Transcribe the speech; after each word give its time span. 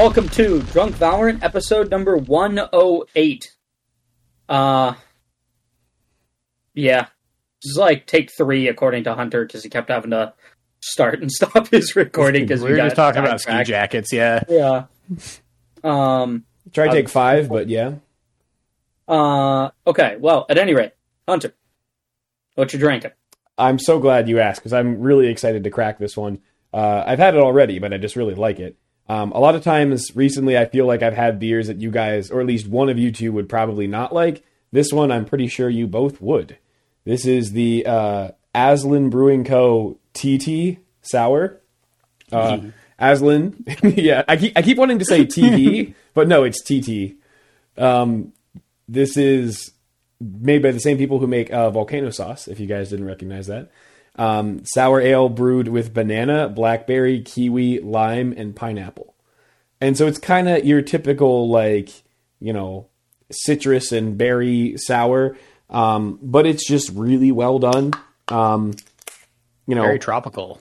welcome 0.00 0.30
to 0.30 0.62
Drunk 0.72 0.96
Valorant 0.96 1.42
episode 1.42 1.90
number 1.90 2.16
108. 2.16 3.54
Uh, 4.48 4.94
yeah. 6.72 7.08
This 7.60 7.72
is 7.72 7.76
like 7.76 8.06
take 8.06 8.32
three 8.34 8.66
according 8.68 9.04
to 9.04 9.12
Hunter 9.12 9.44
because 9.44 9.62
he 9.62 9.68
kept 9.68 9.90
having 9.90 10.12
to 10.12 10.32
start 10.80 11.20
and 11.20 11.30
stop 11.30 11.68
his 11.68 11.94
recording 11.96 12.46
because 12.46 12.62
we 12.62 12.70
were 12.70 12.78
just 12.78 12.96
talking 12.96 13.20
about 13.20 13.42
ski 13.42 13.62
jackets, 13.62 14.10
yeah. 14.10 14.42
Yeah. 14.48 14.84
Um, 15.84 16.46
Try 16.72 16.86
to 16.86 16.92
take 16.92 17.10
five, 17.10 17.50
but 17.50 17.68
yeah. 17.68 17.96
uh, 19.06 19.68
okay, 19.86 20.16
well, 20.18 20.46
at 20.48 20.56
any 20.56 20.72
rate, 20.72 20.92
Hunter, 21.28 21.52
what 22.54 22.72
you 22.72 22.78
drinking? 22.78 23.10
I'm 23.58 23.78
so 23.78 23.98
glad 23.98 24.30
you 24.30 24.40
asked 24.40 24.62
because 24.62 24.72
I'm 24.72 25.02
really 25.02 25.26
excited 25.26 25.62
to 25.64 25.70
crack 25.70 25.98
this 25.98 26.16
one. 26.16 26.38
Uh, 26.72 27.04
I've 27.06 27.18
had 27.18 27.34
it 27.34 27.42
already, 27.42 27.78
but 27.78 27.92
I 27.92 27.98
just 27.98 28.16
really 28.16 28.34
like 28.34 28.60
it. 28.60 28.78
Um, 29.10 29.32
a 29.32 29.40
lot 29.40 29.56
of 29.56 29.64
times 29.64 30.14
recently, 30.14 30.56
I 30.56 30.66
feel 30.66 30.86
like 30.86 31.02
I've 31.02 31.16
had 31.16 31.40
beers 31.40 31.66
that 31.66 31.80
you 31.80 31.90
guys, 31.90 32.30
or 32.30 32.40
at 32.40 32.46
least 32.46 32.68
one 32.68 32.88
of 32.88 32.96
you 32.96 33.10
two, 33.10 33.32
would 33.32 33.48
probably 33.48 33.88
not 33.88 34.14
like. 34.14 34.44
This 34.70 34.92
one, 34.92 35.10
I'm 35.10 35.24
pretty 35.24 35.48
sure 35.48 35.68
you 35.68 35.88
both 35.88 36.20
would. 36.20 36.58
This 37.04 37.26
is 37.26 37.50
the 37.50 37.84
uh, 37.86 38.28
Aslan 38.54 39.10
Brewing 39.10 39.42
Co. 39.42 39.98
TT 40.12 40.78
Sour. 41.02 41.60
Uh, 42.30 42.60
Aslan, 43.00 43.64
yeah, 43.82 44.22
I 44.28 44.36
keep, 44.36 44.56
I 44.56 44.62
keep 44.62 44.78
wanting 44.78 45.00
to 45.00 45.04
say 45.04 45.26
TV, 45.26 45.92
but 46.14 46.28
no, 46.28 46.44
it's 46.44 46.62
TT. 46.62 47.16
Um, 47.76 48.32
this 48.88 49.16
is 49.16 49.72
made 50.20 50.62
by 50.62 50.70
the 50.70 50.78
same 50.78 50.98
people 50.98 51.18
who 51.18 51.26
make 51.26 51.52
uh, 51.52 51.70
volcano 51.70 52.10
sauce. 52.10 52.46
If 52.46 52.60
you 52.60 52.68
guys 52.68 52.90
didn't 52.90 53.06
recognize 53.06 53.48
that, 53.48 53.72
um, 54.20 54.62
sour 54.66 55.00
ale 55.00 55.30
brewed 55.30 55.66
with 55.66 55.94
banana, 55.94 56.46
blackberry, 56.48 57.22
kiwi, 57.22 57.80
lime, 57.80 58.34
and 58.36 58.54
pineapple. 58.54 59.14
And 59.80 59.96
so 59.96 60.06
it's 60.06 60.18
kind 60.18 60.46
of 60.46 60.62
your 60.64 60.82
typical 60.82 61.48
like 61.48 61.88
you 62.38 62.52
know 62.52 62.86
citrus 63.32 63.92
and 63.92 64.18
berry 64.18 64.74
sour, 64.76 65.36
um, 65.70 66.18
but 66.22 66.44
it's 66.46 66.68
just 66.68 66.90
really 66.90 67.32
well 67.32 67.58
done. 67.58 67.92
Um, 68.28 68.74
you 69.66 69.74
know, 69.74 69.82
Very 69.82 69.98
tropical. 69.98 70.60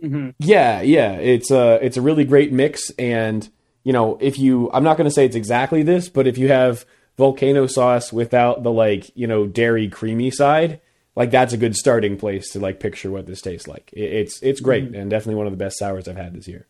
yeah, 0.00 0.80
yeah, 0.82 1.12
it's 1.12 1.50
a 1.52 1.78
it's 1.80 1.96
a 1.96 2.02
really 2.02 2.24
great 2.24 2.52
mix, 2.52 2.90
and 2.98 3.48
you 3.84 3.92
know, 3.92 4.18
if 4.20 4.36
you, 4.36 4.68
I'm 4.72 4.82
not 4.82 4.96
going 4.96 5.08
to 5.08 5.14
say 5.14 5.24
it's 5.24 5.36
exactly 5.36 5.84
this, 5.84 6.08
but 6.08 6.26
if 6.26 6.38
you 6.38 6.48
have 6.48 6.84
volcano 7.16 7.68
sauce 7.68 8.12
without 8.12 8.64
the 8.64 8.72
like, 8.72 9.10
you 9.14 9.28
know, 9.28 9.46
dairy 9.46 9.88
creamy 9.88 10.32
side, 10.32 10.80
like 11.16 11.30
that's 11.30 11.52
a 11.52 11.56
good 11.56 11.74
starting 11.74 12.16
place 12.16 12.50
to 12.52 12.60
like 12.60 12.78
picture 12.78 13.10
what 13.10 13.26
this 13.26 13.40
tastes 13.40 13.66
like. 13.66 13.90
It, 13.92 14.12
it's 14.12 14.40
it's 14.42 14.60
great 14.60 14.84
mm-hmm. 14.84 14.94
and 14.94 15.10
definitely 15.10 15.34
one 15.36 15.46
of 15.46 15.52
the 15.52 15.56
best 15.56 15.78
sours 15.78 16.06
I've 16.06 16.16
had 16.16 16.34
this 16.34 16.46
year. 16.46 16.66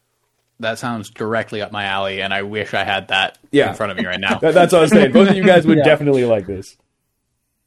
That 0.61 0.79
sounds 0.79 1.11
directly 1.11 1.61
up 1.61 1.71
my 1.71 1.85
alley, 1.85 2.23
and 2.23 2.33
I 2.33 2.41
wish 2.43 2.73
I 2.73 2.83
had 2.85 3.09
that 3.09 3.37
Yeah. 3.51 3.69
in 3.71 3.75
front 3.75 3.93
of 3.93 3.99
me 3.99 4.07
right 4.07 4.19
now. 4.19 4.39
That, 4.41 4.55
that's 4.55 4.73
what 4.73 4.79
I 4.79 4.83
was 4.83 4.91
saying. 4.91 5.13
Both 5.13 5.29
of 5.29 5.37
you 5.37 5.45
guys 5.45 5.67
would 5.67 5.77
Yeah. 5.79 5.85
definitely 5.85 6.25
like 6.25 6.47
this. 6.47 6.77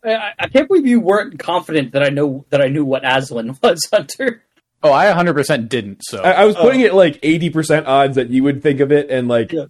I, 0.04 0.32
I 0.40 0.48
can't 0.48 0.68
believe 0.68 0.88
you 0.88 1.00
weren't 1.00 1.38
confident 1.38 1.92
that 1.92 2.02
I 2.04 2.10
know 2.10 2.46
that 2.50 2.62
I 2.62 2.68
knew 2.68 2.84
what 2.86 3.04
Aslan 3.06 3.58
was, 3.64 3.88
Hunter. 3.94 4.42
oh, 4.82 4.92
I 4.92 5.06
100% 5.08 5.70
didn't. 5.70 6.02
So 6.04 6.20
I, 6.24 6.32
I 6.32 6.46
was 6.46 6.56
putting 6.56 6.82
oh. 6.82 6.86
it 6.86 6.94
like 6.96 7.22
80% 7.22 7.86
odds 7.86 8.16
that 8.16 8.30
you 8.32 8.44
would 8.44 8.64
think 8.64 8.80
of 8.80 8.92
it, 8.92 9.12
and 9.12 9.28
like 9.28 9.52
Yeah. 9.52 9.66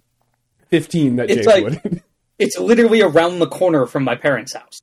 15 0.68 1.16
that 1.16 1.28
It's 1.30 1.38
Chase 1.38 1.46
like- 1.46 1.64
would. 1.84 2.02
It's 2.38 2.58
literally 2.58 3.02
around 3.02 3.38
the 3.38 3.46
corner 3.48 3.84
from 3.84 4.02
my 4.04 4.14
parents' 4.14 4.54
house. 4.54 4.80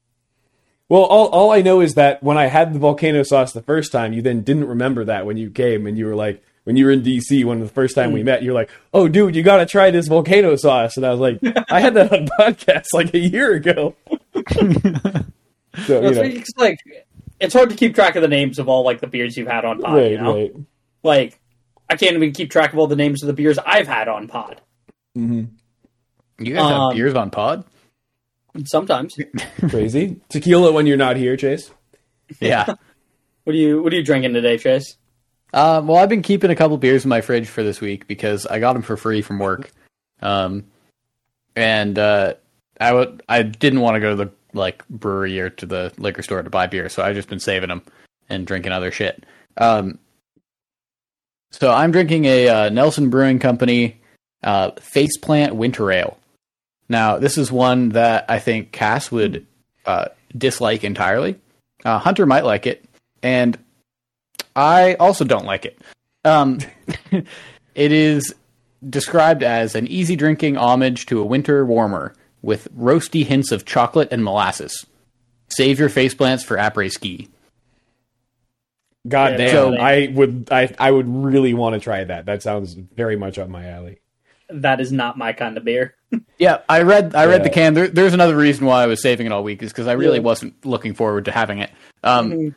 Well, 0.89 1.03
all, 1.03 1.27
all 1.27 1.51
I 1.51 1.61
know 1.61 1.81
is 1.81 1.95
that 1.95 2.23
when 2.23 2.37
I 2.37 2.45
had 2.47 2.73
the 2.73 2.79
volcano 2.79 3.23
sauce 3.23 3.51
the 3.51 3.61
first 3.61 3.91
time, 3.91 4.13
you 4.13 4.21
then 4.21 4.41
didn't 4.41 4.65
remember 4.67 5.03
that 5.05 5.25
when 5.25 5.35
you 5.37 5.49
came 5.49 5.85
and 5.85 5.97
you 5.97 6.05
were 6.05 6.15
like, 6.15 6.41
when 6.63 6.75
you 6.75 6.85
were 6.85 6.91
in 6.91 7.01
DC, 7.01 7.43
when 7.45 7.59
the 7.59 7.67
first 7.67 7.95
time 7.95 8.11
we 8.11 8.23
met, 8.23 8.43
you're 8.43 8.53
like, 8.53 8.69
oh, 8.93 9.07
dude, 9.07 9.35
you 9.35 9.43
got 9.43 9.57
to 9.57 9.65
try 9.65 9.89
this 9.91 10.07
volcano 10.07 10.55
sauce. 10.57 10.97
And 10.97 11.05
I 11.05 11.11
was 11.11 11.19
like, 11.19 11.39
I 11.69 11.79
had 11.79 11.93
that 11.93 12.11
on 12.11 12.27
podcast 12.39 12.87
like 12.93 13.13
a 13.13 13.19
year 13.19 13.53
ago. 13.53 13.95
so, 14.53 14.61
you 14.61 14.75
It's, 15.75 15.89
know, 15.89 16.23
it's 16.23 16.51
like 16.57 16.77
it's 17.39 17.53
hard 17.53 17.69
to 17.69 17.75
keep 17.75 17.95
track 17.95 18.15
of 18.15 18.21
the 18.21 18.27
names 18.27 18.59
of 18.59 18.67
all 18.67 18.83
like 18.83 18.99
the 18.99 19.07
beers 19.07 19.37
you've 19.37 19.47
had 19.47 19.63
on 19.65 19.79
pod. 19.79 19.95
right, 19.95 20.11
you 20.11 20.17
know, 20.17 20.33
right. 20.35 20.55
like 21.03 21.39
I 21.89 21.95
can't 21.95 22.15
even 22.15 22.31
keep 22.33 22.51
track 22.51 22.73
of 22.73 22.79
all 22.79 22.87
the 22.87 22.95
names 22.95 23.23
of 23.23 23.27
the 23.27 23.33
beers 23.33 23.57
I've 23.59 23.87
had 23.87 24.07
on 24.07 24.27
pod. 24.27 24.61
Mm-hmm. 25.17 26.43
you 26.43 26.53
guys 26.53 26.63
have 26.69 26.79
um, 26.81 26.95
beers 26.95 27.13
on 27.15 27.29
pod? 27.31 27.63
Sometimes. 28.65 29.17
Crazy. 29.69 30.19
Tequila 30.29 30.71
when 30.71 30.87
you're 30.87 30.97
not 30.97 31.17
here, 31.17 31.37
Chase. 31.37 31.71
Yeah. 32.39 32.65
What 33.43 33.53
are 33.53 33.59
you 33.59 33.81
What 33.81 33.93
are 33.93 33.95
you 33.95 34.03
drinking 34.03 34.33
today, 34.33 34.57
Chase? 34.57 34.97
Um, 35.53 35.87
well, 35.87 35.95
I've 35.95 36.09
been 36.09 36.21
keeping 36.21 36.51
a 36.51 36.55
couple 36.55 36.77
beers 36.77 37.05
in 37.05 37.09
my 37.09 37.21
fridge 37.21 37.47
for 37.47 37.63
this 37.63 37.79
week 37.79 38.05
because 38.05 38.45
I 38.45 38.59
got 38.59 38.73
them 38.73 38.81
for 38.81 38.97
free 38.97 39.21
from 39.21 39.39
work, 39.39 39.71
um, 40.21 40.65
and 41.55 41.97
uh, 41.97 42.33
I 42.77 42.91
would 42.91 43.23
I 43.29 43.43
didn't 43.43 43.79
want 43.79 43.95
to 43.95 44.01
go 44.01 44.09
to 44.09 44.25
the 44.25 44.31
like 44.51 44.85
brewery 44.89 45.39
or 45.39 45.49
to 45.51 45.65
the 45.65 45.93
liquor 45.97 46.21
store 46.23 46.43
to 46.43 46.49
buy 46.49 46.67
beer, 46.67 46.89
so 46.89 47.01
I've 47.01 47.15
just 47.15 47.29
been 47.29 47.39
saving 47.39 47.69
them 47.69 47.83
and 48.27 48.45
drinking 48.45 48.73
other 48.73 48.91
shit. 48.91 49.25
Um, 49.55 49.99
so 51.51 51.71
I'm 51.71 51.91
drinking 51.91 52.25
a 52.25 52.49
uh, 52.49 52.69
Nelson 52.69 53.09
Brewing 53.09 53.39
Company 53.39 54.01
uh, 54.43 54.71
Faceplant 54.71 55.53
Winter 55.53 55.89
Ale. 55.89 56.17
Now, 56.89 57.17
this 57.17 57.37
is 57.37 57.51
one 57.51 57.89
that 57.89 58.25
I 58.29 58.39
think 58.39 58.71
Cass 58.71 59.11
would 59.11 59.45
uh, 59.85 60.05
dislike 60.37 60.83
entirely. 60.83 61.39
Uh, 61.83 61.99
Hunter 61.99 62.25
might 62.25 62.45
like 62.45 62.65
it, 62.65 62.83
and 63.21 63.57
I 64.55 64.95
also 64.95 65.25
don't 65.25 65.45
like 65.45 65.65
it. 65.65 65.79
Um, 66.23 66.59
it 67.11 67.91
is 67.91 68.33
described 68.87 69.43
as 69.43 69.75
an 69.75 69.87
easy 69.87 70.15
drinking 70.15 70.57
homage 70.57 71.05
to 71.07 71.19
a 71.21 71.25
winter 71.25 71.65
warmer 71.65 72.13
with 72.41 72.67
roasty 72.77 73.25
hints 73.25 73.51
of 73.51 73.65
chocolate 73.65 74.09
and 74.11 74.23
molasses. 74.23 74.85
Save 75.49 75.79
your 75.79 75.89
face 75.89 76.13
plants 76.13 76.43
for 76.43 76.57
après 76.57 76.91
ski. 76.91 77.29
God 79.07 79.31
Yeah, 79.33 79.37
damn. 79.37 79.51
so- 79.51 79.75
I 79.77 80.07
would 80.13 80.49
I, 80.51 80.73
I 80.79 80.91
would 80.91 81.07
really 81.07 81.53
want 81.53 81.73
to 81.75 81.79
try 81.79 82.03
that. 82.03 82.25
That 82.25 82.43
sounds 82.43 82.73
very 82.73 83.15
much 83.15 83.37
up 83.37 83.49
my 83.49 83.67
alley. 83.67 83.99
That 84.49 84.79
is 84.79 84.91
not 84.91 85.17
my 85.17 85.33
kind 85.33 85.57
of 85.57 85.63
beer. 85.65 85.95
Yeah, 86.37 86.59
I 86.69 86.83
read 86.83 87.15
I 87.15 87.25
read 87.25 87.43
the 87.43 87.49
can. 87.49 87.73
There, 87.73 87.87
there's 87.87 88.13
another 88.13 88.35
reason 88.35 88.65
why 88.65 88.83
I 88.83 88.87
was 88.87 89.01
saving 89.01 89.25
it 89.25 89.31
all 89.33 89.43
week 89.43 89.61
is 89.61 89.71
because 89.71 89.87
I 89.87 89.93
really 89.93 90.17
Yeah. 90.17 90.23
wasn't 90.23 90.65
looking 90.65 90.93
forward 90.93 91.25
to 91.25 91.31
having 91.31 91.59
it. 91.59 91.69
Um, 92.03 92.31
Mhm. 92.31 92.55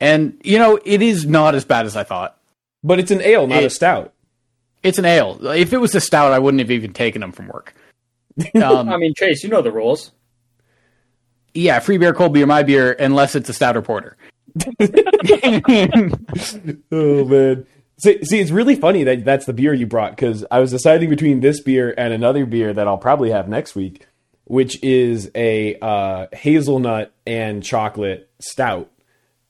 and 0.00 0.40
you 0.44 0.58
know, 0.58 0.78
it 0.84 1.02
is 1.02 1.26
not 1.26 1.54
as 1.54 1.64
bad 1.64 1.86
as 1.86 1.96
I 1.96 2.04
thought. 2.04 2.38
But 2.84 2.98
it's 3.00 3.10
an 3.10 3.20
ale, 3.22 3.46
not 3.46 3.62
a 3.64 3.70
stout. 3.70 4.12
It's 4.82 4.98
an 4.98 5.04
ale. 5.04 5.38
If 5.46 5.72
it 5.72 5.78
was 5.78 5.94
a 5.94 6.00
stout, 6.00 6.32
I 6.32 6.38
wouldn't 6.38 6.60
have 6.60 6.70
even 6.70 6.92
taken 6.92 7.20
them 7.20 7.32
from 7.32 7.48
work. 7.48 7.74
Um, 8.54 8.88
I 8.88 8.96
mean, 8.96 9.14
Chase, 9.16 9.42
you 9.42 9.48
know 9.50 9.62
the 9.62 9.70
rules. 9.72 10.12
yeah, 11.54 11.78
free 11.80 11.98
beer, 11.98 12.12
cold 12.14 12.32
beer, 12.34 12.46
my 12.46 12.62
beer, 12.62 12.92
unless 12.92 13.34
it's 13.34 13.48
a 13.48 13.52
stout 13.52 13.76
or 13.76 13.82
porter. 13.82 14.16
Oh 16.92 17.24
man. 17.24 17.66
See, 18.02 18.24
see, 18.24 18.40
it's 18.40 18.50
really 18.50 18.74
funny 18.74 19.04
that 19.04 19.24
that's 19.24 19.46
the 19.46 19.52
beer 19.52 19.72
you 19.72 19.86
brought 19.86 20.16
because 20.16 20.44
I 20.50 20.58
was 20.58 20.72
deciding 20.72 21.08
between 21.08 21.38
this 21.38 21.60
beer 21.60 21.94
and 21.96 22.12
another 22.12 22.46
beer 22.46 22.72
that 22.72 22.88
I'll 22.88 22.98
probably 22.98 23.30
have 23.30 23.48
next 23.48 23.76
week, 23.76 24.06
which 24.44 24.82
is 24.82 25.30
a 25.36 25.78
uh, 25.78 26.26
hazelnut 26.32 27.12
and 27.24 27.62
chocolate 27.62 28.28
stout. 28.40 28.90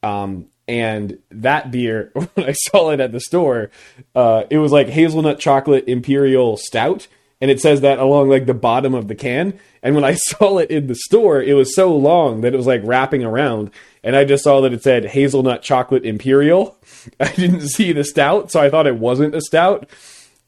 Um, 0.02 0.48
and 0.68 1.18
that 1.30 1.70
beer, 1.70 2.10
when 2.14 2.28
I 2.36 2.52
saw 2.52 2.90
it 2.90 3.00
at 3.00 3.12
the 3.12 3.20
store, 3.20 3.70
uh, 4.14 4.44
it 4.50 4.58
was 4.58 4.70
like 4.70 4.88
hazelnut 4.88 5.38
chocolate 5.40 5.84
imperial 5.86 6.58
stout, 6.58 7.08
and 7.40 7.50
it 7.50 7.58
says 7.58 7.80
that 7.80 7.98
along 7.98 8.28
like 8.28 8.44
the 8.44 8.52
bottom 8.52 8.92
of 8.92 9.08
the 9.08 9.14
can. 9.14 9.58
And 9.82 9.94
when 9.94 10.04
I 10.04 10.14
saw 10.14 10.58
it 10.58 10.70
in 10.70 10.88
the 10.88 10.94
store, 10.94 11.42
it 11.42 11.54
was 11.54 11.74
so 11.74 11.96
long 11.96 12.42
that 12.42 12.52
it 12.52 12.58
was 12.58 12.66
like 12.66 12.82
wrapping 12.84 13.24
around, 13.24 13.70
and 14.04 14.16
I 14.16 14.24
just 14.24 14.44
saw 14.44 14.60
that 14.60 14.72
it 14.72 14.82
said 14.82 15.06
hazelnut 15.06 15.62
chocolate 15.62 16.04
imperial. 16.04 16.76
I 17.20 17.32
didn't 17.32 17.68
see 17.68 17.92
the 17.92 18.04
stout, 18.04 18.50
so 18.50 18.60
I 18.60 18.70
thought 18.70 18.86
it 18.86 18.96
wasn't 18.96 19.34
a 19.34 19.40
stout. 19.40 19.88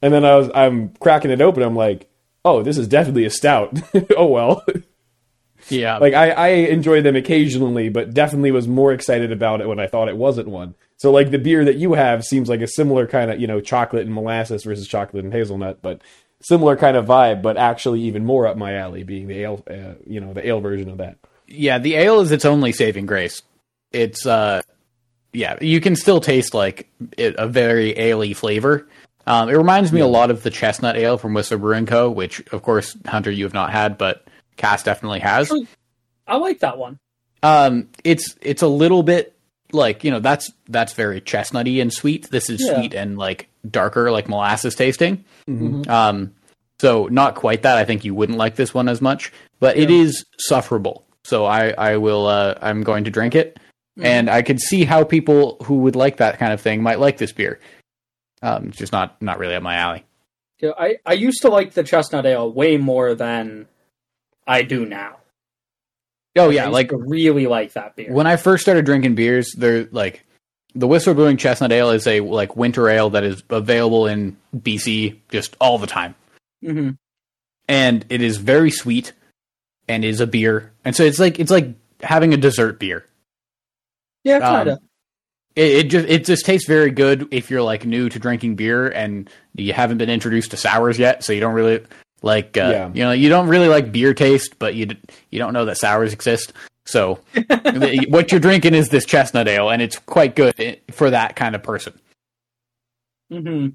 And 0.02 0.12
then 0.12 0.24
I 0.24 0.36
was 0.36 0.50
I'm 0.54 0.90
cracking 1.00 1.30
it 1.30 1.40
open. 1.40 1.62
I'm 1.62 1.76
like, 1.76 2.08
oh, 2.44 2.62
this 2.62 2.78
is 2.78 2.88
definitely 2.88 3.24
a 3.24 3.30
stout. 3.30 3.78
oh 4.16 4.26
well. 4.26 4.64
yeah, 5.68 5.98
like 5.98 6.14
I, 6.14 6.30
I 6.30 6.48
enjoy 6.48 7.00
them 7.00 7.16
occasionally, 7.16 7.88
but 7.88 8.12
definitely 8.12 8.50
was 8.50 8.68
more 8.68 8.92
excited 8.92 9.32
about 9.32 9.60
it 9.60 9.68
when 9.68 9.80
I 9.80 9.86
thought 9.86 10.08
it 10.08 10.16
wasn't 10.16 10.48
one. 10.48 10.74
So 10.96 11.10
like 11.10 11.30
the 11.30 11.38
beer 11.38 11.64
that 11.64 11.76
you 11.76 11.94
have 11.94 12.24
seems 12.24 12.48
like 12.48 12.60
a 12.60 12.66
similar 12.66 13.06
kind 13.06 13.30
of 13.30 13.40
you 13.40 13.46
know 13.46 13.60
chocolate 13.60 14.06
and 14.06 14.14
molasses 14.14 14.64
versus 14.64 14.88
chocolate 14.88 15.24
and 15.24 15.32
hazelnut, 15.32 15.80
but 15.80 16.02
similar 16.44 16.76
kind 16.76 16.96
of 16.96 17.06
vibe, 17.06 17.42
but 17.42 17.56
actually 17.56 18.02
even 18.02 18.24
more 18.24 18.46
up 18.46 18.56
my 18.56 18.74
alley, 18.74 19.02
being 19.02 19.26
the 19.26 19.40
ale, 19.40 19.64
uh, 19.68 19.94
you 20.06 20.20
know, 20.20 20.32
the 20.32 20.46
ale 20.46 20.60
version 20.60 20.90
of 20.90 20.98
that. 20.98 21.18
Yeah. 21.46 21.78
The 21.78 21.94
ale 21.94 22.20
is 22.20 22.30
its 22.32 22.44
only 22.44 22.72
saving 22.72 23.06
grace. 23.06 23.42
It's 23.92 24.26
uh, 24.26 24.62
yeah, 25.32 25.56
you 25.60 25.80
can 25.80 25.96
still 25.96 26.20
taste 26.20 26.54
like 26.54 26.88
it, 27.16 27.34
a 27.38 27.46
very 27.48 27.96
ale 27.98 28.34
flavor. 28.34 28.86
Um, 29.26 29.48
it 29.48 29.54
reminds 29.56 29.90
me 29.92 30.00
a 30.00 30.06
lot 30.06 30.30
of 30.30 30.42
the 30.42 30.50
chestnut 30.50 30.96
ale 30.96 31.16
from 31.16 31.32
Whistler 31.32 31.56
Brewing 31.58 31.86
Co., 31.86 32.10
which 32.10 32.40
of 32.52 32.62
course 32.62 32.94
Hunter 33.06 33.30
you 33.30 33.44
have 33.44 33.54
not 33.54 33.70
had, 33.70 33.96
but 33.96 34.26
Cass 34.56 34.82
definitely 34.82 35.20
has. 35.20 35.50
I 36.26 36.36
like 36.36 36.60
that 36.60 36.76
one. 36.78 36.98
Um, 37.42 37.88
it's 38.04 38.36
it's 38.42 38.62
a 38.62 38.66
little 38.68 39.02
bit 39.02 39.34
like 39.72 40.04
you 40.04 40.10
know 40.10 40.20
that's 40.20 40.52
that's 40.68 40.92
very 40.92 41.20
chestnutty 41.20 41.80
and 41.80 41.92
sweet. 41.92 42.30
This 42.30 42.50
is 42.50 42.60
Yeah. 42.62 42.74
sweet 42.76 42.94
and 42.94 43.16
like 43.18 43.48
darker, 43.68 44.10
like 44.10 44.28
molasses 44.28 44.74
tasting. 44.74 45.24
Um, 45.88 46.34
So 46.80 47.06
not 47.06 47.34
quite 47.36 47.62
that. 47.62 47.78
I 47.78 47.84
think 47.84 48.04
you 48.04 48.14
wouldn't 48.14 48.36
like 48.38 48.56
this 48.56 48.74
one 48.74 48.88
as 48.88 49.00
much, 49.00 49.32
but 49.60 49.76
it 49.76 49.90
Yeah. 49.90 50.02
is 50.02 50.24
sufferable. 50.38 51.04
So 51.24 51.44
I 51.46 51.70
I 51.70 51.96
will 51.96 52.26
uh, 52.26 52.54
I'm 52.60 52.82
going 52.82 53.04
to 53.04 53.10
drink 53.10 53.34
it, 53.34 53.58
Mhm. 53.98 54.04
and 54.04 54.30
I 54.30 54.42
could 54.42 54.60
see 54.60 54.84
how 54.84 55.04
people 55.04 55.56
who 55.64 55.78
would 55.78 55.96
like 55.96 56.18
that 56.18 56.38
kind 56.38 56.52
of 56.52 56.60
thing 56.60 56.82
might 56.82 56.98
like 57.00 57.16
this 57.18 57.32
beer. 57.32 57.60
Um, 58.42 58.68
it's 58.68 58.78
just 58.78 58.92
not 58.92 59.20
not 59.22 59.38
really 59.38 59.54
up 59.54 59.62
my 59.62 59.76
alley. 59.76 60.04
Yeah, 60.60 60.70
I, 60.78 60.96
I 61.04 61.12
used 61.14 61.42
to 61.42 61.48
like 61.48 61.72
the 61.72 61.82
chestnut 61.82 62.26
ale 62.26 62.50
way 62.50 62.76
more 62.76 63.14
than 63.14 63.66
I 64.46 64.62
do 64.62 64.84
now. 64.86 65.16
Oh 66.36 66.50
I 66.50 66.52
yeah, 66.54 66.64
used 66.64 66.72
like 66.72 66.88
to 66.90 66.96
really 66.96 67.46
like 67.46 67.72
that 67.74 67.96
beer. 67.96 68.12
when 68.12 68.26
I 68.26 68.36
first 68.36 68.62
started 68.62 68.84
drinking 68.84 69.14
beers, 69.14 69.52
they're 69.56 69.84
like 69.92 70.24
the 70.74 70.86
Whistler 70.88 71.14
Brewing 71.14 71.36
Chestnut 71.36 71.70
Ale 71.72 71.90
is 71.90 72.06
a 72.06 72.20
like 72.20 72.56
winter 72.56 72.88
ale 72.88 73.10
that 73.10 73.22
is 73.24 73.42
available 73.50 74.06
in 74.06 74.36
BC 74.56 75.16
just 75.30 75.56
all 75.60 75.78
the 75.78 75.86
time, 75.86 76.14
hmm 76.62 76.90
and 77.68 78.04
it 78.10 78.20
is 78.20 78.36
very 78.36 78.70
sweet 78.70 79.12
and 79.88 80.04
is 80.04 80.20
a 80.20 80.26
beer, 80.26 80.72
and 80.84 80.94
so 80.96 81.02
it's 81.04 81.18
like 81.18 81.38
it's 81.38 81.50
like 81.50 81.74
having 82.02 82.32
a 82.34 82.36
dessert 82.36 82.78
beer. 82.78 83.06
Yeah, 84.24 84.36
Um, 84.36 84.40
kind 84.42 84.68
of. 84.70 84.78
It, 85.56 85.72
it 85.72 85.82
just 85.90 86.08
it 86.08 86.24
just 86.24 86.44
tastes 86.44 86.66
very 86.66 86.90
good 86.90 87.28
if 87.30 87.50
you're 87.50 87.62
like 87.62 87.84
new 87.86 88.08
to 88.08 88.18
drinking 88.18 88.56
beer 88.56 88.88
and 88.88 89.30
you 89.54 89.72
haven't 89.72 89.98
been 89.98 90.10
introduced 90.10 90.50
to 90.52 90.56
sours 90.56 90.98
yet, 90.98 91.22
so 91.22 91.32
you 91.32 91.40
don't 91.40 91.54
really 91.54 91.84
like 92.22 92.56
uh, 92.56 92.70
Yeah. 92.70 92.90
you 92.92 93.04
know 93.04 93.12
you 93.12 93.28
don't 93.28 93.48
really 93.48 93.68
like 93.68 93.92
beer 93.92 94.14
taste, 94.14 94.58
but 94.58 94.74
you 94.74 94.88
you 95.30 95.38
don't 95.38 95.52
know 95.52 95.64
that 95.66 95.78
sours 95.78 96.12
exist. 96.12 96.52
So 96.86 97.20
what 98.08 98.30
you're 98.32 98.40
drinking 98.40 98.74
is 98.74 98.88
this 98.88 99.04
chestnut 99.04 99.46
ale, 99.48 99.70
and 99.70 99.80
it's 99.80 99.98
quite 99.98 100.34
good 100.34 100.80
for 100.90 101.10
that 101.10 101.36
kind 101.36 101.54
of 101.54 101.62
person. 101.62 101.98
hmm 103.30 103.68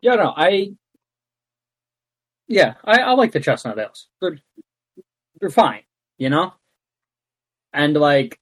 Yeah, 0.00 0.14
no, 0.14 0.32
I. 0.36 0.72
Yeah, 2.48 2.74
I, 2.84 3.00
I 3.00 3.12
like 3.12 3.32
the 3.32 3.40
chestnut 3.40 3.78
ales. 3.78 4.08
They're 4.20 4.38
they're 5.40 5.50
fine, 5.50 5.82
you 6.18 6.28
know. 6.30 6.52
And 7.72 7.94
like, 7.94 8.38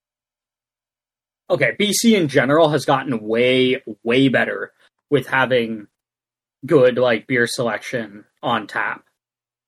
okay, 1.49 1.77
BC 1.79 2.17
in 2.17 2.29
general 2.29 2.71
has 2.71 2.85
gotten 2.85 3.21
way 3.27 3.83
way 4.03 4.29
better 4.29 4.73
with 5.11 5.27
having 5.29 5.87
good 6.67 6.99
like 6.99 7.27
beer 7.27 7.47
selection 7.47 8.25
on 8.43 8.67
tap 8.67 9.05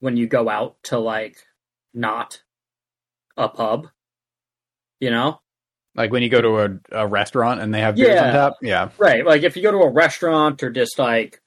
when 0.00 0.16
you 0.16 0.26
go 0.26 0.48
out 0.48 0.76
to 0.84 0.98
like 0.98 1.36
not 1.92 2.42
a 3.36 3.48
pub, 3.48 3.88
you 5.00 5.10
know. 5.10 5.40
Like 5.94 6.10
when 6.10 6.22
you 6.24 6.28
go 6.28 6.40
to 6.42 6.58
a, 6.92 7.02
a 7.04 7.06
restaurant 7.06 7.60
and 7.60 7.72
they 7.72 7.80
have 7.80 7.94
beers 7.94 8.16
Yeah. 8.16 8.26
on 8.26 8.32
tap. 8.32 8.52
Yeah, 8.60 8.88
Right. 8.98 9.24
Like 9.24 9.44
if 9.44 9.56
you 9.56 9.62
go 9.62 9.70
to 9.70 9.78
a 9.78 9.90
restaurant 9.92 10.62
or 10.64 10.70
just 10.70 10.98
like, 10.98 11.40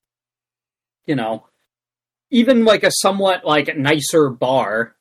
you 1.05 1.15
know, 1.15 1.45
even 2.29 2.65
like 2.65 2.83
a 2.83 2.91
somewhat 2.91 3.45
like 3.45 3.75
nicer 3.77 4.29
bar, 4.29 4.95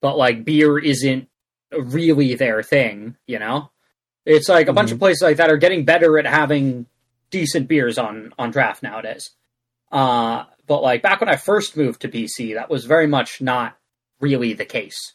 but 0.00 0.16
like 0.16 0.44
beer 0.44 0.78
isn't 0.78 1.28
really 1.72 2.34
their 2.34 2.62
thing, 2.62 3.16
you 3.26 3.38
know? 3.38 3.70
It's 4.26 4.48
like 4.48 4.68
a 4.68 4.72
bunch 4.72 4.92
of 4.92 4.98
places 4.98 5.22
like 5.22 5.38
that 5.38 5.50
are 5.50 5.56
getting 5.56 5.84
better 5.84 6.18
at 6.18 6.26
having 6.26 6.86
decent 7.30 7.68
beers 7.68 7.96
on 7.96 8.34
on 8.38 8.50
draft 8.50 8.82
nowadays. 8.82 9.30
Uh 9.90 10.44
but 10.66 10.82
like 10.82 11.02
back 11.02 11.20
when 11.20 11.28
I 11.28 11.36
first 11.36 11.76
moved 11.76 12.02
to 12.02 12.08
BC, 12.08 12.54
that 12.54 12.70
was 12.70 12.84
very 12.84 13.06
much 13.06 13.40
not 13.40 13.76
really 14.20 14.52
the 14.52 14.64
case. 14.64 15.14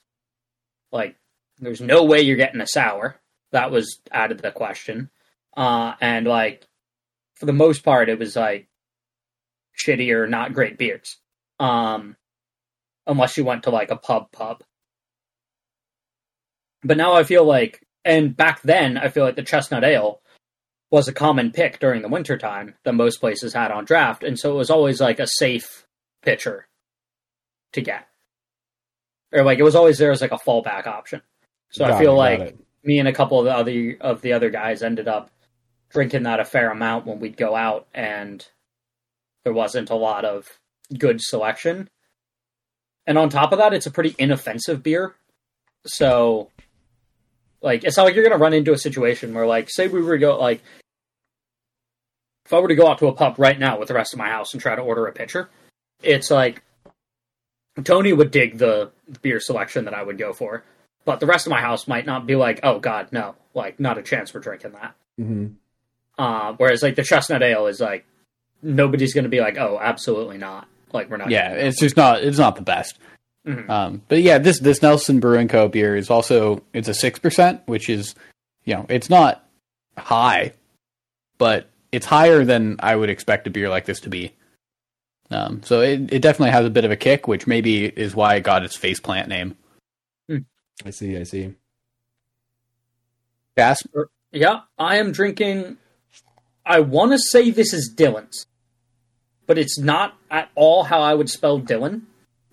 Like 0.92 1.16
there's 1.60 1.82
no 1.82 2.04
way 2.04 2.22
you're 2.22 2.36
getting 2.36 2.62
a 2.62 2.68
sour. 2.68 3.20
That 3.52 3.72
was 3.72 4.00
out 4.12 4.32
of 4.32 4.42
the 4.42 4.52
question. 4.52 5.12
Uh 5.56 5.94
and 6.02 6.26
like 6.26 6.68
for 7.36 7.46
the 7.46 7.54
most 7.54 7.84
part 7.84 8.10
it 8.10 8.18
was 8.18 8.36
like 8.36 8.68
shitty 9.78 10.12
or 10.12 10.26
not 10.26 10.54
great 10.54 10.78
beers. 10.78 11.18
Um 11.60 12.16
unless 13.08 13.38
you 13.38 13.46
went 13.46 13.64
to 13.64 13.70
like 13.70 13.92
a 13.92 13.96
pub 13.96 14.32
pub. 14.32 14.64
But 16.84 16.98
now 16.98 17.14
I 17.14 17.24
feel 17.24 17.46
like 17.46 17.86
and 18.04 18.36
back 18.36 18.62
then 18.62 18.98
I 18.98 19.10
feel 19.10 19.24
like 19.24 19.36
the 19.36 19.44
chestnut 19.44 19.84
ale 19.84 20.22
was 20.92 21.08
a 21.08 21.14
common 21.14 21.52
pick 21.52 21.80
during 21.80 22.02
the 22.02 22.08
winter 22.08 22.38
time 22.38 22.76
that 22.84 22.94
most 22.94 23.20
places 23.20 23.54
had 23.54 23.72
on 23.72 23.86
draft, 23.86 24.24
and 24.24 24.40
so 24.40 24.52
it 24.54 24.58
was 24.58 24.70
always 24.70 25.02
like 25.02 25.20
a 25.20 25.28
safe 25.28 25.86
pitcher 26.22 26.68
to 27.74 27.82
get. 27.82 28.08
Or 29.34 29.44
like 29.44 29.60
it 29.60 29.64
was 29.64 29.76
always 29.76 29.98
there 29.98 30.12
as 30.12 30.22
like 30.22 30.32
a 30.32 30.38
fallback 30.38 30.88
option. 30.88 31.22
So 31.72 31.84
I 31.84 32.00
feel 32.00 32.14
it, 32.14 32.18
like 32.18 32.58
me 32.84 33.00
and 33.00 33.08
a 33.08 33.14
couple 33.14 33.40
of 33.40 33.46
the 33.46 33.54
other 33.54 33.98
of 34.00 34.22
the 34.22 34.34
other 34.34 34.50
guys 34.50 34.84
ended 34.84 35.08
up 35.08 35.32
drinking 35.90 36.24
that 36.24 36.40
a 36.40 36.46
fair 36.46 36.72
amount 36.72 37.06
when 37.06 37.20
we'd 37.20 37.38
go 37.38 37.56
out 37.56 37.88
and 37.94 38.46
there 39.44 39.54
wasn't 39.54 39.90
a 39.90 39.96
lot 39.96 40.24
of 40.24 40.48
good 40.98 41.22
selection. 41.22 41.90
And 43.08 43.18
on 43.18 43.30
top 43.30 43.52
of 43.52 43.60
that, 43.60 43.74
it's 43.74 43.86
a 43.86 43.92
pretty 43.92 44.16
inoffensive 44.18 44.82
beer. 44.84 45.16
So 45.86 46.50
like 47.62 47.84
it's 47.84 47.98
not 47.98 48.04
like 48.04 48.16
you're 48.16 48.24
gonna 48.24 48.42
run 48.42 48.54
into 48.54 48.74
a 48.74 48.78
situation 48.78 49.34
where 49.34 49.46
like 49.48 49.70
say 49.70 49.88
we 49.88 50.02
were 50.02 50.14
to 50.16 50.20
go 50.20 50.40
like 50.40 50.62
if 52.46 52.54
I 52.54 52.60
were 52.60 52.68
to 52.68 52.76
go 52.76 52.88
out 52.88 53.00
to 53.00 53.08
a 53.08 53.14
pub 53.14 53.36
right 53.38 53.58
now 53.58 53.80
with 53.80 53.88
the 53.88 53.94
rest 53.96 54.14
of 54.14 54.20
my 54.20 54.30
house 54.30 54.54
and 54.54 54.62
try 54.62 54.76
to 54.76 54.82
order 54.82 55.08
a 55.08 55.12
pitcher, 55.12 55.50
it's 56.04 56.30
like 56.30 56.62
Tony 57.84 58.14
would 58.14 58.32
dig 58.32 58.58
the 58.58 58.92
beer 59.22 59.40
selection 59.40 59.86
that 59.86 59.94
I 59.94 60.04
would 60.04 60.18
go 60.18 60.32
for, 60.32 60.64
but 61.06 61.20
the 61.20 61.26
rest 61.26 61.46
of 61.48 61.52
my 61.52 61.62
house 61.62 61.88
might 61.88 62.06
not 62.06 62.26
be 62.28 62.36
like, 62.36 62.60
oh 62.64 62.80
god, 62.80 63.10
no, 63.12 63.36
like 63.54 63.80
not 63.80 63.98
a 63.98 64.04
chance 64.04 64.34
we're 64.34 64.42
drinking 64.42 64.72
that. 64.74 64.96
hmm 65.18 65.48
Uh, 66.18 66.54
whereas 66.58 66.82
like 66.84 66.96
the 66.96 67.04
chestnut 67.04 67.44
ale 67.44 67.68
is 67.68 67.80
like 67.80 68.06
nobody's 68.62 69.14
going 69.14 69.26
to 69.26 69.30
be 69.30 69.42
like, 69.42 69.58
oh, 69.58 69.80
absolutely 69.82 70.38
not. 70.38 70.68
Like 70.96 71.10
we're 71.10 71.18
not. 71.18 71.30
yeah, 71.30 71.52
it's 71.52 71.80
just 71.80 71.96
not 71.98 72.24
it's 72.24 72.38
not 72.40 72.56
the 72.56 72.62
best. 72.62 72.98
Mhm. 73.48 73.70
Um, 73.70 74.02
but 74.08 74.22
yeah, 74.24 74.40
this 74.40 74.60
this 74.60 74.82
Nelson 74.82 75.20
Brewing 75.20 75.48
Co. 75.48 75.68
beer 75.68 75.96
is 75.96 76.10
also 76.10 76.64
it's 76.74 76.88
a 76.88 76.94
six 76.94 77.20
percent, 77.20 77.62
which 77.68 77.90
is 77.90 78.16
you 78.64 78.74
know 78.74 78.86
it's 78.90 79.10
not 79.10 79.46
high, 79.98 80.54
but 81.38 81.70
it's 81.92 82.06
higher 82.08 82.44
than 82.44 82.78
I 82.80 82.96
would 82.96 83.10
expect 83.10 83.46
a 83.48 83.50
beer 83.52 83.70
like 83.70 83.86
this 83.86 84.00
to 84.02 84.10
be. 84.10 84.34
Um, 85.32 85.62
so 85.64 85.82
it 85.82 86.12
it 86.14 86.22
definitely 86.22 86.52
has 86.52 86.66
a 86.66 86.70
bit 86.72 86.86
of 86.86 86.92
a 86.92 86.96
kick, 86.96 87.28
which 87.28 87.46
maybe 87.46 87.86
is 87.86 88.16
why 88.16 88.36
it 88.36 88.42
got 88.42 88.64
its 88.64 88.78
faceplant 88.78 89.28
name. 89.28 89.56
I 90.86 90.90
see. 90.90 91.16
I 91.18 91.24
see. 91.24 91.54
Cass. 93.58 93.82
Yeah, 94.32 94.62
I 94.78 94.98
am 94.98 95.12
drinking. 95.12 95.78
I 96.66 96.82
want 96.82 97.12
to 97.14 97.18
say 97.20 97.52
this 97.52 97.74
is 97.74 97.94
Dylan's, 97.96 98.46
but 99.48 99.58
it's 99.58 99.78
not 99.80 100.16
at 100.32 100.50
all 100.56 100.84
how 100.86 101.02
I 101.02 101.14
would 101.14 101.30
spell 101.30 101.60
Dylan. 101.60 102.02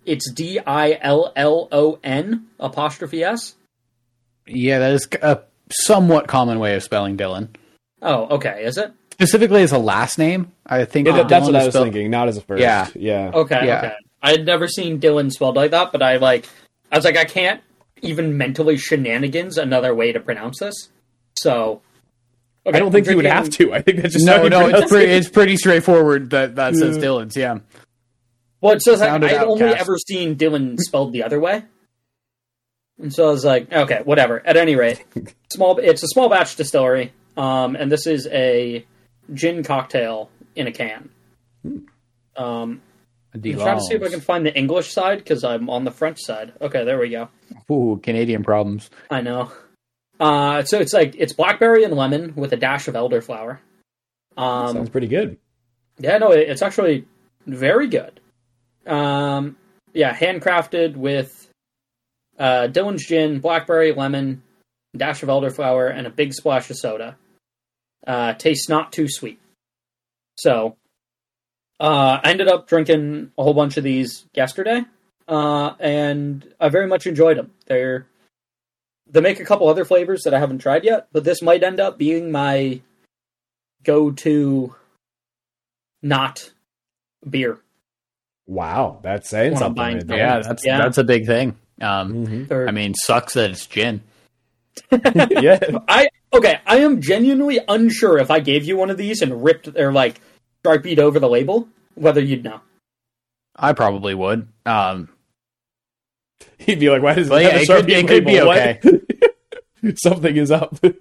It's 0.05 0.31
D 0.33 0.59
I 0.67 0.99
L 1.01 1.33
L 1.37 1.69
O 1.73 1.99
N 2.03 2.47
apostrophe 2.59 3.23
S. 3.23 3.55
Yeah, 4.47 4.79
that 4.81 4.93
is 4.93 5.09
a 5.23 5.41
somewhat 5.71 6.27
common 6.27 6.59
way 6.59 6.75
of 6.75 6.83
spelling 6.83 7.17
Dylan. 7.17 7.49
Oh, 8.03 8.27
okay. 8.37 8.65
Is 8.65 8.79
it? 8.79 8.93
Specifically 9.13 9.63
as 9.63 9.71
a 9.73 9.79
last 9.79 10.19
name, 10.19 10.51
I 10.67 10.85
think 10.85 11.07
Yeah, 11.07 11.17
that- 11.19 11.29
that's 11.29 11.47
Dylan 11.47 11.53
what 11.53 11.57
is 11.57 11.63
I 11.63 11.65
was 11.67 11.75
spelled- 11.75 11.85
thinking. 11.87 12.11
Not 12.11 12.29
as 12.29 12.37
a 12.37 12.41
first. 12.41 12.61
Yeah. 12.61 12.89
Yeah. 12.97 13.31
Okay. 13.33 13.65
Yeah. 13.67 13.79
Okay. 13.79 13.95
I 14.23 14.31
had 14.33 14.45
never 14.45 14.67
seen 14.67 15.01
Dylan 15.01 15.31
spelled 15.33 15.57
like 15.57 15.71
that, 15.71 15.93
but 15.93 16.03
I 16.03 16.17
like. 16.17 16.49
I 16.91 16.97
was 16.97 17.05
like, 17.05 17.17
I 17.17 17.25
can't 17.25 17.61
even 18.03 18.37
mentally 18.37 18.77
shenanigans 18.77 19.57
another 19.59 19.95
way 19.95 20.11
to 20.13 20.21
pronounce 20.21 20.59
this. 20.59 20.89
So. 21.39 21.81
Okay, 22.65 22.77
I 22.77 22.81
don't 22.81 22.93
think 22.93 23.07
I'm 23.07 23.11
you 23.13 23.17
would 23.17 23.25
have 23.27 23.51
to. 23.51 23.73
I 23.73 23.83
think 23.83 24.01
that's 24.03 24.15
just 24.15 24.29
how 24.29 24.37
No, 24.37 24.45
you 24.45 24.51
no, 24.51 24.69
it's 24.69 24.91
pretty, 24.91 25.11
it. 25.13 25.17
it's 25.17 25.29
pretty 25.29 25.57
straightforward 25.57 26.31
that 26.31 26.55
that 26.57 26.75
says 26.77 26.97
Yeah. 26.97 27.01
Dillon's. 27.03 27.37
Yeah. 27.37 27.59
Well, 28.61 28.75
it 28.75 28.83
says 28.83 29.01
like, 29.01 29.11
I'd 29.11 29.25
out, 29.25 29.47
only 29.49 29.65
ever 29.65 29.99
seen 29.99 30.37
Dylan 30.37 30.79
spelled 30.79 31.13
the 31.13 31.25
other 31.25 31.41
way, 31.41 31.65
and 33.01 33.13
so 33.13 33.27
I 33.29 33.31
was 33.33 33.45
like, 33.45 33.73
okay, 33.73 34.03
whatever. 34.05 34.41
At 34.47 34.57
any 34.57 34.77
rate, 34.77 35.05
small. 35.53 35.79
It's 35.79 36.05
a 36.05 36.09
small 36.09 36.29
batch 36.29 36.55
distillery, 36.55 37.13
um, 37.37 37.75
and 37.75 37.91
this 37.91 38.07
is 38.07 38.29
a 38.29 38.87
gin 39.35 39.65
cocktail 39.65 40.31
in 40.55 40.69
a 40.69 40.73
can. 40.73 41.11
Um, 42.37 42.81
I'm 43.35 43.43
trying 43.43 43.79
to 43.79 43.83
see 43.85 43.95
if 43.95 44.03
I 44.03 44.09
can 44.09 44.21
find 44.21 44.47
the 44.47 44.57
English 44.57 44.93
side 44.93 45.19
because 45.19 45.43
I'm 45.43 45.69
on 45.69 45.83
the 45.85 45.91
French 45.91 46.21
side. 46.21 46.53
Okay, 46.61 46.85
there 46.85 46.99
we 47.01 47.09
go. 47.09 47.29
Ooh, 47.71 47.99
Canadian 48.03 48.45
problems. 48.45 48.91
I 49.11 49.23
know. 49.23 49.51
Uh, 50.23 50.63
so 50.63 50.79
it's 50.79 50.93
like 50.93 51.17
it's 51.19 51.33
blackberry 51.33 51.83
and 51.83 51.93
lemon 51.97 52.33
with 52.37 52.53
a 52.53 52.57
dash 52.57 52.87
of 52.87 52.95
elderflower. 52.95 53.59
Um, 54.37 54.73
Sounds 54.73 54.91
pretty 54.91 55.09
good. 55.09 55.37
yeah, 55.99 56.17
no, 56.19 56.31
it, 56.31 56.49
it's 56.49 56.63
actually 56.63 57.07
very 57.45 57.89
good. 57.89 58.21
Um, 58.87 59.57
yeah, 59.93 60.15
handcrafted 60.15 60.95
with 60.95 61.49
uh, 62.39 62.69
Dillon's 62.69 63.05
gin, 63.05 63.41
blackberry, 63.41 63.93
lemon, 63.93 64.45
dash 64.97 65.25
of 65.25 65.29
elderflower, 65.29 65.93
and 65.93 66.07
a 66.07 66.11
big 66.11 66.33
splash 66.33 66.71
of 66.71 66.77
soda. 66.77 67.17
Uh, 68.07 68.35
tastes 68.35 68.69
not 68.69 68.93
too 68.93 69.09
sweet. 69.09 69.41
So, 70.39 70.77
uh, 71.81 72.21
I 72.23 72.31
ended 72.31 72.47
up 72.47 72.69
drinking 72.69 73.33
a 73.37 73.43
whole 73.43 73.55
bunch 73.55 73.77
of 73.77 73.83
these 73.83 74.25
yesterday, 74.35 74.83
uh, 75.27 75.73
and 75.81 76.49
I 76.61 76.69
very 76.69 76.87
much 76.87 77.09
enjoyed 77.09 77.39
them. 77.39 77.51
They're 77.67 78.07
they 79.13 79.21
make 79.21 79.39
a 79.39 79.45
couple 79.45 79.69
other 79.69 79.85
flavors 79.85 80.23
that 80.25 80.35
I 80.35 80.41
haven't 80.41 80.59
tried 80.59 80.85
yet, 80.85 81.07
but 81.13 81.23
this 81.25 81.41
might 81.43 81.63
end 81.63 81.79
up 81.79 81.99
being 81.99 82.33
my 82.33 82.81
go-to 83.85 84.75
not 86.03 86.51
beer 87.29 87.59
Wow, 88.47 88.99
that's 89.03 89.31
saying 89.31 89.53
When 89.53 89.59
something. 89.61 89.77
buying. 89.77 90.09
Yeah, 90.09 90.41
that's 90.41 90.67
Yeah. 90.67 90.79
that's 90.79 90.99
a 90.99 91.05
big 91.05 91.27
thing. 91.27 91.57
Um, 91.81 92.27
Mhm. 92.27 92.69
I 92.69 92.73
mean, 92.73 92.93
sucks 92.95 93.35
that 93.35 93.51
it's 93.53 93.67
gin. 93.67 94.03
yeah. 94.91 95.61
I 95.89 96.09
okay. 96.33 96.59
I 96.67 96.79
am 96.79 97.01
genuinely 97.01 97.61
unsure 97.69 98.19
if 98.19 98.31
I 98.33 98.41
gave 98.41 98.65
you 98.65 98.77
one 98.77 98.91
of 98.91 98.97
these 98.97 99.23
and 99.23 99.45
ripped 99.45 99.69
or 99.77 99.93
like 99.93 100.21
sharpied 100.67 100.99
over 100.99 101.21
the 101.21 101.29
label, 101.29 101.69
whether 101.95 102.21
you'd 102.21 102.43
know. 102.43 102.61
I 103.55 103.73
probably 103.75 104.15
would. 104.15 104.49
Um, 104.67 105.09
He'd 106.59 106.81
be 106.81 106.91
like, 106.91 107.03
"Why 107.03 107.15
does 107.15 107.29
it 107.29 107.31
Well, 107.31 107.41
have 107.43 107.53
yeah, 107.53 107.59
a 107.59 107.63
it 107.63 107.67
could- 107.67 107.91
it 107.91 108.09
could 108.09 108.25
be 108.25 108.41
label? 108.41 109.01
What? 109.83 109.99
Something 109.99 110.37
is 110.37 110.51
up." 110.51 110.79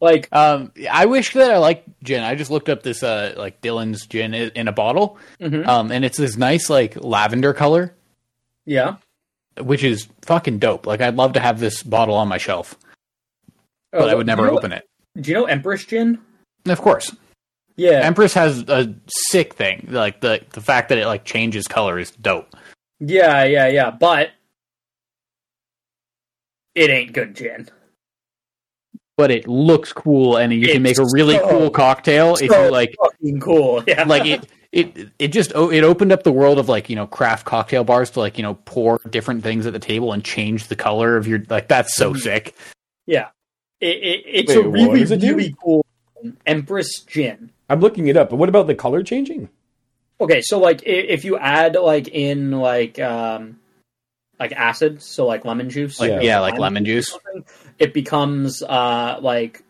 Like, 0.00 0.28
um, 0.32 0.70
I 0.88 1.06
wish 1.06 1.32
that 1.32 1.50
I 1.50 1.58
liked 1.58 1.88
gin. 2.04 2.22
I 2.22 2.36
just 2.36 2.52
looked 2.52 2.68
up 2.68 2.84
this 2.84 3.02
uh, 3.02 3.34
like 3.36 3.60
Dillon's 3.60 4.06
gin 4.06 4.32
in 4.32 4.68
a 4.68 4.72
bottle, 4.72 5.18
mhm. 5.40 5.66
um, 5.66 5.90
and 5.90 6.04
it's 6.04 6.16
this 6.16 6.36
nice 6.36 6.70
like 6.70 6.94
lavender 7.02 7.52
color, 7.52 7.96
yeah. 8.64 8.98
which 9.60 9.82
is 9.82 10.06
fucking 10.22 10.60
dope. 10.60 10.86
Like, 10.86 11.00
I'd 11.00 11.16
love 11.16 11.32
to 11.32 11.40
have 11.40 11.58
this 11.58 11.82
bottle 11.82 12.14
on 12.14 12.28
my 12.28 12.38
shelf, 12.38 12.76
but 13.90 14.08
I 14.08 14.14
would 14.14 14.28
never 14.28 14.42
you 14.42 14.52
know, 14.52 14.58
open 14.58 14.70
it. 14.72 14.88
Do 15.20 15.30
you 15.32 15.36
know 15.36 15.46
Empress 15.46 15.84
Gin? 15.84 16.20
Of 16.66 16.80
course, 16.80 17.12
Yeah, 17.74 18.00
Empress 18.04 18.34
has 18.34 18.60
a 18.68 18.94
sick 19.30 19.54
thing. 19.54 19.88
Like 19.90 20.20
the 20.20 20.42
the 20.50 20.60
fact 20.60 20.90
that 20.90 20.98
it 20.98 21.06
like 21.06 21.24
changes 21.24 21.66
color 21.66 21.98
is 21.98 22.12
dope. 22.12 22.54
Yeah, 23.00 23.44
yeah, 23.44 23.68
yeah. 23.68 23.90
But 23.90 24.30
it 26.74 26.90
ain't 26.90 27.12
good 27.12 27.34
gin. 27.36 27.68
But 29.16 29.30
it 29.32 29.48
looks 29.48 29.92
cool, 29.92 30.36
and 30.36 30.52
you 30.52 30.68
can 30.68 30.82
make 30.82 30.98
a 30.98 31.04
really 31.12 31.36
so- 31.36 31.48
cool 31.50 31.70
cocktail 31.70 32.34
if 32.36 32.42
you 32.42 32.70
like 32.70 32.94
fucking 33.00 33.40
cool. 33.40 33.82
Yeah, 33.88 34.04
like 34.04 34.26
it 34.26 34.46
it 34.70 35.08
it 35.18 35.28
just 35.28 35.50
oh, 35.56 35.70
it 35.72 35.82
opened 35.82 36.12
up 36.12 36.22
the 36.22 36.30
world 36.32 36.58
of 36.58 36.68
like 36.68 36.88
you 36.88 36.94
know 36.94 37.06
craft 37.06 37.44
cocktail 37.46 37.82
bars 37.84 38.10
to 38.10 38.20
like 38.20 38.36
you 38.38 38.42
know 38.42 38.54
pour 38.64 39.00
different 39.10 39.42
things 39.42 39.66
at 39.66 39.72
the 39.72 39.78
table 39.80 40.12
and 40.12 40.22
change 40.24 40.68
the 40.68 40.76
color 40.76 41.16
of 41.16 41.26
your 41.26 41.42
like 41.48 41.66
that's 41.68 41.96
so 41.96 42.12
Mhm. 42.12 42.20
sick 42.20 42.54
yeah. 43.06 43.28
It, 43.80 43.96
it, 43.96 44.22
it's 44.26 44.48
Wait, 44.54 44.64
a 44.66 44.68
really, 44.68 45.00
does 45.00 45.10
it 45.12 45.20
do? 45.20 45.34
really 45.36 45.54
cool 45.62 45.84
Empress 46.46 47.00
Gin. 47.06 47.50
I'm 47.70 47.80
looking 47.80 48.08
it 48.08 48.16
up, 48.16 48.28
but 48.30 48.36
what 48.36 48.48
about 48.48 48.66
the 48.66 48.74
color 48.74 49.02
changing? 49.02 49.48
Okay, 50.20 50.40
so 50.42 50.58
like 50.58 50.82
if 50.84 51.24
you 51.24 51.38
add 51.38 51.74
like 51.76 52.08
in 52.08 52.50
like 52.52 52.98
um 52.98 53.58
like 54.40 54.52
acid, 54.52 55.02
so 55.02 55.26
like 55.26 55.44
lemon 55.44 55.70
juice, 55.70 55.98
like 56.00 56.10
Yeah. 56.10 56.20
yeah, 56.20 56.38
like 56.40 56.58
lemon 56.58 56.84
juice 56.84 57.16
it 57.78 57.94
becomes 57.94 58.62
uh 58.62 59.18
like 59.20 59.62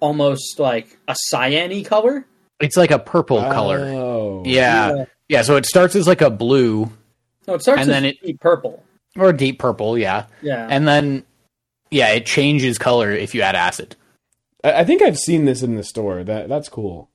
almost 0.00 0.58
like 0.58 0.98
a 1.08 1.14
cyany 1.32 1.84
color. 1.84 2.26
it's 2.60 2.76
like 2.76 2.90
a 2.90 2.98
purple 2.98 3.40
color 3.40 3.78
Oh, 3.80 4.42
yeah 4.44 5.04
yeah 5.28 5.42
so 5.42 5.56
it 5.56 5.66
starts 5.66 5.94
as 5.94 6.06
like 6.08 6.20
a 6.20 6.30
blue 6.30 6.90
No, 7.46 7.54
it 7.54 7.62
starts 7.62 7.82
And 7.82 7.90
as 7.90 7.94
then 7.94 8.04
it- 8.06 8.20
deep 8.22 8.40
purple. 8.40 8.82
or 9.16 9.32
deep 9.32 9.58
purple 9.58 9.96
yeah 9.96 10.26
Yeah. 10.42 10.66
and 10.70 10.86
then 10.88 11.24
yeah 11.90 12.08
it 12.10 12.26
changes 12.26 12.78
color 12.78 13.10
if 13.12 13.34
you 13.34 13.42
add 13.42 13.54
acid 13.54 13.94
I, 14.64 14.80
I 14.80 14.84
think 14.84 15.02
I've 15.02 15.18
seen 15.18 15.44
this 15.44 15.62
in 15.62 15.76
the 15.76 15.84
store. 15.84 16.22
That 16.24 16.48
that's 16.48 16.68
cool. 16.68 17.08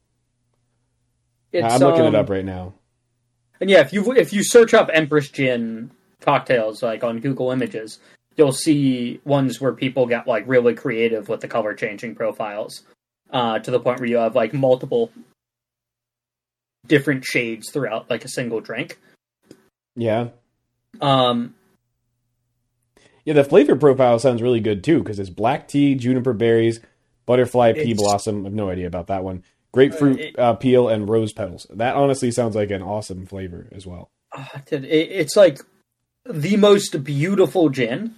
It's, 1.52 1.74
I'm 1.74 1.80
looking 1.80 2.02
um, 2.02 2.14
it 2.14 2.16
up 2.16 2.30
right 2.30 2.46
now. 2.46 2.74
And 3.60 3.70
yeah, 3.70 3.82
if 3.82 3.94
you 3.94 4.14
if 4.14 4.34
you 4.34 4.44
search 4.44 4.74
up 4.74 4.90
Empress 4.94 5.30
Gin 5.30 5.92
cocktails 6.22 6.84
like 6.84 7.04
on 7.04 7.20
Google 7.20 7.52
Images, 7.52 8.00
you'll 8.36 8.52
see 8.52 9.20
ones 9.24 9.60
where 9.60 9.74
people 9.74 10.06
get 10.06 10.28
like 10.28 10.48
really 10.48 10.74
creative 10.74 11.28
with 11.30 11.42
the 11.42 11.48
color 11.48 11.74
changing 11.74 12.16
profiles, 12.16 12.84
uh, 13.32 13.60
to 13.60 13.72
the 13.72 13.80
point 13.80 14.00
where 14.00 14.10
you 14.10 14.18
have 14.18 14.36
like 14.36 14.54
multiple 14.54 15.12
different 16.86 17.26
shades 17.26 17.72
throughout 17.72 18.10
like 18.10 18.24
a 18.24 18.30
single 18.30 18.62
drink. 18.62 19.00
Yeah, 19.96 20.30
Um, 21.02 21.56
yeah. 23.26 23.34
The 23.34 23.44
flavor 23.44 23.76
profile 23.76 24.20
sounds 24.20 24.44
really 24.44 24.60
good 24.60 24.84
too 24.84 25.00
because 25.00 25.18
it's 25.18 25.32
black 25.32 25.68
tea, 25.68 25.96
juniper 25.96 26.34
berries, 26.34 26.80
butterfly 27.26 27.74
pea 27.74 27.96
blossom. 27.96 28.42
I 28.42 28.50
have 28.50 28.54
no 28.54 28.70
idea 28.70 28.86
about 28.86 29.08
that 29.08 29.24
one. 29.24 29.44
Grapefruit 29.78 30.38
Uh, 30.40 30.54
peel 30.56 30.90
and 30.90 31.08
rose 31.08 31.34
petals. 31.34 31.68
That 31.74 31.96
honestly 31.96 32.32
sounds 32.32 32.56
like 32.56 32.72
an 32.72 32.82
awesome 32.82 33.26
flavor 33.26 33.68
as 33.72 33.86
well. 33.86 34.10
ah, 34.36 34.62
it's 34.72 35.36
like 35.36 35.60
the 36.26 36.58
most 36.58 37.04
beautiful 37.04 37.70
gin 37.70 38.16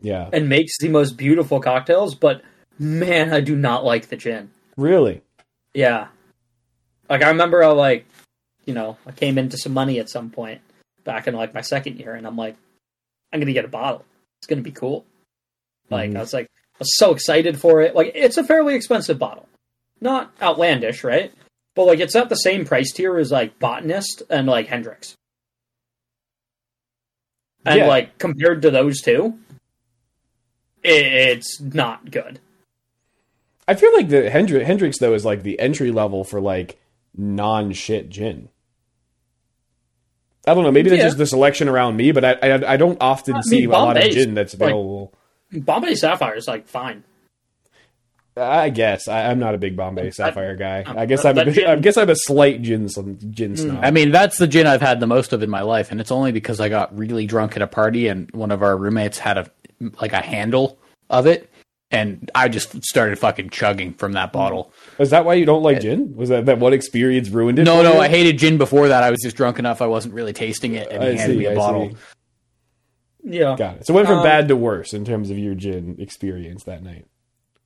Yeah, 0.00 0.28
and 0.32 0.48
makes 0.48 0.76
the 0.78 0.88
most 0.88 1.16
beautiful 1.16 1.60
cocktails, 1.60 2.14
but 2.14 2.42
man, 2.78 3.32
I 3.32 3.40
do 3.40 3.54
not 3.54 3.84
like 3.84 4.08
the 4.08 4.16
gin. 4.16 4.50
really. 4.76 5.22
Yeah. 5.74 6.08
Like 7.08 7.22
I 7.22 7.28
remember 7.28 7.62
I 7.62 7.68
like, 7.68 8.06
you 8.64 8.74
know, 8.74 8.96
I 9.06 9.12
came 9.12 9.36
into 9.38 9.56
some 9.58 9.72
money 9.74 9.98
at 10.00 10.08
some 10.08 10.30
point 10.30 10.60
back 11.04 11.26
in 11.28 11.34
like 11.34 11.52
my 11.54 11.60
second 11.60 11.98
year 12.00 12.14
and 12.14 12.26
I'm 12.26 12.36
like, 12.36 12.56
I'm 13.32 13.40
gonna 13.40 13.52
get 13.52 13.64
a 13.64 13.68
bottle. 13.68 14.04
It's 14.40 14.46
gonna 14.46 14.62
be 14.62 14.70
cool. 14.72 15.04
Like 15.90 16.10
Mhm. 16.10 16.16
I 16.16 16.20
was 16.20 16.32
like 16.32 16.46
I 16.74 16.78
was 16.80 16.96
so 16.96 17.12
excited 17.12 17.60
for 17.60 17.82
it. 17.82 17.94
Like 17.94 18.12
it's 18.14 18.36
a 18.38 18.44
fairly 18.44 18.74
expensive 18.74 19.18
bottle. 19.18 19.46
Not 20.04 20.32
outlandish, 20.42 21.02
right? 21.02 21.32
But 21.74 21.86
like 21.86 21.98
it's 21.98 22.14
at 22.14 22.28
the 22.28 22.36
same 22.36 22.64
price 22.66 22.92
tier 22.92 23.16
as 23.16 23.32
like 23.32 23.58
Botanist 23.58 24.22
and 24.30 24.46
like 24.46 24.68
Hendrick's. 24.68 25.16
And 27.64 27.78
Yeah. 27.80 27.86
like 27.88 28.18
compared 28.18 28.60
to 28.62 28.70
those 28.70 29.00
two, 29.00 29.38
it's 30.82 31.58
not 31.60 32.10
good. 32.10 32.38
I 33.66 33.74
feel 33.74 33.94
like 33.94 34.10
the 34.10 34.28
Hendri- 34.30 34.62
Hendrick's 34.64 34.98
though 34.98 35.14
is 35.14 35.24
like 35.24 35.42
the 35.42 35.58
entry 35.58 35.90
level 35.90 36.22
for 36.22 36.38
like 36.40 36.78
non 37.16 37.72
shit 37.72 38.10
gin. 38.10 38.50
I 40.46 40.52
don't 40.52 40.64
know. 40.64 40.70
Maybe 40.70 40.90
that's 40.90 41.02
just 41.02 41.16
the 41.16 41.24
selection 41.26 41.66
around 41.68 41.96
me, 41.96 42.12
but 42.12 42.24
I 42.26 42.32
I, 42.34 42.74
I 42.74 42.76
don't 42.76 42.98
often 43.00 43.36
I 43.36 43.40
see 43.40 43.64
a 43.64 43.70
lot 43.70 43.96
of 43.96 44.02
gin 44.12 44.34
that's 44.34 44.52
like- 44.52 44.68
available. 44.70 45.14
Bombay 45.50 45.94
Sapphire 45.94 46.34
is 46.36 46.46
like 46.46 46.68
fine. 46.68 47.04
I 48.36 48.68
guess 48.70 49.06
I, 49.06 49.30
I'm 49.30 49.38
not 49.38 49.54
a 49.54 49.58
big 49.58 49.76
Bombay 49.76 50.10
Sapphire 50.10 50.56
guy. 50.56 50.82
I 50.86 51.06
guess 51.06 51.22
that- 51.22 51.38
I'm 51.38 51.48
a 51.48 51.50
that 51.50 51.54
bit, 51.54 51.66
I 51.68 51.76
guess 51.76 51.96
I'm 51.96 52.10
a 52.10 52.16
slight 52.16 52.62
gin 52.62 52.88
some 52.88 53.16
gin 53.30 53.56
snob. 53.56 53.78
I 53.82 53.90
mean, 53.92 54.10
that's 54.10 54.38
the 54.38 54.48
gin 54.48 54.66
I've 54.66 54.82
had 54.82 54.98
the 54.98 55.06
most 55.06 55.32
of 55.32 55.42
in 55.42 55.50
my 55.50 55.60
life, 55.62 55.92
and 55.92 56.00
it's 56.00 56.10
only 56.10 56.32
because 56.32 56.58
I 56.60 56.68
got 56.68 56.96
really 56.98 57.26
drunk 57.26 57.54
at 57.56 57.62
a 57.62 57.66
party, 57.68 58.08
and 58.08 58.28
one 58.32 58.50
of 58.50 58.62
our 58.62 58.76
roommates 58.76 59.18
had 59.18 59.38
a 59.38 59.50
like 60.00 60.12
a 60.12 60.20
handle 60.20 60.78
of 61.10 61.26
it, 61.26 61.48
and 61.92 62.28
I 62.34 62.48
just 62.48 62.84
started 62.84 63.18
fucking 63.20 63.50
chugging 63.50 63.94
from 63.94 64.12
that 64.14 64.32
bottle. 64.32 64.72
Is 64.98 65.10
that 65.10 65.24
why 65.24 65.34
you 65.34 65.44
don't 65.44 65.62
like 65.62 65.80
gin? 65.80 66.16
Was 66.16 66.30
that 66.30 66.46
that 66.46 66.58
one 66.58 66.72
experience 66.72 67.28
ruined 67.28 67.60
it? 67.60 67.64
No, 67.64 67.76
for 67.76 67.82
no, 67.84 67.92
you? 67.94 68.00
I 68.00 68.08
hated 68.08 68.38
gin 68.38 68.58
before 68.58 68.88
that. 68.88 69.04
I 69.04 69.10
was 69.10 69.20
just 69.22 69.36
drunk 69.36 69.60
enough; 69.60 69.80
I 69.80 69.86
wasn't 69.86 70.14
really 70.14 70.32
tasting 70.32 70.74
it, 70.74 70.88
and 70.90 71.02
he 71.04 71.10
I 71.10 71.16
handed 71.16 71.34
see, 71.34 71.38
me 71.38 71.44
a 71.46 71.52
I 71.52 71.54
bottle. 71.54 71.90
see. 71.90 71.96
Yeah. 73.38 73.54
Got 73.56 73.76
it. 73.76 73.86
So 73.86 73.92
it 73.92 73.96
went 73.96 74.08
from 74.08 74.18
Um, 74.18 74.24
bad 74.24 74.48
to 74.48 74.56
worse 74.56 74.92
in 74.92 75.04
terms 75.04 75.30
of 75.30 75.38
your 75.38 75.54
gin 75.54 75.96
experience 75.98 76.64
that 76.64 76.82
night. 76.82 77.06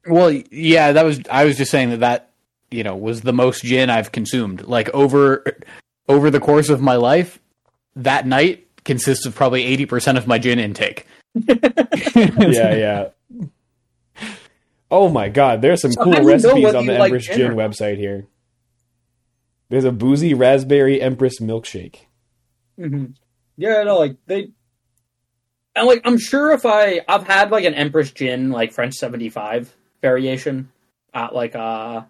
Well, 0.09 0.31
yeah, 0.50 0.93
that 0.93 1.05
was. 1.05 1.21
I 1.31 1.45
was 1.45 1.57
just 1.57 1.71
saying 1.71 1.91
that 1.91 2.00
that 2.00 2.31
you 2.71 2.83
know 2.83 2.97
was 2.97 3.23
the 3.23 3.33
most 3.33 3.62
gin 3.62 3.91
I've 3.91 4.12
consumed. 4.12 4.62
Like 4.62 4.88
over 4.91 5.45
over 6.09 6.31
the 6.31 6.41
course 6.41 6.69
of 6.69 6.81
my 6.81 6.97
life, 6.97 7.38
that 7.97 8.27
night 8.27 8.67
consists 8.85 9.27
of 9.27 9.35
probably 9.35 9.65
eighty 9.65 9.87
percent 9.87 10.19
of 10.19 10.27
my 10.27 10.38
gin 10.38 10.59
intake. 10.59 11.07
yeah, 11.35 12.75
yeah. 12.75 13.09
Oh 14.91 15.09
my 15.09 15.29
god, 15.29 15.61
there's 15.62 15.83
some 15.83 15.93
So 15.93 16.03
cool 16.03 16.15
how 16.15 16.21
do 16.21 16.25
you 16.25 16.38
know 16.38 16.55
recipes 16.55 16.75
on 16.75 16.87
the 16.87 16.93
you 16.95 16.99
like 16.99 17.12
Empress 17.12 17.27
gin 17.27 17.37
Gin 17.37 17.50
or 17.53 17.55
website 17.55 17.97
here. 17.99 18.27
There's 19.69 19.85
a 19.85 19.93
boozy 19.93 20.33
raspberry 20.33 21.00
Empress 21.00 21.41
milkshake. 21.41 22.07
hmm 22.77 23.07
Yeah, 23.57 23.83
no, 23.83 23.99
like 23.99 24.17
they, 24.27 24.50
and 25.77 25.87
like 25.87 26.00
I'm 26.05 26.19
sure 26.19 26.53
if 26.53 26.65
I 26.65 27.03
I've 27.07 27.27
had 27.27 27.50
like 27.50 27.65
an 27.65 27.75
Empress 27.75 28.11
Gin 28.12 28.50
like 28.50 28.73
French 28.73 28.95
seventy 28.95 29.29
five 29.29 29.75
variation 30.02 30.71
at 31.14 31.35
like 31.35 31.55
a 31.55 32.09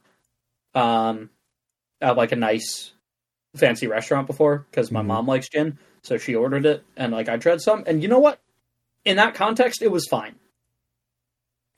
um 0.75 1.31
at 2.01 2.17
like 2.17 2.33
a 2.33 2.37
nice 2.37 2.93
fancy 3.57 3.87
restaurant 3.87 4.27
before 4.27 4.67
because 4.71 4.91
my 4.91 5.03
Mhm. 5.03 5.07
mom 5.07 5.27
likes 5.27 5.49
gin, 5.49 5.79
so 6.03 6.19
she 6.19 6.35
ordered 6.35 6.67
it 6.67 6.85
and 6.97 7.13
like 7.13 7.29
I 7.29 7.37
tried 7.39 7.61
some, 7.61 7.85
and 7.87 8.03
you 8.03 8.09
know 8.09 8.19
what? 8.19 8.39
In 9.05 9.17
that 9.17 9.35
context, 9.35 9.83
it 9.83 9.91
was 9.91 10.07
fine. 10.07 10.35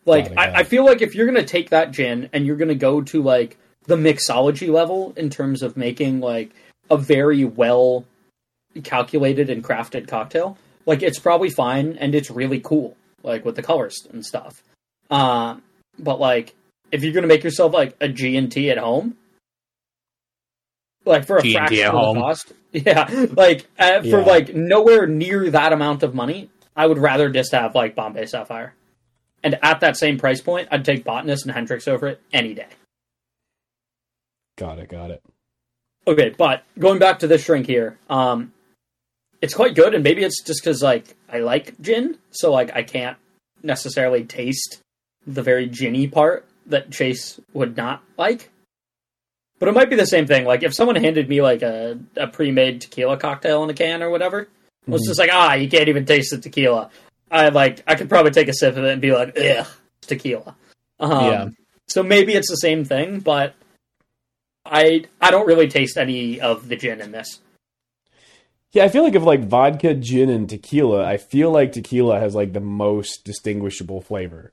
Like 0.06 0.32
I, 0.36 0.60
I 0.60 0.62
feel 0.64 0.84
like 0.84 1.02
if 1.02 1.14
you're 1.14 1.26
gonna 1.26 1.44
take 1.44 1.70
that 1.70 1.90
gin 1.92 2.28
and 2.32 2.46
you're 2.46 2.56
gonna 2.56 2.74
go 2.74 3.02
to 3.02 3.22
like 3.22 3.56
the 3.86 3.96
mixology 3.96 4.68
level 4.68 5.12
in 5.16 5.30
terms 5.30 5.62
of 5.62 5.76
making 5.76 6.20
like 6.20 6.50
a 6.90 6.96
very 6.96 7.44
well 7.44 8.04
calculated 8.82 9.50
and 9.50 9.62
crafted 9.62 10.08
cocktail, 10.08 10.56
like 10.86 11.02
it's 11.02 11.18
probably 11.18 11.50
fine 11.50 11.96
and 11.98 12.14
it's 12.14 12.30
really 12.30 12.60
cool, 12.60 12.96
like 13.22 13.44
with 13.44 13.56
the 13.56 13.62
colors 13.62 14.06
and 14.10 14.24
stuff. 14.24 14.62
Uh, 15.10 15.56
but 16.02 16.18
like 16.20 16.54
if 16.92 17.02
you're 17.04 17.12
gonna 17.12 17.26
make 17.26 17.44
yourself 17.44 17.72
like 17.72 17.96
a 18.00 18.08
G 18.08 18.36
and 18.36 18.50
T 18.50 18.70
at 18.70 18.78
home, 18.78 19.16
like 21.04 21.24
for 21.26 21.38
a 21.38 21.42
G&T 21.42 21.52
fraction 21.54 21.78
at 21.80 21.86
of 21.86 21.92
the 21.92 21.98
home. 21.98 22.16
cost, 22.18 22.52
yeah, 22.72 23.26
like 23.36 23.66
uh, 23.78 24.00
for 24.02 24.06
Yeah. 24.20 24.24
like 24.24 24.54
nowhere 24.54 25.06
near 25.06 25.50
that 25.50 25.72
amount 25.72 26.02
of 26.02 26.14
money, 26.14 26.50
I 26.76 26.86
would 26.86 26.98
rather 26.98 27.30
just 27.30 27.52
have 27.52 27.74
like 27.74 27.94
Bombay 27.94 28.26
Sapphire. 28.26 28.74
And 29.42 29.58
at 29.62 29.80
that 29.80 29.96
same 29.96 30.18
price 30.18 30.40
point, 30.42 30.68
I'd 30.70 30.84
take 30.84 31.02
Botanist 31.04 31.46
and 31.46 31.54
Hendrick's 31.54 31.88
over 31.88 32.08
it 32.08 32.20
any 32.32 32.52
day. 32.52 32.66
Got 34.58 34.78
it, 34.78 34.90
got 34.90 35.10
it. 35.10 35.22
Okay, 36.06 36.34
but 36.36 36.64
going 36.78 36.98
back 36.98 37.20
to 37.20 37.26
this 37.26 37.44
drink 37.46 37.66
here, 37.66 37.96
um, 38.10 38.52
it's 39.40 39.54
quite 39.54 39.74
good, 39.74 39.94
and 39.94 40.04
maybe 40.04 40.22
it's 40.22 40.42
just 40.42 40.60
because 40.62 40.82
like 40.82 41.16
I 41.32 41.38
like 41.38 41.80
gin, 41.80 42.18
so 42.30 42.52
like 42.52 42.74
I 42.74 42.82
can't 42.82 43.16
necessarily 43.62 44.24
taste 44.24 44.80
the 45.26 45.42
very 45.42 45.66
ginny 45.66 46.06
part 46.06 46.46
that 46.66 46.90
Chase 46.90 47.40
would 47.52 47.76
not 47.76 48.02
like. 48.16 48.50
But 49.58 49.68
it 49.68 49.72
might 49.72 49.90
be 49.90 49.96
the 49.96 50.06
same 50.06 50.26
thing. 50.26 50.44
Like 50.44 50.62
if 50.62 50.74
someone 50.74 50.96
handed 50.96 51.28
me 51.28 51.42
like 51.42 51.62
a, 51.62 51.98
a 52.16 52.26
pre-made 52.26 52.80
tequila 52.80 53.18
cocktail 53.18 53.62
in 53.62 53.70
a 53.70 53.74
can 53.74 54.02
or 54.02 54.10
whatever, 54.10 54.44
mm-hmm. 54.44 54.94
it's 54.94 55.06
just 55.06 55.18
like 55.18 55.30
ah, 55.32 55.54
you 55.54 55.68
can't 55.68 55.88
even 55.88 56.06
taste 56.06 56.30
the 56.30 56.38
tequila. 56.38 56.90
I 57.30 57.50
like 57.50 57.82
I 57.86 57.94
could 57.94 58.08
probably 58.08 58.32
take 58.32 58.48
a 58.48 58.54
sip 58.54 58.76
of 58.76 58.84
it 58.84 58.92
and 58.92 59.02
be 59.02 59.12
like, 59.12 59.36
ugh, 59.38 59.66
tequila. 60.02 60.56
Um, 60.98 61.24
yeah. 61.24 61.48
So 61.88 62.02
maybe 62.02 62.34
it's 62.34 62.50
the 62.50 62.56
same 62.56 62.84
thing, 62.84 63.20
but 63.20 63.54
I 64.64 65.04
I 65.20 65.30
don't 65.30 65.46
really 65.46 65.68
taste 65.68 65.96
any 65.96 66.40
of 66.40 66.68
the 66.68 66.76
gin 66.76 67.00
in 67.00 67.12
this. 67.12 67.40
Yeah, 68.72 68.84
I 68.84 68.88
feel 68.88 69.02
like 69.02 69.14
if 69.16 69.22
like 69.24 69.44
vodka, 69.44 69.94
gin, 69.94 70.30
and 70.30 70.48
tequila, 70.48 71.04
I 71.04 71.16
feel 71.16 71.50
like 71.50 71.72
tequila 71.72 72.20
has 72.20 72.34
like 72.34 72.52
the 72.52 72.60
most 72.60 73.24
distinguishable 73.24 74.00
flavor. 74.00 74.52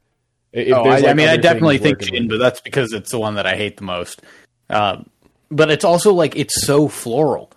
If 0.54 0.74
oh, 0.74 0.84
I, 0.84 1.00
like 1.00 1.06
I, 1.06 1.14
mean, 1.14 1.28
I 1.28 1.38
definitely 1.38 1.78
think 1.78 2.00
gin, 2.00 2.28
but 2.28 2.38
that's 2.40 2.62
because 2.62 2.94
it's 2.94 3.12
the 3.12 3.20
one 3.20 3.36
that 3.36 3.46
I 3.46 3.56
hate 3.56 3.78
the 3.78 3.84
most. 3.84 4.22
Um, 4.70 5.10
but 5.50 5.70
it's 5.70 5.86
also 5.86 6.14
like 6.14 6.36
it's 6.36 6.66
so 6.66 6.88
floral. 6.88 7.52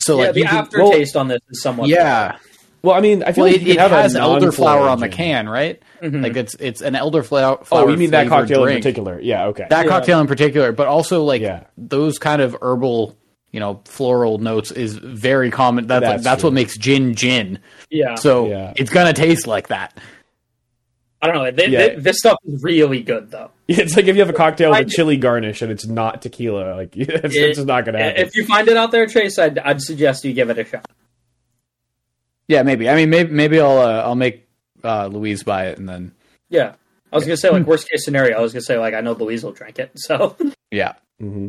So 0.00 0.18
yeah, 0.18 0.26
like 0.26 0.34
the 0.34 0.44
aftertaste 0.44 1.14
well, 1.14 1.22
on 1.22 1.28
this 1.28 1.40
is 1.50 1.62
somewhat. 1.62 1.88
Yeah. 1.88 2.32
Floral. 2.32 2.48
Well, 2.82 2.96
I 2.96 3.00
mean, 3.00 3.22
I 3.22 3.30
feel 3.32 3.44
well, 3.44 3.52
like 3.52 3.62
it, 3.62 3.68
it 3.68 3.78
has 3.78 4.16
elderflower 4.16 4.90
on 4.90 4.98
the 4.98 5.08
can, 5.08 5.48
right? 5.48 5.80
Mm-hmm. 6.02 6.20
Like 6.20 6.36
it's 6.36 6.54
it's 6.54 6.80
an 6.80 6.94
elderflower. 6.94 7.64
Oh, 7.70 7.88
you 7.88 7.96
mean 7.96 8.10
that 8.10 8.26
cocktail 8.26 8.64
drink. 8.64 8.78
in 8.78 8.82
particular? 8.82 9.20
Yeah, 9.20 9.46
okay. 9.46 9.66
That 9.70 9.84
yeah. 9.84 9.90
cocktail 9.90 10.20
in 10.20 10.26
particular, 10.26 10.72
but 10.72 10.88
also 10.88 11.22
like 11.22 11.42
yeah. 11.42 11.64
those 11.78 12.18
kind 12.18 12.42
of 12.42 12.56
herbal, 12.60 13.16
you 13.52 13.60
know, 13.60 13.80
floral 13.84 14.38
notes 14.38 14.72
is 14.72 14.96
very 14.96 15.52
common. 15.52 15.86
That's 15.86 16.02
that's, 16.02 16.12
like, 16.12 16.22
that's 16.22 16.42
what 16.42 16.52
makes 16.52 16.76
gin 16.76 17.14
gin. 17.14 17.60
Yeah. 17.88 18.16
So 18.16 18.48
yeah. 18.48 18.72
it's 18.74 18.90
gonna 18.90 19.12
taste 19.12 19.46
like 19.46 19.68
that. 19.68 19.96
I 21.22 21.28
don't 21.28 21.36
know. 21.36 21.50
They, 21.52 21.68
yeah. 21.68 21.78
they, 21.78 21.94
this 21.96 22.18
stuff 22.18 22.36
is 22.44 22.62
really 22.64 23.02
good, 23.02 23.30
though. 23.30 23.50
It's 23.68 23.96
like 23.96 24.06
if 24.06 24.16
you 24.16 24.20
have 24.20 24.28
a 24.28 24.34
cocktail 24.34 24.70
with 24.72 24.80
a 24.80 24.90
chili 24.90 25.16
garnish 25.16 25.62
and 25.62 25.72
it's 25.72 25.86
not 25.86 26.20
tequila, 26.20 26.74
like 26.74 26.94
it's, 26.96 27.08
it, 27.08 27.24
it's 27.24 27.56
just 27.56 27.66
not 27.66 27.86
going 27.86 27.96
to 27.96 28.02
happen. 28.02 28.20
If 28.20 28.36
you 28.36 28.44
find 28.44 28.68
it 28.68 28.76
out 28.76 28.90
there, 28.90 29.06
Chase, 29.06 29.38
I'd, 29.38 29.58
I'd 29.58 29.80
suggest 29.80 30.24
you 30.24 30.34
give 30.34 30.50
it 30.50 30.58
a 30.58 30.64
shot. 30.64 30.84
Yeah, 32.48 32.64
maybe. 32.64 32.88
I 32.88 32.96
mean, 32.96 33.08
maybe 33.08 33.32
maybe 33.32 33.60
I'll 33.60 33.78
uh, 33.78 34.02
I'll 34.02 34.14
make 34.14 34.46
uh, 34.84 35.06
Louise 35.06 35.42
buy 35.42 35.68
it 35.68 35.78
and 35.78 35.88
then. 35.88 36.12
Yeah, 36.50 36.74
I 37.10 37.16
was 37.16 37.24
gonna 37.24 37.38
say 37.38 37.48
like 37.48 37.66
worst 37.66 37.88
case 37.88 38.04
scenario. 38.04 38.36
I 38.36 38.42
was 38.42 38.52
gonna 38.52 38.62
say 38.62 38.78
like 38.78 38.92
I 38.92 39.00
know 39.00 39.12
Louise 39.12 39.42
will 39.42 39.52
drink 39.52 39.78
it. 39.78 39.92
So. 39.96 40.36
Yeah. 40.70 40.94
Mm-hmm. 41.20 41.48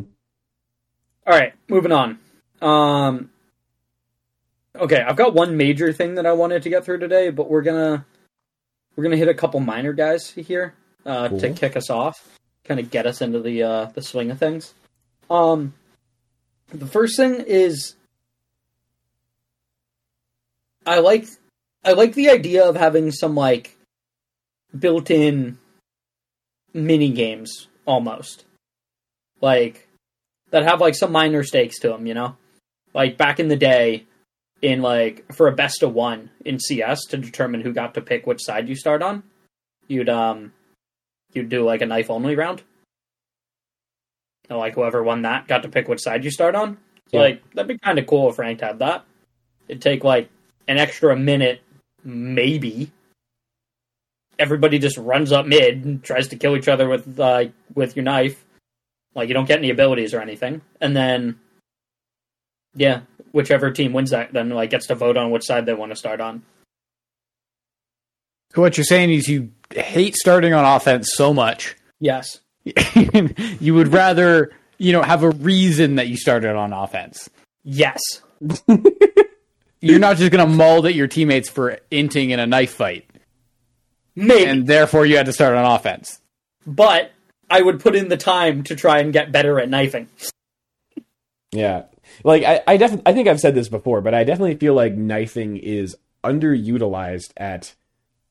All 1.26 1.38
right, 1.38 1.52
moving 1.68 1.92
on. 1.92 2.18
Um. 2.62 3.30
Okay, 4.76 5.00
I've 5.00 5.16
got 5.16 5.34
one 5.34 5.56
major 5.56 5.92
thing 5.92 6.14
that 6.14 6.26
I 6.26 6.32
wanted 6.32 6.62
to 6.62 6.70
get 6.70 6.84
through 6.84 6.98
today, 6.98 7.30
but 7.30 7.50
we're 7.50 7.62
gonna 7.62 8.06
we're 8.94 9.04
gonna 9.04 9.16
hit 9.16 9.28
a 9.28 9.34
couple 9.34 9.60
minor 9.60 9.92
guys 9.92 10.30
here 10.30 10.74
uh, 11.06 11.28
cool. 11.28 11.40
to 11.40 11.52
kick 11.52 11.76
us 11.76 11.90
off, 11.90 12.38
kind 12.64 12.80
of 12.80 12.90
get 12.90 13.06
us 13.06 13.20
into 13.20 13.40
the 13.40 13.62
uh, 13.62 13.84
the 13.86 14.02
swing 14.02 14.30
of 14.30 14.38
things. 14.38 14.74
Um, 15.30 15.74
the 16.68 16.86
first 16.86 17.16
thing 17.16 17.34
is 17.46 17.94
I 20.86 21.00
like 21.00 21.26
I 21.84 21.92
like 21.92 22.14
the 22.14 22.30
idea 22.30 22.68
of 22.68 22.76
having 22.76 23.10
some 23.10 23.34
like 23.34 23.76
built-in 24.78 25.58
mini 26.72 27.10
games 27.10 27.68
almost 27.86 28.44
like 29.40 29.88
that 30.50 30.64
have 30.64 30.80
like 30.80 30.94
some 30.94 31.12
minor 31.12 31.42
stakes 31.42 31.78
to 31.80 31.88
them, 31.88 32.06
you 32.06 32.14
know? 32.14 32.36
Like 32.92 33.16
back 33.16 33.40
in 33.40 33.48
the 33.48 33.56
day 33.56 34.04
in 34.64 34.80
like 34.80 35.30
for 35.34 35.46
a 35.46 35.52
best 35.52 35.82
of 35.82 35.92
1 35.92 36.30
in 36.46 36.58
CS 36.58 37.04
to 37.10 37.18
determine 37.18 37.60
who 37.60 37.72
got 37.72 37.94
to 37.94 38.00
pick 38.00 38.26
which 38.26 38.42
side 38.42 38.66
you 38.66 38.74
start 38.74 39.02
on, 39.02 39.22
you'd 39.88 40.08
um 40.08 40.52
you'd 41.34 41.50
do 41.50 41.64
like 41.64 41.82
a 41.82 41.86
knife 41.86 42.10
only 42.10 42.34
round. 42.34 42.62
And 44.48 44.58
like 44.58 44.74
whoever 44.74 45.02
won 45.02 45.22
that 45.22 45.46
got 45.46 45.62
to 45.62 45.68
pick 45.68 45.86
which 45.86 46.00
side 46.00 46.24
you 46.24 46.30
start 46.30 46.54
on. 46.54 46.78
So 47.10 47.18
yeah. 47.18 47.20
like 47.20 47.50
that'd 47.52 47.68
be 47.68 47.78
kind 47.78 47.98
of 47.98 48.06
cool 48.06 48.30
if 48.30 48.38
ranked 48.38 48.62
had 48.62 48.78
that. 48.78 49.04
It'd 49.68 49.82
take 49.82 50.02
like 50.02 50.30
an 50.66 50.78
extra 50.78 51.14
minute, 51.14 51.60
maybe. 52.02 52.90
Everybody 54.38 54.78
just 54.78 54.96
runs 54.96 55.30
up 55.30 55.46
mid 55.46 55.84
and 55.84 56.02
tries 56.02 56.28
to 56.28 56.36
kill 56.36 56.56
each 56.56 56.68
other 56.68 56.88
with 56.88 57.20
uh, 57.20 57.46
with 57.74 57.96
your 57.96 58.04
knife. 58.04 58.42
Like 59.14 59.28
you 59.28 59.34
don't 59.34 59.46
get 59.46 59.58
any 59.58 59.70
abilities 59.70 60.14
or 60.14 60.20
anything, 60.20 60.62
and 60.80 60.96
then 60.96 61.38
yeah, 62.74 63.02
whichever 63.34 63.72
team 63.72 63.92
wins 63.92 64.10
that 64.10 64.32
then 64.32 64.48
like 64.50 64.70
gets 64.70 64.86
to 64.86 64.94
vote 64.94 65.16
on 65.16 65.32
which 65.32 65.44
side 65.44 65.66
they 65.66 65.74
want 65.74 65.90
to 65.90 65.96
start 65.96 66.20
on. 66.20 66.42
So 68.54 68.62
what 68.62 68.76
you're 68.76 68.84
saying 68.84 69.10
is 69.10 69.28
you 69.28 69.50
hate 69.74 70.14
starting 70.14 70.52
on 70.52 70.64
offense 70.64 71.10
so 71.14 71.34
much. 71.34 71.74
Yes. 71.98 72.38
you 73.60 73.74
would 73.74 73.88
rather, 73.88 74.52
you 74.78 74.92
know, 74.92 75.02
have 75.02 75.24
a 75.24 75.30
reason 75.30 75.96
that 75.96 76.06
you 76.06 76.16
started 76.16 76.54
on 76.54 76.72
offense. 76.72 77.28
Yes. 77.64 78.00
You're 79.80 79.98
not 79.98 80.16
just 80.16 80.30
going 80.30 80.48
to 80.48 80.54
maul 80.54 80.86
at 80.86 80.94
your 80.94 81.08
teammates 81.08 81.50
for 81.50 81.78
inting 81.90 82.30
in 82.30 82.38
a 82.38 82.46
knife 82.46 82.72
fight. 82.72 83.06
Maybe. 84.14 84.46
And 84.46 84.66
therefore 84.66 85.04
you 85.04 85.16
had 85.16 85.26
to 85.26 85.32
start 85.32 85.56
on 85.56 85.64
offense. 85.64 86.20
But 86.66 87.10
I 87.50 87.60
would 87.60 87.80
put 87.80 87.96
in 87.96 88.08
the 88.08 88.16
time 88.16 88.62
to 88.64 88.76
try 88.76 89.00
and 89.00 89.12
get 89.12 89.32
better 89.32 89.58
at 89.58 89.68
knifing. 89.68 90.08
Yeah. 91.52 91.84
Like 92.22 92.44
I, 92.44 92.62
I 92.66 92.76
definitely 92.76 93.06
I 93.06 93.12
think 93.14 93.28
I've 93.28 93.40
said 93.40 93.54
this 93.54 93.68
before, 93.68 94.00
but 94.00 94.14
I 94.14 94.24
definitely 94.24 94.56
feel 94.56 94.74
like 94.74 94.94
knifing 94.94 95.56
is 95.56 95.96
underutilized 96.22 97.32
at 97.36 97.74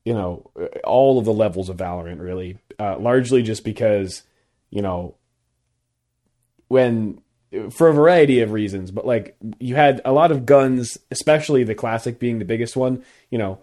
you 0.04 0.14
know 0.14 0.50
all 0.84 1.20
of 1.20 1.26
the 1.26 1.34
levels 1.34 1.70
of 1.70 1.78
Valorant 1.78 2.20
really. 2.20 2.58
Uh, 2.80 2.98
largely 2.98 3.44
just 3.44 3.64
because, 3.64 4.24
you 4.72 4.82
know, 4.82 5.16
when 6.68 7.22
for 7.70 7.88
a 7.88 7.94
variety 7.94 8.42
of 8.42 8.52
reasons, 8.52 8.90
but 8.90 9.06
like 9.06 9.38
you 9.60 9.76
had 9.76 10.02
a 10.04 10.12
lot 10.12 10.32
of 10.32 10.46
guns, 10.46 10.98
especially 11.12 11.64
the 11.64 11.76
classic 11.76 12.20
being 12.20 12.40
the 12.40 12.46
biggest 12.46 12.76
one. 12.76 13.04
You 13.30 13.38
know, 13.38 13.60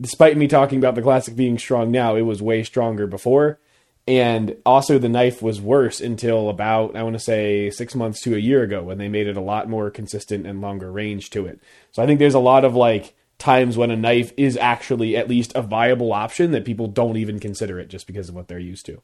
despite 0.00 0.36
me 0.36 0.48
talking 0.48 0.78
about 0.78 0.94
the 0.94 1.02
classic 1.02 1.36
being 1.36 1.58
strong 1.58 1.90
now, 1.90 2.16
it 2.16 2.22
was 2.22 2.40
way 2.40 2.62
stronger 2.62 3.06
before. 3.06 3.58
And 4.06 4.56
also, 4.66 4.98
the 4.98 5.08
knife 5.08 5.40
was 5.40 5.62
worse 5.62 6.00
until 6.00 6.50
about, 6.50 6.94
I 6.94 7.02
want 7.02 7.14
to 7.14 7.20
say, 7.20 7.70
six 7.70 7.94
months 7.94 8.20
to 8.22 8.34
a 8.34 8.38
year 8.38 8.62
ago 8.62 8.82
when 8.82 8.98
they 8.98 9.08
made 9.08 9.26
it 9.26 9.36
a 9.36 9.40
lot 9.40 9.68
more 9.68 9.90
consistent 9.90 10.46
and 10.46 10.60
longer 10.60 10.92
range 10.92 11.30
to 11.30 11.46
it. 11.46 11.58
So 11.92 12.02
I 12.02 12.06
think 12.06 12.18
there's 12.18 12.34
a 12.34 12.38
lot 12.38 12.66
of 12.66 12.74
like 12.74 13.14
times 13.38 13.78
when 13.78 13.90
a 13.90 13.96
knife 13.96 14.32
is 14.36 14.58
actually 14.58 15.16
at 15.16 15.28
least 15.28 15.52
a 15.54 15.62
viable 15.62 16.12
option 16.12 16.50
that 16.50 16.66
people 16.66 16.86
don't 16.86 17.16
even 17.16 17.40
consider 17.40 17.80
it 17.80 17.88
just 17.88 18.06
because 18.06 18.28
of 18.28 18.34
what 18.34 18.46
they're 18.46 18.58
used 18.58 18.84
to. 18.86 19.02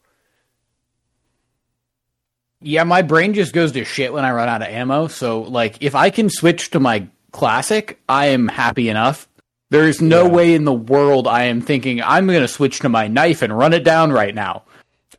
Yeah, 2.60 2.84
my 2.84 3.00
brain 3.00 3.32
just 3.32 3.54
goes 3.54 3.72
to 3.72 3.84
shit 3.84 4.12
when 4.12 4.26
I 4.26 4.32
run 4.32 4.50
out 4.50 4.60
of 4.60 4.68
ammo. 4.68 5.08
So, 5.08 5.40
like, 5.40 5.78
if 5.80 5.94
I 5.94 6.10
can 6.10 6.28
switch 6.28 6.70
to 6.70 6.80
my 6.80 7.08
classic, 7.32 7.98
I 8.06 8.26
am 8.26 8.48
happy 8.48 8.90
enough. 8.90 9.28
There 9.70 9.88
is 9.88 10.02
no 10.02 10.26
yeah. 10.26 10.32
way 10.32 10.54
in 10.54 10.64
the 10.64 10.72
world 10.74 11.26
I 11.26 11.44
am 11.44 11.62
thinking 11.62 12.02
I'm 12.02 12.26
going 12.26 12.42
to 12.42 12.48
switch 12.48 12.80
to 12.80 12.90
my 12.90 13.08
knife 13.08 13.40
and 13.40 13.56
run 13.56 13.72
it 13.72 13.84
down 13.84 14.12
right 14.12 14.34
now. 14.34 14.64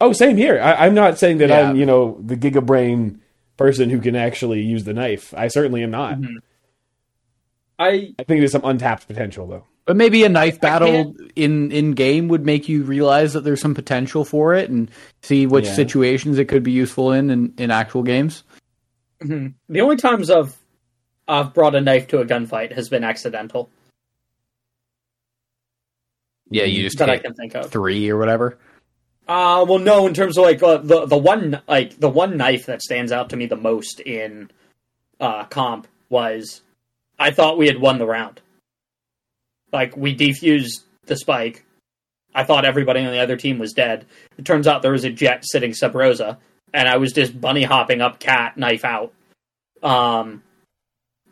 Oh, 0.01 0.13
same 0.13 0.35
here. 0.35 0.59
I, 0.59 0.87
am 0.87 0.95
not 0.95 1.19
saying 1.19 1.37
that 1.37 1.49
yeah. 1.49 1.69
I'm, 1.69 1.75
you 1.75 1.85
know, 1.85 2.17
the 2.19 2.35
giga 2.35 2.65
brain 2.65 3.21
person 3.55 3.91
who 3.91 4.01
can 4.01 4.15
actually 4.15 4.61
use 4.61 4.83
the 4.83 4.93
knife. 4.93 5.31
I 5.37 5.47
certainly 5.47 5.83
am 5.83 5.91
not. 5.91 6.17
Mm-hmm. 6.17 6.37
I 7.77 7.87
I 8.19 8.23
think 8.23 8.41
there's 8.41 8.51
some 8.51 8.65
untapped 8.65 9.07
potential 9.07 9.47
though. 9.47 9.65
But 9.85 9.97
maybe 9.97 10.23
a 10.23 10.29
knife 10.29 10.59
battle 10.59 11.15
in 11.35 11.71
in 11.71 11.91
game 11.91 12.27
would 12.29 12.45
make 12.45 12.67
you 12.67 12.83
realize 12.83 13.33
that 13.33 13.43
there's 13.43 13.61
some 13.61 13.75
potential 13.75 14.25
for 14.25 14.55
it 14.55 14.69
and 14.69 14.89
see 15.21 15.45
which 15.45 15.65
yeah. 15.65 15.73
situations 15.73 16.39
it 16.39 16.47
could 16.47 16.63
be 16.63 16.71
useful 16.71 17.11
in 17.11 17.29
in, 17.29 17.53
in 17.57 17.71
actual 17.71 18.01
games. 18.01 18.43
Mm-hmm. 19.23 19.47
The 19.69 19.81
only 19.81 19.97
times 19.97 20.31
I've 20.31 20.57
I've 21.27 21.53
brought 21.53 21.75
a 21.75 21.81
knife 21.81 22.07
to 22.09 22.19
a 22.19 22.25
gunfight 22.25 22.73
has 22.73 22.89
been 22.89 23.03
accidental. 23.03 23.69
Yeah, 26.49 26.63
you 26.63 26.83
just 26.83 26.97
that 26.97 27.09
I 27.09 27.19
can 27.19 27.35
think 27.35 27.55
of 27.55 27.71
three 27.71 28.09
or 28.09 28.17
whatever. 28.17 28.57
Uh 29.27 29.65
well, 29.67 29.79
no. 29.79 30.07
In 30.07 30.13
terms 30.13 30.37
of 30.37 30.43
like 30.43 30.61
uh, 30.63 30.77
the 30.77 31.05
the 31.05 31.17
one 31.17 31.61
like 31.67 31.99
the 31.99 32.09
one 32.09 32.37
knife 32.37 32.65
that 32.65 32.81
stands 32.81 33.11
out 33.11 33.29
to 33.29 33.37
me 33.37 33.45
the 33.45 33.55
most 33.55 33.99
in 33.99 34.49
uh, 35.19 35.45
comp 35.45 35.87
was 36.09 36.61
I 37.19 37.31
thought 37.31 37.57
we 37.57 37.67
had 37.67 37.79
won 37.79 37.99
the 37.99 38.05
round. 38.05 38.41
Like 39.71 39.95
we 39.95 40.15
defused 40.15 40.81
the 41.05 41.15
spike. 41.15 41.63
I 42.33 42.43
thought 42.43 42.65
everybody 42.65 43.01
on 43.01 43.11
the 43.11 43.19
other 43.19 43.37
team 43.37 43.59
was 43.59 43.73
dead. 43.73 44.05
It 44.37 44.45
turns 44.45 44.67
out 44.67 44.81
there 44.81 44.91
was 44.91 45.03
a 45.03 45.11
Jett 45.11 45.43
sitting 45.45 45.73
sub 45.73 45.95
rosa, 45.95 46.39
and 46.73 46.87
I 46.87 46.97
was 46.97 47.13
just 47.13 47.39
bunny 47.39 47.63
hopping 47.63 48.01
up 48.01 48.19
cat 48.19 48.57
knife 48.57 48.85
out, 48.85 49.13
um, 49.83 50.43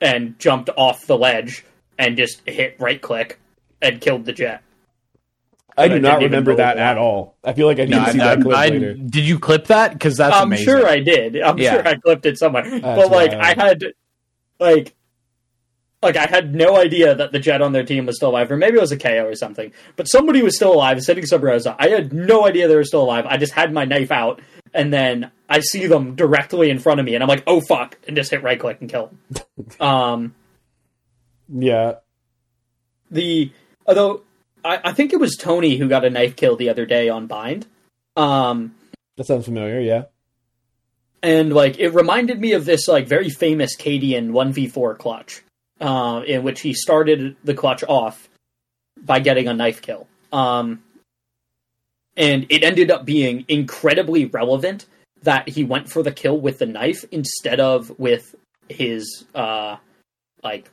and 0.01 0.37
jumped 0.39 0.69
off 0.77 1.05
the 1.05 1.17
ledge 1.17 1.65
and 1.97 2.17
just 2.17 2.41
hit 2.47 2.75
right 2.79 3.01
click 3.01 3.39
and 3.81 4.01
killed 4.01 4.25
the 4.25 4.33
Jett. 4.33 4.61
I 5.79 5.87
do 5.87 5.95
didn't 5.95 6.19
remember 6.23 6.51
know 6.51 6.57
that 6.57 6.77
at 6.77 6.97
all. 6.97 7.35
I 7.43 7.53
feel 7.53 7.67
like 7.67 7.79
I 7.79 7.83
need 7.85 7.91
No, 7.91 8.05
to 8.05 8.11
see 8.11 8.19
I- 8.19 8.35
that 8.35 8.41
clip 8.43 8.57
I- 8.57 8.67
later. 8.69 8.93
did 8.93 9.27
you 9.27 9.39
clip 9.39 9.67
that? 9.67 9.93
Because 9.93 10.17
that's 10.17 10.35
I'm 10.35 10.47
amazing. 10.47 10.65
sure 10.65 10.87
I 10.87 10.99
did. 10.99 11.39
I'm 11.41 11.57
Yeah. 11.57 11.73
sure 11.73 11.87
I 11.87 11.95
clipped 11.95 12.25
it 12.25 12.37
somewhere. 12.37 12.63
but 12.81 13.09
like 13.11 13.31
wild. 13.31 13.41
I 13.43 13.53
had 13.55 13.83
like 14.59 14.93
like 16.01 16.15
I 16.15 16.27
had 16.27 16.55
no 16.55 16.77
idea 16.77 17.13
that 17.13 17.33
the 17.33 17.39
Jett 17.39 17.61
on 17.61 17.73
their 17.73 17.83
team 17.83 18.05
was 18.05 18.15
still 18.15 18.29
alive, 18.29 18.49
or 18.51 18.55
maybe 18.57 18.77
it 18.77 18.81
was 18.81 18.91
a 18.93 18.97
KAY/O 18.97 19.25
or 19.25 19.35
something. 19.35 19.73
But 19.97 20.05
somebody 20.05 20.41
was 20.41 20.55
still 20.55 20.71
alive, 20.73 21.01
sitting 21.01 21.25
sub 21.25 21.43
Rosa. 21.43 21.75
I 21.77 21.89
had 21.89 22.13
no 22.13 22.45
idea 22.47 22.67
they 22.69 22.75
were 22.75 22.85
still 22.85 23.01
alive. 23.03 23.25
I 23.27 23.35
just 23.37 23.51
had 23.51 23.73
my 23.73 23.83
knife 23.83 24.09
out, 24.09 24.39
and 24.73 24.93
then 24.93 25.29
I 25.49 25.59
see 25.59 25.87
them 25.87 26.15
directly 26.15 26.69
in 26.69 26.79
front 26.79 27.01
of 27.01 27.05
me, 27.05 27.15
and 27.15 27.23
I'm 27.23 27.27
like, 27.27 27.43
"Oh 27.47 27.59
fuck!" 27.59 27.97
and 28.07 28.15
just 28.15 28.31
hit 28.31 28.43
right 28.43 28.57
click 28.57 28.77
and 28.79 28.89
kill 28.89 29.11
them. 29.29 29.45
um, 29.85 30.35
yeah. 31.53 31.95
the 33.11 33.51
although 33.85 34.21
I, 34.63 34.79
I 34.85 34.93
think 34.93 35.13
it 35.13 35.19
was 35.19 35.35
Tony 35.35 35.77
who 35.77 35.87
got 35.87 36.05
a 36.05 36.09
knife 36.09 36.35
kill 36.35 36.55
the 36.55 36.69
other 36.69 36.85
day 36.85 37.09
on 37.09 37.27
Bind. 37.27 37.65
Um, 38.15 38.75
That 39.17 39.25
sounds 39.25 39.45
familiar. 39.45 39.79
Yeah. 39.79 40.03
and 41.23 41.53
like 41.53 41.79
it 41.79 41.89
reminded 41.89 42.39
me 42.39 42.53
of 42.53 42.65
this 42.65 42.87
like 42.87 43.07
very 43.07 43.29
famous 43.29 43.75
Cadian 43.77 44.31
one 44.31 44.51
v 44.53 44.67
four 44.67 44.95
clutch, 44.95 45.41
uh, 45.79 46.21
in 46.25 46.43
which 46.43 46.61
he 46.61 46.73
started 46.73 47.35
the 47.43 47.53
clutch 47.53 47.83
off 47.87 48.29
by 48.97 49.19
getting 49.19 49.47
a 49.47 49.53
knife 49.53 49.81
kill. 49.81 50.07
Um, 50.31 50.83
and 52.17 52.45
it 52.49 52.63
ended 52.63 52.91
up 52.91 53.05
being 53.05 53.45
incredibly 53.47 54.25
relevant 54.25 54.85
that 55.23 55.47
he 55.49 55.63
went 55.63 55.89
for 55.89 56.03
the 56.03 56.11
kill 56.11 56.37
with 56.39 56.59
the 56.59 56.65
knife 56.65 57.05
instead 57.11 57.59
of 57.59 57.97
with 57.99 58.35
his 58.67 59.25
uh 59.35 59.77
like 60.43 60.69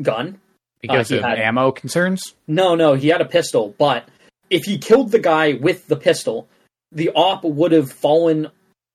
gun. 0.00 0.40
Because 0.80 1.10
Uh, 1.10 1.14
he 1.16 1.18
of 1.18 1.24
had- 1.24 1.38
ammo 1.38 1.70
concerns. 1.72 2.34
No, 2.46 2.74
no, 2.74 2.94
he 2.94 3.08
had 3.08 3.20
a 3.20 3.24
pistol, 3.26 3.74
but 3.78 4.08
if 4.50 4.64
he 4.64 4.78
killed 4.78 5.10
the 5.12 5.18
guy 5.18 5.54
with 5.54 5.86
the 5.88 5.96
pistol, 5.96 6.48
the 6.92 7.10
op 7.10 7.44
would 7.44 7.72
have 7.72 7.90
fallen 7.90 8.50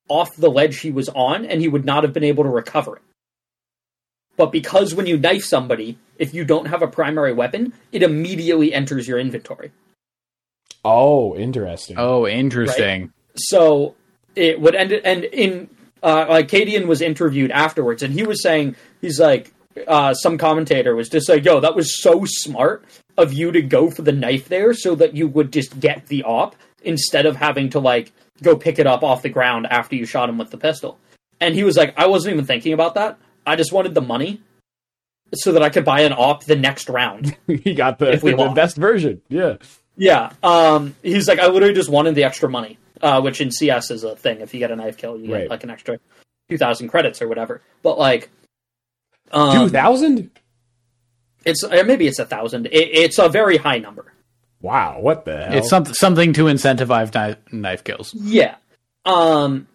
off 0.07 0.35
the 0.35 0.49
ledge 0.49 0.79
he 0.79 0.91
was 0.91 1.09
on 1.09 1.45
and 1.45 1.61
he 1.61 1.67
would 1.67 1.85
not 1.85 2.03
have 2.03 2.13
been 2.13 2.23
able 2.23 2.43
to 2.43 2.49
recover 2.49 2.97
it. 2.97 3.01
But 4.37 4.51
because 4.51 4.95
when 4.95 5.05
you 5.07 5.17
knife 5.17 5.43
somebody, 5.43 5.97
if 6.17 6.33
you 6.33 6.45
don't 6.45 6.65
have 6.67 6.81
a 6.81 6.87
primary 6.87 7.33
weapon, 7.33 7.73
it 7.91 8.01
immediately 8.01 8.73
enters 8.73 9.07
your 9.07 9.19
inventory. 9.19 9.71
Oh, 10.83 11.35
interesting. 11.35 11.95
Oh, 11.99 12.27
interesting. 12.27 13.11
So 13.35 13.95
it 14.35 14.59
would 14.59 14.73
end 14.75 14.93
and 14.93 15.23
in 15.25 15.69
uh 16.01 16.25
like 16.29 16.47
Cadian 16.47 16.87
was 16.87 17.01
interviewed 17.01 17.51
afterwards 17.51 18.01
and 18.01 18.13
he 18.13 18.23
was 18.23 18.41
saying 18.41 18.75
he's 19.01 19.19
like 19.19 19.53
uh 19.87 20.13
some 20.13 20.37
commentator 20.37 20.95
was 20.95 21.09
just 21.09 21.29
like, 21.29 21.45
yo, 21.45 21.59
that 21.59 21.75
was 21.75 22.01
so 22.01 22.23
smart 22.25 22.83
of 23.17 23.33
you 23.33 23.51
to 23.51 23.61
go 23.61 23.89
for 23.89 24.01
the 24.01 24.11
knife 24.11 24.47
there 24.49 24.73
so 24.73 24.95
that 24.95 25.15
you 25.15 25.27
would 25.27 25.51
just 25.51 25.79
get 25.79 26.07
the 26.07 26.23
op 26.23 26.55
instead 26.83 27.25
of 27.25 27.35
having 27.35 27.69
to 27.69 27.79
like 27.79 28.11
go 28.41 28.55
pick 28.55 28.79
it 28.79 28.87
up 28.87 29.03
off 29.03 29.21
the 29.21 29.29
ground 29.29 29.67
after 29.67 29.95
you 29.95 30.05
shot 30.05 30.29
him 30.29 30.37
with 30.37 30.49
the 30.49 30.57
pistol. 30.57 30.97
And 31.39 31.53
he 31.55 31.63
was 31.63 31.75
like, 31.77 31.93
I 31.97 32.07
wasn't 32.07 32.33
even 32.33 32.45
thinking 32.45 32.73
about 32.73 32.95
that. 32.95 33.17
I 33.45 33.55
just 33.55 33.71
wanted 33.71 33.93
the 33.95 34.01
money 34.01 34.41
so 35.33 35.51
that 35.53 35.61
I 35.63 35.69
could 35.69 35.85
buy 35.85 36.01
an 36.01 36.13
op 36.13 36.43
the 36.45 36.55
next 36.55 36.89
round. 36.89 37.35
he 37.47 37.73
got 37.73 37.99
the, 37.99 38.11
If 38.11 38.23
we 38.23 38.31
the 38.35 38.37
lost. 38.37 38.55
best 38.55 38.77
version. 38.77 39.21
Yeah. 39.29 39.57
Yeah, 39.97 40.31
um, 40.41 40.95
he's 41.03 41.27
like, 41.27 41.39
I 41.39 41.47
literally 41.47 41.75
just 41.75 41.89
wanted 41.89 42.15
the 42.15 42.23
extra 42.23 42.49
money, 42.49 42.79
uh, 43.01 43.21
which 43.21 43.41
in 43.41 43.51
CS 43.51 43.91
is 43.91 44.03
a 44.03 44.15
thing. 44.15 44.39
If 44.41 44.53
you 44.53 44.59
get 44.59 44.71
a 44.71 44.75
knife 44.75 44.97
kill, 44.97 45.17
you 45.19 45.31
Right. 45.31 45.41
get 45.41 45.49
like 45.49 45.63
an 45.63 45.69
extra 45.69 45.99
two 46.49 46.57
thousand 46.57 46.87
credits 46.87 47.21
or 47.21 47.27
whatever. 47.27 47.61
But 47.83 47.99
like, 47.99 48.29
um, 49.31 49.57
Two 49.57 49.69
thousand. 49.69 50.31
it's 51.45 51.63
or 51.63 51.83
maybe 51.83 52.07
it's 52.07 52.19
a 52.19 52.25
thousand. 52.25 52.67
It, 52.67 52.71
it's 52.73 53.19
a 53.19 53.29
very 53.29 53.57
high 53.57 53.79
number. 53.79 54.13
Wow. 54.61 54.99
What 54.99 55.25
the 55.25 55.45
hell? 55.45 55.57
It's 55.57 55.69
something 55.69 55.93
something 55.93 56.33
to 56.33 56.45
incentivize 56.45 57.13
knife, 57.13 57.37
knife 57.51 57.83
kills. 57.83 58.13
Yeah. 58.13 58.55
Um. 59.05 59.67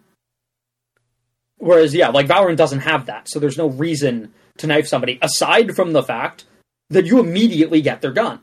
Whereas, 1.59 1.93
yeah, 1.95 2.09
like 2.09 2.27
Valorant 2.27 2.55
doesn't 2.57 2.81
have 2.81 3.07
that, 3.07 3.27
so 3.27 3.39
there's 3.39 3.57
no 3.57 3.67
reason 3.67 4.31
to 4.57 4.67
knife 4.67 4.87
somebody 4.87 5.17
aside 5.21 5.75
from 5.75 5.91
the 5.91 6.03
fact 6.03 6.45
that 6.91 7.05
you 7.07 7.19
immediately 7.19 7.81
get 7.81 8.01
their 8.01 8.11
gun. 8.11 8.39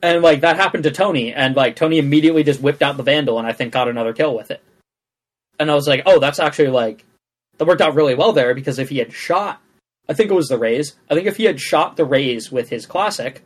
And 0.00 0.22
like 0.22 0.40
that 0.40 0.56
happened 0.56 0.84
to 0.84 0.90
Tony, 0.90 1.34
and 1.34 1.54
like 1.54 1.76
Tony 1.76 1.98
immediately 1.98 2.44
just 2.44 2.60
whipped 2.62 2.82
out 2.82 2.96
the 2.96 3.02
vandal, 3.02 3.38
and 3.38 3.46
I 3.46 3.52
think 3.52 3.72
got 3.74 3.88
another 3.88 4.12
kill 4.14 4.34
with 4.34 4.50
it. 4.50 4.62
And 5.58 5.70
I 5.70 5.74
was 5.74 5.86
like, 5.86 6.02
oh, 6.06 6.18
that's 6.18 6.38
actually 6.40 6.68
like 6.68 7.04
that 7.58 7.66
worked 7.66 7.80
out 7.80 7.94
really 7.94 8.14
well 8.14 8.32
there 8.32 8.54
because 8.54 8.78
if 8.78 8.88
he 8.88 8.98
had 8.98 9.12
shot, 9.12 9.60
I 10.08 10.14
think 10.14 10.30
it 10.30 10.34
was 10.34 10.48
the 10.48 10.58
Raze. 10.58 10.96
I 11.10 11.14
think 11.14 11.26
if 11.26 11.36
he 11.36 11.44
had 11.44 11.60
shot 11.60 11.96
the 11.96 12.04
Raze 12.04 12.50
with 12.50 12.70
his 12.70 12.86
classic, 12.86 13.42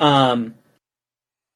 um, 0.00 0.54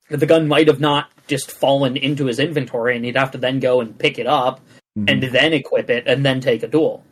the 0.08 0.26
gun 0.26 0.48
might 0.48 0.68
have 0.68 0.80
not 0.80 1.10
just 1.28 1.50
fallen 1.50 1.96
into 1.96 2.26
his 2.26 2.38
inventory, 2.38 2.96
and 2.96 3.04
he'd 3.04 3.16
have 3.16 3.30
to 3.30 3.38
then 3.38 3.60
go 3.60 3.80
and 3.80 3.96
pick 3.96 4.18
it 4.18 4.26
up 4.26 4.60
and 4.96 5.22
then 5.22 5.52
equip 5.52 5.88
it 5.88 6.06
and 6.06 6.24
then 6.24 6.40
take 6.40 6.62
a 6.62 6.68
duel. 6.68 7.04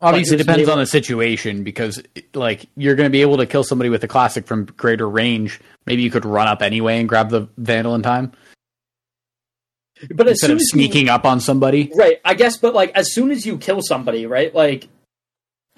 Obviously, 0.00 0.34
it 0.34 0.38
depends 0.38 0.58
maybe- 0.60 0.72
on 0.72 0.78
the 0.78 0.86
situation 0.86 1.64
because, 1.64 2.02
like, 2.34 2.66
you're 2.76 2.94
going 2.94 3.06
to 3.06 3.10
be 3.10 3.22
able 3.22 3.36
to 3.38 3.46
kill 3.46 3.64
somebody 3.64 3.88
with 3.88 4.04
a 4.04 4.08
classic 4.08 4.46
from 4.46 4.66
greater 4.66 5.08
range. 5.08 5.60
Maybe 5.86 6.02
you 6.02 6.10
could 6.10 6.24
run 6.24 6.46
up 6.46 6.62
anyway 6.62 7.00
and 7.00 7.08
grab 7.08 7.30
the 7.30 7.48
vandal 7.56 7.94
in 7.94 8.02
time 8.02 8.32
But 10.14 10.26
as 10.26 10.32
instead 10.32 10.46
soon 10.48 10.56
of 10.56 10.60
as 10.60 10.62
you- 10.62 10.66
sneaking 10.68 11.08
up 11.08 11.24
on 11.24 11.40
somebody. 11.40 11.90
right? 11.94 12.18
I 12.24 12.34
guess, 12.34 12.56
but 12.56 12.74
like 12.74 12.92
as 12.94 13.12
soon 13.12 13.30
as 13.30 13.44
you 13.46 13.58
kill 13.58 13.80
somebody, 13.82 14.26
right? 14.26 14.54
Like 14.54 14.88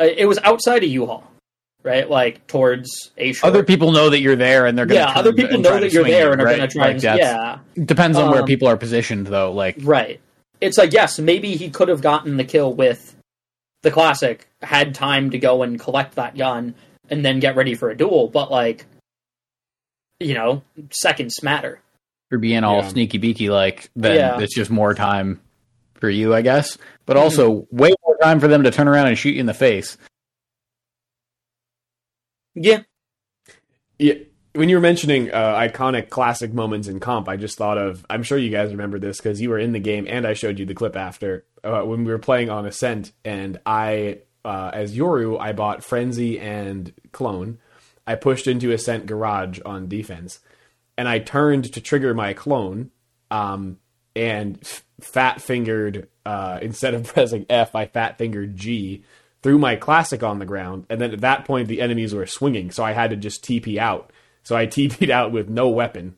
uh, 0.01 0.05
it 0.05 0.27
was 0.27 0.39
outside 0.43 0.83
of 0.85 0.89
U-Hall, 0.91 1.25
right? 1.83 2.09
Like 2.09 2.47
towards 2.47 3.11
a 3.17 3.33
shore. 3.33 3.49
Other 3.49 3.63
people 3.65 3.93
know 3.93 4.11
that 4.11 4.21
you're 4.21 4.37
there, 4.37 4.67
and 4.67 4.77
they're 4.77 4.87
going 4.87 5.01
yeah, 5.01 5.13
other 5.15 5.33
people 5.33 5.59
know 5.59 5.79
that 5.81 5.93
you're 5.93 6.05
there 6.05 6.33
and 6.33 6.41
are 6.41 6.47
going 6.47 6.61
to 6.61 6.69
try. 6.69 6.89
and, 6.89 7.01
That's- 7.01 7.19
yeah, 7.77 7.85
Depends 7.85 8.17
on 8.19 8.31
where 8.31 8.41
Um, 8.41 8.47
people 8.47 8.69
are 8.69 8.77
positioned, 8.77 9.27
though. 9.27 9.53
Like, 9.53 9.77
Right. 9.81 10.21
It's 10.61 10.77
like 10.77 10.93
yes, 10.93 11.19
maybe 11.19 11.57
he 11.57 11.71
could 11.71 11.89
have 11.89 12.03
gotten 12.03 12.37
the 12.37 12.45
kill 12.45 12.75
with 12.75 13.17
the 13.83 13.91
classic, 13.91 14.47
had 14.61 14.95
time 14.95 15.31
to 15.31 15.39
go 15.39 15.63
and 15.63 15.81
collect 15.81 16.17
that 16.17 16.37
gun 16.37 16.75
and 17.09 17.25
then 17.25 17.41
get 17.41 17.57
ready 17.57 17.75
for 17.75 17.89
a 17.89 17.97
duel, 17.97 18.29
but 18.29 18.51
like 18.51 18.85
you 20.19 20.35
know, 20.35 20.63
seconds 20.91 21.43
matter. 21.43 21.81
For 22.31 22.39
being 22.39 22.65
all 22.65 22.79
Yeah. 22.83 22.89
sneaky 22.89 23.19
beaky, 23.19 23.51
like, 23.51 23.91
then 23.95 24.15
Yeah. 24.15 24.41
it's 24.41 24.55
just 24.55 24.71
more 24.71 24.95
time 24.95 25.41
for 25.95 26.09
you, 26.09 26.35
I 26.35 26.41
guess. 26.43 26.79
But 27.05 27.17
Mm-hmm. 27.17 27.25
also, 27.25 27.67
way 27.71 27.93
more 28.07 28.17
time 28.23 28.41
for 28.41 28.49
them 28.49 28.63
to 28.63 28.71
turn 28.71 28.89
around 28.89 29.09
and 29.09 29.19
shoot 29.19 29.35
you 29.35 29.41
in 29.41 29.47
the 29.47 29.53
face. 29.55 29.99
Yeah. 32.55 32.83
Yeah, 33.99 34.15
when 34.55 34.69
you 34.69 34.77
were 34.77 34.81
mentioning 34.83 35.31
uh, 35.31 35.55
iconic 35.57 36.09
classic 36.09 36.53
moments 36.55 36.89
in 36.89 37.01
comp, 37.01 37.29
I 37.29 37.37
just 37.37 37.59
thought 37.59 37.77
of. 37.79 38.05
I'm 38.09 38.23
sure 38.23 38.39
you 38.39 38.51
guys 38.51 38.71
remember 38.71 38.99
this 38.99 39.19
because 39.19 39.41
you 39.41 39.51
were 39.51 39.59
in 39.59 39.73
the 39.73 39.79
game, 39.79 40.07
and 40.09 40.27
I 40.27 40.33
showed 40.33 40.59
you 40.59 40.65
the 40.67 40.75
clip 40.75 40.97
after 40.97 41.45
uh, 41.63 41.83
when 41.83 42.05
we 42.05 42.11
were 42.13 42.19
playing 42.19 42.49
on 42.49 42.65
Ascent, 42.67 43.13
and 43.25 43.61
I, 43.67 44.21
uh, 44.45 44.71
as 44.73 44.97
Yoru, 44.97 45.39
I 45.39 45.53
bought 45.53 45.85
Frenzy 45.85 46.41
and 46.41 46.93
Clone. 47.13 47.59
I 48.07 48.15
pushed 48.15 48.47
into 48.47 48.73
Ascent 48.73 49.05
Garage 49.07 49.61
on 49.67 49.87
defense, 49.87 50.41
and 51.01 51.09
I 51.09 51.19
turned 51.19 51.73
to 51.73 51.81
trigger 51.81 52.13
my 52.13 52.35
clone, 52.35 52.91
um, 53.31 53.79
and 54.15 54.59
f- 54.61 54.85
fat 55.01 55.41
fingered 55.41 56.09
uh, 56.27 56.59
instead 56.63 56.93
of 56.93 57.07
pressing 57.07 57.47
F, 57.49 57.75
I 57.75 57.87
fat 57.87 58.19
fingered 58.19 58.55
G, 58.55 59.03
threw 59.43 59.57
my 59.59 59.77
classic 59.77 60.23
on 60.23 60.41
the 60.41 60.45
ground, 60.45 60.85
and 60.91 61.01
then 61.01 61.15
at 61.15 61.23
that 61.23 61.47
point 61.47 61.69
the 61.69 61.81
enemies 61.81 62.15
were 62.15 62.27
swinging, 62.27 62.71
so 62.71 62.85
I 62.85 62.93
had 62.93 63.09
to 63.11 63.17
just 63.17 63.43
TP 63.43 63.79
out. 63.79 64.13
So 64.43 64.55
I 64.55 64.67
TP'd 64.67 65.11
out 65.11 65.33
with 65.33 65.49
no 65.49 65.71
weapon. 65.71 66.17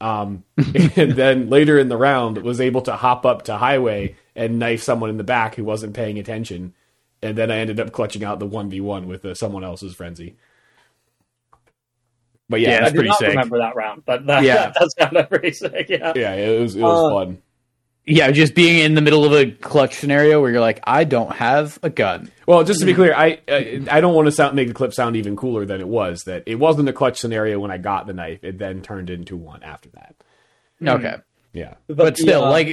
Um, 0.00 0.42
and 0.96 1.12
then 1.12 1.48
later 1.48 1.78
in 1.78 1.88
the 1.88 1.96
round 1.96 2.38
was 2.38 2.60
able 2.60 2.82
to 2.82 2.96
hop 2.96 3.24
up 3.24 3.42
to 3.42 3.56
highway 3.56 4.16
and 4.34 4.58
knife 4.58 4.82
someone 4.82 5.10
in 5.10 5.16
the 5.16 5.22
back 5.22 5.54
who 5.54 5.62
wasn't 5.62 5.94
paying 5.94 6.18
attention. 6.18 6.74
And 7.22 7.38
then 7.38 7.52
I 7.52 7.58
ended 7.58 7.78
up 7.78 7.92
clutching 7.92 8.24
out 8.24 8.40
the 8.40 8.48
1v1 8.48 9.06
with 9.06 9.24
uh, 9.24 9.34
someone 9.34 9.62
else's 9.62 9.94
frenzy. 9.94 10.34
But 12.48 12.60
yeah, 12.60 12.70
Yeah, 12.70 12.76
I 12.76 12.80
that's 12.80 12.92
do 12.92 12.96
pretty 12.98 13.08
not 13.08 13.18
sick. 13.18 13.28
remember 13.30 13.58
that 13.58 13.74
round, 13.76 14.02
but 14.04 14.26
that, 14.26 14.42
Yeah. 14.44 14.54
that 14.70 14.74
does 14.74 14.94
sound 14.98 15.28
pretty 15.28 15.52
sick. 15.52 15.86
Yeah. 15.88 16.12
yeah, 16.14 16.34
it 16.34 16.60
was 16.60 16.76
it 16.76 16.82
was 16.82 17.12
Uh, 17.12 17.14
fun. 17.14 17.38
Yeah, 18.06 18.30
just 18.32 18.54
being 18.54 18.80
in 18.84 18.94
the 18.94 19.00
middle 19.00 19.24
of 19.24 19.32
a 19.32 19.50
clutch 19.50 19.94
scenario 19.94 20.38
where 20.38 20.50
you're 20.50 20.60
like, 20.60 20.80
I 20.84 21.04
don't 21.04 21.32
have 21.36 21.78
a 21.82 21.88
gun. 21.88 22.30
Well, 22.46 22.62
just 22.62 22.80
to 22.80 22.86
be 22.86 22.92
clear, 22.92 23.14
I 23.14 23.40
I, 23.48 23.80
I 23.90 24.00
don't 24.02 24.12
want 24.14 24.26
to 24.26 24.32
sound, 24.32 24.54
make 24.56 24.68
the 24.68 24.74
clip 24.74 24.92
sound 24.92 25.16
even 25.16 25.36
cooler 25.36 25.64
than 25.64 25.80
it 25.80 25.88
was. 25.88 26.24
That 26.26 26.42
it 26.44 26.56
wasn't 26.56 26.90
a 26.90 26.92
clutch 26.92 27.18
scenario 27.18 27.58
when 27.58 27.70
I 27.70 27.78
got 27.78 28.06
the 28.06 28.12
knife. 28.12 28.44
It 28.44 28.58
then 28.58 28.82
turned 28.82 29.08
into 29.08 29.38
one 29.38 29.62
after 29.62 29.88
that. 29.94 30.14
Okay. 30.86 31.16
Yeah, 31.54 31.74
But 31.86 32.18
still, 32.18 32.40
the, 32.42 32.46
uh, 32.48 32.50
like 32.50 32.66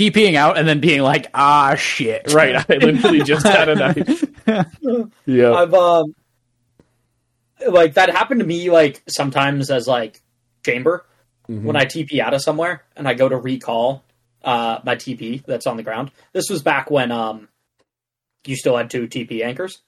TPing 0.00 0.36
out 0.36 0.56
and 0.56 0.66
then 0.66 0.78
being 0.80 1.00
like, 1.02 1.26
ah, 1.34 1.74
shit. 1.74 2.32
right. 2.32 2.54
I 2.56 2.74
literally 2.76 3.22
just 3.24 3.44
had 3.44 3.68
a 3.68 3.74
knife. 3.74 4.24
yeah, 5.26 5.52
I've 5.52 5.74
um 5.74 6.14
like 7.66 7.94
that 7.94 8.10
happened 8.10 8.40
to 8.40 8.46
me 8.46 8.70
like 8.70 9.02
sometimes 9.08 9.70
as 9.70 9.86
like 9.86 10.20
chamber 10.64 11.04
Mm-hmm. 11.50 11.64
when 11.66 11.76
I 11.76 11.86
TP 11.86 12.20
out 12.20 12.34
of 12.34 12.42
somewhere 12.42 12.82
and 12.94 13.08
I 13.08 13.14
go 13.14 13.26
to 13.26 13.36
recall 13.38 14.04
uh 14.44 14.80
my 14.84 14.96
TP 14.96 15.42
that's 15.46 15.66
on 15.66 15.78
the 15.78 15.82
ground. 15.82 16.10
This 16.34 16.50
was 16.50 16.60
back 16.62 16.90
when 16.90 17.10
um 17.10 17.48
you 18.46 18.54
still 18.54 18.76
had 18.76 18.90
two 18.90 19.08
TP 19.08 19.42
anchors. 19.42 19.80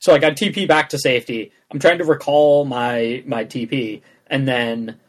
So 0.00 0.12
like 0.12 0.22
I 0.22 0.32
TP 0.32 0.68
back 0.68 0.90
to 0.90 0.98
safety. 0.98 1.50
I'm 1.70 1.78
trying 1.78 1.96
to 1.98 2.04
recall 2.04 2.66
my 2.66 3.22
my 3.26 3.46
TP, 3.46 4.02
and 4.26 4.46
then, 4.46 5.00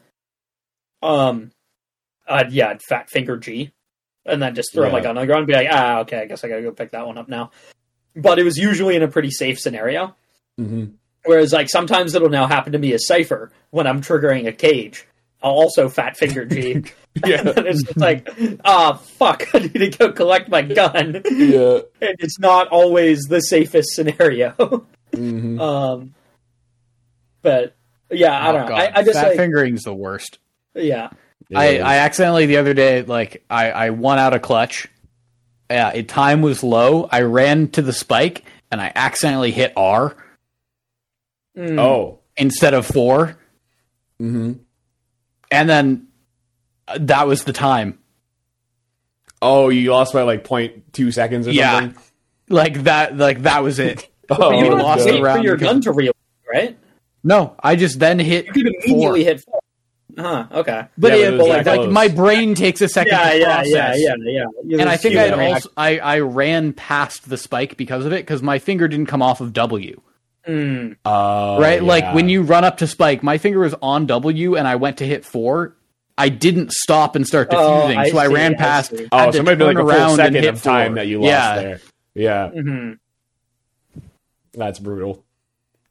um, 1.02 1.52
uh, 2.28 2.46
yeah, 2.50 2.70
I'd 2.70 2.82
fat 2.82 3.10
finger 3.10 3.36
G, 3.38 3.72
and 4.26 4.42
then 4.42 4.56
just 4.56 4.74
throw 4.74 4.86
Yeah. 4.88 4.94
my 4.94 5.02
gun 5.02 5.18
on 5.18 5.22
the 5.24 5.28
ground 5.28 5.40
and 5.42 5.48
be 5.48 5.54
like, 5.54 5.68
ah, 5.70 6.00
okay, 6.00 6.22
I 6.22 6.26
guess 6.26 6.44
I 6.44 6.48
gotta 6.48 6.62
go 6.62 6.72
pick 6.72 6.92
that 6.92 7.06
one 7.06 7.18
up 7.18 7.28
now. 7.28 7.52
But 8.16 8.40
it 8.40 8.44
was 8.44 8.58
usually 8.58 8.96
in 8.96 9.04
a 9.04 9.08
pretty 9.10 9.32
safe 9.32 9.60
scenario. 9.60 10.16
hmm 10.58 10.86
Whereas 11.28 11.54
like 11.54 11.70
sometimes 11.70 12.16
it'll 12.16 12.30
now 12.30 12.48
happen 12.48 12.72
to 12.72 12.80
me 12.80 12.94
a 12.94 13.00
Cypher 13.00 13.52
when 13.70 13.86
I'm 13.86 14.02
triggering 14.02 14.48
a 14.48 14.52
cage. 14.54 15.06
I'll 15.44 15.52
also 15.52 15.88
fat 15.90 16.18
finger 16.18 16.46
G. 16.46 16.84
Yeah. 17.26 17.40
and 17.58 17.66
it's 17.66 17.82
just 17.82 17.98
like, 17.98 18.30
ah, 18.64 18.94
fuck, 18.94 19.48
I 19.56 19.58
need 19.60 19.74
to 19.74 19.90
go 19.90 20.12
collect 20.12 20.50
my 20.50 20.62
gun. 20.62 21.14
yeah. 21.26 21.80
and 22.00 22.16
it's 22.20 22.38
not 22.38 22.68
always 22.68 23.22
the 23.24 23.40
safest 23.42 23.90
scenario. 23.96 24.86
hmm 25.16 25.60
um, 25.60 26.14
but 27.42 27.76
yeah, 28.12 28.38
I 28.40 28.50
Oh, 28.50 28.54
don't 28.54 28.70
know. 28.70 28.76
I, 28.76 28.92
I 29.00 29.04
just 29.04 29.14
fat 29.20 29.30
like, 29.30 29.38
fingering's 29.38 29.84
the 29.84 29.96
worst. 29.96 30.38
yeah, 30.76 31.10
I, 31.56 31.80
I 31.80 31.96
accidentally 31.98 32.46
the 32.46 32.58
other 32.58 32.76
day, 32.76 33.02
like 33.02 33.44
I, 33.50 33.72
I 33.72 33.90
won 33.90 34.20
out 34.20 34.36
a 34.36 34.40
clutch. 34.40 34.88
Yeah, 35.72 35.92
it 35.94 36.08
time 36.08 36.44
was 36.44 36.64
low. 36.64 37.10
I 37.12 37.22
ran 37.22 37.70
to 37.70 37.82
the 37.82 37.94
spike 37.94 38.44
and 38.72 38.80
I 38.80 38.92
accidentally 38.96 39.50
hit 39.52 39.74
R 39.76 40.16
Mm. 41.58 41.80
oh. 41.80 42.20
instead 42.38 42.74
of 42.74 42.86
four, 42.86 43.38
hmm 44.20 44.54
and 45.52 45.70
then 45.70 46.08
uh, 46.88 46.98
that 47.02 47.26
was 47.28 47.44
the 47.46 47.54
time. 47.54 47.98
Oh, 49.42 49.70
you 49.70 49.92
lost 49.92 50.14
by 50.14 50.24
like 50.24 50.44
0.2 50.44 51.14
seconds 51.14 51.48
or 51.48 51.52
Yeah. 51.52 51.80
something? 51.80 52.02
Like 52.50 52.84
that, 52.84 53.18
like 53.18 53.44
that 53.44 53.64
was 53.64 53.80
it. 53.80 54.08
Oh, 54.30 54.52
you 54.52 54.70
lost 54.76 55.06
have 55.06 55.16
the 55.16 55.22
wait 55.22 55.32
for 55.38 55.40
your 55.42 55.56
because- 55.56 55.72
gun 55.74 55.82
to 55.84 55.92
reload, 55.94 56.16
right? 56.52 56.78
No, 57.24 57.56
I 57.64 57.78
just 57.78 57.98
then 58.00 58.20
hit 58.20 58.46
You 58.48 58.52
could 58.52 58.66
four. 58.66 58.74
immediately 58.86 59.24
hit 59.24 59.40
four. 59.42 59.62
Huh. 60.18 60.48
Okay. 60.52 60.86
But, 60.98 61.12
Yeah, 61.14 61.18
it, 61.30 61.38
but 61.38 61.48
it 61.50 61.58
was 61.58 61.66
like 61.66 61.90
my 61.92 62.08
brain 62.10 62.54
takes 62.54 62.82
a 62.82 62.90
second 62.90 63.14
Yeah, 63.14 63.32
to 63.32 63.40
yeah, 63.40 63.46
process. 63.56 63.72
yeah, 63.74 63.92
yeah, 63.98 64.16
yeah, 64.26 64.46
yeah. 64.66 64.82
And 64.82 64.90
I 64.90 64.98
think 64.98 65.16
I 65.16 65.24
had 65.30 65.34
also 65.54 65.70
I, 65.78 66.00
I 66.00 66.20
ran 66.20 66.74
past 66.74 67.30
the 67.30 67.38
spike 67.38 67.78
because 67.78 68.06
of 68.06 68.12
it 68.12 68.18
because 68.26 68.42
my 68.42 68.60
finger 68.60 68.90
didn't 68.90 69.06
come 69.06 69.22
off 69.22 69.40
of 69.40 69.54
W. 69.54 70.02
Mm. 70.48 70.96
Oh, 71.06 71.60
right? 71.60 71.84
Like 71.84 72.14
when 72.16 72.30
you 72.30 72.42
run 72.42 72.64
up 72.64 72.78
to 72.78 72.88
spike, 72.88 73.22
my 73.24 73.38
finger 73.38 73.60
was 73.60 73.76
on 73.82 74.06
W 74.06 74.56
and 74.56 74.68
I 74.68 74.76
went 74.78 74.98
to 74.98 75.06
hit 75.06 75.26
four. 75.26 75.76
I 76.18 76.30
didn't 76.30 76.72
stop 76.72 77.16
and 77.16 77.28
start 77.28 77.50
Oh, 77.52 77.56
defusing, 77.56 77.98
I 77.98 78.10
so 78.10 78.18
I 78.18 78.28
ran 78.28 78.56
I 78.56 78.58
past. 78.58 78.92
see. 78.96 79.08
Oh, 79.12 79.26
so 79.26 79.32
to 79.34 79.38
it 79.40 79.44
might 79.46 79.56
be 79.56 79.64
like 79.66 79.78
a 79.78 79.82
full 79.82 80.16
second 80.16 80.46
of 80.46 80.64
time 80.64 80.88
four. 80.92 80.96
that 80.96 81.08
you 81.08 81.20
lost 81.20 81.30
Yeah. 81.30 81.56
there. 81.60 81.80
Yeah, 82.16 82.50
hmm 82.50 82.92
that's 84.54 84.80
brutal. 84.80 85.24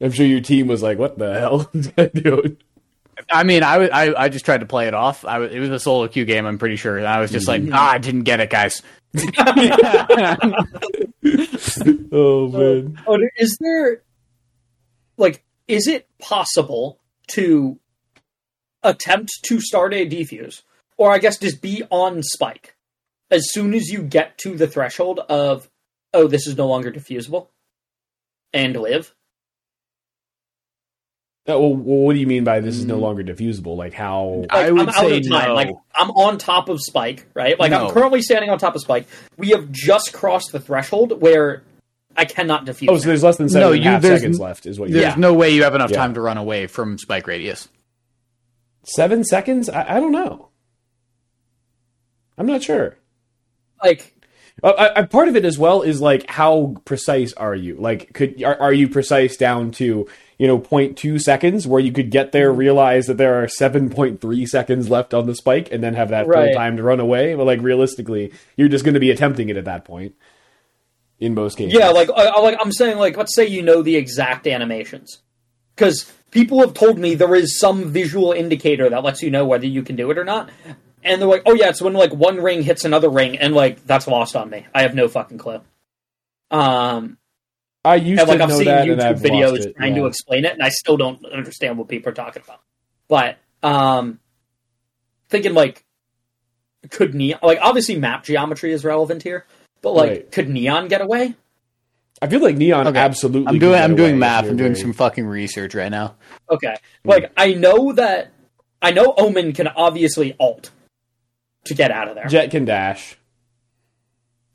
I'm 0.00 0.10
sure 0.10 0.26
your 0.26 0.40
team 0.40 0.66
was 0.66 0.82
like, 0.82 0.98
"What 0.98 1.16
the 1.18 1.38
hell 1.38 1.70
is 1.74 1.90
that 1.92 2.12
doing?" 2.14 2.56
I 3.30 3.44
mean, 3.44 3.62
I, 3.62 3.86
I 3.86 4.24
I 4.24 4.28
just 4.28 4.44
tried 4.44 4.60
to 4.60 4.66
play 4.66 4.88
it 4.88 4.94
off. 4.94 5.24
I 5.24 5.42
it 5.44 5.60
was 5.60 5.70
a 5.70 5.78
solo 5.78 6.08
queue 6.08 6.24
game, 6.24 6.44
I'm 6.46 6.58
pretty 6.58 6.76
sure. 6.76 6.96
And 6.98 7.06
I 7.06 7.20
was 7.20 7.30
just 7.30 7.46
like, 7.46 7.62
ah, 7.72 7.92
I 7.92 7.98
didn't 7.98 8.24
get 8.24 8.40
it, 8.40 8.50
guys. 8.50 8.82
Oh 12.12 12.48
man, 12.48 12.98
Oh, 13.06 13.18
is 13.36 13.56
there 13.60 14.02
like 15.16 15.42
is 15.68 15.86
it 15.86 16.08
possible 16.18 17.00
to 17.28 17.78
attempt 18.82 19.30
to 19.46 19.60
start 19.60 19.92
a 19.94 20.08
defuse, 20.08 20.62
or 20.96 21.12
I 21.12 21.18
guess 21.18 21.38
just 21.38 21.60
be 21.62 21.82
on 21.90 22.22
spike 22.22 22.76
as 23.30 23.50
soon 23.52 23.74
as 23.74 23.88
you 23.88 24.02
get 24.02 24.38
to 24.38 24.56
the 24.56 24.66
threshold 24.68 25.20
of 25.28 25.68
oh 26.14 26.28
this 26.28 26.46
is 26.46 26.56
no 26.56 26.66
longer 26.68 26.92
diffusable 26.92 27.48
and 28.52 28.76
live? 28.76 29.12
Uh, 31.48 31.52
well, 31.58 31.76
well, 31.76 31.98
what 31.98 32.12
do 32.14 32.18
you 32.18 32.26
mean 32.26 32.42
by 32.42 32.58
this 32.58 32.76
is 32.76 32.84
no 32.84 32.96
Mm. 32.98 33.02
longer 33.02 33.22
diffusable? 33.22 33.76
Like 33.76 33.92
how? 33.92 34.44
Like, 34.50 34.52
I 34.52 34.70
would 34.72 34.80
I'm 34.82 34.88
out 34.88 34.94
say 34.96 35.18
of 35.18 35.28
time. 35.28 35.48
no. 35.48 35.54
Like 35.54 35.70
I'm 35.94 36.10
on 36.10 36.38
top 36.38 36.68
of 36.68 36.80
Spike, 36.82 37.26
right? 37.34 37.58
Like 37.58 37.70
No. 37.70 37.86
I'm 37.86 37.92
currently 37.94 38.20
standing 38.20 38.50
on 38.50 38.58
top 38.58 38.74
of 38.74 38.80
Spike. 38.80 39.06
We 39.36 39.50
have 39.50 39.70
just 39.70 40.12
crossed 40.12 40.50
the 40.50 40.58
threshold 40.58 41.20
where 41.22 41.62
I 42.16 42.24
cannot 42.24 42.66
defuse. 42.66 42.86
Oh, 42.88 42.96
so 42.98 43.06
there's 43.08 43.22
less 43.22 43.36
than 43.36 43.48
seven 43.48 43.68
No, 43.68 43.72
and 43.72 43.80
a 43.80 43.84
you- 43.84 43.90
half 43.90 44.02
seconds 44.02 44.38
left, 44.40 44.66
is 44.66 44.78
what 44.80 44.88
you 44.88 44.94
There's 44.96 45.14
Yeah. 45.14 45.16
no 45.16 45.34
way 45.34 45.50
you 45.50 45.62
have 45.64 45.74
enough 45.74 45.90
Yeah. 45.90 45.96
time 45.98 46.14
to 46.14 46.20
run 46.20 46.38
away 46.38 46.66
from 46.66 46.98
spike 46.98 47.26
radius. 47.26 47.68
Seven 48.84 49.24
seconds? 49.24 49.68
I, 49.68 49.96
I 49.96 50.00
don't 50.00 50.12
know. 50.12 50.48
I'm 52.38 52.46
not 52.46 52.62
sure. 52.62 52.96
like 53.82 54.14
Uh, 54.62 54.70
I, 54.70 55.00
I, 55.00 55.02
part 55.02 55.28
of 55.28 55.36
it 55.36 55.44
as 55.44 55.58
well 55.58 55.82
is 55.82 56.00
like 56.00 56.28
how 56.30 56.76
precise 56.86 57.32
are 57.34 57.54
you? 57.54 57.76
Like, 57.76 58.12
could 58.14 58.42
are, 58.42 58.58
are 58.60 58.72
you 58.72 58.88
precise 58.88 59.36
down 59.36 59.70
to 59.72 60.06
you 60.38 60.46
know 60.46 60.58
0.2 60.58 61.18
seconds 61.20 61.66
where 61.66 61.80
you 61.80 61.92
could 61.92 62.10
get 62.10 62.32
there, 62.32 62.50
realize 62.52 63.06
that 63.06 63.18
there 63.18 63.42
are 63.42 63.46
7.3 63.48 64.46
seconds 64.46 64.88
left 64.88 65.12
on 65.12 65.26
the 65.26 65.34
spike, 65.34 65.70
and 65.72 65.82
then 65.84 65.92
have 65.94 66.08
that 66.10 66.26
Right. 66.26 66.46
full 66.46 66.54
time 66.54 66.76
to 66.78 66.82
run 66.82 67.00
away? 67.00 67.34
But 67.34 67.44
like 67.44 67.60
realistically, 67.60 68.32
you're 68.56 68.68
just 68.68 68.84
going 68.84 68.94
to 68.94 69.00
be 69.00 69.10
attempting 69.10 69.48
it 69.50 69.56
at 69.58 69.64
that 69.66 69.84
point. 69.84 70.14
In 71.18 71.34
most 71.34 71.56
cases, 71.56 71.78
Yeah, 71.78 71.88
like 71.90 72.10
I, 72.10 72.40
like 72.40 72.58
I'm 72.60 72.72
saying, 72.72 72.98
like 72.98 73.16
let's 73.16 73.34
say 73.34 73.46
you 73.46 73.62
know 73.62 73.82
the 73.82 73.96
exact 73.96 74.46
animations, 74.46 75.22
because 75.74 76.12
people 76.30 76.60
have 76.60 76.74
told 76.74 76.98
me 76.98 77.14
there 77.14 77.34
is 77.34 77.58
some 77.58 77.90
visual 77.90 78.32
indicator 78.32 78.90
that 78.90 79.02
lets 79.02 79.22
you 79.22 79.30
know 79.30 79.46
whether 79.46 79.66
you 79.66 79.82
can 79.82 79.96
do 79.96 80.10
it 80.10 80.18
or 80.18 80.24
not, 80.24 80.50
and 81.02 81.20
they're 81.20 81.28
like, 81.28 81.42
oh 81.46 81.54
yeah, 81.54 81.70
it's 81.70 81.80
when 81.80 81.94
like 81.94 82.12
one 82.12 82.36
ring 82.36 82.62
hits 82.62 82.84
another 82.84 83.08
ring, 83.08 83.38
and 83.38 83.54
like 83.54 83.86
that's 83.86 84.06
lost 84.06 84.36
on 84.36 84.50
me. 84.50 84.66
I 84.74 84.82
have 84.82 84.94
no 84.94 85.08
fucking 85.08 85.38
clue. 85.38 85.60
Um, 86.50 87.16
I 87.84 87.94
used 87.96 88.20
and 88.20 88.28
like 88.28 88.38
to 88.38 88.44
I've 88.44 88.50
know 88.50 88.58
seen 88.58 88.64
that, 88.66 88.86
YouTube 88.86 89.20
videos 89.20 89.60
it, 89.60 89.76
trying 89.76 89.94
to 89.94 90.06
explain 90.06 90.44
it, 90.44 90.52
and 90.52 90.62
I 90.62 90.68
still 90.68 90.96
don't 90.96 91.24
understand 91.24 91.78
what 91.78 91.88
people 91.88 92.10
are 92.10 92.14
talking 92.14 92.42
about. 92.42 92.60
But 93.08 93.38
um, 93.62 94.18
thinking 95.28 95.54
like, 95.54 95.84
could 96.90 97.14
neon 97.14 97.40
like 97.42 97.58
obviously 97.62 97.96
map 97.96 98.24
geometry 98.24 98.72
is 98.72 98.84
relevant 98.84 99.22
here, 99.22 99.46
but 99.82 99.92
like, 99.92 100.10
Right. 100.10 100.32
could 100.32 100.48
neon 100.48 100.88
get 100.88 101.00
away? 101.00 101.34
I 102.22 102.28
feel 102.28 102.40
like 102.40 102.56
Neon 102.56 102.86
Okay. 102.86 102.98
absolutely. 102.98 103.46
I'm 103.48 103.58
doing 103.58 103.78
I'm 103.80 103.94
doing 103.94 104.18
math. 104.18 104.44
I'm 104.46 104.56
doing 104.56 104.72
very- 104.72 104.80
some 104.80 104.94
fucking 104.94 105.26
research 105.26 105.74
right 105.74 105.90
now. 105.90 106.14
Okay. 106.50 106.74
Like 107.04 107.30
I 107.36 107.52
know 107.52 107.92
that 107.92 108.32
I 108.80 108.92
know 108.92 109.12
Omen 109.18 109.52
can 109.52 109.68
obviously 109.68 110.34
alt 110.40 110.70
to 111.66 111.74
get 111.74 111.90
out 111.90 112.08
of 112.08 112.14
there. 112.14 112.24
Jett 112.26 112.50
can 112.50 112.64
dash. 112.64 113.18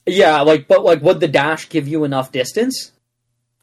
yeah, 0.08 0.42
like 0.42 0.68
but 0.68 0.84
like 0.84 1.02
would 1.02 1.20
the 1.20 1.28
dash 1.28 1.70
give 1.70 1.88
you 1.88 2.04
enough 2.04 2.32
distance? 2.32 2.92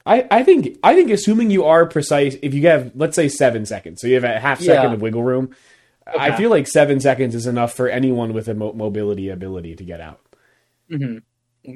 I, 0.07 0.27
I 0.31 0.43
think 0.45 0.79
I 0.83 0.95
think 0.95 1.11
assuming 1.11 1.51
you 1.51 1.65
are 1.65 1.85
precise, 1.85 2.37
if 2.41 2.55
you 2.55 2.67
have 2.69 2.93
let's 2.95 3.17
say 3.17 3.29
seven 3.29 3.67
seconds, 3.67 4.01
so 4.01 4.07
you 4.07 4.15
have 4.15 4.25
a 4.25 4.39
half 4.39 4.61
second 4.61 4.91
Yeah. 4.91 4.95
of 4.95 5.03
wiggle 5.03 5.25
room, 5.25 5.55
I 6.07 6.37
feel 6.37 6.51
like 6.51 6.67
seven 6.69 7.01
seconds 7.01 7.35
is 7.35 7.47
enough 7.47 7.75
for 7.75 7.89
anyone 7.89 8.33
with 8.33 8.49
a 8.49 8.55
mo- 8.55 8.73
mobility 8.73 9.29
ability 9.29 9.75
to 9.77 9.85
get 9.85 10.01
out. 10.01 10.21
Mhm. 10.91 11.23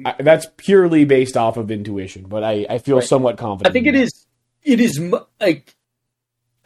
I, 0.05 0.15
that's 0.19 0.47
purely 0.57 1.05
based 1.05 1.37
off 1.37 1.57
of 1.57 1.69
intuition, 1.71 2.23
but 2.27 2.43
I, 2.43 2.65
I 2.69 2.77
feel 2.79 2.97
Right. 2.97 3.05
somewhat 3.07 3.37
confident. 3.37 3.69
I 3.69 3.73
think 3.73 3.87
in 3.87 3.95
it 3.95 3.97
that. 3.99 4.03
is 4.05 4.25
it 4.63 4.79
is 4.79 4.99
like 5.41 5.75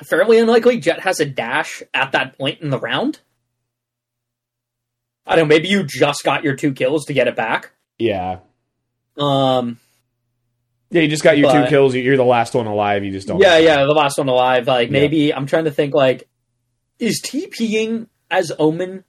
fairly 0.09 0.39
unlikely 0.39 0.79
Jett 0.79 0.99
has 1.01 1.19
a 1.19 1.25
dash 1.25 1.81
at 1.93 2.11
that 2.13 2.37
point 2.37 2.61
in 2.61 2.69
the 2.69 2.79
round. 2.79 3.19
I 5.25 5.35
don't 5.35 5.47
know, 5.47 5.55
maybe 5.55 5.67
you 5.67 5.83
just 5.83 6.23
got 6.23 6.43
your 6.43 6.55
two 6.55 6.73
kills 6.73 7.05
to 7.05 7.13
get 7.13 7.27
it 7.27 7.35
back. 7.35 7.71
Yeah, 7.97 8.39
Um 9.17 9.79
yeah. 10.89 11.01
You 11.01 11.09
just 11.09 11.23
got 11.23 11.37
your 11.37 11.51
But- 11.51 11.63
two 11.63 11.69
kills. 11.69 11.95
You're 11.95 12.15
the 12.15 12.23
last 12.23 12.53
one 12.53 12.65
alive. 12.67 13.03
You 13.03 13.11
just 13.11 13.27
don't. 13.27 13.41
yeah, 13.41 13.57
yeah, 13.57 13.83
the 13.85 13.91
last 13.93 14.17
one 14.17 14.29
alive. 14.29 14.67
Like 14.67 14.87
Yeah. 14.87 14.93
maybe 14.93 15.33
I'm 15.33 15.45
trying 15.45 15.65
to 15.65 15.71
think 15.71 15.93
like 15.93 16.29
is 16.99 17.21
TPing 17.25 18.07
as 18.31 18.51
Omen 18.57 19.03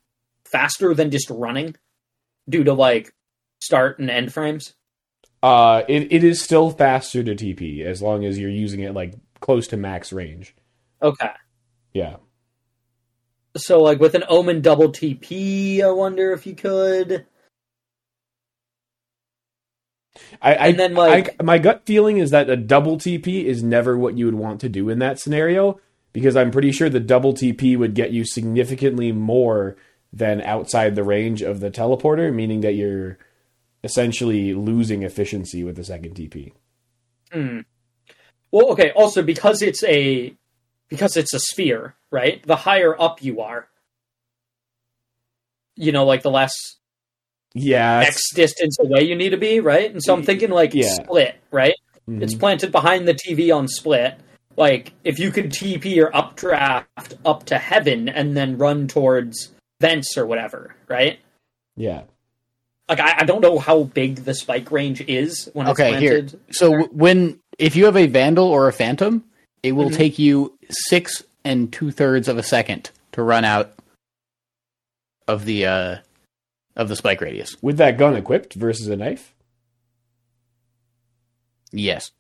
faster 0.44 0.92
than 0.94 1.10
just 1.10 1.30
running 1.30 1.76
due 2.48 2.64
to 2.64 2.72
like 2.72 3.12
start 3.60 3.98
and 3.98 4.10
end 4.10 4.32
frames? 4.32 4.74
Uh, 5.42 5.82
it, 5.88 6.12
it 6.12 6.24
is 6.24 6.42
still 6.42 6.70
faster 6.70 7.22
to 7.22 7.34
TP 7.34 7.84
as 7.84 8.02
long 8.02 8.24
as 8.24 8.38
you're 8.38 8.50
using 8.50 8.80
it 8.80 8.94
like 8.94 9.14
close 9.40 9.68
to 9.68 9.76
max 9.76 10.12
range. 10.12 10.54
Okay. 11.00 11.30
Yeah. 11.92 12.16
So 13.56 13.80
like 13.80 14.00
with 14.00 14.14
an 14.14 14.24
Omen 14.28 14.60
double 14.60 14.88
TP, 14.90 15.82
I 15.82 15.90
wonder 15.90 16.32
if 16.32 16.46
you 16.46 16.54
could. 16.54 17.26
I, 20.42 20.54
I 20.54 20.66
And 20.68 20.78
then, 20.78 20.94
like- 20.94 21.36
I, 21.38 21.42
my 21.42 21.58
gut 21.58 21.82
feeling 21.86 22.18
is 22.18 22.30
that 22.30 22.50
a 22.50 22.56
double 22.56 22.96
TP 22.96 23.44
is 23.44 23.62
never 23.62 23.96
what 23.96 24.18
you 24.18 24.24
would 24.26 24.34
want 24.34 24.60
to 24.62 24.68
do 24.68 24.88
in 24.88 24.98
that 24.98 25.20
scenario 25.20 25.80
because 26.12 26.36
I'm 26.36 26.50
pretty 26.50 26.72
sure 26.72 26.88
the 26.88 27.00
double 27.00 27.32
TP 27.34 27.78
would 27.78 27.94
get 27.94 28.10
you 28.10 28.24
significantly 28.24 29.12
more 29.12 29.76
than 30.12 30.40
outside 30.40 30.94
the 30.94 31.04
range 31.04 31.42
of 31.42 31.60
the 31.60 31.70
teleporter, 31.70 32.32
meaning 32.34 32.60
that 32.62 32.74
you're 32.74 33.18
essentially 33.84 34.54
losing 34.54 35.02
efficiency 35.02 35.62
with 35.64 35.76
the 35.76 35.84
second 35.84 36.14
TP. 36.14 36.52
Hmm. 37.32 37.60
Well, 38.50 38.70
okay. 38.72 38.90
Also, 38.92 39.22
because 39.22 39.62
it's 39.62 39.82
a 39.84 40.34
because 40.88 41.16
it's 41.16 41.34
a 41.34 41.38
sphere, 41.40 41.94
right? 42.10 42.42
The 42.46 42.56
higher 42.56 42.98
up 43.00 43.22
you 43.22 43.40
are, 43.40 43.68
you 45.76 45.92
know, 45.92 46.04
like 46.04 46.22
the 46.22 46.30
less 46.30 46.54
Yeah, 47.54 48.00
X 48.06 48.20
distance 48.34 48.76
away 48.80 49.02
you 49.02 49.14
need 49.16 49.30
to 49.30 49.36
be, 49.36 49.60
right? 49.60 49.90
And 49.90 50.02
so 50.02 50.14
I'm 50.14 50.22
thinking 50.22 50.50
like 50.50 50.74
Yeah. 50.74 50.88
split, 50.94 51.36
right? 51.50 51.74
It's 52.10 52.34
planted 52.34 52.72
behind 52.72 53.06
the 53.06 53.12
TV 53.12 53.54
on 53.54 53.68
split. 53.68 54.14
Like 54.56 54.92
if 55.04 55.18
you 55.18 55.30
could 55.30 55.50
TP 55.50 55.98
or 56.02 56.14
updraft 56.16 57.14
up 57.24 57.44
to 57.46 57.58
heaven 57.58 58.08
and 58.08 58.34
then 58.34 58.56
run 58.56 58.88
towards 58.88 59.52
vents 59.80 60.16
or 60.16 60.24
whatever, 60.26 60.74
right? 60.88 61.18
Yeah. 61.76 62.04
Like 62.88 63.00
I, 63.00 63.16
I 63.18 63.24
don't 63.24 63.40
know 63.42 63.58
how 63.58 63.82
big 63.84 64.16
the 64.24 64.34
spike 64.34 64.70
range 64.70 65.02
is 65.02 65.48
when 65.52 65.66
it's 65.68 65.78
Okay, 65.78 65.98
here. 66.00 66.26
So 66.50 66.70
w- 66.70 66.88
when 66.92 67.38
if 67.58 67.76
you 67.76 67.84
have 67.84 67.96
a 67.96 68.06
vandal 68.06 68.46
or 68.46 68.66
a 68.68 68.72
phantom, 68.72 69.24
it 69.62 69.72
will 69.72 69.90
Mhm. 69.90 69.96
take 69.96 70.18
you 70.18 70.56
six 70.70 71.22
and 71.44 71.70
two 71.72 71.90
thirds 71.90 72.28
of 72.28 72.38
a 72.38 72.42
second 72.42 72.90
to 73.12 73.22
run 73.22 73.44
out 73.44 73.74
of 75.26 75.44
the 75.44 75.66
uh 75.66 75.96
of 76.76 76.88
the 76.88 76.96
spike 76.96 77.20
radius. 77.20 77.56
With 77.60 77.76
that 77.78 77.98
gun 77.98 78.16
equipped 78.16 78.54
versus 78.54 78.86
a 78.88 78.96
knife? 78.96 79.34
Yes. 81.72 82.10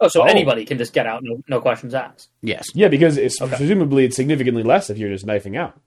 Oh, 0.00 0.08
so 0.08 0.22
Oh. 0.22 0.26
anybody 0.26 0.64
can 0.64 0.78
just 0.78 0.92
get 0.92 1.06
out, 1.06 1.22
no, 1.24 1.42
no 1.48 1.60
questions 1.60 1.94
asked. 1.94 2.28
Yes. 2.42 2.66
Yeah, 2.74 2.88
because 2.88 3.16
it's 3.16 3.40
Okay. 3.40 3.56
presumably 3.56 4.04
it's 4.04 4.16
significantly 4.16 4.62
less 4.62 4.90
if 4.90 4.98
you're 4.98 5.10
just 5.10 5.26
knifing 5.26 5.56
out. 5.56 5.78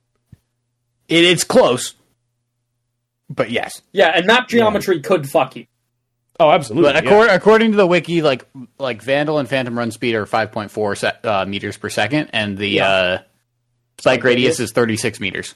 It, 1.07 1.23
it's 1.23 1.43
close. 1.43 1.95
But 3.29 3.51
yes. 3.51 3.81
Yeah, 3.91 4.07
and 4.15 4.25
map 4.25 4.47
geometry 4.47 5.01
could 5.01 5.29
fuck 5.29 5.55
you. 5.55 5.67
Oh, 6.39 6.49
absolutely. 6.51 6.93
But 6.93 7.03
yeah. 7.03 7.09
according, 7.09 7.35
according 7.35 7.71
to 7.71 7.77
the 7.77 7.85
wiki, 7.87 8.21
like 8.21 8.47
like 8.77 9.01
Vandal 9.01 9.39
and 9.39 9.47
Phantom 9.49 9.77
run 9.77 9.91
speed 9.91 10.15
are 10.15 10.25
five 10.25 10.51
point 10.51 10.71
four 10.71 10.95
uh, 11.23 11.45
meters 11.45 11.77
per 11.77 11.89
second, 11.89 12.29
and 12.33 12.57
the 12.57 12.67
Yeah. 12.69 12.89
uh, 12.89 13.21
spike 13.99 14.23
radius 14.23 14.59
is 14.59 14.71
thirty 14.71 14.95
six 14.97 15.19
meters. 15.19 15.55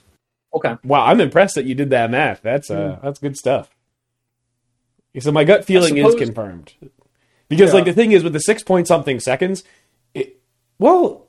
Okay. 0.54 0.76
Wow, 0.84 1.06
I'm 1.06 1.20
impressed 1.22 1.56
that 1.56 1.66
you 1.66 1.74
did 1.74 1.90
that 1.92 2.12
math. 2.12 2.42
That's 2.42 2.70
uh, 2.70 3.00
that's 3.02 3.20
good 3.20 3.38
stuff. 3.38 3.70
So 5.20 5.32
my 5.32 5.44
gut 5.44 5.64
feeling 5.66 5.98
is 5.98 6.16
confirmed. 6.16 6.74
Because 7.48 7.70
Yeah. 7.70 7.76
like 7.76 7.86
the 7.86 7.94
thing 7.94 8.12
is 8.12 8.24
with 8.24 8.34
the 8.34 8.40
six 8.40 8.62
point 8.64 8.88
something 8.88 9.20
seconds, 9.20 9.64
it, 10.14 10.42
well, 10.80 11.28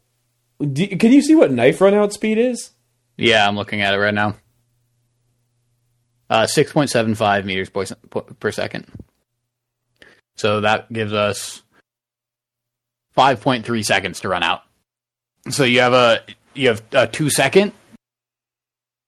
do, 0.61 0.87
can 0.97 1.13
you 1.13 1.23
see 1.23 1.35
what 1.35 1.53
knife 1.53 1.81
run 1.81 1.95
out 1.95 2.13
speed 2.13 2.39
is? 2.39 2.71
Yeah, 3.17 3.47
I'm 3.47 3.57
looking 3.57 3.83
at 3.83 3.95
it 3.95 3.99
right 3.99 4.15
now. 4.15 4.37
Uh, 6.31 6.47
six 6.47 6.73
point 6.73 6.91
seven 6.91 7.15
five 7.15 7.45
meters 7.45 7.69
per, 7.69 7.85
per 7.85 8.51
second. 8.51 8.87
So 10.37 10.63
that 10.63 10.93
gives 10.93 11.13
us 11.13 11.63
five 13.13 13.41
point 13.41 13.65
three 13.65 13.83
seconds 13.83 14.21
to 14.21 14.29
run 14.29 14.43
out. 14.43 14.63
So 15.51 15.65
you 15.65 15.81
have 15.81 15.93
a 15.93 16.23
you 16.55 16.69
have 16.69 16.83
a 16.93 17.07
two 17.07 17.31
second 17.31 17.73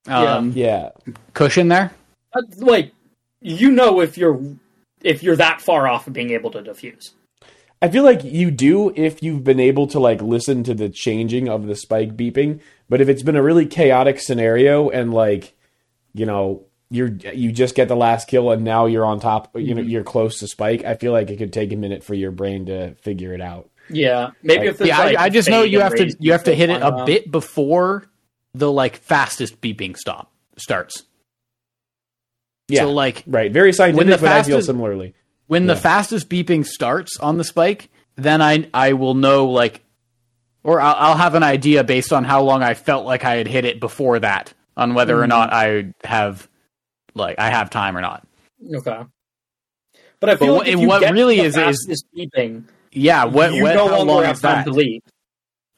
um, 0.07 0.53
Yeah, 0.55 0.91
Uh, 1.09 1.13
cushion 1.35 1.69
there. 1.69 1.93
like 2.59 2.93
you 3.41 3.71
know 3.71 4.01
if 4.01 4.19
you're 4.19 4.41
if 5.03 5.23
you're 5.23 5.37
that 5.37 5.61
far 5.61 5.89
off 5.89 6.07
of 6.07 6.13
being 6.13 6.31
able 6.31 6.51
to 6.51 6.63
defuse. 6.63 7.11
I 7.83 7.89
feel 7.89 8.05
like 8.05 8.25
you 8.25 8.51
do 8.51 8.93
if 8.97 9.23
you've 9.23 9.45
been 9.45 9.61
able 9.61 9.87
to 9.89 9.99
like 10.01 10.21
listen 10.23 10.65
to 10.65 10.75
the 10.75 10.89
changing 10.89 11.49
of 11.49 11.67
the 11.67 11.77
spike 11.77 12.17
beeping. 12.17 12.61
But 12.89 13.01
if 13.01 13.09
it's 13.09 13.23
been 13.23 13.37
a 13.37 13.43
really 13.43 13.67
chaotic 13.67 14.21
scenario 14.21 14.89
and 14.91 15.13
like, 15.13 15.55
you 16.15 16.25
know, 16.25 16.63
you're 16.91 17.09
you 17.09 17.51
just 17.53 17.75
get 17.75 17.89
the 17.89 17.97
last 17.97 18.29
kill 18.29 18.51
and 18.51 18.63
now 18.65 18.87
you're 18.87 19.05
on 19.05 19.19
top, 19.21 19.51
you 19.57 19.75
know, 19.75 19.83
you're 19.83 20.05
close 20.05 20.39
to 20.41 20.47
spike. 20.47 20.85
I 20.85 20.95
feel 20.95 21.13
like 21.13 21.31
it 21.31 21.37
could 21.37 21.53
take 21.53 21.73
a 21.73 21.77
minute 21.77 22.05
for 22.05 22.15
your 22.15 22.31
brain 22.31 22.67
to 22.67 22.95
figure 22.97 23.33
it 23.33 23.41
out. 23.41 23.69
Yeah, 23.91 24.31
maybe 24.43 24.67
Like- 24.69 24.81
if 24.81 24.87
Yeah, 24.87 24.99
like, 24.99 25.17
I, 25.19 25.25
I 25.25 25.29
just 25.29 25.49
know 25.49 25.63
you 25.63 25.81
have 25.81 25.95
to 25.97 26.15
you 26.21 26.33
have 26.33 26.45
to 26.45 26.55
hit 26.55 26.71
it 26.71 26.83
a 26.83 26.87
uh, 26.87 27.05
bit 27.05 27.31
before 27.31 28.05
the 28.55 28.71
like 28.71 28.97
fastest 28.97 29.61
beeping 29.61 29.97
stop 29.97 30.33
starts. 30.59 31.03
Yeah, 32.69 32.83
So 32.83 32.93
like 32.93 33.23
right. 33.27 33.53
Very 33.53 33.73
scientific, 33.73 34.07
the 34.09 34.17
but 34.19 34.33
I 34.33 34.43
feel 34.43 34.57
fastest- 34.57 34.67
similarly. 34.67 35.15
when 35.47 35.63
Yeah. 35.67 35.75
the 35.75 35.81
fastest 35.81 36.29
beeping 36.29 36.65
starts 36.67 37.19
on 37.21 37.37
the 37.39 37.45
spike, 37.45 37.91
then 38.17 38.43
I 38.43 38.69
I 38.75 38.95
will 38.95 39.15
know 39.15 39.47
like, 39.47 39.83
or 40.65 40.81
I'll, 40.81 40.95
I'll 40.99 41.17
have 41.17 41.35
an 41.35 41.43
idea 41.45 41.85
based 41.85 42.13
on 42.13 42.25
how 42.25 42.43
long 42.43 42.63
I 42.63 42.75
felt 42.75 43.07
like 43.07 43.25
I 43.25 43.37
had 43.37 43.47
hit 43.47 43.65
it 43.65 43.79
before 43.79 44.19
that 44.21 44.53
on 44.77 44.95
whether 44.95 45.21
or 45.21 45.27
not 45.29 45.53
I 45.53 45.93
have 46.05 46.49
like 47.17 47.39
I 47.39 47.51
have 47.51 47.71
time 47.71 47.97
or 47.97 48.01
not. 48.01 48.27
Okay. 48.75 49.03
But 50.21 50.31
I 50.31 50.37
feel 50.37 50.47
But 50.49 50.53
like 50.53 50.59
what- 50.59 50.69
if 50.69 50.81
you 50.81 50.89
what 50.89 51.01
get 51.01 51.13
really 51.13 51.41
is- 51.41 51.57
is- 51.57 51.63
fastest 51.63 52.07
beeping, 52.17 52.65
Yeah, 52.93 53.25
what 53.25 53.53
you 53.53 53.63
what 53.63 53.75
no 53.75 53.89
how 53.89 54.03
long 54.03 54.23
have 54.25 54.37
is 54.37 54.43
time 54.43 54.65
that? 54.65 54.71
to 54.71 54.71
leave. 54.73 55.03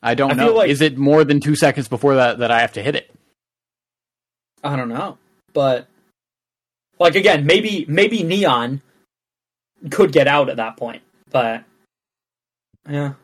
I 0.02 0.14
don't 0.14 0.30
I 0.30 0.34
know. 0.34 0.52
like- 0.54 0.70
is 0.70 0.80
it 0.80 0.96
more 0.96 1.24
than 1.24 1.40
two 1.40 1.56
seconds 1.56 1.88
before 1.88 2.14
that 2.16 2.38
that 2.38 2.50
I 2.50 2.60
have 2.60 2.72
to 2.74 2.82
hit 2.82 2.94
it? 2.94 3.10
I 4.62 4.76
don't 4.76 4.88
know, 4.88 5.18
but 5.52 5.88
like 6.98 7.14
again, 7.16 7.46
maybe 7.46 7.84
maybe 7.88 8.22
Neon 8.22 8.80
could 9.90 10.12
get 10.12 10.26
out 10.28 10.48
at 10.50 10.56
that 10.56 10.76
point, 10.76 11.02
but 11.30 11.64
yeah. 12.88 13.14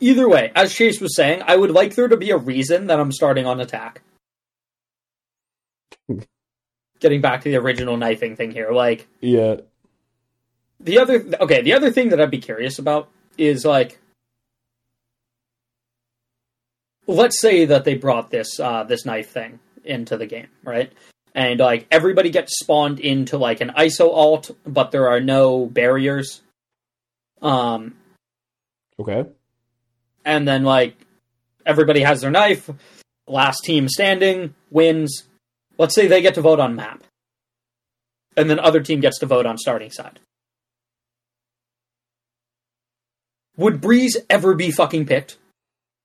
Either 0.00 0.28
way, 0.28 0.52
as 0.54 0.72
Chase 0.74 1.00
was 1.00 1.16
saying, 1.16 1.42
I 1.46 1.56
would 1.56 1.70
like 1.72 1.94
there 1.96 2.06
to 2.08 2.16
be 2.16 2.30
a 2.30 2.36
reason 2.36 2.86
that 2.86 3.00
I'm 3.00 3.10
starting 3.10 3.46
on 3.46 3.60
attack. 3.60 4.00
Getting 7.00 7.20
back 7.20 7.42
to 7.42 7.50
the 7.50 7.56
original 7.56 7.96
knifing 7.96 8.36
thing 8.36 8.50
here, 8.50 8.70
like 8.72 9.06
Yeah, 9.20 9.56
the 10.80 10.98
other 10.98 11.24
okay, 11.40 11.62
the 11.62 11.74
other 11.74 11.90
thing 11.90 12.08
that 12.10 12.20
I'd 12.20 12.30
be 12.30 12.38
curious 12.38 12.78
about 12.78 13.08
is 13.36 13.64
like 13.64 14.00
let's 17.06 17.40
say 17.40 17.64
that 17.66 17.84
they 17.84 17.94
brought 17.94 18.30
this 18.30 18.58
uh 18.60 18.84
this 18.84 19.04
knife 19.04 19.30
thing 19.30 19.58
into 19.84 20.16
the 20.16 20.26
game, 20.26 20.48
right? 20.64 20.92
And 21.34 21.60
like 21.60 21.86
everybody 21.90 22.30
gets 22.30 22.58
spawned 22.58 23.00
into 23.00 23.38
like 23.38 23.60
an 23.60 23.72
ISO 23.76 24.12
ult, 24.12 24.50
but 24.66 24.90
there 24.90 25.08
are 25.08 25.20
no 25.20 25.66
barriers. 25.66 26.42
Um 27.40 27.94
okay. 28.98 29.26
and 30.24 30.46
then 30.48 30.64
like 30.64 30.96
everybody 31.64 32.00
has 32.00 32.20
their 32.22 32.30
knife, 32.30 32.68
last 33.26 33.60
team 33.64 33.88
standing 33.88 34.54
wins. 34.70 35.24
Let's 35.78 35.94
say 35.94 36.06
they 36.06 36.20
get 36.22 36.34
to 36.34 36.40
vote 36.40 36.60
on 36.60 36.74
map. 36.74 37.04
And 38.36 38.50
then 38.50 38.58
other 38.58 38.80
team 38.80 39.00
gets 39.00 39.18
to 39.20 39.26
vote 39.26 39.46
on 39.46 39.56
starting 39.58 39.90
side. 39.90 40.20
Would 43.56 43.80
Breeze 43.80 44.16
ever 44.30 44.54
be 44.54 44.70
fucking 44.70 45.06
picked? 45.06 45.36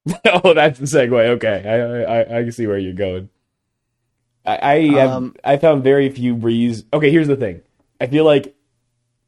oh, 0.26 0.54
that's 0.54 0.80
the 0.80 0.86
segue. 0.86 1.28
Okay, 1.36 1.64
I, 1.66 2.20
I 2.20 2.40
I 2.40 2.44
can 2.44 2.52
see 2.52 2.68
where 2.68 2.80
you're 2.80 2.94
going. 2.94 3.30
I 4.46 4.58
I, 4.58 4.80
have, 5.00 5.10
Um, 5.12 5.36
I 5.44 5.58
found 5.58 5.84
very 5.84 6.10
few 6.10 6.36
breeze. 6.36 6.84
Okay, 6.92 7.12
here's 7.12 7.28
the 7.28 7.36
thing. 7.38 7.62
I 8.02 8.08
feel 8.08 8.26
like 8.26 8.56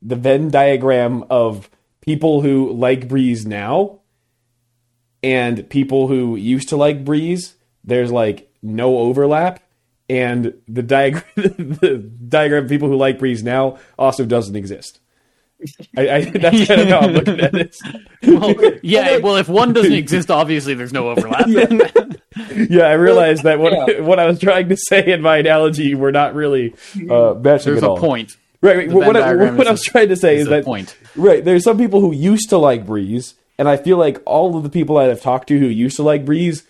the 0.01 0.15
Venn 0.15 0.49
diagram 0.49 1.23
of 1.29 1.69
people 2.01 2.41
who 2.41 2.73
like 2.73 3.07
breeze 3.07 3.45
now 3.45 3.99
and 5.23 5.69
people 5.69 6.07
who 6.07 6.35
used 6.35 6.69
to 6.69 6.77
like 6.77 7.05
breeze. 7.05 7.55
There's 7.83 8.11
like 8.11 8.51
no 8.61 8.97
overlap, 8.97 9.61
and 10.09 10.53
the 10.67 10.83
diagram 10.83 11.23
the 11.35 11.97
diagram 12.27 12.65
of 12.65 12.69
people 12.69 12.87
who 12.87 12.95
like 12.95 13.19
breeze 13.19 13.43
now 13.43 13.77
also 13.97 14.25
doesn't 14.25 14.55
exist. 14.55 14.99
I, 15.97 16.09
I 16.09 16.21
that's 16.29 16.67
kind 16.67 16.81
of 16.81 16.87
how 16.89 16.99
I'm 16.99 17.13
looking 17.13 17.39
at 17.39 17.55
it. 17.55 17.75
Well, 18.23 18.79
yeah. 18.83 19.17
well, 19.17 19.37
if 19.37 19.47
one 19.47 19.73
doesn't 19.73 19.93
exist, 19.93 20.29
obviously 20.29 20.73
there's 20.73 20.93
no 20.93 21.09
overlap. 21.09 21.47
yeah, 21.47 22.83
I 22.83 22.93
realized 22.93 23.43
that 23.43 23.59
what 23.59 23.73
yeah. 23.73 24.01
what 24.01 24.19
I 24.19 24.25
was 24.25 24.39
trying 24.39 24.69
to 24.69 24.77
say 24.77 25.11
in 25.11 25.21
my 25.21 25.37
analogy 25.37 25.95
were 25.95 26.11
not 26.11 26.35
really 26.35 26.75
uh, 27.09 27.33
matching 27.35 27.41
there's 27.43 27.77
at 27.77 27.83
a 27.83 27.89
all. 27.89 27.97
point. 27.97 28.35
Right, 28.61 28.77
right. 28.77 28.91
What, 28.91 29.15
I, 29.15 29.19
diagram 29.19 29.57
what 29.57 29.67
is 29.67 29.69
I 29.69 29.71
was 29.71 29.83
trying 29.83 30.09
to 30.09 30.15
say 30.15 30.35
is 30.35 30.43
is 30.43 30.47
that 30.49 30.65
point. 30.65 30.97
right. 31.15 31.43
There's 31.43 31.63
some 31.63 31.77
people 31.77 32.01
who 32.01 32.13
used 32.13 32.49
to 32.49 32.57
like 32.57 32.85
Breeze, 32.85 33.35
and 33.57 33.69
I 33.69 33.77
feel 33.77 33.97
like 33.97 34.21
all 34.25 34.57
of 34.57 34.63
the 34.63 34.69
people 34.69 34.97
I 34.97 35.05
have 35.05 35.21
talked 35.21 35.47
to 35.49 35.59
who 35.59 35.67
used 35.67 35.95
to 35.97 36.03
like 36.03 36.25
Breeze 36.25 36.63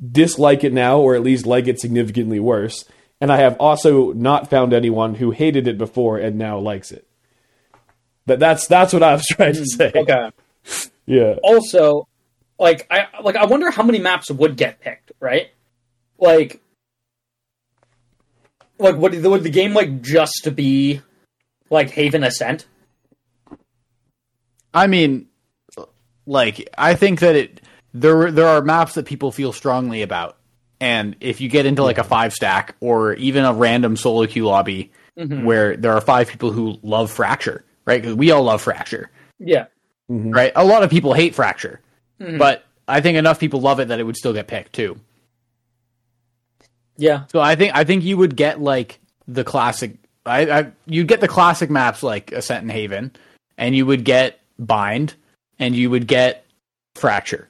dislike 0.00 0.64
it 0.64 0.72
now, 0.72 0.98
or 0.98 1.14
at 1.14 1.22
least 1.22 1.46
like 1.46 1.68
it 1.68 1.80
significantly 1.80 2.40
worse. 2.40 2.84
And 3.20 3.30
I 3.30 3.36
have 3.38 3.56
also 3.58 4.12
not 4.12 4.48
found 4.48 4.72
anyone 4.72 5.14
who 5.14 5.30
hated 5.30 5.68
it 5.68 5.76
before 5.76 6.18
and 6.18 6.36
now 6.36 6.58
likes 6.58 6.90
it. 6.90 7.06
But 8.26 8.38
that's 8.38 8.66
that's 8.66 8.92
what 8.92 9.02
I 9.02 9.14
was 9.14 9.26
trying 9.30 9.54
to 9.54 9.60
hmm, 9.60 9.64
say. 9.64 9.92
Okay. 9.94 10.30
Yeah. 11.06 11.34
also 11.42 12.06
like 12.56 12.86
i 12.88 13.08
like 13.20 13.34
i 13.34 13.44
wonder 13.44 13.68
how 13.72 13.82
many 13.82 13.98
maps 13.98 14.30
would 14.30 14.56
get 14.56 14.80
picked 14.80 15.10
right 15.18 15.48
like 16.18 16.60
like 18.78 18.94
would 18.94 19.14
the, 19.14 19.28
would 19.28 19.42
the 19.42 19.50
game 19.50 19.74
like 19.74 20.02
just 20.02 20.48
be 20.54 21.00
like 21.68 21.90
haven 21.90 22.22
ascent 22.22 22.66
I 24.72 24.86
mean, 24.86 25.26
like 26.26 26.68
I 26.78 26.94
think 26.94 27.20
that 27.20 27.36
it 27.36 27.59
there 27.92 28.30
there 28.30 28.46
are 28.46 28.62
maps 28.62 28.94
that 28.94 29.06
people 29.06 29.32
feel 29.32 29.52
strongly 29.52 30.02
about, 30.02 30.36
and 30.80 31.16
if 31.20 31.40
you 31.40 31.48
get 31.48 31.66
into 31.66 31.82
like 31.82 31.98
a 31.98 32.04
five 32.04 32.32
stack 32.32 32.76
or 32.80 33.14
even 33.14 33.44
a 33.44 33.52
random 33.52 33.96
solo 33.96 34.26
queue 34.26 34.46
lobby 34.46 34.92
mm-hmm. 35.18 35.44
where 35.44 35.76
there 35.76 35.92
are 35.92 36.00
five 36.00 36.28
people 36.28 36.52
who 36.52 36.78
love 36.82 37.10
fracture, 37.10 37.64
right? 37.84 38.00
Because 38.00 38.16
we 38.16 38.30
all 38.30 38.42
love 38.42 38.62
fracture, 38.62 39.10
yeah 39.38 39.66
mm-hmm. 40.10 40.30
right? 40.30 40.52
A 40.56 40.64
lot 40.64 40.82
of 40.82 40.90
people 40.90 41.12
hate 41.12 41.34
fracture, 41.34 41.80
mm-hmm. 42.20 42.38
but 42.38 42.64
I 42.88 43.00
think 43.00 43.16
enough 43.16 43.38
people 43.38 43.60
love 43.60 43.80
it 43.80 43.88
that 43.88 44.00
it 44.00 44.04
would 44.04 44.16
still 44.16 44.32
get 44.32 44.46
picked 44.46 44.72
too. 44.72 44.98
yeah 46.96 47.24
So 47.28 47.40
I 47.40 47.56
think 47.56 47.74
I 47.74 47.84
think 47.84 48.04
you 48.04 48.16
would 48.16 48.36
get 48.36 48.60
like 48.60 49.00
the 49.28 49.44
classic 49.44 49.96
I, 50.26 50.50
I 50.50 50.72
you'd 50.86 51.08
get 51.08 51.20
the 51.20 51.28
classic 51.28 51.70
maps 51.70 52.02
like 52.02 52.32
Ascent 52.32 52.62
and 52.62 52.70
Haven, 52.70 53.12
and 53.56 53.74
you 53.74 53.86
would 53.86 54.04
get 54.04 54.40
Bind, 54.58 55.14
and 55.58 55.74
you 55.74 55.90
would 55.90 56.06
get 56.06 56.44
Fracture. 56.94 57.48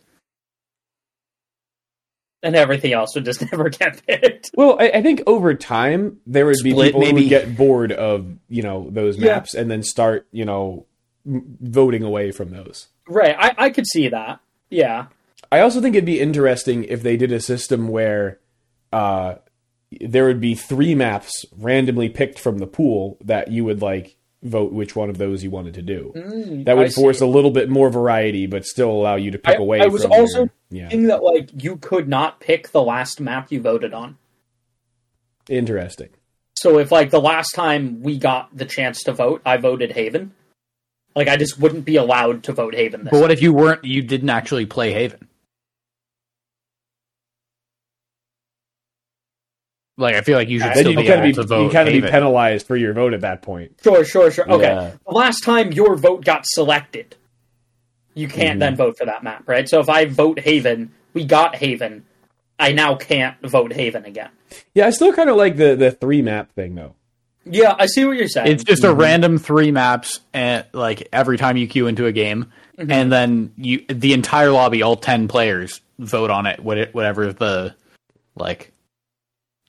And 2.43 2.57
everything 2.57 2.93
else 2.93 3.15
would 3.15 3.25
just 3.25 3.41
never 3.53 3.69
get 3.69 4.05
picked. 4.07 4.51
Well, 4.55 4.77
I, 4.81 4.91
I 4.95 5.03
think 5.03 5.23
over 5.27 5.55
time 5.55 6.21
there 6.27 6.47
would 6.47 6.57
be 6.63 6.71
Split, 6.73 6.89
people 6.95 7.07
who 7.07 7.15
would 7.15 7.29
get 7.29 7.57
bored 7.57 7.93
of 7.93 8.27
you 8.49 8.63
know 8.63 8.89
those 8.91 9.17
Yeah. 9.19 9.35
maps 9.35 9.55
and 9.55 9.71
then 9.71 9.83
start 9.83 10.27
you 10.33 10.45
know 10.45 10.87
m- 11.27 11.57
voting 11.61 12.03
away 12.03 12.33
from 12.33 12.51
those. 12.51 12.89
Right, 13.09 13.37
I, 13.39 13.55
I 13.67 13.71
could 13.71 13.87
see 13.87 14.09
that. 14.09 14.41
Yeah. 14.71 15.07
I 15.53 15.61
also 15.61 15.81
think 15.81 15.97
it'd 15.97 16.05
be 16.07 16.21
interesting 16.21 16.85
if 16.85 17.03
they 17.03 17.17
did 17.17 17.33
a 17.33 17.41
system 17.41 17.89
where 17.89 18.39
uh, 18.93 19.35
there 20.01 20.27
would 20.27 20.41
be 20.41 20.55
three 20.55 20.95
maps 20.95 21.45
randomly 21.59 22.09
picked 22.09 22.39
from 22.39 22.59
the 22.59 22.69
pool 22.69 23.19
that 23.25 23.51
you 23.51 23.65
would 23.65 23.83
like 23.83 24.15
vote 24.43 24.73
which 24.73 24.97
one 24.97 25.11
of 25.11 25.19
those 25.19 25.45
you 25.45 25.51
wanted 25.51 25.75
to 25.75 25.83
do. 25.83 26.13
Mm, 26.17 26.65
that 26.65 26.77
would 26.77 26.87
I 26.87 26.91
force 26.91 27.19
see. 27.19 27.25
a 27.25 27.29
little 27.29 27.51
bit 27.51 27.69
more 27.69 27.91
variety, 27.91 28.47
but 28.47 28.65
still 28.65 28.91
allow 28.91 29.17
you 29.17 29.31
to 29.33 29.39
pick 29.39 29.57
I- 29.59 29.63
away. 29.63 29.81
I 29.81 29.87
was 29.87 30.03
from 30.03 30.13
also 30.13 30.39
your- 30.39 30.51
yeah, 30.71 30.89
Thing 30.89 31.05
that 31.09 31.23
like 31.23 31.51
you 31.63 31.77
could 31.77 32.09
not 32.09 32.41
pick 32.41 32.71
the 32.71 32.83
last 32.83 33.21
map 33.21 33.53
you 33.53 33.61
voted 33.61 33.93
on. 33.93 34.17
interesting. 35.49 36.09
So 36.57 36.79
if 36.79 36.93
like 36.93 37.11
the 37.11 37.21
last 37.21 37.55
time 37.55 38.03
we 38.03 38.19
got 38.19 38.55
the 38.57 38.65
chance 38.67 39.03
to 39.05 39.13
vote, 39.13 39.41
I 39.47 39.57
voted 39.57 39.93
Haven. 39.93 40.33
Like 41.17 41.29
I 41.29 41.37
just 41.37 41.59
wouldn't 41.59 41.85
be 41.85 41.97
allowed 41.97 42.43
to 42.45 42.53
vote 42.53 42.75
Haven 42.75 43.05
this 43.05 43.11
But 43.11 43.21
what 43.21 43.31
if 43.33 43.43
you 43.43 43.53
weren't? 43.53 43.85
You 43.85 44.03
didn't 44.03 44.31
actually 44.31 44.67
play 44.67 44.93
Haven. 44.93 45.27
Like 50.01 50.17
I 50.17 50.23
feel 50.23 50.37
like 50.37 50.49
you 50.49 50.59
should 50.59 50.69
Then 50.69 50.79
still 50.79 50.91
you 50.93 50.97
be 50.97 51.07
kind 51.07 51.21
able 51.25 51.29
of 51.29 51.35
to 51.37 51.43
be, 51.43 51.49
vote 51.49 51.65
you 51.65 51.71
kind 51.71 51.89
of 51.89 51.93
be 51.93 52.01
penalized 52.03 52.67
for 52.67 52.77
your 52.77 52.93
vote 52.93 53.13
at 53.13 53.21
that 53.21 53.43
point. 53.43 53.79
Sure, 53.83 54.05
sure, 54.05 54.31
sure. 54.31 54.51
Okay. 54.51 54.65
Yeah. 54.65 54.93
The 55.07 55.15
last 55.15 55.45
time 55.45 55.73
your 55.73 55.95
vote 55.97 56.25
got 56.25 56.47
selected, 56.47 57.17
you 58.15 58.27
can't 58.27 58.51
Mm-hmm. 58.51 58.59
then 58.61 58.77
vote 58.77 58.99
for 58.99 59.05
that 59.05 59.23
map, 59.23 59.47
right? 59.47 59.69
So 59.69 59.81
if 59.81 59.89
I 59.89 60.07
vote 60.07 60.41
Haven, 60.41 60.93
we 61.13 61.25
got 61.25 61.55
Haven. 61.57 62.05
I 62.59 62.73
now 62.73 62.95
can't 62.95 63.37
vote 63.43 63.73
Haven 63.73 64.05
again. 64.05 64.31
Yeah, 64.75 64.87
I 64.87 64.91
still 64.91 65.13
kind 65.13 65.31
of 65.31 65.37
like 65.37 65.57
the 65.57 65.77
the 65.77 65.91
three 65.91 66.23
map 66.23 66.53
thing 66.53 66.75
though. 66.75 66.95
Yeah, 67.45 67.75
I 67.79 67.87
see 67.87 68.05
what 68.05 68.17
you're 68.17 68.29
saying. 68.29 68.49
It's 68.49 68.65
just 68.65 68.85
a 68.85 68.89
mm-hmm. 68.89 69.01
random 69.01 69.39
three 69.39 69.71
maps, 69.71 70.21
and 70.33 70.65
like 70.73 71.09
every 71.13 71.39
time 71.39 71.57
you 71.57 71.67
queue 71.67 71.87
into 71.87 72.07
a 72.07 72.13
game, 72.13 72.53
mm-hmm. 72.79 72.91
and 72.91 73.11
then 73.11 73.53
you 73.57 73.85
the 73.89 74.13
entire 74.13 74.51
lobby, 74.51 74.83
all 74.83 74.97
ten 74.97 75.29
players 75.29 75.81
vote 75.99 76.31
on 76.31 76.47
it. 76.47 76.61
What 76.61 76.79
it 76.79 76.95
whatever 76.95 77.33
the 77.33 77.75
like 78.35 78.73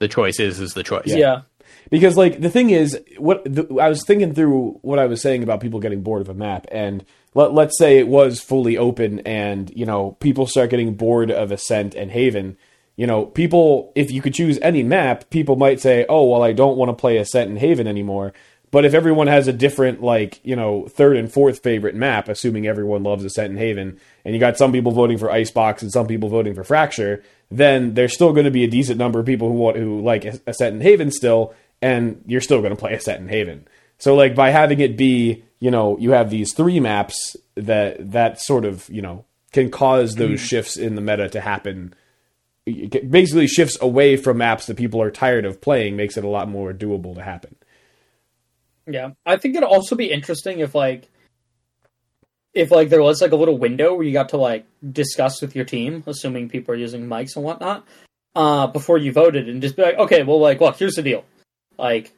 the 0.02 0.08
choice 0.10 0.40
is 0.40 0.60
is 0.60 0.74
the 0.74 0.84
choice. 0.84 1.04
yeah. 1.06 1.44
because 1.90 2.18
like 2.18 2.42
the 2.42 2.50
thing 2.50 2.72
is 2.72 3.00
what 3.18 3.44
the, 3.46 3.78
i 3.80 3.88
was 3.88 4.04
thinking 4.04 4.34
through 4.34 4.78
what 4.82 5.00
i 5.00 5.06
was 5.06 5.22
saying 5.22 5.44
about 5.44 5.62
people 5.62 5.80
getting 5.80 6.02
bored 6.02 6.22
of 6.22 6.28
a 6.28 6.34
map 6.34 6.66
and 6.72 7.06
let, 7.34 7.54
let's 7.54 7.78
say 7.78 7.98
it 7.98 8.08
was 8.08 8.42
fully 8.42 8.78
open 8.78 9.20
and 9.20 9.72
you 9.76 9.86
know 9.86 10.18
people 10.20 10.48
start 10.48 10.72
getting 10.72 10.96
bored 10.96 11.32
of 11.32 11.52
ascent 11.52 11.94
and 11.96 12.12
haven 12.12 12.58
you 12.98 13.08
know 13.08 13.26
people 13.28 13.92
if 13.96 14.12
you 14.12 14.22
could 14.22 14.34
choose 14.34 14.58
any 14.62 14.84
map 14.84 15.30
people 15.30 15.56
might 15.56 15.80
say 15.80 16.06
oh 16.10 16.26
well 16.26 16.44
i 16.44 16.52
don't 16.52 16.78
want 16.78 16.90
to 16.90 16.94
play 16.94 17.18
ascent 17.18 17.50
and 17.50 17.60
haven 17.60 17.88
anymore 17.88 18.34
but 18.72 18.86
if 18.86 18.94
everyone 18.94 19.28
has 19.28 19.48
a 19.48 19.54
different 19.54 20.02
like 20.02 20.40
you 20.44 20.56
know 20.56 20.88
third 20.88 21.18
and 21.18 21.32
fourth 21.32 21.62
favorite 21.62 21.96
map 21.96 22.28
assuming 22.28 22.66
everyone 22.66 23.04
loves 23.04 23.24
ascent 23.24 23.52
and 23.52 23.60
haven 23.60 24.00
and 24.26 24.34
you 24.34 24.40
got 24.40 24.58
some 24.58 24.72
people 24.72 24.92
voting 24.92 25.18
for 25.18 25.30
icebox 25.30 25.82
and 25.82 25.92
some 25.92 26.08
people 26.08 26.30
voting 26.30 26.56
for 26.56 26.64
fracture 26.64 27.24
then 27.52 27.94
there's 27.94 28.14
still 28.14 28.32
going 28.32 28.46
to 28.46 28.52
be 28.52 28.64
a 28.64 28.70
decent 28.70 28.98
number 28.98 29.20
of 29.20 29.26
people 29.26 29.50
who 29.50 29.56
want 29.56 29.78
who 29.78 30.02
like 30.02 30.24
ascent 30.48 30.74
and 30.74 30.82
haven 30.82 31.12
still 31.12 31.54
and 31.82 32.24
you're 32.26 32.42
still 32.42 32.60
going 32.60 32.72
to 32.72 32.80
play 32.80 32.94
ascent 32.94 33.20
and 33.20 33.30
haven. 33.30 33.68
So 33.98 34.16
like 34.16 34.36
by 34.36 34.50
having 34.50 34.80
it 34.80 34.98
be 34.98 35.44
you 35.60 35.70
know 35.70 35.98
you 35.98 36.12
have 36.12 36.30
these 36.30 36.54
three 36.54 36.80
maps 36.80 37.36
that 37.56 38.12
that 38.12 38.40
sort 38.40 38.66
of 38.66 38.90
you 38.90 39.02
know 39.02 39.26
can 39.52 39.70
cause 39.70 40.16
those 40.16 40.40
mm. 40.40 40.46
shifts 40.46 40.78
in 40.78 40.96
the 40.96 41.02
meta 41.02 41.28
to 41.30 41.42
happen. 41.42 41.94
It 42.66 43.10
basically 43.12 43.48
shifts 43.48 43.78
away 43.82 44.16
from 44.16 44.38
maps 44.38 44.68
that 44.68 44.78
people 44.78 45.02
are 45.02 45.12
tired 45.12 45.46
of 45.46 45.60
playing 45.62 45.98
makes 45.98 46.16
it 46.16 46.24
a 46.24 46.30
lot 46.30 46.48
more 46.48 46.74
doable 46.74 47.16
to 47.16 47.24
happen 47.24 47.56
Yeah, 48.88 49.12
I 49.26 49.38
think 49.38 49.56
it'd 49.56 49.68
also 49.68 49.96
be 49.96 50.12
interesting 50.12 50.60
if 50.60 50.74
like 50.76 51.10
if 52.54 52.72
like 52.72 52.90
there 52.90 53.02
was 53.02 53.22
like 53.22 53.32
a 53.32 53.36
little 53.36 53.58
window 53.58 53.94
where 53.94 54.06
you 54.06 54.14
got 54.14 54.30
to 54.30 54.38
like 54.38 54.66
discuss 54.92 55.42
with 55.42 55.56
your 55.56 55.66
team, 55.66 56.04
assuming 56.08 56.50
people 56.50 56.74
are 56.74 56.78
using 56.78 57.08
mics 57.08 57.36
and 57.36 57.46
whatnot, 57.46 57.86
uh, 58.36 58.68
before 58.68 58.98
you 58.98 59.12
voted, 59.12 59.48
and 59.48 59.62
just 59.62 59.76
be 59.76 59.84
like, 59.84 59.98
okay, 59.98 60.24
well, 60.24 60.40
like, 60.40 60.60
look, 60.60 60.78
here's 60.78 60.96
the 60.96 61.04
deal, 61.04 61.24
like, 61.78 62.12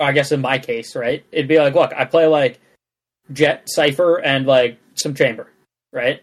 I 0.00 0.12
guess 0.12 0.32
in 0.32 0.40
my 0.40 0.58
case, 0.58 0.96
right, 0.96 1.24
it'd 1.30 1.48
be 1.48 1.58
like, 1.58 1.74
look, 1.74 1.92
I 1.92 2.04
play 2.04 2.26
like 2.26 2.60
Jett, 3.32 3.62
Cypher, 3.66 4.16
and 4.16 4.46
like 4.46 4.78
some 4.94 5.14
Chamber, 5.14 5.48
right? 5.92 6.20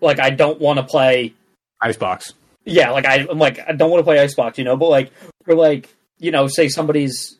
Like, 0.00 0.20
I 0.20 0.30
don't 0.30 0.60
want 0.60 0.78
to 0.78 0.84
play 0.84 1.34
Icebox. 1.80 2.34
yeah, 2.64 2.90
like 2.90 3.06
I, 3.06 3.26
I'm 3.28 3.38
like 3.38 3.58
I 3.66 3.72
don't 3.72 3.90
want 3.90 4.00
to 4.00 4.04
play 4.04 4.20
Icebox, 4.20 4.58
you 4.58 4.64
know, 4.64 4.76
but 4.76 4.88
like 4.88 5.10
or 5.48 5.56
like 5.56 5.92
you 6.18 6.30
know, 6.30 6.46
say 6.46 6.68
somebody's. 6.68 7.38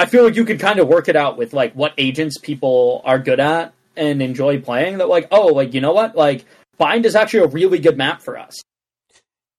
I 0.00 0.06
feel 0.06 0.24
like 0.24 0.34
you 0.36 0.44
could 0.44 0.58
kind 0.60 0.78
of 0.78 0.88
work 0.88 1.08
it 1.08 1.16
out 1.16 1.36
with 1.36 1.52
like 1.52 1.72
what 1.74 1.92
agents 1.98 2.38
people 2.38 3.02
are 3.04 3.18
good 3.18 3.40
at 3.40 3.72
and 3.96 4.22
enjoy 4.22 4.60
playing. 4.60 4.98
That 4.98 5.08
like, 5.08 5.28
oh, 5.30 5.46
like 5.46 5.74
you 5.74 5.80
know 5.80 5.92
what, 5.92 6.16
like 6.16 6.44
Bind 6.78 7.04
is 7.06 7.14
actually 7.14 7.44
a 7.44 7.48
really 7.48 7.78
good 7.78 7.96
map 7.98 8.22
for 8.22 8.38
us. 8.38 8.56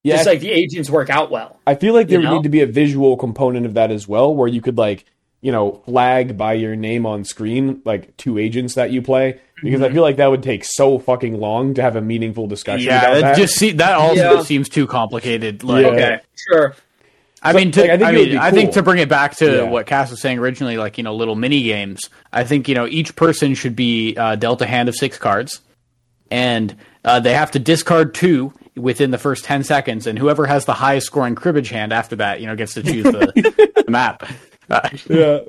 yeah 0.03 0.15
Just 0.15 0.27
like 0.27 0.39
the 0.39 0.51
agents 0.51 0.89
work 0.89 1.09
out 1.09 1.29
well. 1.31 1.59
I 1.67 1.75
feel 1.75 1.93
like 1.93 2.07
there 2.07 2.19
would 2.19 2.25
know? 2.25 2.35
need 2.37 2.43
to 2.43 2.49
be 2.49 2.61
a 2.61 2.67
visual 2.67 3.17
component 3.17 3.65
of 3.65 3.75
that 3.75 3.91
as 3.91 4.07
well, 4.07 4.33
where 4.33 4.47
you 4.47 4.61
could 4.61 4.77
like, 4.77 5.05
you 5.41 5.51
know, 5.51 5.81
flag 5.85 6.37
by 6.37 6.53
your 6.53 6.75
name 6.75 7.05
on 7.05 7.23
screen 7.23 7.81
like 7.85 8.15
two 8.17 8.37
agents 8.39 8.75
that 8.75 8.91
you 8.91 9.01
play, 9.01 9.39
because 9.61 9.79
Mm-hmm. 9.79 9.83
I 9.83 9.93
feel 9.93 10.01
like 10.01 10.17
that 10.17 10.27
would 10.31 10.41
take 10.41 10.63
so 10.65 10.97
fucking 10.97 11.39
long 11.39 11.75
to 11.75 11.83
have 11.83 11.95
a 11.95 12.01
meaningful 12.01 12.47
discussion 12.47 12.87
Yeah, 12.87 13.01
about 13.01 13.13
that 13.13 13.21
that. 13.21 13.37
just 13.37 13.55
see 13.59 13.71
that 13.73 13.93
also 13.93 14.37
Yeah. 14.37 14.41
seems 14.41 14.69
too 14.69 14.87
complicated. 14.87 15.63
Like, 15.63 15.85
Yeah. 15.85 15.91
Okay, 15.91 16.19
sure. 16.49 16.75
I 17.43 17.53
So, 17.53 17.57
mean, 17.57 17.71
to, 17.71 17.81
like, 17.81 17.89
I 17.89 17.93
I, 17.93 17.97
think 17.97 18.17
would 18.17 18.27
mean, 18.29 18.37
I 18.37 18.51
think 18.51 18.73
to 18.73 18.83
bring 18.83 18.99
it 18.99 19.09
back 19.09 19.35
to 19.37 19.45
Yeah. 19.57 19.61
what 19.63 19.85
Cass 19.87 20.11
was 20.11 20.21
saying 20.21 20.37
originally, 20.39 20.77
like 20.77 20.97
you 20.97 21.03
know, 21.03 21.15
little 21.15 21.35
mini 21.35 21.63
games. 21.63 22.09
I 22.31 22.43
think 22.43 22.67
you 22.67 22.75
know 22.75 22.85
each 22.87 23.15
person 23.15 23.55
should 23.55 23.75
be 23.75 24.15
uh, 24.15 24.35
dealt 24.35 24.61
a 24.61 24.67
hand 24.67 24.89
of 24.89 24.95
six 24.95 25.17
cards, 25.17 25.61
and 26.29 26.75
uh, 27.03 27.19
they 27.19 27.33
have 27.33 27.51
to 27.51 27.59
discard 27.59 28.13
two 28.13 28.53
within 28.75 29.09
the 29.11 29.17
first 29.17 29.43
ten 29.43 29.63
seconds, 29.63 30.05
and 30.07 30.19
whoever 30.19 30.45
has 30.45 30.65
the 30.65 30.73
highest 30.73 31.07
scoring 31.07 31.33
cribbage 31.35 31.69
hand 31.69 31.91
after 31.91 32.15
that, 32.17 32.41
you 32.41 32.47
know, 32.47 32.55
gets 32.55 32.75
to 32.75 32.83
choose 32.83 33.03
the, 33.05 33.73
the 33.85 33.91
map. 33.91 34.23
Uh, 34.69 34.89
yeah. 35.09 35.39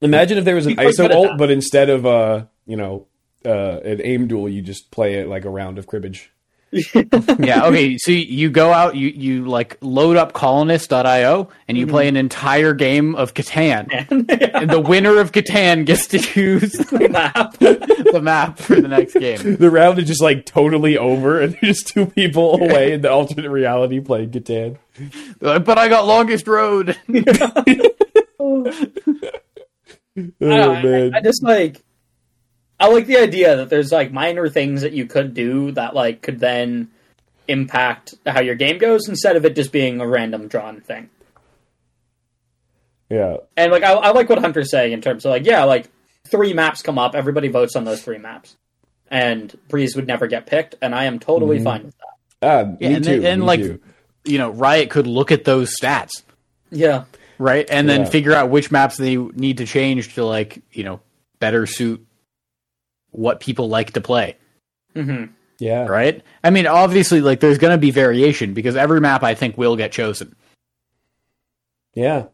Imagine 0.00 0.38
if 0.38 0.44
there 0.44 0.54
was 0.54 0.66
an 0.66 0.76
ISO 0.76 1.10
ult, 1.10 1.38
but 1.38 1.50
instead 1.50 1.88
of 1.90 2.04
uh, 2.06 2.44
you 2.66 2.76
know, 2.76 3.06
uh, 3.44 3.78
an 3.80 4.00
aim 4.02 4.26
duel, 4.26 4.48
you 4.48 4.62
just 4.62 4.90
play 4.90 5.14
it 5.14 5.28
like 5.28 5.44
a 5.44 5.50
round 5.50 5.78
of 5.78 5.86
cribbage. 5.86 6.32
yeah, 6.94 7.64
okay. 7.64 7.98
So 7.98 8.12
you 8.12 8.48
go 8.48 8.72
out, 8.72 8.94
you 8.94 9.08
you 9.08 9.44
like 9.46 9.76
load 9.80 10.16
up 10.16 10.32
colonist.io, 10.32 11.48
and 11.66 11.76
you 11.76 11.88
play 11.88 12.04
mm-hmm. 12.04 12.08
an 12.10 12.16
entire 12.16 12.74
game 12.74 13.16
of 13.16 13.34
Catan. 13.34 13.88
And 14.60 14.68
the 14.68 14.80
winner 14.80 15.18
of 15.18 15.32
Catan 15.32 15.86
gets 15.86 16.06
to 16.08 16.18
choose 16.18 16.74
map. 16.92 17.58
the 17.58 18.20
map 18.22 18.58
for 18.58 18.78
the 18.78 18.88
next 18.88 19.14
game. 19.14 19.56
The 19.56 19.70
round 19.70 19.98
is 19.98 20.06
just 20.06 20.22
like 20.22 20.44
totally 20.44 20.98
over, 20.98 21.40
and 21.40 21.54
there's 21.54 21.78
just 21.78 21.88
two 21.88 22.06
people 22.06 22.62
away 22.62 22.92
in 22.92 23.00
the 23.00 23.10
alternate 23.10 23.50
reality 23.50 24.00
playing 24.00 24.30
Catan. 24.30 24.76
Like, 25.40 25.64
but 25.64 25.78
I 25.78 25.88
got 25.88 26.06
longest 26.06 26.46
road. 26.46 26.96
Oh 28.42 28.64
I, 30.16 30.22
don't 30.40 30.76
I- 30.76 30.82
man, 30.82 31.14
I 31.14 31.20
just 31.20 31.42
like 31.42 31.82
I 32.80 32.88
like 32.88 33.06
the 33.06 33.18
idea 33.18 33.56
that 33.56 33.68
there's 33.68 33.92
like 33.92 34.10
minor 34.12 34.48
things 34.48 34.80
that 34.82 34.92
you 34.92 35.06
could 35.06 35.34
do 35.34 35.70
that 35.72 35.94
like 35.94 36.22
could 36.22 36.40
then 36.40 36.88
impact 37.46 38.14
how 38.26 38.40
your 38.40 38.54
game 38.54 38.78
goes 38.78 39.06
instead 39.08 39.36
of 39.36 39.44
it 39.44 39.54
just 39.54 39.70
being 39.72 40.00
a 40.00 40.06
random 40.06 40.48
drawn 40.48 40.80
thing. 40.80 41.10
yeah. 43.08 43.38
And 43.56 43.72
like 43.72 43.82
I, 43.82 43.92
I 43.92 44.10
like 44.12 44.28
what 44.28 44.38
Hunter's 44.38 44.70
saying 44.70 44.92
in 44.92 45.00
terms 45.00 45.24
of 45.24 45.30
like 45.30 45.44
yeah, 45.44 45.64
like 45.64 45.86
three 46.28 46.52
maps 46.52 46.82
come 46.82 46.98
up, 46.98 47.14
everybody 47.14 47.48
votes 47.48 47.76
on 47.76 47.84
those 47.84 48.02
three 48.02 48.18
maps, 48.18 48.56
and 49.10 49.56
Breeze 49.68 49.96
would 49.96 50.06
never 50.06 50.26
get 50.26 50.46
picked, 50.46 50.76
and 50.80 50.94
I 50.94 51.04
am 51.04 51.18
totally 51.18 51.56
Mm-hmm. 51.56 51.64
fine 51.64 51.84
with 51.86 51.94
that. 51.98 52.06
Ah, 52.42 52.76
Yeah, 52.80 52.88
me 52.88 52.94
and, 52.96 53.04
too. 53.04 53.22
and 53.24 53.40
me 53.40 53.46
like 53.46 53.60
too. 53.60 53.80
you 54.24 54.38
know, 54.38 54.50
Riot 54.50 54.90
could 54.90 55.06
look 55.06 55.32
at 55.32 55.44
those 55.44 55.74
stats, 55.80 56.22
Yeah, 56.70 57.04
right, 57.38 57.66
and 57.70 57.88
then 57.88 58.02
Yeah. 58.02 58.06
figure 58.10 58.32
out 58.32 58.48
which 58.50 58.70
maps 58.70 58.96
they 58.96 59.16
need 59.16 59.58
to 59.58 59.66
change 59.66 60.14
to 60.14 60.24
like 60.24 60.62
you 60.72 60.84
know 60.84 61.00
better 61.40 61.66
suit 61.66 62.06
what 63.12 63.40
people 63.40 63.68
like 63.68 63.92
to 63.92 64.00
play. 64.00 64.36
hmm 64.94 65.24
yeah, 65.58 65.84
Right? 65.84 66.22
I 66.42 66.48
mean, 66.48 66.66
obviously, 66.66 67.20
like 67.20 67.40
there's 67.40 67.58
going 67.58 67.72
to 67.72 67.78
be 67.78 67.90
variation 67.90 68.54
because 68.54 68.76
every 68.76 68.98
map 69.00 69.22
I 69.22 69.34
think 69.34 69.58
will 69.58 69.76
get 69.76 69.92
chosen. 69.92 70.34
yeah, 71.94 72.26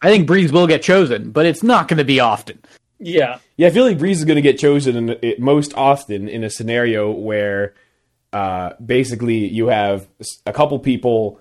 I 0.00 0.10
think 0.10 0.26
Breeze 0.26 0.52
will 0.52 0.66
get 0.66 0.82
chosen, 0.82 1.30
but 1.30 1.44
it's 1.46 1.62
not 1.62 1.88
going 1.88 1.98
to 1.98 2.04
be 2.04 2.20
often. 2.20 2.58
yeah, 2.98 3.38
yeah. 3.56 3.66
I 3.66 3.70
feel 3.70 3.84
like 3.84 3.98
Breeze 3.98 4.18
is 4.20 4.24
going 4.24 4.36
to 4.36 4.42
get 4.42 4.58
chosen 4.58 4.96
in, 4.96 5.08
it, 5.22 5.40
most 5.40 5.74
often 5.76 6.28
in 6.28 6.42
a 6.44 6.50
scenario 6.50 7.10
where, 7.10 7.74
uh, 8.32 8.70
basically 8.84 9.46
you 9.48 9.68
have 9.68 10.06
a 10.46 10.52
couple 10.52 10.78
people 10.78 11.40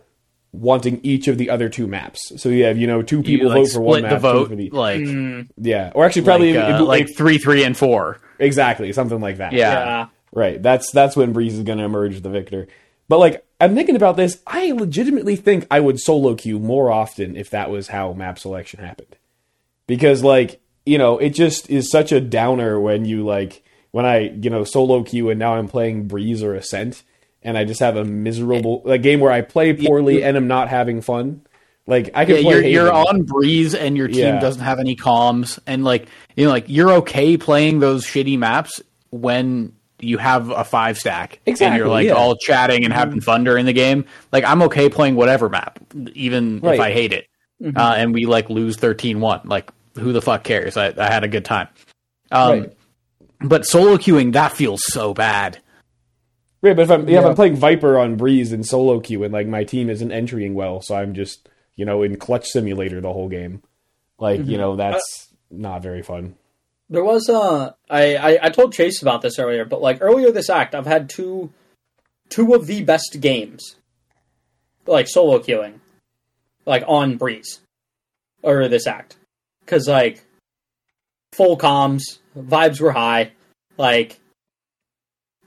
wanting 0.54 1.00
each 1.04 1.28
of 1.28 1.38
the 1.38 1.50
other 1.50 1.70
two 1.70 1.86
maps. 1.88 2.20
So 2.42 2.50
you 2.50 2.64
have 2.66 2.78
you 2.78 2.88
know 2.88 3.02
two 3.02 3.18
You, 3.18 3.24
people 3.24 3.48
like, 3.50 3.58
vote 3.64 3.72
for 3.72 3.82
one 3.82 4.02
map, 4.02 4.10
the 4.12 4.16
two 4.18 4.22
vote, 4.22 4.50
for 4.50 4.56
the 4.56 4.70
like 4.72 5.02
Mm, 5.02 5.50
yeah, 5.58 5.92
or 5.96 6.06
actually 6.06 6.24
probably 6.24 6.54
like, 6.54 6.70
uh, 6.70 6.84
it- 6.84 6.86
like 6.86 7.10
it- 7.10 7.18
three, 7.18 7.38
three, 7.38 7.64
and 7.64 7.78
four. 7.78 8.20
Exactly 8.40 8.92
something 8.94 9.20
like 9.20 9.38
that. 9.38 9.54
Yeah. 9.54 9.72
yeah. 9.72 10.08
Right. 10.32 10.62
That's 10.62 10.92
that's 10.92 11.16
when 11.16 11.34
Breeze 11.34 11.56
is 11.56 11.64
going 11.64 11.78
to 11.78 11.84
emerge 11.84 12.22
the 12.22 12.30
victor. 12.30 12.68
But 13.08 13.20
like 13.20 13.46
I'm 13.60 13.76
thinking 13.76 13.96
about 13.96 14.18
this, 14.18 14.42
I 14.46 14.72
legitimately 14.72 15.36
think 15.36 15.66
I 15.72 15.80
would 15.80 16.00
solo 16.00 16.36
queue 16.36 16.60
more 16.60 16.92
often 16.92 17.36
if 17.36 17.50
that 17.52 17.70
was 17.70 17.88
how 17.88 18.14
map 18.14 18.38
selection 18.38 18.84
happened. 18.84 19.16
Because 19.88 20.24
like, 20.24 20.60
you 20.86 20.98
know, 20.98 21.18
it 21.18 21.30
just 21.32 21.70
is 21.70 21.90
such 21.90 22.12
a 22.12 22.22
downer 22.22 22.80
when 22.80 23.06
you 23.06 23.26
like 23.26 23.64
when 23.92 24.06
I, 24.06 24.30
you 24.30 24.50
know, 24.50 24.64
solo 24.64 25.04
queue 25.04 25.30
and 25.30 25.40
now 25.40 25.56
I'm 25.56 25.68
playing 25.68 26.08
Breeze 26.08 26.44
or 26.44 26.54
Ascent 26.54 27.04
and 27.42 27.58
I 27.58 27.64
just 27.64 27.80
have 27.80 27.96
a 27.96 28.04
miserable 28.04 28.84
eh. 28.86 28.96
a 28.96 28.98
game 28.98 29.20
where 29.20 29.32
I 29.32 29.42
play 29.42 29.74
poorly 29.74 30.24
and 30.24 30.36
I'm 30.36 30.48
not 30.48 30.68
having 30.68 31.02
fun. 31.02 31.47
Like 31.88 32.12
I 32.14 32.26
can 32.26 32.36
Yeah, 32.36 32.52
you're, 32.52 32.64
you're 32.64 32.94
on 32.94 33.24
breeze 33.24 33.74
and 33.74 33.96
your 33.98 34.08
team 34.08 34.20
Yeah. 34.20 34.40
doesn't 34.40 34.62
have 34.62 34.80
any 34.80 34.96
comms 34.96 35.58
and 35.66 35.84
like 35.84 36.08
you 36.36 36.46
know 36.46 36.52
like 36.52 36.66
you're 36.68 36.92
okay 36.96 37.38
playing 37.38 37.80
those 37.80 38.06
shitty 38.06 38.38
maps 38.38 38.82
when 39.10 39.74
you 40.00 40.18
have 40.18 40.50
a 40.52 40.64
five 40.64 40.98
stack 40.98 41.40
and 41.48 41.76
you're 41.76 41.88
like 41.88 42.06
yeah. 42.08 42.12
all 42.12 42.36
chatting 42.36 42.84
and 42.84 42.94
having 42.94 43.22
fun 43.22 43.44
during 43.46 43.66
the 43.66 43.74
game. 43.74 44.06
Like 44.32 44.44
I'm 44.44 44.62
okay 44.64 44.90
playing 44.90 45.16
whatever 45.16 45.50
map, 45.50 45.80
even 46.14 46.60
Right. 46.60 46.76
if 46.76 46.80
I 46.82 46.92
hate 46.92 47.14
it. 47.14 47.28
Uh, 47.76 47.96
and 47.98 48.14
we 48.14 48.26
like 48.28 48.50
lose 48.52 48.78
13-1. 48.78 49.46
Like 49.46 49.72
who 49.96 50.14
the 50.14 50.22
fuck 50.22 50.44
cares? 50.44 50.78
I, 50.78 50.94
I 50.98 51.12
had 51.12 51.24
a 51.24 51.28
good 51.28 51.46
time. 51.46 51.70
Um, 52.32 52.60
Right. 52.60 52.74
But 53.40 53.66
solo 53.66 53.98
queuing 53.98 54.34
that 54.34 54.52
feels 54.52 54.84
so 54.84 55.14
bad. 55.14 55.60
Right, 56.64 56.76
but 56.76 56.82
if 56.84 56.92
I'm 56.92 57.08
yeah, 57.08 57.20
if 57.20 57.26
I'm 57.26 57.36
playing 57.36 57.56
Viper 57.56 58.00
on 58.00 58.16
Breeze 58.18 58.52
and 58.52 58.66
solo 58.66 59.00
queue 59.00 59.24
and 59.24 59.32
like 59.32 59.48
my 59.48 59.64
team 59.64 59.90
isn't 59.92 60.12
entering 60.12 60.54
well, 60.56 60.82
so 60.82 60.96
I'm 60.96 61.14
just 61.14 61.48
you 61.78 61.86
know 61.86 62.04
in 62.04 62.18
clutch 62.18 62.48
simulator 62.48 63.00
the 63.00 63.14
whole 63.14 63.30
game. 63.30 63.64
Like 64.20 64.46
you 64.46 64.58
know 64.58 64.76
that's 64.76 65.30
not 65.50 65.82
very 65.82 66.02
fun. 66.02 66.36
There 66.90 67.04
was 67.04 67.30
uh 67.30 67.74
I, 67.90 68.16
I 68.16 68.40
I 68.48 68.50
told 68.50 68.74
Chase 68.74 69.02
about 69.02 69.22
this 69.22 69.40
earlier, 69.40 69.64
but 69.64 69.82
like 69.82 70.00
earlier 70.02 70.32
this 70.32 70.50
act, 70.50 70.76
I've 70.76 70.88
had 70.88 71.10
two 71.10 71.54
two 72.30 72.54
of 72.54 72.68
the 72.68 72.84
best 72.84 73.18
games, 73.22 73.76
like 74.86 75.08
solo 75.08 75.40
queuing, 75.40 75.80
like 76.66 76.84
on 76.88 77.18
Breeze, 77.18 77.62
or 78.42 78.68
this 78.68 78.88
act, 78.88 79.16
because 79.64 79.88
like 79.88 80.26
full 81.32 81.58
comms, 81.58 82.02
vibes 82.38 82.82
were 82.82 82.92
high, 82.92 83.32
like. 83.78 84.20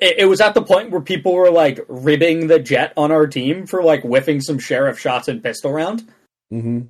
It, 0.03 0.21
it 0.21 0.25
was 0.25 0.41
at 0.41 0.55
the 0.55 0.63
point 0.63 0.91
where 0.91 1.03
people 1.03 1.35
were 1.35 1.51
like 1.51 1.79
ribbing 1.87 2.47
the 2.47 2.59
Jett 2.59 2.95
on 2.97 3.13
our 3.13 3.27
team 3.27 3.67
for 3.67 3.83
like 3.83 4.01
whiffing 4.01 4.41
some 4.41 4.59
sheriff 4.59 4.99
shots 4.99 5.29
and 5.29 5.43
pistol 5.43 5.73
round 5.73 6.11
hmm 6.51 6.81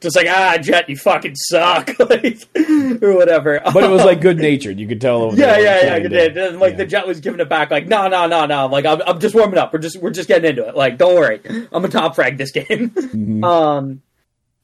just 0.00 0.16
like 0.16 0.26
ah 0.30 0.56
Jett 0.56 0.88
you 0.88 0.96
fucking 0.96 1.34
suck 1.36 1.90
like 1.98 2.38
or 3.02 3.14
whatever 3.14 3.60
But 3.74 3.84
it 3.84 3.90
was 3.90 4.02
like 4.02 4.22
good 4.22 4.38
natured. 4.48 4.78
You 4.80 4.88
could 4.88 4.98
tell. 5.00 5.34
yeah 5.36 5.58
yeah 5.58 5.82
yeah 5.84 5.96
it 5.96 6.02
to- 6.04 6.08
did. 6.08 6.36
And, 6.38 6.58
like 6.58 6.72
yeah. 6.72 6.76
the 6.78 6.86
Jett 6.86 7.06
was 7.06 7.20
giving 7.20 7.38
it 7.40 7.48
back 7.50 7.70
like 7.70 7.86
no 7.86 8.08
no 8.08 8.26
no 8.26 8.46
no 8.46 8.66
like 8.68 8.86
I'm, 8.86 9.02
I'm 9.06 9.18
just 9.20 9.34
warming 9.34 9.58
up 9.58 9.72
we're 9.74 9.78
just 9.80 10.00
we're 10.00 10.08
just 10.10 10.26
getting 10.28 10.48
into 10.48 10.66
it 10.66 10.74
like 10.74 10.96
don't 10.96 11.14
worry 11.14 11.40
i'm 11.70 11.84
a 11.84 11.88
top 11.88 12.14
frag 12.14 12.38
this 12.38 12.50
game 12.50 12.88
Mhm. 12.90 13.44
um 13.50 14.00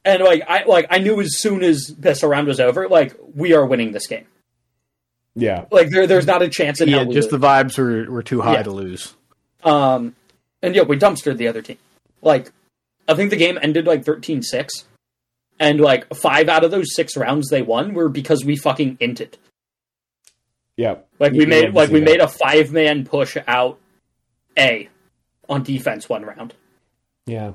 and 0.03 0.23
like 0.23 0.41
i 0.49 0.63
like 0.63 0.87
i 0.89 0.97
knew 0.97 1.21
as 1.21 1.37
soon 1.37 1.61
as 1.63 1.93
this 1.99 2.23
round 2.23 2.47
was 2.47 2.59
over 2.59 2.87
like 2.89 3.15
we 3.35 3.53
are 3.53 3.63
winning 3.65 3.91
this 3.91 4.07
game 4.07 4.25
yeah, 5.39 5.65
like 5.69 5.91
there 5.91 6.07
there's 6.07 6.25
not 6.25 6.41
a 6.41 6.49
chance 6.49 6.81
in 6.81 6.89
Yeah, 6.89 6.97
hell 6.97 7.07
we 7.09 7.13
just 7.13 7.31
lose. 7.31 7.39
the 7.41 7.45
vibes 7.47 7.77
were, 7.77 8.09
were 8.11 8.23
too 8.23 8.41
high 8.41 8.53
Yeah. 8.53 8.63
to 8.63 8.71
lose. 8.71 9.13
Um, 9.63 10.15
and 10.63 10.73
yeah, 10.75 10.81
we 10.81 10.97
dumpstered 10.97 11.37
the 11.37 11.47
other 11.47 11.61
team. 11.61 11.77
Like, 12.23 12.51
I 13.07 13.13
think 13.15 13.29
the 13.29 13.37
game 13.37 13.57
ended 13.61 13.85
like 13.87 14.03
13 14.05 14.41
6. 14.41 14.85
And 15.59 15.79
like 15.79 16.13
five 16.13 16.49
out 16.49 16.63
of 16.63 16.69
those 16.71 16.93
six 16.95 17.17
rounds 17.17 17.49
they 17.49 17.61
won 17.63 17.93
were 17.95 18.09
because 18.09 18.45
we 18.45 18.55
fucking 18.57 18.97
inted. 18.97 19.33
yeah. 20.75 20.95
Like 21.19 21.33
we 21.33 21.45
made 21.45 21.73
like 21.73 21.89
we 21.89 21.99
that. 21.99 22.05
made 22.05 22.19
a 22.19 22.27
five 22.27 22.71
man 22.71 23.05
push 23.05 23.37
out 23.47 23.79
A 24.57 24.89
on 25.49 25.63
defense 25.63 26.07
one 26.07 26.23
round. 26.23 26.53
Yeah. 27.25 27.53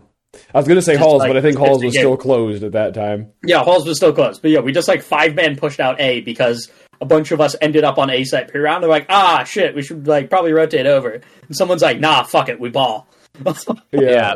I 0.54 0.58
was 0.58 0.66
gonna 0.66 0.82
say 0.82 0.94
Just 0.94 1.04
Halls, 1.04 1.20
like- 1.20 1.28
but 1.28 1.36
I 1.36 1.42
think 1.42 1.58
Halls 1.58 1.84
was 1.84 1.94
still 1.96 2.16
closed 2.16 2.64
at 2.64 2.72
that 2.72 2.94
time. 2.94 3.32
Yeah, 3.44 3.62
Halls 3.62 3.86
was 3.86 3.98
still 3.98 4.12
closed. 4.12 4.42
but 4.42 4.50
yeah, 4.50 4.60
we 4.60 4.72
just 4.72 4.88
like 4.88 5.02
five 5.02 5.34
man 5.34 5.56
pushed 5.56 5.78
out 5.78 6.00
A 6.00 6.22
because 6.22 6.70
a 7.00 7.04
bunch 7.04 7.30
of 7.32 7.40
us 7.40 7.54
ended 7.60 7.84
up 7.84 7.98
on 7.98 8.10
A 8.10 8.24
site 8.24 8.48
per 8.52 8.60
round. 8.62 8.82
They're 8.82 8.90
like, 8.90 9.06
ah, 9.10 9.44
shit, 9.44 9.74
we 9.76 9.82
should 9.82 10.06
like 10.08 10.28
probably 10.30 10.52
rotate 10.52 10.86
over. 10.86 11.10
And 11.46 11.56
someone's 11.56 11.82
like, 11.82 12.00
nah, 12.00 12.22
fuck 12.24 12.48
it, 12.48 12.58
we 12.58 12.70
ball. 12.70 13.06
Yeah. 13.92 14.00
yeah, 14.00 14.34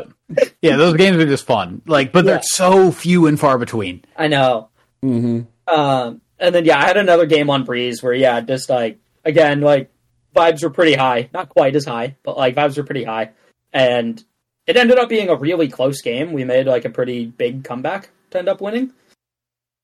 those 0.61 0.93
games 0.95 1.17
are 1.17 1.25
just 1.25 1.45
fun. 1.45 1.81
Like, 1.85 2.11
but 2.11 2.25
Yeah. 2.25 2.31
they're 2.33 2.41
so 2.43 2.91
few 2.91 3.27
and 3.27 3.39
far 3.39 3.57
between. 3.57 4.03
I 4.15 4.27
know. 4.27 4.69
hmm 5.01 5.41
Um, 5.67 6.21
and 6.39 6.53
then 6.55 6.65
yeah, 6.65 6.77
I 6.79 6.85
had 6.85 6.97
another 6.97 7.25
game 7.25 7.49
on 7.49 7.63
Breeze 7.63 8.01
where 8.03 8.13
yeah, 8.13 8.41
just 8.41 8.69
like 8.69 8.99
again, 9.25 9.61
like 9.61 9.89
vibes 10.35 10.63
were 10.63 10.69
pretty 10.69 10.93
high, 10.93 11.29
not 11.33 11.49
quite 11.49 11.75
as 11.75 11.85
high, 11.85 12.15
but 12.23 12.37
like 12.37 12.55
vibes 12.55 12.77
were 12.77 12.83
pretty 12.83 13.03
high, 13.03 13.31
and 13.73 14.23
it 14.65 14.77
ended 14.77 14.97
up 14.99 15.09
being 15.09 15.29
a 15.29 15.35
really 15.35 15.67
close 15.67 16.01
game. 16.01 16.33
We 16.33 16.43
made 16.43 16.67
like 16.67 16.85
a 16.85 16.89
pretty 16.89 17.25
big 17.25 17.63
comeback 17.63 18.09
to 18.31 18.39
end 18.39 18.49
up 18.49 18.61
winning, 18.61 18.91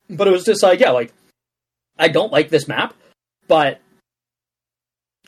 but 0.10 0.28
it 0.28 0.32
was 0.32 0.44
just 0.46 0.62
like 0.64 0.80
yeah, 0.80 0.92
like 0.92 1.14
I 1.98 2.08
don't 2.10 2.32
like 2.32 2.50
this 2.50 2.68
map, 2.68 2.94
but 3.48 3.80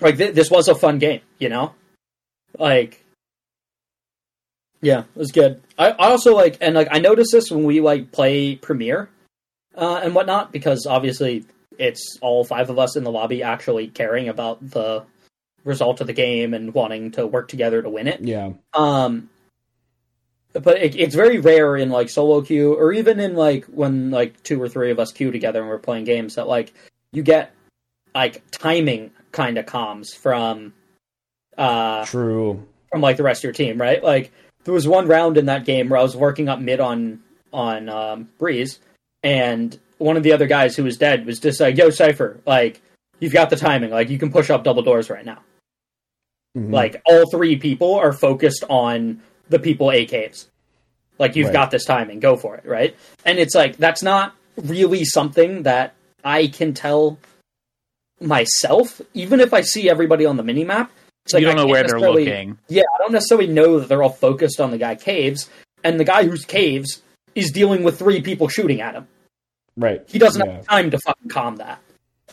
like 0.02 0.18
th- 0.18 0.36
this 0.36 0.52
was 0.52 0.68
a 0.68 0.76
fun 0.76 1.00
game, 1.00 1.22
you 1.40 1.50
know, 1.50 1.74
like. 2.60 3.02
Yeah, 4.86 5.00
it 5.00 5.18
was 5.18 5.32
good. 5.32 5.64
I, 5.80 5.90
I 5.90 6.10
also 6.12 6.36
like, 6.36 6.60
and 6.62 6.76
like, 6.76 6.90
I 6.92 7.00
noticed 7.00 7.32
this 7.32 7.50
when 7.50 7.64
we 7.64 7.82
like 7.82 8.12
play 8.12 8.56
Premier, 8.56 9.10
uh, 9.76 10.00
and 10.04 10.14
whatnot 10.14 10.52
because 10.52 10.86
obviously 10.86 11.44
it's 11.80 12.20
all 12.22 12.44
five 12.44 12.70
of 12.70 12.78
us 12.78 12.96
in 12.96 13.04
the 13.04 13.12
lobby 13.12 13.42
actually 13.42 13.88
caring 13.88 14.30
about 14.30 14.70
the 14.70 15.04
result 15.64 16.02
of 16.02 16.08
the 16.08 16.14
game 16.14 16.54
and 16.54 16.72
wanting 16.74 17.12
to 17.14 17.26
work 17.26 17.48
together 17.48 17.82
to 17.82 17.90
win 17.90 18.08
it. 18.08 18.22
Yeah. 18.22 18.52
Um, 18.76 19.32
but 20.54 20.78
it, 20.78 20.96
it's 20.96 21.16
very 21.16 21.40
rare 21.40 21.76
in 21.76 21.90
like 21.90 22.10
solo 22.10 22.42
queue 22.44 22.76
or 22.76 22.94
even 22.94 23.20
in 23.20 23.36
like 23.36 23.66
when 23.66 24.12
like 24.12 24.42
two 24.44 24.62
or 24.62 24.70
three 24.70 24.92
of 24.92 25.00
us 25.00 25.12
queue 25.12 25.32
together 25.32 25.62
and 25.62 25.68
we're 25.68 25.80
playing 25.80 26.06
games 26.06 26.36
that 26.36 26.48
like 26.48 26.72
you 27.12 27.24
get 27.24 27.54
like 28.14 28.44
timing 28.52 29.10
kind 29.32 29.58
of 29.58 29.66
comms 29.66 30.16
from 30.16 30.74
uh 31.58 32.06
True. 32.06 32.66
from 32.92 33.02
like 33.02 33.18
the 33.18 33.24
rest 33.24 33.40
of 33.40 33.46
your 33.46 33.54
team, 33.54 33.82
right? 33.82 34.04
Like 34.04 34.32
there 34.66 34.74
was 34.74 34.88
one 34.88 35.08
round 35.08 35.38
in 35.38 35.46
that 35.46 35.64
game 35.66 35.90
where 35.90 36.00
I 36.00 36.04
was 36.04 36.16
working 36.16 36.50
up 36.50 36.60
mid 36.60 36.80
on 36.80 37.22
on 37.54 37.88
um, 37.90 38.30
Breeze, 38.38 38.80
and 39.24 39.80
one 39.98 40.18
of 40.18 40.24
the 40.24 40.34
other 40.34 40.46
guys 40.48 40.76
who 40.76 40.84
was 40.84 40.98
dead 40.98 41.26
was 41.26 41.40
just 41.40 41.60
like, 41.62 41.78
"Yo, 41.78 41.90
Cypher, 41.90 42.40
like 42.46 42.82
you've 43.20 43.32
got 43.34 43.50
the 43.50 43.56
timing, 43.56 43.92
like 43.92 44.10
you 44.10 44.20
can 44.20 44.32
push 44.32 44.50
up 44.50 44.64
double 44.64 44.84
doors 44.84 45.10
right 45.10 45.26
now." 45.26 45.42
Mhm. 46.58 46.72
Like 46.74 47.02
all 47.06 47.30
three 47.30 47.56
people 47.58 47.96
are 47.96 48.12
focused 48.14 48.64
on 48.70 49.22
the 49.50 49.60
people 49.60 49.92
A 49.92 50.06
caves. 50.06 50.48
Like 51.18 51.36
you've 51.36 51.48
Right. 51.48 51.54
got 51.54 51.72
this 51.72 51.86
timing, 51.86 52.20
go 52.20 52.36
for 52.36 52.56
it, 52.58 52.66
right? 52.66 52.96
And 53.26 53.40
it's 53.40 53.56
like 53.56 53.78
that's 53.78 54.04
not 54.04 54.36
really 54.58 55.06
something 55.06 55.64
that 55.64 55.94
I 56.24 56.48
can 56.48 56.74
tell 56.74 57.18
myself, 58.20 59.02
even 59.14 59.40
if 59.40 59.54
I 59.54 59.62
see 59.62 59.90
everybody 59.90 60.26
on 60.26 60.38
the 60.38 60.44
mini 60.44 60.64
map. 61.26 61.28
It's 61.28 61.34
like 61.34 61.42
you 61.42 61.48
don't 61.48 61.56
know 61.58 61.68
where 61.68 61.84
they're 61.84 62.00
looking. 62.00 62.58
yeah, 62.68 62.84
I 62.94 62.98
don't 63.00 63.12
necessarily 63.12 63.48
know 63.48 63.80
that 63.80 63.90
they're 63.90 64.04
all 64.04 64.10
focused 64.10 64.60
on 64.60 64.72
the 64.72 64.78
guy 64.78 64.96
caves, 64.96 65.50
and 65.84 66.00
the 66.00 66.04
guy 66.04 66.24
who's 66.26 66.46
caves 66.46 67.02
is 67.36 67.52
dealing 67.52 67.84
with 67.84 68.00
three 68.00 68.22
people 68.22 68.48
shooting 68.48 68.82
at 68.82 68.96
him. 68.96 69.08
right. 69.78 70.04
He 70.08 70.20
doesn't 70.20 70.46
Yeah. 70.46 70.54
have 70.54 70.68
time 70.68 70.92
to 70.92 71.00
fucking 71.00 71.30
calm 71.30 71.58
that. 71.58 71.80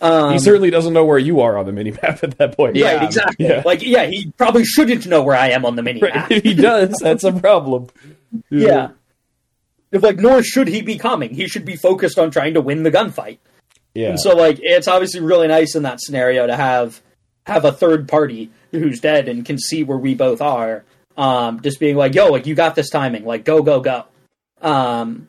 Um, 0.01 0.33
he 0.33 0.39
certainly 0.39 0.71
doesn't 0.71 0.93
know 0.95 1.05
where 1.05 1.19
you 1.19 1.41
are 1.41 1.59
on 1.59 1.67
the 1.67 1.73
minimap 1.73 2.23
at 2.23 2.39
that 2.39 2.57
point. 2.57 2.81
right, 2.81 3.03
exactly. 3.03 3.47
Yeah. 3.47 3.63
Like, 3.65 3.83
yeah, 3.83 4.07
he 4.07 4.33
probably 4.37 4.65
shouldn't 4.65 5.07
know 5.07 5.23
where 5.23 5.37
I 5.37 5.49
am 5.51 5.65
on 5.65 5.77
the 5.77 5.83
mini 5.83 6.01
map. 6.01 6.31
Right. 6.31 6.43
he 6.45 6.55
does. 6.55 6.95
That's 7.01 7.25
a 7.25 7.33
problem. 7.33 7.89
yeah. 8.51 8.91
If, 9.91 10.03
like, 10.03 10.19
nor 10.19 10.43
should 10.43 10.69
he 10.69 10.83
be 10.83 10.97
calming. 10.99 11.35
He 11.35 11.47
should 11.49 11.65
be 11.65 11.77
focused 11.77 12.19
on 12.19 12.31
trying 12.31 12.55
to 12.55 12.61
win 12.61 12.83
the 12.85 12.91
gunfight. 12.91 13.39
Yeah. 13.95 14.11
And 14.11 14.21
so, 14.21 14.35
like, 14.35 14.59
it's 14.63 14.89
obviously 14.89 15.21
really 15.21 15.49
nice 15.49 15.75
in 15.75 15.83
that 15.83 16.01
scenario 16.01 16.47
to 16.47 16.57
have 16.57 17.01
have 17.47 17.65
a 17.65 17.73
third 17.73 18.09
party 18.09 18.51
who's 18.73 19.01
dead 19.01 19.29
and 19.29 19.45
can 19.45 19.59
see 19.59 19.85
where 19.85 19.99
we 19.99 20.15
both 20.15 20.41
are. 20.41 20.85
Um, 21.17 21.61
just 21.61 21.79
being 21.79 21.97
like, 21.97 22.15
"Yo, 22.15 22.29
like, 22.29 22.47
you 22.47 22.55
got 22.55 22.75
this 22.75 22.91
timing. 22.91 23.25
Like, 23.25 23.45
go, 23.45 23.63
go, 23.63 23.81
go." 23.81 24.05
Um, 24.61 25.29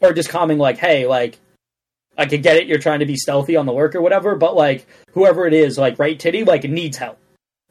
or 0.00 0.12
just 0.12 0.28
calming, 0.28 0.58
like, 0.58 0.78
"Hey, 0.78 1.06
like, 1.06 1.38
I 2.16 2.26
could 2.26 2.42
get 2.42 2.56
it. 2.56 2.66
You're 2.66 2.78
trying 2.78 3.00
to 3.00 3.06
be 3.06 3.16
stealthy 3.16 3.56
on 3.56 3.66
the 3.66 3.72
work 3.72 3.94
or 3.94 4.02
whatever, 4.02 4.36
but 4.36 4.54
like, 4.54 4.86
whoever 5.12 5.46
it 5.46 5.54
is, 5.54 5.78
like, 5.78 5.98
right 5.98 6.18
titty, 6.18 6.44
like, 6.44 6.64
needs 6.64 6.98
help. 6.98 7.18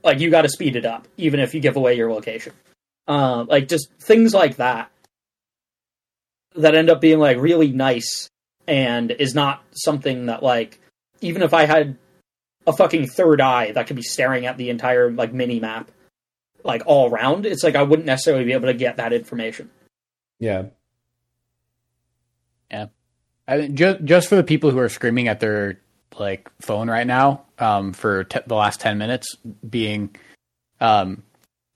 Like, 0.04 0.20
you 0.20 0.30
got 0.30 0.44
to 0.44 0.50
speed 0.50 0.76
it 0.76 0.86
up, 0.86 1.08
even 1.18 1.40
if 1.40 1.54
you 1.54 1.60
give 1.60 1.76
away 1.76 1.96
your 1.96 2.12
location. 2.12 2.54
Um, 3.08 3.48
like, 3.48 3.68
just 3.68 3.90
things 4.00 4.34
like 4.34 4.58
that 4.58 4.92
that 6.58 6.76
end 6.76 6.90
up 6.90 7.00
being 7.00 7.20
like 7.20 7.38
really 7.38 7.72
nice 7.72 8.30
and 8.68 9.12
is 9.12 9.34
not 9.34 9.64
something 9.72 10.26
that 10.26 10.44
like 10.44 10.80
even 11.22 11.42
if 11.42 11.54
I 11.54 11.66
had 11.66 11.98
a 12.68 12.74
fucking 12.74 13.08
third 13.08 13.42
eye 13.42 13.72
that 13.72 13.88
could 13.88 13.96
be 13.96 14.04
staring 14.04 14.46
at 14.46 14.58
the 14.58 14.70
entire 14.70 15.10
like 15.10 15.34
mini 15.34 15.60
map 15.60 15.90
like 16.64 16.84
all 16.86 17.10
around, 17.10 17.46
it's 17.46 17.64
like 17.64 17.76
I 17.76 17.84
wouldn't 17.84 18.06
necessarily 18.06 18.44
be 18.44 18.54
able 18.54 18.68
to 18.68 18.74
get 18.74 18.98
that 18.98 19.14
information. 19.14 19.72
Yeah. 20.40 20.66
I 23.48 23.58
mean, 23.58 23.76
just 23.76 24.04
just 24.04 24.28
for 24.28 24.36
the 24.36 24.44
people 24.44 24.72
who 24.72 24.80
are 24.80 24.90
screaming 24.90 25.28
at 25.28 25.40
their 25.40 25.80
like 26.20 26.50
phone 26.62 26.90
right 26.90 27.08
now 27.08 27.46
um, 27.60 27.94
for 27.94 28.26
te- 28.26 28.42
the 28.46 28.56
last 28.56 28.82
ten 28.82 28.98
minutes, 28.98 29.38
being, 29.68 30.16
um, 30.82 31.24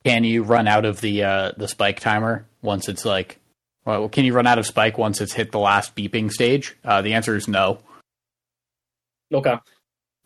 can 0.04 0.24
you 0.24 0.44
run 0.44 0.68
out 0.68 0.86
of 0.86 1.00
the 1.00 1.24
uh, 1.24 1.52
the 1.56 1.68
spike 1.68 2.00
timer 2.00 2.46
once 2.62 2.90
it's 2.90 3.06
like, 3.06 3.40
well, 3.86 4.10
can 4.10 4.26
you 4.26 4.34
run 4.34 4.48
out 4.48 4.60
of 4.60 4.68
spike 4.68 4.98
once 4.98 5.22
it's 5.22 5.34
hit 5.34 5.52
the 5.52 5.60
last 5.60 5.96
beeping 5.96 6.30
stage? 6.30 6.76
Uh, 6.84 7.02
the 7.02 7.14
answer 7.14 7.36
is 7.36 7.48
no. 7.48 7.80
Okay. 9.34 9.56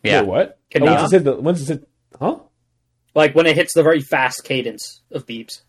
Yeah, 0.06 0.22
Wait, 0.22 0.28
what? 0.28 0.60
Can 0.72 0.84
oh, 0.84 0.86
you 0.86 0.92
once 0.92 1.00
not? 1.02 1.04
it's 1.06 1.12
hit 1.14 1.24
the 1.24 1.36
once 1.42 1.60
it's 1.62 1.70
hit, 1.70 1.88
huh? 2.20 2.40
Like 3.14 3.34
when 3.36 3.46
it 3.46 3.56
hits 3.56 3.74
the 3.74 3.84
very 3.84 4.02
fast 4.02 4.44
cadence 4.44 5.02
of 5.12 5.26
beeps. 5.26 5.62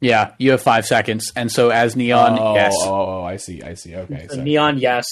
yeah, 0.00 0.32
you 0.38 0.50
have 0.52 0.62
five 0.62 0.84
seconds, 0.86 1.32
and 1.34 1.50
so 1.50 1.70
as 1.70 1.96
neon, 1.96 2.38
oh, 2.38 2.54
yes, 2.54 2.74
oh, 2.80 3.20
oh, 3.20 3.22
I 3.24 3.36
see, 3.36 3.62
I 3.62 3.74
see. 3.74 3.94
Okay, 3.96 4.26
So 4.28 4.36
so 4.36 4.42
neon, 4.42 4.78
yes. 4.78 5.06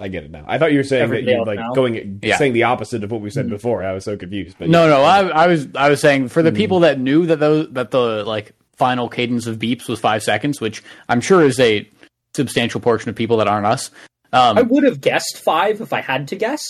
I 0.00 0.06
get 0.08 0.22
it 0.22 0.30
now. 0.30 0.44
I 0.46 0.58
thought 0.58 0.70
you 0.70 0.78
were 0.78 0.84
saying 0.84 1.02
Everybody 1.02 1.26
that 1.26 1.32
you 1.32 1.38
else 1.38 1.46
like 1.48 1.58
now? 1.58 1.72
going 1.74 2.20
Yeah. 2.22 2.36
saying 2.36 2.52
the 2.52 2.62
opposite 2.64 3.02
of 3.02 3.10
what 3.10 3.20
we 3.20 3.30
said 3.30 3.46
Mhm. 3.46 3.50
before. 3.50 3.82
I 3.84 3.92
was 3.92 4.04
so 4.04 4.16
confused. 4.16 4.56
But 4.56 4.68
No, 4.68 4.84
yeah. 4.84 4.90
no, 4.90 5.02
I, 5.02 5.44
I 5.44 5.46
was 5.48 5.66
I 5.74 5.90
was 5.90 6.00
saying 6.00 6.28
for 6.28 6.40
the 6.40 6.52
Mhm. 6.52 6.56
people 6.56 6.80
that 6.80 7.00
knew 7.00 7.26
that 7.26 7.40
those 7.40 7.66
that 7.72 7.90
the 7.90 8.22
like 8.24 8.52
final 8.76 9.08
cadence 9.08 9.48
of 9.48 9.58
beeps 9.58 9.88
was 9.88 9.98
five 9.98 10.22
seconds, 10.22 10.60
which 10.60 10.84
I'm 11.08 11.20
sure 11.20 11.42
is 11.42 11.58
a 11.58 11.88
substantial 12.36 12.80
portion 12.80 13.08
of 13.10 13.16
people 13.16 13.38
that 13.38 13.48
aren't 13.48 13.66
us. 13.66 13.90
Um, 14.32 14.56
I 14.58 14.62
would 14.62 14.84
have 14.84 15.00
guessed 15.00 15.36
five 15.42 15.80
if 15.80 15.92
I 15.92 16.00
had 16.00 16.28
to 16.28 16.36
guess 16.36 16.62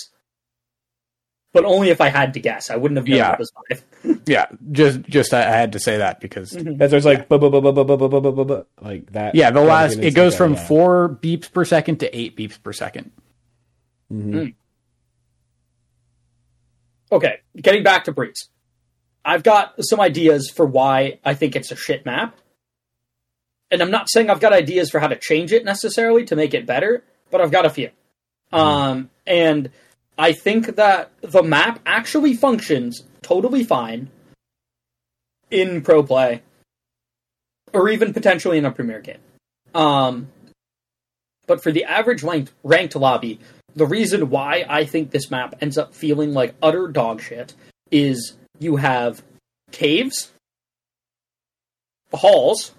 but 1.51 1.65
only 1.65 1.89
if 1.89 2.01
I 2.01 2.09
had 2.09 2.33
to 2.35 2.39
guess. 2.39 2.69
I 2.69 2.75
wouldn't 2.75 2.97
have 2.97 3.07
known 3.07 3.17
yeah. 3.17 3.33
it 3.33 3.39
was 3.39 3.51
five. 3.69 4.21
yeah, 4.27 4.45
just 4.71 5.01
just 5.03 5.33
I, 5.33 5.43
had 5.43 5.73
to 5.73 5.79
say 5.79 5.97
that 5.97 6.19
because 6.19 6.51
mm-hmm. 6.51 6.77
there's 6.77 7.05
like 7.05 7.27
yeah. 7.29 8.61
like 8.81 9.11
that. 9.11 9.35
Yeah, 9.35 9.51
the 9.51 9.61
last 9.61 9.97
it 9.97 10.13
goes 10.13 10.35
from 10.35 10.53
yeah. 10.53 10.67
four 10.67 11.17
beeps 11.21 11.51
per 11.51 11.65
second 11.65 11.99
to 12.01 12.17
eight 12.17 12.37
beeps 12.37 12.61
per 12.61 12.71
2nd 12.71 13.09
mm-hmm. 14.11 14.33
mm. 14.33 14.53
Okay, 17.11 17.39
getting 17.59 17.81
back 17.81 18.03
to 18.03 18.11
Breeze, 18.11 18.49
I've 19.25 19.41
got 19.41 19.73
some 19.79 19.99
ideas 19.99 20.51
for 20.51 20.63
why 20.63 21.19
I 21.25 21.33
think 21.33 21.55
it's 21.55 21.71
a 21.71 21.75
shit 21.75 22.05
map, 22.05 22.37
and 23.71 23.81
I'm 23.81 23.89
not 23.89 24.11
saying 24.11 24.29
I've 24.29 24.39
got 24.39 24.53
ideas 24.53 24.91
for 24.91 24.99
how 24.99 25.07
to 25.07 25.15
change 25.15 25.51
it 25.51 25.65
necessarily 25.65 26.23
to 26.25 26.35
make 26.35 26.53
it 26.53 26.67
better, 26.67 27.03
but 27.31 27.41
I've 27.41 27.51
got 27.51 27.65
a 27.65 27.71
few. 27.71 27.89
Mm. 28.53 28.59
Um, 28.59 29.09
and 29.25 29.71
I 30.19 30.33
think 30.33 30.75
that 30.75 31.11
the 31.21 31.41
map 31.41 31.79
actually 31.85 32.33
functions 32.33 33.03
totally 33.21 33.63
fine 33.63 34.09
in 35.49 35.81
pro 35.81 36.03
play, 36.03 36.43
or 37.71 37.87
even 37.87 38.13
potentially 38.13 38.57
in 38.57 38.65
a 38.65 38.71
premier 38.71 38.99
game. 38.99 39.21
Um, 39.73 40.27
but 41.47 41.63
for 41.63 41.71
the 41.71 41.85
average 41.85 42.21
ranked, 42.21 42.51
ranked 42.63 42.97
lobby, 42.97 43.39
the 43.75 43.85
reason 43.85 44.29
why 44.29 44.65
I 44.67 44.83
think 44.83 45.11
this 45.11 45.31
map 45.31 45.55
ends 45.61 45.77
up 45.77 45.95
feeling 45.95 46.33
like 46.33 46.53
utter 46.61 46.89
dog 46.89 47.21
shit 47.21 47.53
is 47.89 48.35
you 48.59 48.75
have 48.75 49.23
caves, 49.71 50.33
halls, 52.11 52.73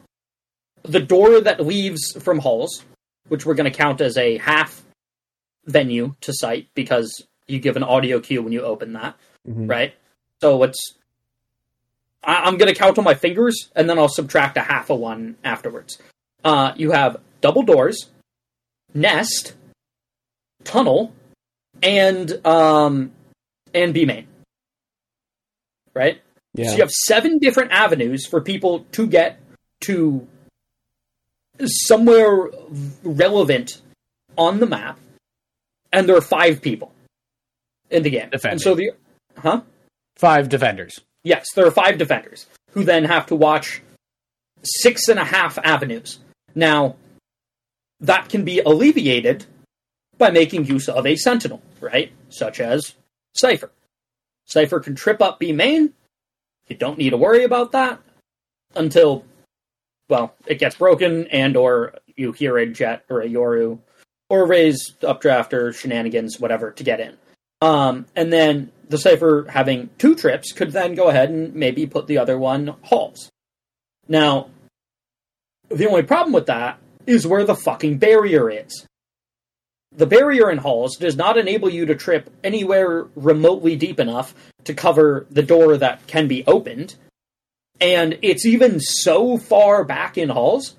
the 0.83 1.01
door 1.01 1.41
that 1.41 1.65
leaves 1.65 2.13
from 2.21 2.41
halls, 2.41 2.85
which 3.29 3.47
we're 3.47 3.55
going 3.55 3.71
to 3.71 3.77
count 3.77 4.03
as 4.03 4.19
a 4.19 4.37
half 4.37 4.85
venue 5.65 6.15
to 6.21 6.35
site 6.35 6.69
because 6.75 7.27
you 7.51 7.59
give 7.59 7.77
an 7.77 7.83
audio 7.83 8.21
cue 8.21 8.43
when 8.43 8.53
you 8.53 8.63
open 8.63 8.93
that, 8.95 9.17
Mhm. 9.49 9.69
right? 9.69 9.95
So 10.41 10.63
it's. 10.63 10.95
I- 12.23 12.43
I'm 12.45 12.57
going 12.59 12.73
to 12.73 12.79
count 12.79 12.99
on 12.99 13.05
my 13.05 13.15
fingers 13.15 13.71
and 13.75 13.89
then 13.89 13.99
I'll 13.99 14.09
subtract 14.09 14.57
a 14.57 14.61
half 14.61 14.91
a 14.91 14.95
one 14.95 15.37
afterwards. 15.43 15.99
Uh, 16.45 16.73
you 16.77 16.91
have 16.93 17.17
double 17.41 17.63
doors, 17.63 18.09
nest, 18.95 19.55
tunnel, 20.65 21.13
and 21.83 22.45
um, 22.47 23.13
and 23.75 23.95
B 23.95 24.05
main. 24.05 24.27
Right. 25.95 26.21
Yeah. 26.55 26.69
So 26.69 26.75
you 26.77 26.81
have 26.83 26.91
seven 26.91 27.39
different 27.39 27.73
avenues 27.73 28.27
for 28.27 28.41
people 28.41 28.81
to 28.93 29.07
get 29.07 29.41
to 29.83 30.27
somewhere 31.65 32.49
relevant 33.03 33.81
on 34.37 34.61
the 34.61 34.67
map, 34.67 34.99
and 35.93 36.09
there 36.09 36.17
are 36.17 36.21
five 36.23 36.63
people 36.63 36.93
in 37.91 38.03
the 38.03 38.11
game. 38.11 38.31
Defending. 38.31 38.53
And 38.53 38.61
so 38.61 38.75
the 38.75 38.93
huh? 39.39 39.63
Five 40.17 40.49
defenders. 40.49 41.01
Yes, 41.23 41.47
there 41.55 41.67
are 41.67 41.71
five 41.71 41.99
defenders 41.99 42.47
who 42.73 42.85
then 42.85 43.05
have 43.05 43.27
to 43.27 43.37
watch 43.37 43.83
six 44.63 45.09
and 45.09 45.19
a 45.19 45.25
half 45.25 45.59
avenues. 45.59 46.19
Now, 46.55 46.97
that 48.01 48.29
can 48.29 48.45
be 48.45 48.61
alleviated 48.61 49.47
by 50.19 50.31
making 50.31 50.67
use 50.67 50.89
of 50.89 51.07
a 51.07 51.17
sentinel, 51.17 51.63
right? 51.81 52.13
Such 52.29 52.61
as 52.61 52.95
Cypher. 53.35 53.71
Cypher 54.47 54.81
can 54.81 54.95
trip 54.95 55.23
up 55.23 55.39
B 55.39 55.53
main. 55.53 55.93
You 56.69 56.77
don't 56.77 56.99
need 56.99 57.11
to 57.11 57.17
worry 57.17 57.45
about 57.45 57.73
that 57.73 58.01
until, 58.75 59.25
well, 60.09 60.35
it 60.47 60.59
gets 60.59 60.77
broken 60.77 61.27
and 61.29 61.57
or 61.57 61.95
you 62.17 62.33
hear 62.33 62.59
a 62.59 62.67
Jett 62.67 63.05
or 63.09 63.21
a 63.21 63.29
Yoru 63.29 63.79
or 64.29 64.47
Raze 64.47 64.95
updraft 65.03 65.53
or 65.53 65.73
shenanigans, 65.73 66.39
whatever, 66.39 66.71
to 66.73 66.85
get 66.85 67.01
in. 67.01 67.17
Um, 67.61 68.07
and 68.17 68.33
then 68.33 68.73
the 68.89 68.99
Cypher 68.99 69.47
having 69.49 69.91
two 69.99 70.15
trips 70.15 70.53
could 70.53 70.73
then 70.73 70.95
go 70.95 71.09
ahead 71.09 71.31
and 71.31 71.55
maybe 71.55 71.87
put 71.87 72.07
the 72.07 72.19
other 72.19 72.39
one 72.39 72.75
halls. 72.83 73.31
Now, 74.09 74.51
the 75.69 75.89
only 75.89 76.03
problem 76.03 76.33
with 76.33 76.47
that 76.47 76.79
is 77.07 77.27
where 77.27 77.45
the 77.45 77.55
fucking 77.55 77.99
barrier 77.99 78.51
is. 78.51 78.87
The 79.93 80.07
barrier 80.07 80.51
in 80.51 80.59
halls 80.59 80.97
does 80.97 81.17
not 81.17 81.37
enable 81.37 81.69
you 81.69 81.87
to 81.87 81.95
trip 81.95 82.31
anywhere 82.45 83.07
remotely 83.15 83.77
deep 83.77 83.99
enough 83.99 84.35
to 84.65 84.75
cover 84.75 85.27
the 85.31 85.43
door 85.43 85.77
that 85.77 86.07
can 86.07 86.29
be 86.29 86.45
opened. 86.47 86.95
And 87.81 88.19
it's 88.23 88.47
even 88.47 88.79
so 88.81 89.37
far 89.37 89.85
back 89.85 90.17
in 90.17 90.29
halls 90.29 90.77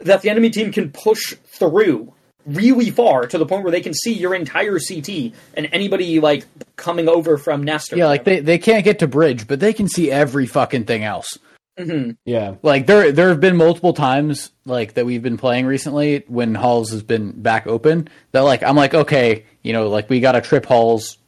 that 0.00 0.22
the 0.22 0.30
enemy 0.30 0.50
team 0.50 0.72
can 0.72 0.90
push 0.90 1.34
through 1.44 2.12
really 2.46 2.90
far 2.90 3.26
to 3.26 3.36
the 3.38 3.44
point 3.46 3.62
where 3.64 3.72
they 3.72 3.80
can 3.80 3.92
see 3.92 4.12
your 4.12 4.34
entire 4.34 4.78
CT 4.78 5.32
and 5.54 5.68
anybody 5.72 6.20
like 6.20 6.44
coming 6.76 7.08
over 7.08 7.36
from 7.36 7.62
Nest. 7.64 7.92
or 7.92 7.96
Yeah, 7.96 8.06
like 8.06 8.24
they, 8.24 8.40
they 8.40 8.58
can't 8.58 8.84
get 8.84 9.00
to 9.00 9.06
bridge, 9.08 9.46
but 9.48 9.60
they 9.60 9.72
can 9.72 9.88
see 9.88 10.10
every 10.10 10.46
fucking 10.46 10.84
thing 10.84 11.02
else. 11.04 11.38
Mhm. 11.78 12.16
Yeah. 12.24 12.54
Like 12.62 12.86
there 12.86 13.12
there 13.12 13.28
have 13.28 13.40
been 13.40 13.56
multiple 13.56 13.92
times 13.92 14.50
like 14.64 14.94
that 14.94 15.04
we've 15.04 15.22
been 15.22 15.36
playing 15.36 15.66
recently 15.66 16.24
when 16.26 16.54
halls 16.54 16.90
has 16.92 17.02
been 17.02 17.32
back 17.32 17.66
open 17.66 18.08
that 18.32 18.40
like 18.40 18.62
I'm 18.62 18.76
like 18.76 18.94
okay 18.94 19.44
you 19.62 19.74
know 19.74 19.88
like 19.88 20.08
we 20.08 20.20
got 20.20 20.32
to 20.32 20.40
trip 20.40 20.64
halls 20.64 21.18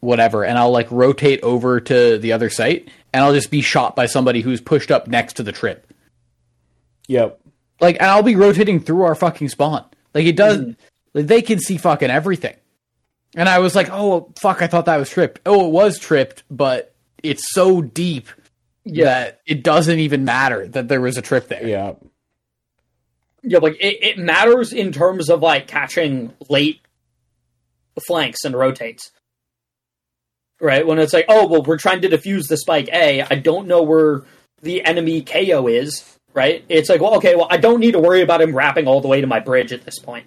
whatever 0.00 0.44
and 0.44 0.58
I'll 0.58 0.70
like 0.70 0.90
rotate 0.90 1.40
over 1.42 1.80
to 1.80 2.18
the 2.18 2.32
other 2.32 2.50
site 2.50 2.90
and 3.14 3.24
I'll 3.24 3.32
just 3.32 3.50
be 3.50 3.62
shot 3.62 3.96
by 3.96 4.04
somebody 4.04 4.42
who's 4.42 4.60
pushed 4.60 4.90
up 4.90 5.06
next 5.06 5.34
to 5.34 5.42
the 5.42 5.52
trip 5.52 5.90
Yep. 7.08 7.40
like 7.80 7.96
and 7.96 8.10
I'll 8.10 8.22
be 8.22 8.36
rotating 8.36 8.80
through 8.80 9.02
our 9.04 9.14
fucking 9.14 9.48
spawn 9.48 9.84
like 10.16 10.24
it 10.24 10.36
does 10.36 10.56
mm-hmm. 10.56 10.70
like 11.12 11.26
they 11.26 11.42
can 11.42 11.58
see 11.58 11.76
fucking 11.76 12.08
everything. 12.08 12.56
And 13.34 13.50
I 13.50 13.58
was 13.58 13.74
like 13.74 13.90
oh 13.90 14.32
fuck 14.40 14.62
I 14.62 14.66
thought 14.66 14.86
that 14.86 14.96
was 14.96 15.10
tripped. 15.10 15.42
Oh 15.44 15.66
it 15.66 15.72
was 15.72 15.98
tripped 15.98 16.42
but 16.50 16.94
it's 17.22 17.52
so 17.52 17.82
deep 17.82 18.28
that 18.86 19.40
it 19.46 19.62
doesn't 19.62 19.98
even 19.98 20.24
matter 20.24 20.66
that 20.68 20.88
there 20.88 21.02
was 21.02 21.18
a 21.18 21.22
trip 21.22 21.48
there. 21.48 21.66
Yeah. 21.66 21.94
Yeah, 23.42 23.58
like 23.58 23.76
it, 23.78 24.02
it 24.02 24.18
matters 24.18 24.72
in 24.72 24.90
terms 24.90 25.28
of 25.28 25.42
like 25.42 25.66
catching 25.66 26.32
late 26.48 26.80
flanks 28.06 28.44
and 28.44 28.56
rotates. 28.56 29.12
Right? 30.60 30.86
When 30.86 30.98
it's 30.98 31.12
like, 31.12 31.26
oh 31.28 31.46
well 31.46 31.62
we're 31.62 31.76
trying 31.76 32.00
to 32.00 32.08
defuse 32.08 32.48
the 32.48 32.56
spike 32.56 32.88
A, 32.90 33.20
I 33.20 33.34
don't 33.34 33.68
know 33.68 33.82
where 33.82 34.24
the 34.62 34.82
enemy 34.82 35.20
KAY/O 35.20 35.66
is, 35.66 36.15
right? 36.36 36.64
It's 36.68 36.88
like, 36.88 37.00
well, 37.00 37.16
okay, 37.16 37.34
well 37.34 37.48
I 37.50 37.56
don't 37.56 37.80
need 37.80 37.92
to 37.92 37.98
worry 37.98 38.22
about 38.22 38.42
him 38.42 38.54
wrapping 38.54 38.86
all 38.86 39.00
the 39.00 39.08
way 39.08 39.20
to 39.20 39.26
my 39.26 39.40
bridge 39.40 39.72
at 39.72 39.84
this 39.84 39.98
point. 39.98 40.26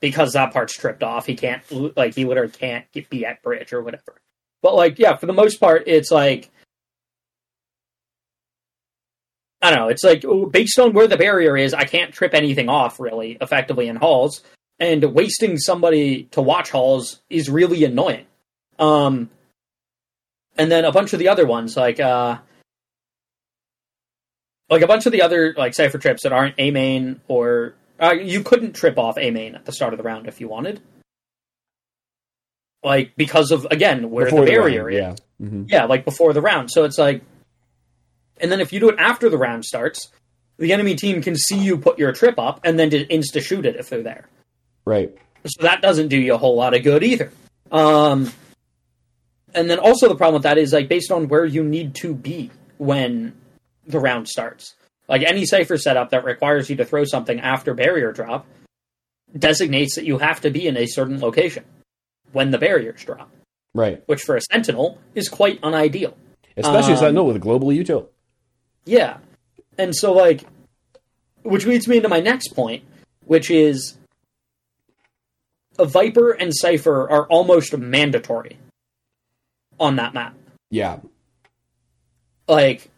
Because 0.00 0.32
that 0.32 0.52
part's 0.52 0.76
tripped 0.76 1.04
off. 1.04 1.26
He 1.26 1.36
can't 1.36 1.62
like 1.96 2.14
he 2.16 2.24
literally 2.24 2.50
can't 2.50 2.90
get, 2.90 3.08
be 3.08 3.24
at 3.24 3.40
bridge 3.40 3.72
or 3.72 3.82
whatever. 3.82 4.16
But 4.60 4.74
like, 4.74 4.98
yeah, 4.98 5.16
for 5.16 5.26
the 5.26 5.32
most 5.32 5.58
part, 5.58 5.84
it's 5.86 6.10
like 6.10 6.50
I 9.62 9.70
don't 9.70 9.78
know. 9.78 9.88
It's 9.88 10.02
like 10.02 10.24
based 10.50 10.80
on 10.80 10.92
where 10.92 11.06
the 11.06 11.16
barrier 11.16 11.56
is, 11.56 11.72
I 11.72 11.84
can't 11.84 12.12
trip 12.12 12.34
anything 12.34 12.68
off 12.68 12.98
really 12.98 13.38
effectively 13.40 13.86
in 13.86 13.94
halls, 13.94 14.42
and 14.80 15.04
wasting 15.14 15.56
somebody 15.56 16.24
to 16.32 16.42
watch 16.42 16.70
halls 16.70 17.20
is 17.30 17.48
really 17.48 17.84
annoying. 17.84 18.26
Um, 18.80 19.30
and 20.58 20.70
then 20.70 20.84
a 20.84 20.90
bunch 20.90 21.12
of 21.12 21.20
the 21.20 21.28
other 21.28 21.46
ones, 21.46 21.76
like 21.76 22.00
uh, 22.00 22.38
like 24.72 24.82
a 24.82 24.86
bunch 24.86 25.06
of 25.06 25.12
the 25.12 25.22
other 25.22 25.54
like 25.56 25.74
Cypher 25.74 25.98
trips 25.98 26.22
that 26.24 26.32
aren't 26.32 26.54
a 26.58 26.70
main 26.70 27.20
or 27.28 27.74
uh, 28.00 28.10
you 28.12 28.42
couldn't 28.42 28.72
trip 28.72 28.98
off 28.98 29.16
a 29.18 29.30
main 29.30 29.54
at 29.54 29.64
the 29.64 29.72
start 29.72 29.92
of 29.92 29.98
the 29.98 30.02
round 30.02 30.26
if 30.26 30.40
you 30.40 30.48
wanted, 30.48 30.80
like 32.82 33.14
because 33.16 33.50
of 33.50 33.66
again 33.70 34.10
where 34.10 34.24
Before 34.26 34.40
the 34.40 34.46
the 34.46 34.52
barrier 34.52 34.84
round, 34.84 34.94
is. 34.94 35.00
yeah. 35.40 35.46
Mhm. 35.46 35.64
Yeah, 35.70 35.84
like 35.84 36.04
before 36.04 36.32
the 36.32 36.40
round. 36.40 36.70
So 36.70 36.84
it's 36.84 36.98
like, 36.98 37.22
and 38.40 38.50
then 38.50 38.60
if 38.60 38.72
you 38.72 38.80
do 38.80 38.88
it 38.88 38.96
after 38.98 39.28
the 39.28 39.38
round 39.38 39.64
starts, 39.64 40.10
the 40.58 40.72
enemy 40.72 40.94
team 40.94 41.20
can 41.22 41.36
see 41.36 41.58
you 41.58 41.76
put 41.78 41.98
your 41.98 42.12
trip 42.12 42.38
up 42.38 42.60
and 42.64 42.78
then 42.78 42.90
just 42.90 43.08
insta 43.08 43.42
shoot 43.42 43.66
it 43.66 43.76
if 43.76 43.88
they're 43.88 44.02
there. 44.02 44.28
Right. 44.84 45.12
So 45.44 45.62
that 45.62 45.82
doesn't 45.82 46.08
do 46.08 46.16
you 46.16 46.34
a 46.34 46.38
whole 46.38 46.54
lot 46.56 46.74
of 46.74 46.82
good 46.84 47.02
either. 47.02 47.32
Um, 47.72 48.32
and 49.54 49.68
then 49.68 49.78
also 49.78 50.08
the 50.08 50.14
problem 50.14 50.34
with 50.34 50.42
that 50.44 50.58
is 50.58 50.72
like 50.72 50.88
based 50.88 51.10
on 51.10 51.28
where 51.28 51.44
you 51.44 51.64
need 51.64 51.94
to 51.96 52.14
be 52.14 52.50
when 52.78 53.34
the 53.86 53.98
round 54.00 54.28
starts. 54.28 54.74
Like 55.08 55.22
any 55.22 55.44
Cypher 55.44 55.76
setup 55.78 56.10
that 56.10 56.24
requires 56.24 56.70
you 56.70 56.76
to 56.76 56.84
throw 56.84 57.04
something 57.04 57.40
after 57.40 57.74
barrier 57.74 58.12
drop 58.12 58.46
designates 59.36 59.94
that 59.96 60.04
you 60.04 60.18
have 60.18 60.40
to 60.42 60.50
be 60.50 60.66
in 60.66 60.76
a 60.76 60.86
certain 60.86 61.18
location 61.20 61.64
when 62.32 62.50
the 62.50 62.58
barriers 62.58 63.02
drop, 63.04 63.30
Right. 63.74 64.02
which 64.06 64.22
for 64.22 64.36
a 64.36 64.40
sentinel 64.52 64.98
is 65.14 65.28
quite 65.28 65.60
unideal. 65.62 66.16
Especially 66.56 66.92
Um, 66.92 66.98
Sentinel 66.98 67.26
with 67.26 67.36
a 67.36 67.40
global 67.40 67.68
util. 67.68 68.08
Yeah. 68.84 69.18
And 69.78 69.94
so, 69.96 70.12
like, 70.12 70.44
which 71.42 71.64
leads 71.66 71.88
me 71.88 71.96
into 71.96 72.08
my 72.10 72.20
next 72.20 72.48
point, 72.48 72.84
which 73.24 73.50
is 73.50 73.96
a 75.78 75.86
Viper 75.86 76.32
and 76.32 76.52
Cypher 76.54 77.10
are 77.10 77.26
almost 77.28 77.76
mandatory 77.76 78.58
on 79.80 79.96
that 79.96 80.12
map. 80.12 80.34
Yeah. 80.70 81.00
Like, 82.46 82.90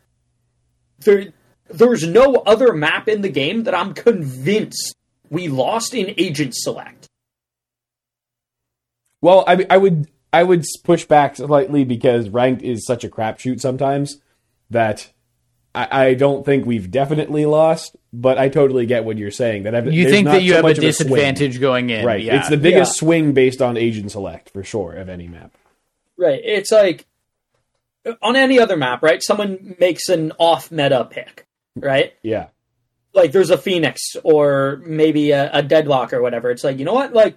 there, 1.01 1.33
there's 1.69 2.07
no 2.07 2.35
other 2.47 2.73
map 2.73 3.09
in 3.09 3.23
the 3.23 3.29
game 3.29 3.65
that 3.65 3.75
I'm 3.75 3.95
convinced 3.95 4.95
we 5.31 5.49
lost 5.49 5.95
in 5.95 6.15
Agent 6.19 6.55
Select. 6.55 7.09
Well, 9.21 9.45
I 9.47 9.67
I 9.71 9.77
would 9.79 10.09
I 10.33 10.43
would 10.43 10.65
push 10.85 11.05
back 11.05 11.37
slightly 11.37 11.85
because 11.85 12.29
ranked 12.29 12.63
is 12.63 12.85
such 12.87 13.05
a 13.05 13.09
crapshoot 13.09 13.61
sometimes 13.61 14.21
that 14.71 15.11
I, 15.75 16.07
I 16.09 16.15
don't 16.15 16.45
think 16.45 16.67
we've 16.67 16.91
definitely 16.91 17.47
lost. 17.47 17.97
But 18.13 18.39
I 18.39 18.49
totally 18.49 18.87
get 18.87 19.05
what 19.05 19.19
you're 19.19 19.33
saying. 19.33 19.65
That 19.65 19.75
I've, 19.75 19.93
You 19.93 20.09
think 20.09 20.27
not 20.27 20.35
that 20.35 20.43
you 20.45 20.51
so 20.51 20.57
have 20.57 20.65
a 20.65 20.69
much 20.69 20.79
of 20.79 20.83
swing. 20.83 20.89
disadvantage 20.91 21.61
going 21.61 21.91
in, 21.91 22.07
right? 22.07 22.23
Yeah. 22.23 22.39
It's 22.39 22.49
the 22.49 22.57
biggest 22.57 22.91
Yeah. 22.95 23.07
swing 23.07 23.33
based 23.33 23.61
on 23.61 23.77
agent 23.77 24.13
select 24.13 24.51
for 24.51 24.63
sure 24.63 24.93
of 24.93 25.09
any 25.09 25.27
map. 25.27 25.53
Right. 26.17 26.41
It's 26.45 26.71
like 26.71 27.07
on 28.23 28.37
any 28.37 28.59
other 28.61 28.77
map, 28.77 29.03
right? 29.03 29.23
Someone 29.23 29.77
makes 29.81 30.09
an 30.09 30.33
off 30.39 30.71
meta 30.71 31.07
pick, 31.11 31.47
right? 31.77 32.13
Yeah. 32.23 32.49
like 33.15 33.33
there's 33.33 33.51
a 33.51 33.59
phoenix 33.59 34.01
or 34.25 34.81
maybe 34.85 35.31
a, 35.31 35.51
a 35.53 35.63
deadlock 35.63 36.13
or 36.13 36.21
whatever 36.21 36.51
it's 36.51 36.65
like 36.65 36.79
you 36.81 36.85
know 36.85 36.95
what 36.95 37.13
like 37.13 37.37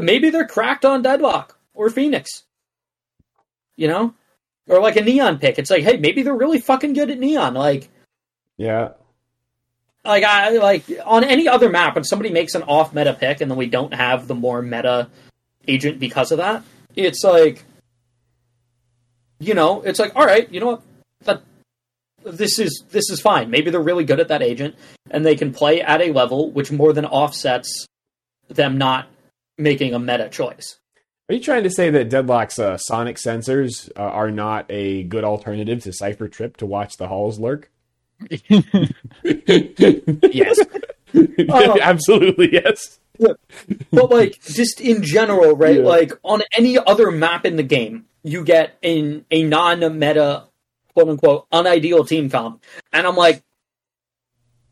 maybe 0.00 0.30
they're 0.30 0.46
cracked 0.46 0.84
on 0.84 1.02
deadlock 1.02 1.58
or 1.74 1.90
phoenix 1.90 2.44
you 3.76 3.88
know 3.88 4.14
or 4.68 4.80
like 4.80 4.96
a 4.96 5.02
neon 5.02 5.38
pick 5.38 5.58
it's 5.58 5.70
like 5.70 5.82
hey 5.82 5.96
maybe 5.96 6.22
they're 6.22 6.34
really 6.36 6.60
fucking 6.60 6.92
good 6.94 7.10
at 7.10 7.18
neon 7.18 7.52
like 7.54 7.88
Yeah. 8.56 8.90
like 10.04 10.24
i 10.24 10.50
like 10.50 10.84
on 11.04 11.24
any 11.24 11.46
other 11.48 11.68
map 11.68 11.94
when 11.94 12.04
somebody 12.04 12.30
makes 12.30 12.54
an 12.54 12.62
off 12.62 12.94
meta 12.94 13.12
pick 13.12 13.40
and 13.40 13.50
then 13.50 13.58
we 13.58 13.66
don't 13.66 13.92
have 13.92 14.28
the 14.28 14.34
more 14.34 14.62
meta 14.62 15.08
agent 15.66 15.98
because 15.98 16.32
of 16.32 16.38
that 16.38 16.62
it's 16.96 17.22
like 17.24 17.64
you 19.38 19.54
know 19.54 19.82
it's 19.82 19.98
like 19.98 20.14
all 20.16 20.26
right 20.26 20.52
you 20.52 20.60
know 20.60 20.66
what 20.66 20.82
that 21.24 21.42
this 22.24 22.58
is 22.58 22.84
this 22.90 23.10
is 23.10 23.20
fine. 23.20 23.50
Maybe 23.50 23.70
they're 23.70 23.80
really 23.80 24.04
good 24.04 24.20
at 24.20 24.28
that 24.28 24.42
agent, 24.42 24.74
and 25.10 25.24
they 25.24 25.36
can 25.36 25.52
play 25.52 25.80
at 25.80 26.00
a 26.00 26.12
level 26.12 26.50
which 26.50 26.70
more 26.72 26.92
than 26.92 27.04
offsets 27.04 27.86
them 28.48 28.78
not 28.78 29.08
making 29.56 29.94
a 29.94 29.98
meta 29.98 30.28
choice. 30.28 30.78
Are 31.28 31.34
you 31.34 31.40
trying 31.40 31.64
to 31.64 31.70
say 31.70 31.90
that 31.90 32.08
Deadlock's 32.08 32.58
uh, 32.58 32.78
sonic 32.78 33.16
sensors 33.16 33.90
uh, 33.96 34.00
are 34.02 34.30
not 34.30 34.64
a 34.70 35.02
good 35.04 35.24
alternative 35.24 35.82
to 35.82 35.92
Cypher 35.92 36.28
Trip 36.28 36.56
to 36.56 36.66
watch 36.66 36.96
the 36.96 37.08
halls 37.08 37.38
lurk? 37.38 37.70
yes. 39.22 40.58
Oh. 41.14 41.78
Absolutely, 41.82 42.52
yes. 42.52 43.00
But 43.18 44.10
like 44.10 44.40
just 44.42 44.80
in 44.80 45.02
general, 45.02 45.56
right? 45.56 45.78
Yeah. 45.78 45.86
Like 45.86 46.12
on 46.22 46.42
any 46.52 46.78
other 46.78 47.10
map 47.10 47.44
in 47.44 47.56
the 47.56 47.62
game, 47.62 48.06
you 48.22 48.44
get 48.44 48.76
in 48.82 49.24
a 49.30 49.42
non-meta, 49.42 50.44
quote 50.94 51.08
unquote, 51.08 51.46
unideal 51.52 52.04
team 52.04 52.30
comp, 52.30 52.62
and 52.92 53.06
I'm 53.06 53.16
like, 53.16 53.42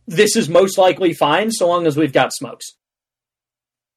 this 0.06 0.36
is 0.36 0.48
most 0.48 0.78
likely 0.78 1.12
fine 1.12 1.50
so 1.50 1.66
long 1.66 1.86
as 1.86 1.96
we've 1.96 2.12
got 2.12 2.32
smokes. 2.32 2.76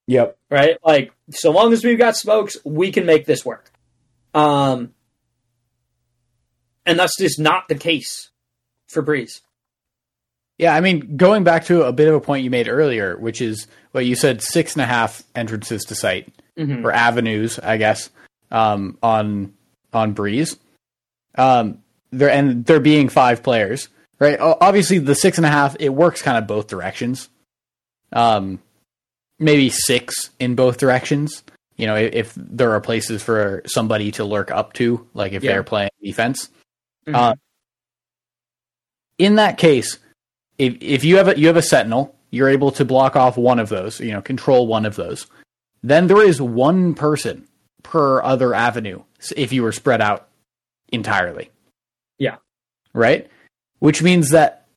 Yep. 0.08 0.40
right? 0.50 0.78
Like, 0.84 1.14
so 1.30 1.52
long 1.52 1.72
as 1.72 1.84
we've 1.84 1.98
got 1.98 2.18
smokes, 2.18 2.58
we 2.66 2.92
can 2.92 3.06
make 3.06 3.26
this 3.28 3.46
work. 3.46 3.72
Um, 4.34 4.94
and 6.84 6.98
that's 6.98 7.16
just 7.16 7.40
not 7.40 7.68
the 7.68 7.76
case 7.76 8.32
for 8.88 9.04
Breeze. 9.04 9.42
Yeah, 10.60 10.76
I 10.76 10.82
mean, 10.82 11.16
going 11.18 11.44
back 11.44 11.66
to 11.66 11.84
a 11.84 11.94
bit 11.94 12.08
of 12.10 12.14
a 12.16 12.20
point 12.22 12.44
you 12.44 12.50
made 12.50 12.68
earlier, 12.68 13.18
which 13.18 13.42
is 13.42 13.66
what 13.94 14.06
you 14.06 14.14
said 14.16 14.42
six 14.44 14.74
and 14.74 14.82
a 14.82 14.86
half 14.86 15.24
entrances 15.34 15.84
to 15.86 15.96
site 15.96 16.28
Mhm. 16.58 16.84
or 16.84 16.92
avenues, 16.92 17.58
I 17.60 17.78
guess, 17.78 18.10
um, 18.52 18.98
on 19.02 19.54
on 19.94 20.12
Breeze. 20.14 20.58
Um, 21.36 21.82
there 22.12 22.30
and 22.30 22.66
there 22.66 22.80
being 22.82 23.08
five 23.10 23.42
players, 23.42 23.88
right? 24.20 24.38
Obviously, 24.40 25.00
the 25.00 25.16
six 25.16 25.38
and 25.38 25.46
a 25.46 25.50
half 25.50 25.76
it 25.80 25.90
works 25.90 26.22
kind 26.22 26.38
of 26.38 26.46
both 26.46 26.68
directions. 26.68 27.30
Um, 28.12 28.60
maybe 29.40 29.70
six 29.70 30.30
in 30.40 30.56
both 30.56 30.78
directions. 30.78 31.44
You 31.78 31.88
know, 31.88 31.96
if, 31.96 32.34
there 32.36 32.72
are 32.74 32.82
places 32.82 33.24
for 33.24 33.62
somebody 33.66 34.12
to 34.14 34.26
lurk 34.26 34.52
up 34.52 34.74
to, 34.74 35.08
like 35.14 35.32
if 35.32 35.42
Yeah. 35.44 35.54
they're 35.54 35.64
playing 35.64 35.90
defense. 36.04 36.50
Mhm. 37.08 37.16
Uh, 37.16 37.36
in 39.18 39.36
that 39.36 39.58
case, 39.58 39.98
if 40.60 40.78
if 40.82 41.04
you 41.04 41.18
have 41.18 41.30
a 41.30 41.40
you 41.40 41.48
have 41.48 41.58
a 41.58 41.62
sentinel, 41.64 42.16
you're 42.30 42.50
able 42.50 42.72
to 42.74 42.86
block 42.86 43.16
off 43.16 43.38
one 43.38 43.58
of 43.60 43.70
those, 43.70 44.00
you 44.00 44.12
know, 44.12 44.22
control 44.22 44.68
one 44.68 44.86
of 44.86 44.96
those. 44.96 45.26
Then 45.82 46.08
there 46.08 46.22
is 46.22 46.40
one 46.42 46.94
person 46.94 47.48
per 47.82 48.22
other 48.22 48.54
avenue 48.54 49.02
if 49.36 49.52
you 49.52 49.64
were 49.64 49.72
spread 49.72 50.02
out 50.02 50.28
entirely. 50.90 51.50
Yeah. 52.20 52.36
Right? 52.94 53.30
Which 53.80 54.04
means 54.04 54.30
that 54.30 54.68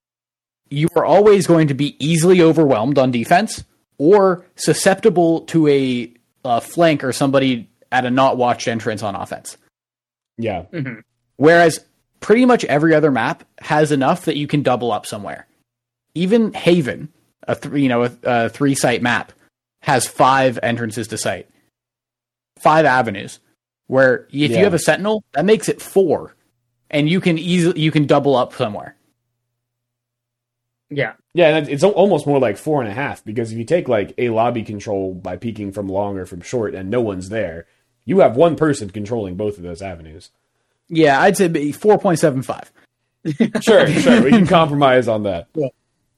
you 0.70 0.88
are 0.96 1.04
always 1.04 1.46
going 1.46 1.68
to 1.68 1.74
be 1.74 1.96
easily 2.04 2.40
overwhelmed 2.40 2.96
on 2.98 3.10
defense 3.10 3.64
or 3.98 4.46
susceptible 4.56 5.40
to 5.42 5.68
a, 5.68 6.12
uh 6.44 6.60
flank 6.60 7.04
or 7.04 7.12
somebody 7.12 7.68
at 7.90 8.04
a 8.06 8.10
not 8.10 8.36
watched 8.36 8.66
entrance 8.68 9.02
on 9.02 9.14
offense. 9.14 9.58
Yeah. 10.38 10.62
Mhm. 10.72 11.02
Whereas 11.36 11.84
pretty 12.20 12.46
much 12.46 12.64
every 12.64 12.94
other 12.94 13.10
map 13.10 13.44
has 13.60 13.92
enough 13.92 14.24
that 14.24 14.36
you 14.36 14.46
can 14.46 14.62
double 14.62 14.92
up 14.92 15.04
somewhere. 15.06 15.46
Even 16.14 16.52
Haven, 16.52 17.08
a 17.44 17.54
three, 17.54 17.82
you 17.82 17.88
know, 17.88 18.04
a, 18.04 18.12
a 18.24 18.48
three 18.48 18.74
site 18.74 19.02
map, 19.02 19.32
has 19.82 20.06
five 20.06 20.58
entrances 20.62 21.08
to 21.08 21.18
site, 21.18 21.48
five 22.58 22.84
avenues. 22.84 23.38
Where 23.88 24.26
if 24.30 24.50
Yeah. 24.50 24.58
you 24.58 24.64
have 24.64 24.74
a 24.74 24.78
sentinel, 24.78 25.24
that 25.32 25.44
makes 25.44 25.68
it 25.68 25.82
four, 25.82 26.34
and 26.90 27.08
you 27.08 27.20
can 27.20 27.36
easily 27.38 27.80
you 27.80 27.90
can 27.90 28.06
double 28.06 28.36
up 28.36 28.52
somewhere. 28.54 28.96
Yeah. 30.90 31.14
Yeah, 31.34 31.56
and 31.56 31.68
it's 31.68 31.82
almost 31.82 32.26
more 32.26 32.38
like 32.38 32.58
four 32.58 32.82
and 32.82 32.90
a 32.90 32.94
half 32.94 33.24
because 33.24 33.50
if 33.52 33.58
you 33.58 33.64
take 33.64 33.88
like 33.88 34.12
a 34.18 34.28
lobby 34.28 34.62
control 34.62 35.14
by 35.14 35.36
peeking 35.36 35.72
from 35.72 35.88
long 35.88 36.18
or 36.18 36.26
from 36.26 36.42
short 36.42 36.74
and 36.74 36.90
no 36.90 37.00
one's 37.00 37.30
there, 37.30 37.66
you 38.04 38.18
have 38.20 38.36
one 38.36 38.56
person 38.56 38.90
controlling 38.90 39.36
both 39.36 39.56
of 39.56 39.62
those 39.62 39.80
avenues. 39.80 40.30
Yeah, 40.88 41.20
I'd 41.20 41.36
say 41.38 41.72
four 41.72 41.98
point 41.98 42.18
seven 42.18 42.42
five. 42.42 42.70
Sure, 43.62 43.86
sure, 43.86 44.22
we 44.22 44.30
can 44.30 44.46
compromise 44.58 45.08
on 45.08 45.22
that. 45.22 45.48
Yeah. 45.54 45.68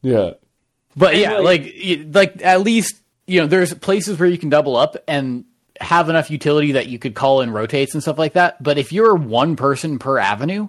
Yeah. 0.04 0.32
But 0.96 1.16
yeah, 1.16 1.38
like- 1.38 1.74
like 1.84 2.06
like 2.12 2.42
at 2.44 2.60
least 2.60 2.94
you 3.26 3.40
know 3.40 3.46
there's 3.48 3.74
places 3.74 4.18
where 4.20 4.28
you 4.28 4.38
can 4.38 4.50
double 4.50 4.76
up 4.76 4.96
and 5.08 5.44
have 5.80 6.08
enough 6.08 6.30
utility 6.30 6.72
that 6.72 6.86
you 6.86 7.00
could 7.00 7.14
call 7.14 7.40
in 7.40 7.50
rotates 7.50 7.94
and 7.94 8.02
stuff 8.02 8.18
like 8.18 8.34
that. 8.34 8.62
But 8.62 8.78
if 8.78 8.92
you're 8.92 9.16
one 9.16 9.56
person 9.56 9.98
per 9.98 10.18
avenue, 10.18 10.68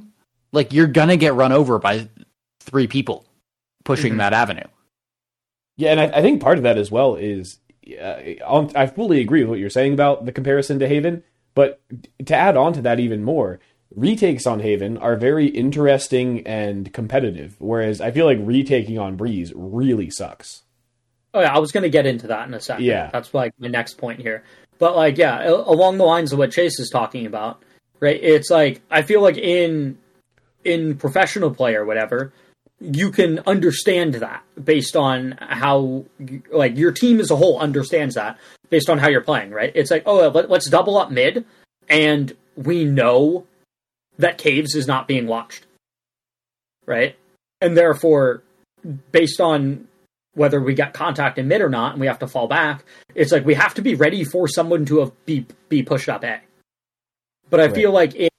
like 0.52 0.74
you're 0.74 0.88
gonna 0.88 1.18
get 1.18 1.36
run 1.36 1.52
over 1.52 1.78
by 1.78 2.08
three 2.62 2.88
people 2.88 3.26
pushing 3.84 4.14
Mhm. 4.16 4.18
that 4.18 4.34
avenue. 4.34 4.64
Yeah, 5.78 5.92
and 5.92 6.00
I, 6.00 6.06
I 6.06 6.22
think 6.24 6.42
part 6.42 6.58
of 6.58 6.64
that 6.64 6.78
as 6.80 6.90
well 6.90 7.16
is 7.16 7.60
uh, 8.02 8.16
I 8.76 8.88
fully 8.88 9.20
agree 9.22 9.42
with 9.42 9.50
what 9.50 9.60
you're 9.60 9.70
saying 9.70 9.94
about 9.94 10.26
the 10.26 10.32
comparison 10.32 10.80
to 10.80 10.88
Haven, 10.88 11.22
but 11.54 11.80
to 12.26 12.34
add 12.36 12.58
on 12.58 12.74
to 12.74 12.82
that 12.82 13.00
even 13.00 13.24
more, 13.24 13.60
retakes 13.96 14.46
on 14.46 14.60
Haven 14.60 14.98
are 14.98 15.16
very 15.16 15.48
interesting 15.48 16.46
and 16.46 16.92
competitive, 16.94 17.56
whereas 17.60 18.02
I 18.02 18.12
feel 18.12 18.26
like 18.26 18.40
retaking 18.42 19.00
on 19.00 19.16
Breeze 19.16 19.52
really 19.56 20.10
sucks. 20.10 20.64
Oh 21.34 21.42
yeah, 21.42 21.54
I 21.54 21.60
was 21.60 21.72
going 21.72 21.84
to 21.84 21.90
get 21.90 22.06
into 22.06 22.28
that 22.28 22.48
in 22.48 22.54
a 22.54 22.62
second. 22.62 22.86
Yeah. 22.86 23.10
that's 23.12 23.34
like 23.34 23.54
my 23.60 23.68
next 23.68 23.98
point 23.98 24.22
here. 24.22 24.44
But 24.78 24.96
like, 24.96 25.18
yeah, 25.18 25.48
along 25.48 25.98
the 25.98 26.04
lines 26.04 26.34
of 26.34 26.40
what 26.40 26.52
Chase 26.52 26.80
is 26.80 26.90
talking 26.90 27.26
about, 27.26 27.62
right? 28.00 28.20
It's 28.22 28.50
like 28.50 28.82
I 28.90 29.02
feel 29.02 29.22
like 29.22 29.38
in 29.38 29.98
in 30.64 30.98
professional 30.98 31.52
play 31.52 31.76
or 31.76 31.86
whatever, 31.86 32.34
you 32.80 33.12
can 33.12 33.40
understand 33.48 34.16
that 34.16 34.44
based 34.62 34.96
on 34.96 35.38
how 35.40 36.06
like 36.52 36.78
your 36.78 36.92
team 36.92 37.20
as 37.20 37.32
a 37.32 37.36
whole 37.36 37.60
understands 37.60 38.16
that 38.16 38.38
based 38.70 38.90
on 38.90 38.98
how 38.98 39.08
you're 39.08 39.22
playing, 39.22 39.52
right? 39.52 39.72
It's 39.76 39.92
like, 39.92 40.04
oh, 40.06 40.28
let, 40.30 40.50
let's 40.50 40.70
double 40.70 40.98
up 40.98 41.12
mid, 41.12 41.46
and 41.88 42.36
we 42.56 42.84
know 42.84 43.46
that 44.18 44.38
caves 44.38 44.76
is 44.76 44.88
not 44.88 45.08
being 45.08 45.28
watched, 45.28 45.66
right? 46.86 47.16
and 47.62 47.76
therefore, 47.78 48.44
based 49.12 49.40
on 49.40 49.88
whether 50.34 50.60
we 50.62 50.74
get 50.74 50.94
contact 50.94 51.38
in 51.38 51.48
mid 51.48 51.62
or 51.62 51.70
not, 51.70 51.94
and 51.94 52.02
we 52.02 52.08
have 52.08 52.20
to 52.20 52.28
fall 52.28 52.48
back, 52.48 52.84
it's 53.16 53.32
like 53.32 53.46
we 53.46 53.54
have 53.54 53.74
to 53.74 53.82
be 53.82 53.96
ready 53.96 54.24
for 54.24 54.48
someone 54.48 54.86
to 54.86 55.00
have 55.00 55.26
be 55.26 55.46
be 55.70 55.82
pushed 55.82 56.10
up 56.10 56.24
A. 56.24 56.42
But 57.50 57.60
I 57.62 57.66
Right. 57.68 57.76
feel 57.76 57.92
like 57.92 58.14
in, 58.16 58.30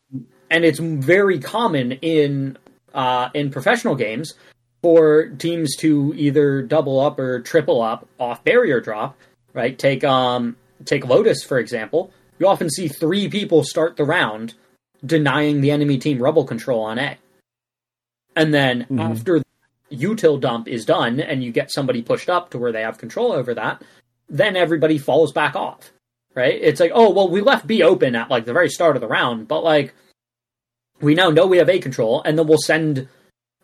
and 0.51 0.65
it's 0.65 0.79
very 0.79 1.39
common 1.39 1.93
in 1.93 2.59
uh, 2.95 3.31
in 3.35 3.51
professional 3.51 3.95
games 3.95 4.35
for 4.83 5.29
teams 5.39 5.75
to 5.77 6.13
either 6.17 6.63
double 6.63 7.01
up 7.01 7.19
or 7.19 7.41
triple 7.41 7.81
up 7.83 8.07
off 8.19 8.45
barrier 8.45 8.81
drop. 8.81 9.17
Right? 9.55 9.77
Take 9.79 10.05
um 10.05 10.57
take 10.85 11.07
Lotus 11.07 11.43
for 11.43 11.59
example. 11.59 12.13
You 12.39 12.47
often 12.47 12.69
see 12.69 12.87
three 12.89 13.29
people 13.29 13.65
start 13.65 13.97
the 13.97 14.05
round 14.05 14.53
denying 15.05 15.61
the 15.61 15.71
enemy 15.71 15.99
team 15.99 16.23
rubble 16.23 16.45
control 16.45 16.83
on 16.83 16.99
A. 16.99 17.17
And 18.35 18.53
then 18.53 18.87
Mhm. 18.91 19.01
after 19.01 19.39
the 19.41 19.97
util 19.97 20.41
dump 20.41 20.69
is 20.69 20.85
done 20.85 21.21
and 21.21 21.43
you 21.43 21.53
get 21.53 21.73
somebody 21.73 22.03
pushed 22.03 22.29
up 22.29 22.51
to 22.51 22.59
where 22.59 22.73
they 22.73 22.83
have 22.83 22.99
control 22.99 23.33
over 23.33 23.55
that, 23.55 23.83
then 24.29 24.57
everybody 24.57 24.99
falls 24.99 25.33
back 25.33 25.55
off. 25.57 25.93
Right? 26.35 26.59
It's 26.61 26.81
like, 26.81 26.93
oh 26.95 27.11
well 27.11 27.29
we 27.29 27.41
left 27.41 27.67
B 27.67 27.83
open 27.83 28.15
at 28.15 28.29
like 28.31 28.45
the 28.45 28.53
very 28.53 28.69
start 28.69 28.97
of 28.97 29.01
the 29.01 29.09
round, 29.09 29.49
but 29.49 29.65
like 29.65 29.95
we 31.01 31.15
now 31.15 31.31
know 31.31 31.47
we 31.47 31.59
have 31.59 31.69
A 31.69 31.79
control, 31.79 32.23
and 32.25 32.39
then 32.39 32.47
we'll 32.47 32.59
send 32.59 33.09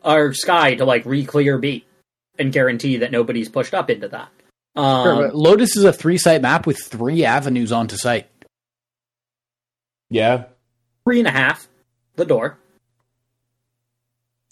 our 0.04 0.32
Skye 0.34 0.74
to 0.76 0.84
like 0.84 1.04
re-clear 1.04 1.58
B 1.58 1.84
and 2.38 2.52
guarantee 2.52 2.96
that 2.98 3.12
nobody's 3.12 3.48
pushed 3.48 3.74
up 3.74 3.88
into 3.90 4.08
that. 4.08 4.28
Um, 4.74 5.04
Sure, 5.04 5.30
Lotus 5.32 5.76
is 5.76 5.84
a 5.84 5.92
three 5.92 6.16
site 6.18 6.40
map 6.40 6.66
with 6.66 6.78
three 6.78 7.24
avenues 7.26 7.72
onto 7.72 7.96
site. 7.96 8.26
Yeah. 10.10 10.44
Three 11.04 11.18
and 11.18 11.28
a 11.28 11.32
half, 11.32 11.68
the 12.16 12.24
door. 12.24 12.58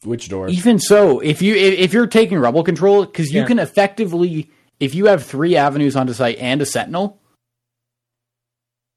Which 0.04 0.28
door? 0.28 0.48
Even 0.48 0.78
so, 0.78 1.20
if 1.20 1.42
you 1.42 1.54
if 1.54 1.78
if 1.78 1.92
you're 1.92 2.06
taking 2.06 2.38
rubble 2.38 2.64
control, 2.64 3.04
because 3.04 3.30
you 3.32 3.40
Yeah. 3.42 3.46
can 3.46 3.58
effectively, 3.58 4.50
if 4.80 4.94
you 4.94 5.06
have 5.06 5.24
three 5.24 5.56
avenues 5.56 5.94
onto 5.94 6.12
site 6.14 6.38
and 6.38 6.60
a 6.62 6.66
sentinel, 6.66 7.18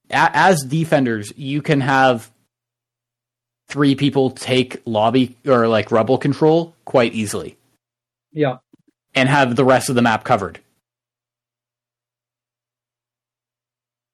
a, 0.10 0.32
as 0.34 0.64
defenders, 0.64 1.34
you 1.38 1.62
can 1.62 1.82
have 1.82 2.32
three 3.68 3.96
people 3.96 4.30
take 4.32 4.82
lobby 4.86 5.36
or 5.46 5.68
like 5.68 5.92
rubble 5.92 6.18
control 6.18 6.74
quite 6.86 7.14
easily, 7.14 7.58
Yeah. 8.32 8.58
and 9.14 9.28
have 9.30 9.56
the 9.58 9.66
rest 9.66 9.90
of 9.90 9.96
the 9.96 10.02
map 10.02 10.24
covered. 10.24 10.60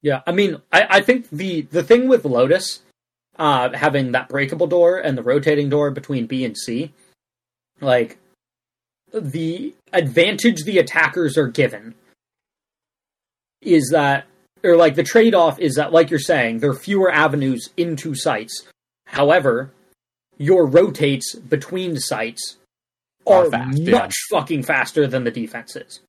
Yeah, 0.02 0.22
I 0.26 0.32
mean, 0.32 0.62
I, 0.72 0.88
I 0.90 1.02
think 1.02 1.30
the 1.30 1.62
the 1.64 1.84
thing 1.84 2.08
with 2.08 2.24
Lotus, 2.26 2.82
uh, 3.40 3.70
having 3.74 4.12
that 4.12 4.28
breakable 4.28 4.68
door 4.68 4.98
and 4.98 5.18
the 5.18 5.24
rotating 5.24 5.70
door 5.70 5.90
between 5.92 6.28
B 6.28 6.44
and 6.44 6.58
C, 6.58 6.92
like 7.80 8.18
the 9.14 9.74
advantage 9.94 10.64
the 10.66 10.78
attackers 10.78 11.38
are 11.38 11.48
given 11.48 11.96
is 13.62 13.90
that, 13.92 14.28
or 14.64 14.76
like 14.76 14.96
the 14.96 15.04
trade 15.04 15.34
off 15.34 15.58
is 15.58 15.76
that, 15.76 15.94
like 15.94 16.10
you're 16.10 16.20
saying, 16.20 16.60
there 16.60 16.72
are 16.72 16.76
fewer 16.76 17.10
avenues 17.10 17.70
into 17.78 18.14
sites. 18.14 18.68
However, 19.08 19.72
your 20.38 20.68
rotates 20.68 21.34
between 21.36 21.98
sites 21.98 22.58
Are 23.26 23.46
are 23.46 23.52
fast, 23.52 23.80
much 23.80 24.16
yeah. 24.32 24.40
fucking 24.40 24.64
faster 24.64 25.08
than 25.08 25.24
the 25.24 25.32
defenses. 25.32 26.02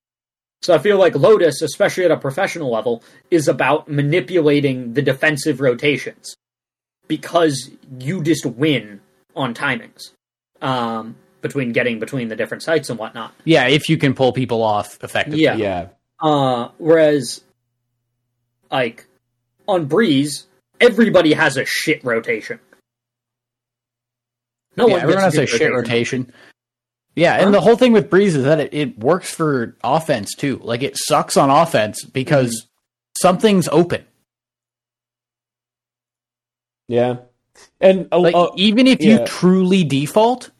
So 0.63 0.75
I 0.75 0.79
feel 0.79 0.99
like 0.99 1.15
Lotus, 1.15 1.63
especially 1.63 2.05
at 2.05 2.11
a 2.11 2.17
professional 2.17 2.71
level, 2.71 3.03
is 3.31 3.49
about 3.49 3.89
manipulating 3.89 4.95
the 4.95 5.03
defensive 5.03 5.61
rotations 5.61 6.37
because 7.11 7.69
you 7.99 8.23
just 8.23 8.47
win 8.47 9.01
on 9.35 9.53
timings 9.53 10.13
um, 10.63 11.17
between 11.43 11.73
getting 11.73 11.99
between 11.99 12.29
the 12.29 12.37
different 12.37 12.63
sites 12.63 12.89
and 12.89 12.99
whatnot. 12.99 13.35
Yeah, 13.45 13.67
if 13.67 13.89
you 13.89 13.99
can 13.99 14.15
pull 14.15 14.33
people 14.33 14.63
off 14.63 15.03
effectively. 15.03 15.43
Yeah. 15.43 15.57
yeah. 15.57 15.89
Uh, 16.21 16.69
whereas, 16.79 17.43
like 18.71 19.07
on 19.67 19.87
Breeze, 19.87 20.47
everybody 20.81 21.33
has 21.33 21.57
a 21.57 21.65
shit 21.65 22.05
rotation. 22.05 22.61
No 24.77 24.87
Yeah, 24.87 24.93
one 24.93 25.03
everyone 25.03 25.25
has 25.25 25.35
a 25.35 25.41
good 25.41 25.49
shit 25.49 25.73
rotation. 25.73 26.33
Yeah, 27.17 27.45
and 27.45 27.53
the 27.53 27.61
whole 27.61 27.77
thing 27.77 27.93
with 27.93 28.09
Breeze 28.09 28.37
is 28.37 28.45
that 28.45 28.61
it, 28.61 28.73
it 28.73 28.99
works 29.01 29.35
for 29.35 29.77
offense 29.83 30.35
too. 30.37 30.61
Like 30.63 30.83
it 30.85 30.97
sucks 30.97 31.37
on 31.37 31.51
offense 31.51 32.05
because 32.05 32.51
Mm-hmm. 32.53 33.29
something's 33.29 33.69
open. 33.69 34.05
Yeah. 36.91 37.19
And 37.81 38.09
a, 38.11 38.19
Like 38.19 38.35
a- 38.35 38.49
even 38.57 38.87
if 38.89 39.01
yeah. 39.01 39.21
you 39.21 39.27
truly 39.27 39.85
default, 39.85 40.51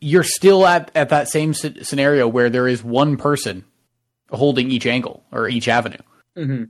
you're 0.00 0.22
still 0.22 0.66
at 0.66 0.90
at 0.94 1.08
that 1.08 1.28
same 1.30 1.54
scenario 1.54 2.28
where 2.28 2.50
there 2.50 2.68
is 2.68 2.84
one 2.84 3.16
person 3.16 3.64
holding 4.30 4.70
each 4.70 4.86
angle 4.86 5.24
or 5.32 5.48
each 5.48 5.66
avenue. 5.68 5.96
hmm 6.36 6.64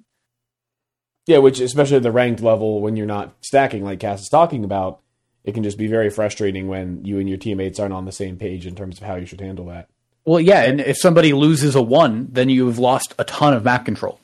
yeah, 1.27 1.39
which 1.39 1.59
especially 1.59 1.97
at 1.97 2.03
the 2.03 2.13
ranked 2.13 2.43
level 2.43 2.83
when 2.83 2.97
you're 2.97 3.07
not 3.07 3.35
stacking 3.41 3.83
like 3.83 3.99
Cass 3.99 4.21
is 4.21 4.29
talking 4.29 4.63
about, 4.63 5.01
it 5.43 5.53
can 5.55 5.63
just 5.63 5.79
be 5.79 5.87
very 5.87 6.11
frustrating 6.11 6.69
when 6.69 7.03
you 7.03 7.19
and 7.19 7.27
your 7.27 7.39
teammates 7.39 7.81
aren't 7.81 7.95
on 7.95 8.05
the 8.05 8.13
same 8.13 8.37
page 8.37 8.67
in 8.67 8.75
terms 8.75 8.99
of 9.01 9.07
how 9.07 9.15
you 9.15 9.25
should 9.25 9.41
handle 9.41 9.65
that. 9.67 9.89
Well, 10.27 10.39
yeah, 10.39 10.65
and 10.65 10.83
if 10.83 10.99
somebody 10.99 11.33
loses 11.33 11.75
a 11.77 11.81
one, 11.83 12.29
then 12.31 12.51
you've 12.51 12.79
lost 12.79 13.15
a 13.19 13.25
ton 13.25 13.55
of 13.55 13.65
map 13.65 13.87
control. 13.87 14.21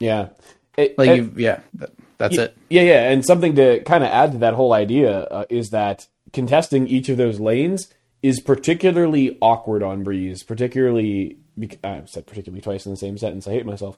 Yeah. 0.00 0.30
It- 0.76 0.98
Like 0.98 1.10
it- 1.10 1.16
you've, 1.18 1.38
yeah, 1.38 1.60
that, 1.74 1.90
that's 2.20 2.36
Y- 2.36 2.44
it. 2.44 2.56
Yeah, 2.68 2.82
yeah, 2.82 3.10
and 3.10 3.24
something 3.26 3.56
to 3.56 3.80
kind 3.82 4.04
of 4.04 4.10
add 4.10 4.32
to 4.32 4.38
that 4.38 4.54
whole 4.54 4.72
idea 4.72 5.22
uh, 5.24 5.44
is 5.50 5.70
that 5.70 6.06
contesting 6.32 6.86
each 6.86 7.08
of 7.08 7.16
those 7.16 7.40
lanes 7.40 7.88
is 8.22 8.40
particularly 8.40 9.36
awkward 9.40 9.82
on 9.82 10.04
Breeze. 10.04 10.44
Particularly, 10.44 11.38
bec- 11.56 11.84
I've 11.84 12.08
said 12.08 12.26
particularly 12.26 12.60
twice 12.62 12.86
in 12.86 12.92
the 12.92 12.96
same 12.96 13.18
sentence. 13.18 13.48
I 13.48 13.52
hate 13.52 13.66
myself. 13.66 13.96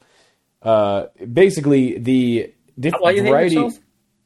Uh, 0.62 1.06
basically, 1.32 1.98
the 1.98 2.52
diff- 2.78 2.94
Why 2.98 3.10
you 3.10 3.22
variety. 3.22 3.56
yourself? 3.56 3.78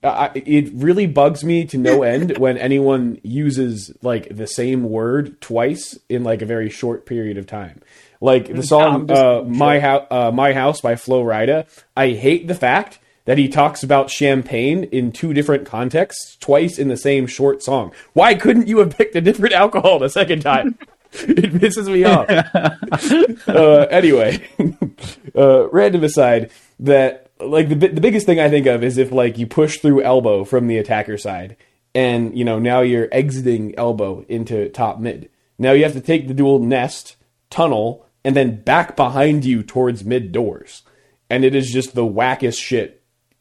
Uh, 0.04 0.28
I, 0.34 0.42
it 0.44 0.70
really 0.74 1.06
bugs 1.06 1.42
me 1.42 1.64
to 1.66 1.78
no 1.78 2.02
end 2.02 2.36
when 2.38 2.58
anyone 2.58 3.18
uses 3.24 3.90
like 4.02 4.28
the 4.36 4.46
same 4.46 4.84
word 4.84 5.40
twice 5.40 5.98
in 6.10 6.22
like 6.22 6.42
a 6.42 6.46
very 6.46 6.68
short 6.68 7.06
period 7.06 7.38
of 7.38 7.46
time. 7.46 7.80
Like 8.20 8.54
the 8.54 8.62
song 8.62 8.94
I'm 8.94 9.06
just- 9.08 9.20
uh, 9.20 9.42
"My 9.46 9.80
House," 9.80 10.06
uh, 10.10 10.30
"My 10.30 10.52
House" 10.52 10.80
by 10.82 10.96
Flo 10.96 11.24
Rida. 11.24 11.66
I 11.96 12.10
hate 12.10 12.46
the 12.48 12.54
fact 12.54 12.98
that 13.26 13.38
he 13.38 13.48
talks 13.48 13.82
about 13.82 14.10
champagne 14.10 14.84
in 14.84 15.12
two 15.12 15.34
different 15.34 15.66
contexts 15.66 16.36
twice 16.36 16.78
in 16.78 16.88
the 16.88 16.96
same 16.96 17.26
short 17.26 17.62
song. 17.62 17.92
Why 18.14 18.34
couldn't 18.34 18.68
you 18.68 18.78
have 18.78 18.96
picked 18.96 19.14
a 19.14 19.20
different 19.20 19.54
alcohol 19.54 19.98
the 19.98 20.08
second 20.08 20.40
time? 20.40 20.78
it 21.12 21.52
pisses 21.52 21.92
me 21.92 22.04
off. 22.04 22.28
uh, 23.48 23.86
anyway, 23.90 24.46
uh, 25.36 25.68
random 25.70 26.04
aside, 26.04 26.50
that 26.80 27.30
like 27.40 27.68
the 27.68 27.74
the 27.74 28.00
biggest 28.00 28.26
thing 28.26 28.40
I 28.40 28.48
think 28.48 28.66
of 28.66 28.82
is 28.82 28.96
if 28.96 29.12
like 29.12 29.38
you 29.38 29.46
push 29.46 29.78
through 29.78 30.02
elbow 30.02 30.44
from 30.44 30.68
the 30.68 30.78
attacker 30.78 31.18
side, 31.18 31.56
and 31.94 32.36
you 32.36 32.44
know 32.44 32.58
now 32.58 32.80
you're 32.80 33.08
exiting 33.12 33.74
elbow 33.76 34.24
into 34.28 34.68
top 34.68 35.00
mid. 35.00 35.30
Now 35.58 35.72
you 35.72 35.84
have 35.84 35.94
to 35.94 36.00
take 36.00 36.28
the 36.28 36.34
dual 36.34 36.60
nest 36.60 37.16
tunnel 37.50 38.06
and 38.24 38.36
then 38.36 38.60
back 38.62 38.96
behind 38.96 39.44
you 39.44 39.62
towards 39.62 40.04
mid 40.04 40.32
doors, 40.32 40.82
and 41.30 41.44
it 41.44 41.54
is 41.54 41.72
just 41.72 41.94
the 41.94 42.06
wackest 42.06 42.60
shit 42.60 42.95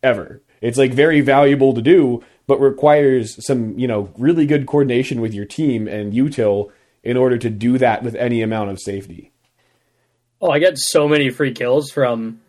ever. 0.06 0.42
It's 0.62 0.78
like 0.78 0.94
very 0.94 1.22
valuable 1.22 1.74
to 1.74 1.82
do, 1.82 2.24
but 2.48 2.60
requires 2.60 3.44
some 3.46 3.78
you 3.78 3.88
know 3.88 4.10
really 4.18 4.46
good 4.46 4.66
coordination 4.68 5.20
with 5.22 5.34
your 5.34 5.46
team 5.46 5.88
and 5.88 6.14
util 6.14 6.72
in 7.04 7.18
order 7.18 7.38
to 7.38 7.50
do 7.50 7.78
that 7.78 8.04
with 8.04 8.16
any 8.16 8.42
amount 8.42 8.70
of 8.72 8.80
safety. 8.80 9.32
Oh, 10.42 10.50
I 10.52 10.60
get 10.60 10.78
so 10.78 11.08
many 11.08 11.30
free 11.30 11.54
kills 11.54 11.92
from 11.92 12.40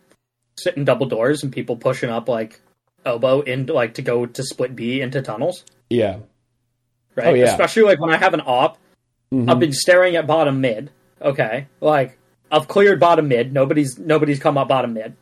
sitting 0.57 0.85
double 0.85 1.05
doors 1.07 1.43
and 1.43 1.51
people 1.53 1.75
pushing 1.75 2.09
up 2.09 2.27
like 2.27 2.59
elbow 3.05 3.41
into 3.41 3.73
like 3.73 3.95
to 3.95 4.01
go 4.01 4.25
to 4.25 4.43
split 4.43 4.75
B 4.75 5.01
into 5.01 5.21
tunnels. 5.21 5.63
Yeah. 5.89 6.17
Right? 7.15 7.27
Oh, 7.27 7.33
yeah. 7.33 7.45
Especially 7.45 7.83
like 7.83 7.99
when 7.99 8.11
I 8.13 8.17
have 8.17 8.33
an 8.33 8.41
op, 8.41 8.77
Mhm. 9.33 9.49
I've 9.51 9.59
been 9.59 9.73
staring 9.73 10.15
at 10.15 10.25
bottom 10.25 10.61
mid. 10.61 10.89
Okay. 11.21 11.67
Like 11.81 12.17
I've 12.51 12.67
cleared 12.67 12.99
bottom 12.99 13.27
mid. 13.27 13.51
Nobody's 13.53 13.97
nobody's 13.99 14.39
come 14.39 14.57
up 14.57 14.69
bottom 14.69 14.93
mid. 14.93 15.15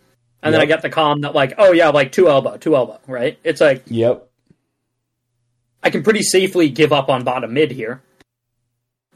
And 0.46 0.54
then 0.54 0.62
I 0.62 0.64
Yep. 0.66 0.70
get 0.70 0.82
the 0.84 0.90
com 0.90 1.22
that 1.22 1.34
like, 1.36 1.56
oh 1.58 1.72
yeah, 1.74 1.90
like 1.90 2.12
two 2.12 2.30
elbow, 2.30 2.56
two 2.58 2.76
elbow, 2.76 3.00
right? 3.08 3.38
It's 3.44 3.60
like 3.60 3.84
Yep. 3.88 4.28
I 5.84 5.90
can 5.90 6.04
pretty 6.04 6.22
safely 6.22 6.70
give 6.70 6.94
up 6.94 7.10
on 7.10 7.24
bottom 7.24 7.54
mid 7.54 7.72
here 7.72 8.02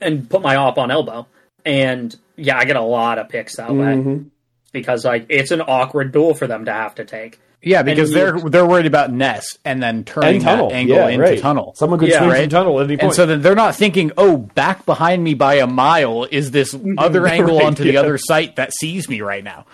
and 0.01 0.29
put 0.29 0.41
my 0.41 0.55
op 0.55 0.77
on 0.77 0.91
elbow. 0.91 1.27
And 1.65 2.15
yeah, 2.35 2.57
I 2.57 2.65
get 2.65 2.75
a 2.75 2.81
lot 2.81 3.17
of 3.19 3.29
picks 3.29 3.57
that 3.57 3.69
way 3.73 3.95
Mhm. 3.95 4.25
because 4.71 5.05
like 5.05 5.25
it's 5.29 5.51
an 5.51 5.61
awkward 5.61 6.11
duel 6.11 6.33
for 6.33 6.47
them 6.47 6.65
to 6.65 6.73
have 6.73 6.95
to 6.95 7.05
take. 7.05 7.39
Yeah, 7.61 7.81
because 7.83 8.13
they're 8.13 8.39
they're 8.39 8.65
worried 8.65 8.85
about 8.85 9.11
nest 9.11 9.59
and 9.65 9.83
then 9.83 10.05
turning 10.05 10.35
And 10.35 10.41
tunnel. 10.43 10.69
that 10.69 10.75
angle 10.75 10.95
yeah, 10.95 11.07
into 11.09 11.23
right. 11.23 11.39
tunnel. 11.39 11.73
Someone 11.75 11.99
could 11.99 12.07
Yeah, 12.07 12.19
swing 12.19 12.29
right. 12.29 12.41
from 12.43 12.49
tunnel 12.49 12.79
at 12.79 12.85
any 12.85 12.95
point. 12.95 13.03
And 13.03 13.13
so 13.13 13.25
then 13.25 13.41
they're 13.41 13.53
not 13.55 13.75
thinking, 13.75 14.11
oh, 14.17 14.37
back 14.37 14.85
behind 14.85 15.23
me 15.25 15.33
by 15.33 15.55
a 15.55 15.67
mile 15.67 16.25
is 16.31 16.51
this 16.51 16.73
other 16.97 17.27
angle 17.35 17.57
Right, 17.57 17.65
onto 17.65 17.83
the 17.83 17.97
other 17.97 18.17
site 18.17 18.55
that 18.55 18.73
sees 18.73 19.09
me 19.09 19.19
right 19.21 19.43
now. 19.43 19.65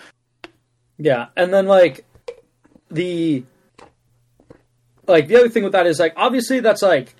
Yeah, 0.98 1.26
and 1.36 1.52
then 1.52 1.66
like 1.66 2.04
the 2.90 3.44
like 5.06 5.28
the 5.28 5.36
other 5.36 5.48
thing 5.48 5.62
with 5.62 5.72
that 5.72 5.86
is 5.86 5.98
like 5.98 6.14
obviously 6.16 6.60
that's 6.60 6.82
like 6.82 7.14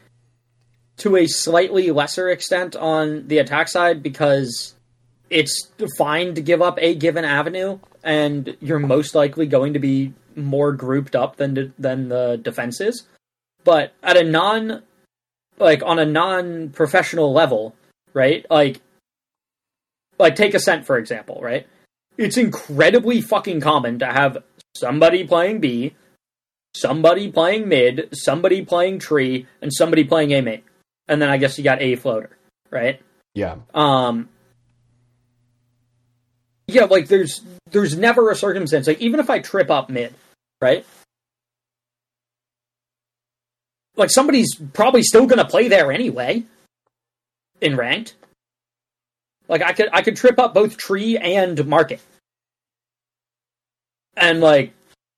to 0.99 1.16
a 1.16 1.27
slightly 1.27 1.91
lesser 1.91 2.29
extent 2.29 2.74
on 2.74 3.29
the 3.29 3.39
attack 3.39 3.68
side 3.68 4.03
because 4.03 4.74
it's 5.29 5.70
fine 5.97 6.35
to 6.35 6.41
give 6.41 6.62
up 6.62 6.79
a 6.81 6.95
given 6.95 7.24
avenue, 7.24 7.79
and 8.03 8.57
you're 8.61 8.79
most 8.79 9.14
likely 9.14 9.47
going 9.47 9.72
to 9.74 9.79
be 9.79 10.14
more 10.35 10.72
grouped 10.72 11.16
up 11.16 11.37
than 11.37 11.74
than 11.79 12.09
the 12.09 12.39
defense 12.43 12.81
is. 12.81 13.05
But 13.64 13.93
at 14.03 14.16
a 14.16 14.24
non, 14.24 14.83
like 15.59 15.83
on 15.85 15.99
a 15.99 16.07
non 16.07 16.70
professional 16.70 17.33
level, 17.33 17.74
right? 18.14 18.47
Like, 18.49 18.81
like 20.18 20.37
take 20.37 20.55
Ascent 20.55 20.87
for 20.87 20.97
example, 20.99 21.41
right? 21.43 21.66
It's 22.18 22.36
incredibly 22.36 23.20
fucking 23.20 23.60
common 23.60 23.98
to 23.98 24.06
have 24.06 24.38
somebody 24.74 25.26
playing 25.26 25.60
B, 25.60 25.94
somebody 26.74 27.30
playing 27.30 27.68
mid, 27.68 28.08
somebody 28.12 28.64
playing 28.64 28.98
tree, 28.98 29.46
and 29.60 29.72
somebody 29.72 30.04
playing 30.04 30.32
A 30.32 30.40
main. 30.40 30.62
And 31.08 31.20
then 31.20 31.28
I 31.28 31.36
guess 31.36 31.56
you 31.58 31.64
got 31.64 31.80
A 31.82 31.96
floater, 31.96 32.36
right? 32.70 33.00
Yeah. 33.34 33.56
Um 33.74 34.28
Yeah, 36.66 36.84
like 36.84 37.08
there's 37.08 37.42
there's 37.70 37.96
never 37.96 38.30
a 38.30 38.36
circumstance 38.36 38.86
like 38.86 39.00
even 39.00 39.20
if 39.20 39.30
I 39.30 39.40
trip 39.40 39.70
up 39.70 39.90
mid, 39.90 40.14
right? 40.60 40.86
Like 43.96 44.10
somebody's 44.10 44.54
probably 44.72 45.02
still 45.02 45.26
gonna 45.26 45.46
play 45.46 45.68
there 45.68 45.92
anyway. 45.92 46.44
In 47.60 47.76
ranked. 47.76 48.14
Like 49.49 49.62
I 49.62 49.72
could 49.72 49.88
I 49.92 50.03
could 50.03 50.16
trip 50.16 50.38
up 50.38 50.55
both 50.55 50.76
tree 50.76 51.16
and 51.16 51.64
market. 51.66 52.01
And 54.16 54.40
like 54.40 54.72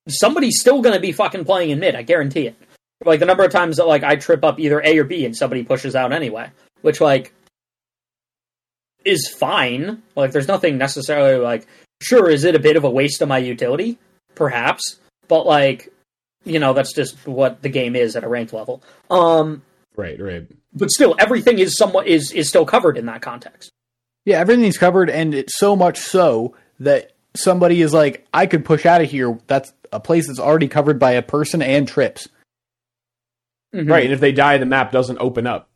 somebody's 0.09 0.61
still 0.61 0.83
gonna 0.83 1.01
be 1.01 1.13
fucking 1.13 1.45
playing 1.45 1.71
in 1.71 1.79
mid, 1.81 1.95
I 1.95 2.03
guarantee 2.03 2.47
it. 2.49 2.57
Like 3.05 3.21
the 3.21 3.27
number 3.27 3.45
of 3.45 3.53
times 3.53 3.77
that 3.77 3.87
like 3.87 4.03
I 4.03 4.17
trip 4.17 4.45
up 4.45 4.59
either 4.59 4.81
A 4.85 4.99
or 4.99 5.05
B 5.05 5.25
and 5.25 5.37
somebody 5.37 5.63
pushes 5.63 5.95
out 5.95 6.13
anyway. 6.13 6.51
Which 6.83 7.01
like 7.01 7.33
is 9.05 9.29
fine. 9.29 10.03
Like 10.17 10.33
there's 10.33 10.49
nothing 10.49 10.79
necessarily 10.79 11.37
like 11.39 11.67
sure 12.03 12.29
is 12.29 12.45
it 12.45 12.55
a 12.55 12.61
bit 12.61 12.77
of 12.77 12.85
a 12.85 12.91
waste 12.91 13.23
of 13.23 13.29
my 13.29 13.39
utility? 13.39 13.99
Perhaps. 14.35 14.99
But 15.29 15.47
like 15.47 15.93
you 16.45 16.59
know, 16.59 16.73
that's 16.73 16.95
just 16.95 17.27
what 17.27 17.63
the 17.63 17.69
game 17.69 17.95
is 17.97 18.17
at 18.17 18.25
a 18.25 18.29
ranked 18.29 18.53
level. 18.53 18.83
Um 19.11 19.63
Right, 19.97 20.21
right. 20.21 20.47
but 20.73 20.91
still 20.91 21.17
everything 21.19 21.59
is 21.59 21.77
somewhat 21.77 22.07
is 22.07 22.31
is 22.33 22.49
still 22.49 22.65
covered 22.65 22.97
in 22.99 23.07
that 23.07 23.23
context. 23.23 23.71
Yeah, 24.29 24.41
everything's 24.41 24.77
covered, 24.77 25.09
and 25.09 25.35
it's 25.35 25.57
so 25.59 25.75
much 25.75 25.97
so 25.99 26.55
that 26.81 27.13
somebody 27.35 27.81
is 27.81 27.95
like, 27.95 28.27
I 28.35 28.47
could 28.47 28.65
push 28.65 28.85
out 28.85 29.01
of 29.01 29.11
here. 29.11 29.39
That's 29.47 29.73
a 29.91 30.01
place 30.01 30.27
that's 30.27 30.39
already 30.39 30.69
covered 30.69 30.99
by 30.99 31.13
a 31.13 31.23
person 31.23 31.63
and 31.63 31.89
trips. 31.89 32.29
Mm-hmm. 33.75 33.91
Right, 33.91 34.05
and 34.05 34.13
if 34.13 34.21
they 34.21 34.33
die, 34.33 34.59
the 34.59 34.67
map 34.67 34.93
doesn't 34.93 35.19
open 35.19 35.47
up. 35.47 35.71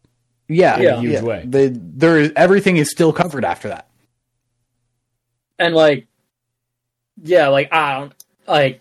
Yeah, 0.48 0.78
In 0.78 0.86
a 0.86 1.00
huge 1.00 1.12
yeah. 1.14 1.22
way. 1.22 1.44
The, 1.46 1.72
there 1.74 2.18
is 2.18 2.32
everything 2.36 2.76
is 2.76 2.90
still 2.90 3.12
covered 3.12 3.44
after 3.44 3.68
that. 3.68 3.88
and 5.58 5.74
like 5.74 6.06
yeah 7.22 7.48
like 7.48 7.72
i 7.72 7.98
don't 7.98 8.14
like 8.48 8.80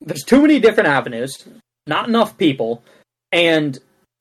there's 0.00 0.24
too 0.24 0.42
many 0.42 0.58
different 0.60 0.88
avenues 0.88 1.44
not 1.86 2.08
enough 2.08 2.36
people 2.36 2.82
and 3.32 3.78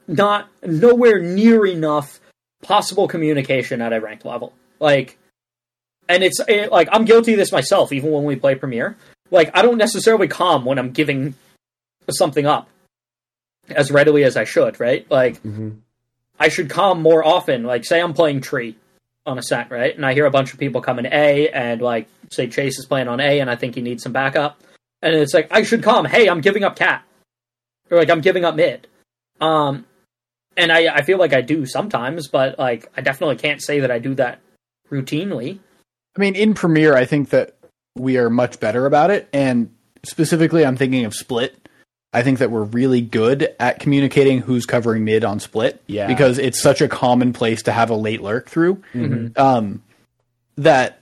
not 0.07 0.47
nowhere 0.63 1.19
near 1.19 1.65
enough 1.65 2.19
possible 2.61 3.07
communication 3.07 3.81
at 3.81 3.93
a 3.93 3.99
ranked 3.99 4.25
level 4.25 4.53
like 4.79 5.17
and 6.09 6.23
it's 6.23 6.39
it, 6.47 6.71
like 6.71 6.87
i'm 6.91 7.05
guilty 7.05 7.33
of 7.33 7.37
this 7.39 7.51
myself 7.51 7.91
even 7.91 8.11
when 8.11 8.23
we 8.23 8.35
play 8.35 8.55
Premier 8.55 8.95
like 9.31 9.49
i 9.57 9.61
don't 9.61 9.77
necessarily 9.77 10.27
comm 10.27 10.63
when 10.63 10.77
i'm 10.77 10.91
giving 10.91 11.33
something 12.09 12.45
up 12.45 12.67
as 13.69 13.89
readily 13.91 14.23
as 14.23 14.35
i 14.37 14.43
should 14.43 14.79
right 14.79 15.09
like 15.09 15.41
Mhm. 15.43 15.77
I 16.39 16.49
should 16.49 16.69
comm 16.69 17.01
more 17.01 17.23
often. 17.23 17.65
Like, 17.65 17.85
say 17.85 18.01
I'm 18.01 18.15
playing 18.15 18.41
tree 18.41 18.75
on 19.27 19.37
Ascent, 19.37 19.69
right? 19.69 19.95
And 19.95 20.03
I 20.03 20.15
hear 20.15 20.25
a 20.25 20.31
bunch 20.31 20.53
of 20.53 20.57
people 20.59 20.81
coming 20.81 21.05
A, 21.05 21.49
and 21.49 21.79
like, 21.83 22.07
say 22.31 22.47
Chase 22.47 22.79
is 22.79 22.87
playing 22.87 23.07
on 23.07 23.19
A, 23.19 23.39
and 23.41 23.47
I 23.47 23.55
think 23.55 23.75
he 23.75 23.81
needs 23.83 24.01
some 24.01 24.11
backup. 24.11 24.59
And 25.03 25.13
it's 25.13 25.35
like, 25.35 25.49
I 25.51 25.61
should 25.61 25.83
comm. 25.83 26.07
Hey, 26.07 26.27
I'm 26.27 26.41
giving 26.41 26.63
up 26.63 26.75
cat. 26.75 27.03
Or 27.91 27.99
like, 27.99 28.09
I'm 28.09 28.21
giving 28.21 28.43
up 28.43 28.55
mid. 28.55 28.87
Um, 29.39 29.85
and 30.57 30.71
I, 30.71 30.87
I 30.95 31.01
feel 31.03 31.17
like 31.17 31.33
I 31.33 31.41
do 31.41 31.65
sometimes, 31.65 32.27
but 32.27 32.57
like, 32.59 32.91
I 32.95 33.01
definitely 33.01 33.37
can't 33.37 33.61
say 33.61 33.79
that 33.81 33.91
I 33.91 33.99
do 33.99 34.13
that 34.15 34.39
routinely. 34.89 35.59
I 36.15 36.19
mean, 36.19 36.35
in 36.35 36.53
Premier, 36.53 36.93
I 36.95 37.05
think 37.05 37.29
that 37.29 37.55
we 37.95 38.17
are 38.17 38.29
much 38.29 38.59
better 38.59 38.85
about 38.85 39.11
it, 39.11 39.29
and 39.33 39.69
specifically, 40.03 40.65
I'm 40.65 40.77
thinking 40.77 41.05
of 41.05 41.13
Split. 41.13 41.57
I 42.13 42.23
think 42.23 42.39
that 42.39 42.51
we're 42.51 42.63
really 42.63 42.99
good 42.99 43.55
at 43.59 43.79
communicating 43.79 44.39
who's 44.41 44.65
covering 44.65 45.05
mid 45.05 45.23
on 45.23 45.39
Split, 45.39 45.81
Yeah. 45.87 46.07
because 46.07 46.37
it's 46.37 46.61
such 46.61 46.81
a 46.81 46.87
common 46.89 47.31
place 47.31 47.61
to 47.63 47.71
have 47.71 47.89
a 47.89 47.95
late 47.95 48.21
lurk 48.21 48.49
through. 48.49 48.81
Mhm. 48.93 49.37
Um, 49.39 49.81
that 50.57 50.97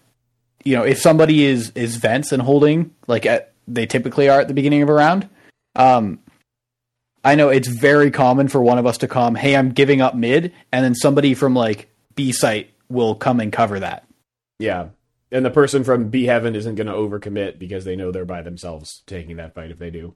you 0.64 0.76
know, 0.76 0.84
if 0.84 1.00
somebody 1.00 1.46
is 1.46 1.72
is 1.74 1.96
vents 1.96 2.32
and 2.32 2.42
holding 2.44 2.92
like 3.08 3.26
at, 3.26 3.54
they 3.68 3.86
typically 3.88 4.30
are 4.30 4.42
at 4.42 4.48
the 4.48 4.54
beginning 4.54 4.82
of 4.84 4.90
a 4.90 4.94
round, 4.94 5.28
um, 5.76 6.20
I 7.24 7.36
know 7.36 7.50
it's 7.50 7.68
very 7.68 8.12
common 8.12 8.48
for 8.48 8.62
one 8.62 8.78
of 8.78 8.86
us 8.86 9.00
to 9.00 9.08
come, 9.08 9.36
"Hey, 9.36 9.56
I'm 9.56 9.72
giving 9.72 10.02
up 10.02 10.16
mid," 10.16 10.54
and 10.72 10.84
then 10.84 10.96
somebody 10.96 11.34
from 11.34 11.54
like 11.54 11.90
B 12.16 12.32
site 12.32 12.70
will 12.90 13.16
come 13.16 13.40
and 13.40 13.52
cover 13.52 13.80
that. 13.80 14.06
Yeah. 14.58 14.90
And 15.32 15.46
the 15.46 15.52
person 15.52 15.84
from 15.84 16.10
B 16.10 16.26
Heaven 16.26 16.56
isn't 16.56 16.76
going 16.76 16.88
to 16.88 16.94
overcommit 16.94 17.60
because 17.60 17.86
they 17.86 17.96
know 17.96 18.12
they're 18.12 18.26
by 18.26 18.42
themselves 18.42 19.04
taking 19.06 19.38
that 19.38 19.54
fight 19.54 19.72
if 19.72 19.78
they 19.78 19.90
do. 19.92 20.16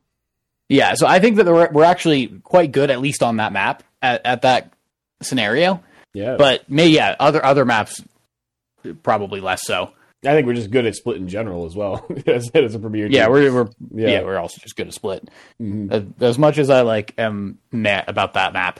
Yeah, 0.69 0.95
so 0.95 1.05
I 1.05 1.19
think 1.19 1.35
that 1.35 1.45
we're, 1.45 1.69
we're 1.71 1.83
actually 1.83 2.27
quite 2.43 2.71
good, 2.71 2.89
at 2.89 2.99
least 2.99 3.21
on 3.21 3.37
that 3.37 3.53
map, 3.53 3.83
at, 4.01 4.25
at 4.25 4.41
that 4.41 4.73
scenario. 5.21 5.83
Yeah. 6.13 6.35
But 6.37 6.69
may 6.69 6.87
yeah, 6.87 7.15
other 7.19 7.43
other 7.43 7.65
maps 7.65 8.01
probably 9.03 9.39
less 9.39 9.61
so. 9.63 9.91
I 10.25 10.31
think 10.33 10.47
we're 10.47 10.53
just 10.53 10.71
good 10.71 10.85
at 10.85 10.95
split 10.95 11.17
in 11.17 11.27
general 11.27 11.65
as 11.65 11.75
well. 11.75 12.05
as, 12.27 12.49
as 12.51 12.75
a 12.75 12.79
premier 12.79 13.07
Yeah, 13.07 13.27
we're 13.27 13.51
we're 13.53 13.69
Yeah. 13.93 14.09
yeah. 14.09 14.21
we're 14.23 14.37
also 14.37 14.59
just 14.61 14.75
good 14.75 14.87
at 14.87 14.93
split. 14.93 15.27
Mhm. 15.61 15.91
As, 15.91 16.03
as 16.21 16.37
much 16.39 16.57
as 16.57 16.69
I 16.69 16.81
like 16.81 17.13
am 17.17 17.57
mad 17.71 18.05
about 18.07 18.33
that 18.33 18.53
map. 18.53 18.79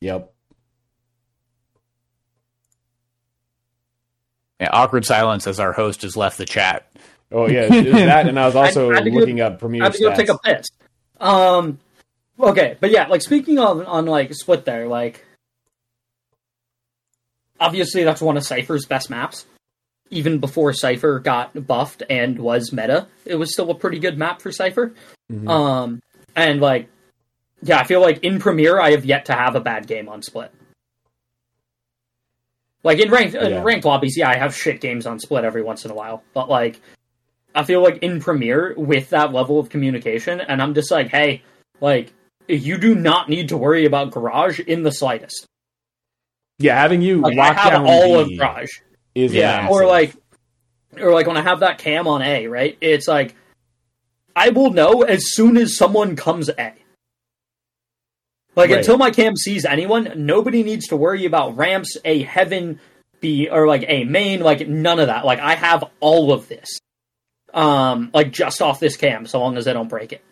Yep. 0.00 0.32
Yeah, 4.60 4.68
awkward 4.72 5.04
silence 5.04 5.46
as 5.46 5.58
our 5.58 5.72
host 5.72 6.02
has 6.02 6.16
left 6.16 6.38
the 6.38 6.44
chat. 6.44 6.88
Oh 7.30 7.48
yeah, 7.48 7.66
that, 7.68 8.28
and 8.28 8.38
I 8.38 8.46
was 8.46 8.54
also 8.56 8.90
I 8.90 8.96
had 8.96 9.04
to 9.04 9.10
go- 9.10 9.18
looking 9.18 9.40
up 9.40 9.58
premier 9.58 9.82
I 9.82 9.86
have 9.86 9.94
to 9.94 10.00
go 10.02 10.10
stats. 10.10 10.16
take 10.16 10.28
a 10.28 10.38
piss. 10.38 10.66
Um, 11.18 11.78
okay, 12.38 12.76
but 12.80 12.90
yeah, 12.90 13.06
like 13.08 13.22
speaking 13.22 13.58
on 13.58 13.84
on 13.86 14.06
like 14.06 14.32
split 14.34 14.64
there, 14.64 14.86
like 14.88 15.24
obviously 17.62 18.04
that's 18.04 18.20
one 18.20 18.36
of 18.36 18.44
Cypher's 18.44 18.86
best 18.86 19.08
maps. 19.08 19.46
Even 20.10 20.40
before 20.40 20.72
Cypher 20.74 21.20
got 21.20 21.66
buffed 21.66 22.02
and 22.10 22.38
was 22.38 22.72
meta, 22.72 23.06
it 23.24 23.36
was 23.36 23.52
still 23.52 23.70
a 23.70 23.74
pretty 23.74 23.98
good 23.98 24.18
map 24.18 24.42
for 24.42 24.52
Cypher. 24.52 24.94
Mhm. 25.30 25.48
Um, 25.48 26.02
and 26.36 26.60
like, 26.60 26.88
yeah, 27.62 27.78
I 27.78 27.84
feel 27.84 28.00
like 28.00 28.22
in 28.22 28.38
Premier 28.38 28.78
I 28.78 28.90
have 28.90 29.04
yet 29.06 29.26
to 29.26 29.32
have 29.32 29.54
a 29.54 29.60
bad 29.60 29.86
game 29.86 30.08
on 30.08 30.20
split. 30.22 30.52
Like 32.84 32.98
in 32.98 33.10
ranked 33.10 33.34
in 33.36 33.62
ranked 33.62 33.84
lobbies, 33.84 34.16
yeah, 34.18 34.28
I 34.28 34.36
have 34.36 34.56
shit 34.56 34.80
games 34.80 35.06
on 35.06 35.20
split 35.20 35.44
every 35.44 35.62
once 35.62 35.84
in 35.84 35.90
a 35.90 35.94
while, 35.94 36.24
but 36.34 36.48
like, 36.48 36.80
I 37.54 37.64
feel 37.64 37.82
like 37.82 37.98
in 37.98 38.20
Premiere 38.20 38.74
with 38.76 39.10
that 39.10 39.32
level 39.32 39.60
of 39.60 39.68
communication, 39.68 40.40
and 40.40 40.60
I'm 40.60 40.74
just 40.74 40.90
like, 40.90 41.08
hey, 41.08 41.42
like, 41.80 42.12
you 42.48 42.78
do 42.78 42.94
not 42.94 43.28
need 43.28 43.50
to 43.50 43.56
worry 43.56 43.84
about 43.86 44.10
Garage 44.10 44.58
in 44.58 44.82
the 44.82 44.90
slightest. 44.90 45.46
Yeah, 46.58 46.78
having 46.80 47.02
you 47.02 47.20
Like, 47.20 47.34
I 47.34 47.36
lock 47.36 47.56
have 47.56 47.72
down 47.72 47.86
all 47.86 48.24
B 48.24 48.34
of 48.34 48.38
Garage. 48.38 48.70
is 49.14 49.34
Yeah, 49.34 49.62
massive. 49.62 49.70
or 49.72 49.86
like, 49.86 50.14
or 51.00 51.12
like 51.12 51.26
when 51.26 51.36
I 51.36 51.42
have 51.42 51.60
that 51.60 51.78
cam 51.78 52.06
on 52.06 52.22
A, 52.22 52.46
right? 52.48 52.76
It's 52.80 53.08
like, 53.08 53.34
I 54.36 54.50
will 54.50 54.70
know 54.70 55.02
as 55.02 55.32
soon 55.34 55.56
as 55.56 55.76
someone 55.76 56.16
comes 56.16 56.48
A. 56.48 56.72
Like 58.54 58.70
Right. 58.70 58.78
until 58.78 58.98
my 58.98 59.10
cam 59.10 59.36
sees 59.36 59.64
anyone, 59.64 60.12
nobody 60.16 60.62
needs 60.62 60.88
to 60.88 60.96
worry 60.96 61.24
about 61.24 61.56
ramps, 61.56 61.96
a 62.04 62.22
heaven, 62.22 62.80
B, 63.20 63.48
or 63.50 63.66
like 63.66 63.84
a 63.88 64.04
main, 64.04 64.40
like 64.40 64.68
none 64.68 64.98
of 64.98 65.06
that. 65.06 65.24
Like 65.24 65.38
I 65.40 65.54
have 65.54 65.84
all 66.00 66.32
of 66.32 66.48
this, 66.48 66.78
um, 67.54 68.10
like 68.12 68.30
just 68.30 68.60
off 68.60 68.78
this 68.78 68.96
cam, 68.96 69.26
so 69.26 69.40
long 69.40 69.56
as 69.56 69.66
I 69.66 69.72
don't 69.72 69.88
break 69.88 70.12
it. 70.12 70.22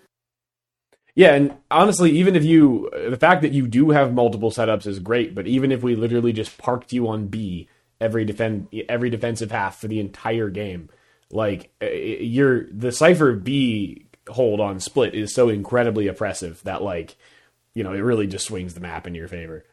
Yeah, 1.15 1.35
and 1.35 1.57
honestly, 1.71 2.13
even 2.13 2.37
if 2.37 2.45
you, 2.45 2.91
the 3.09 3.17
fact 3.17 3.43
that 3.43 3.53
you 3.53 3.67
do 3.67 3.91
have 3.91 4.15
multiple 4.15 4.51
setups 4.51 4.87
is 4.87 4.99
great. 4.99 5.35
But 5.35 5.47
even 5.47 5.73
if 5.73 5.83
we 5.83 5.97
literally 5.97 6.33
just 6.33 6.57
parked 6.59 6.93
you 6.93 7.09
on 7.09 7.27
B 7.27 7.69
every 8.01 8.25
defend 8.25 8.69
every 8.89 9.11
defensive 9.11 9.51
half 9.51 9.81
for 9.81 9.89
the 9.89 10.01
entire 10.01 10.49
game, 10.49 10.89
like 11.31 11.73
uh, 11.83 11.87
you're 11.87 12.67
the 12.71 12.93
Cypher 12.93 13.35
B 13.35 14.07
hold 14.29 14.61
on 14.61 14.81
split 14.81 15.15
is 15.15 15.35
so 15.35 15.49
incredibly 15.49 16.07
oppressive 16.07 16.63
that 16.65 16.83
like, 16.83 17.17
you 17.75 17.83
know, 17.83 17.93
it 17.93 18.01
really 18.01 18.27
just 18.27 18.47
swings 18.47 18.75
the 18.75 18.81
map 18.81 19.07
in 19.07 19.15
your 19.15 19.29
favor. 19.29 19.65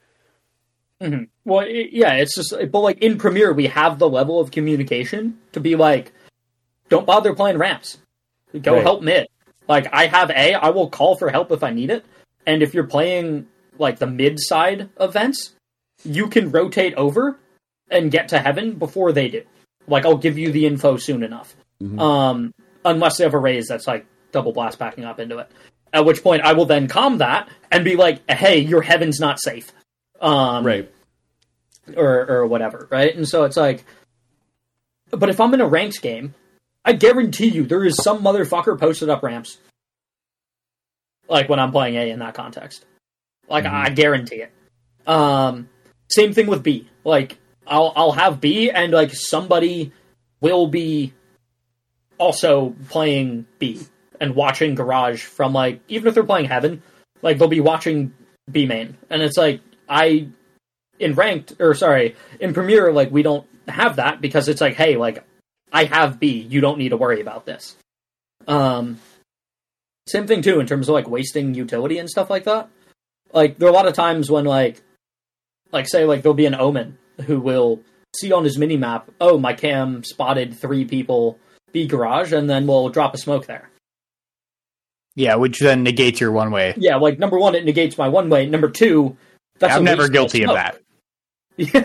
Well, 1.46 1.66
it, 1.68 1.90
yeah, 1.92 2.14
it's 2.14 2.36
just, 2.36 2.56
but 2.72 2.80
like 2.80 3.00
in 3.00 3.18
Premier, 3.20 3.54
we 3.54 3.68
have 3.68 4.00
the 4.00 4.10
level 4.10 4.40
of 4.40 4.50
communication 4.52 5.38
to 5.52 5.60
be 5.60 5.76
like, 5.76 6.12
don't 6.90 7.06
bother 7.06 7.36
playing 7.36 7.58
ramps, 7.60 8.00
go 8.62 8.74
Right. 8.74 8.84
help 8.84 9.04
mid. 9.04 9.28
Like 9.68 9.88
I 9.94 10.08
have 10.08 10.30
A, 10.30 10.54
I 10.54 10.70
will 10.70 10.90
call 10.90 11.16
for 11.16 11.30
help 11.30 11.52
if 11.52 11.64
I 11.64 11.72
need 11.72 11.90
it, 11.90 12.06
And 12.46 12.64
if 12.64 12.74
you're 12.74 12.88
playing 12.88 13.48
like 13.78 14.00
the 14.00 14.08
mid 14.08 14.40
side 14.40 14.90
events, 15.00 15.54
you 16.04 16.28
can 16.30 16.52
rotate 16.52 16.94
over 16.96 17.38
and 17.90 18.10
get 18.12 18.30
to 18.30 18.40
heaven 18.40 18.74
before 18.76 19.12
they 19.12 19.28
do. 19.30 19.44
Like 19.88 20.06
I'll 20.06 20.18
give 20.18 20.38
you 20.38 20.52
the 20.52 20.66
info 20.66 20.98
soon 20.98 21.24
enough. 21.24 21.56
Mhm. 21.82 22.00
Um, 22.00 22.54
unless 22.86 23.18
they 23.18 23.24
have 23.26 23.34
a 23.34 23.38
Raze 23.40 23.68
that's 23.68 23.88
like 23.88 24.06
double 24.32 24.52
blast 24.54 24.80
backing 24.80 25.04
up 25.06 25.20
into 25.20 25.38
it. 25.40 25.50
At 25.94 26.06
which 26.06 26.24
point 26.24 26.42
I 26.44 26.54
will 26.54 26.66
then 26.66 26.88
comm 26.88 27.18
that 27.20 27.50
and 27.72 27.84
be 27.86 27.96
like, 27.96 28.30
"Hey, 28.30 28.60
your 28.60 28.82
heaven's 28.82 29.20
not 29.20 29.40
safe." 29.40 29.72
Um, 30.20 30.66
right. 30.66 30.92
or 31.96 32.26
or 32.30 32.48
whatever, 32.48 32.88
right? 32.92 33.16
And 33.16 33.28
so 33.28 33.44
it's 33.44 33.56
like, 33.58 33.86
but 35.12 35.30
if 35.30 35.40
I'm 35.40 35.54
in 35.54 35.62
a 35.62 35.68
ranked 35.68 36.02
game, 36.02 36.34
I 36.88 36.94
guarantee 36.94 37.50
you 37.50 37.66
there 37.66 37.84
is 37.84 38.02
some 38.02 38.24
motherfucker 38.24 38.80
posted 38.80 39.10
up 39.10 39.22
ramps, 39.22 39.58
like 41.28 41.50
when 41.50 41.60
I'm 41.60 41.74
playing 41.74 41.96
A 41.96 42.10
in 42.10 42.20
that 42.20 42.34
context. 42.34 42.86
Like 43.50 43.66
I 43.66 43.90
guarantee 43.90 44.38
it. 44.44 44.54
Um, 45.06 45.68
same 46.10 46.32
thing 46.32 46.48
with 46.48 46.64
B. 46.64 46.88
Like 47.04 47.38
I'll 47.68 47.92
I'll 47.94 48.14
have 48.14 48.40
B 48.40 48.72
and 48.72 48.94
like 48.94 49.14
somebody 49.14 49.92
will 50.40 50.68
be 50.68 51.14
also 52.18 52.74
playing 52.88 53.46
B 53.60 53.82
and 54.22 54.34
watching 54.34 54.74
Garage 54.74 55.22
from 55.22 55.52
like 55.52 55.82
even 55.90 56.08
if 56.08 56.14
they're 56.14 56.24
playing 56.24 56.46
Heaven, 56.46 56.82
like 57.22 57.38
they'll 57.38 57.50
be 57.50 57.60
watching 57.60 58.14
B 58.50 58.66
main, 58.66 58.96
and 59.10 59.22
it's 59.22 59.36
like 59.36 59.60
I 59.90 60.30
in 61.00 61.16
ranked 61.16 61.54
or 61.60 61.74
sorry 61.74 62.16
in 62.40 62.54
Premier 62.54 62.94
like 62.94 63.12
we 63.12 63.24
don't 63.24 63.46
have 63.68 63.98
that 63.98 64.22
because 64.22 64.48
it's 64.48 64.62
like 64.62 64.76
hey 64.76 64.96
like 64.96 65.27
I 65.72 65.86
have 65.86 66.20
B, 66.20 66.40
you 66.42 66.62
don't 66.62 66.78
need 66.78 66.90
to 66.90 66.98
worry 66.98 67.22
about 67.22 67.46
this. 67.46 67.76
Um, 68.48 69.00
same 70.08 70.28
thing 70.28 70.42
too 70.42 70.60
in 70.60 70.68
terms 70.68 70.88
of 70.88 70.94
like 70.94 71.10
wasting 71.10 71.54
utility 71.54 71.98
and 71.98 72.10
stuff 72.10 72.30
like 72.30 72.46
that. 72.46 72.70
Like 73.34 73.58
there 73.58 73.68
are 73.68 73.72
a 73.72 73.74
lot 73.74 73.88
of 73.88 73.94
times 73.94 74.32
when 74.32 74.46
like 74.46 74.82
like 75.72 75.88
say 75.88 76.06
like 76.06 76.22
there'll 76.22 76.34
be 76.34 76.46
an 76.46 76.56
omen 76.56 76.98
who 77.26 77.40
will 77.40 77.82
see 78.16 78.32
on 78.32 78.44
his 78.44 78.58
mini 78.58 78.78
map, 78.78 79.10
oh 79.20 79.38
my 79.38 79.54
cam 79.54 80.04
spotted 80.04 80.58
three 80.58 80.86
people 80.86 81.40
B 81.74 81.88
garage, 81.88 82.32
and 82.32 82.50
then 82.50 82.68
we'll 82.68 82.90
drop 82.90 83.14
a 83.14 83.18
smoke 83.18 83.46
there. 83.46 83.70
Yeah, 85.16 85.36
which 85.36 85.60
then 85.60 85.84
negates 85.84 86.22
your 86.22 86.32
one 86.32 86.52
way. 86.52 86.74
Yeah, 86.78 86.98
like 86.98 87.20
number 87.20 87.38
one, 87.38 87.56
it 87.56 87.66
negates 87.66 87.98
my 87.98 88.08
one 88.08 88.30
way. 88.30 88.46
Number 88.46 88.70
two, 88.70 89.18
that's 89.60 89.76
I'm 89.76 89.84
never 89.84 90.08
guilty 90.08 90.44
of 90.44 90.54
that. 90.54 90.80
Yeah. 91.58 91.80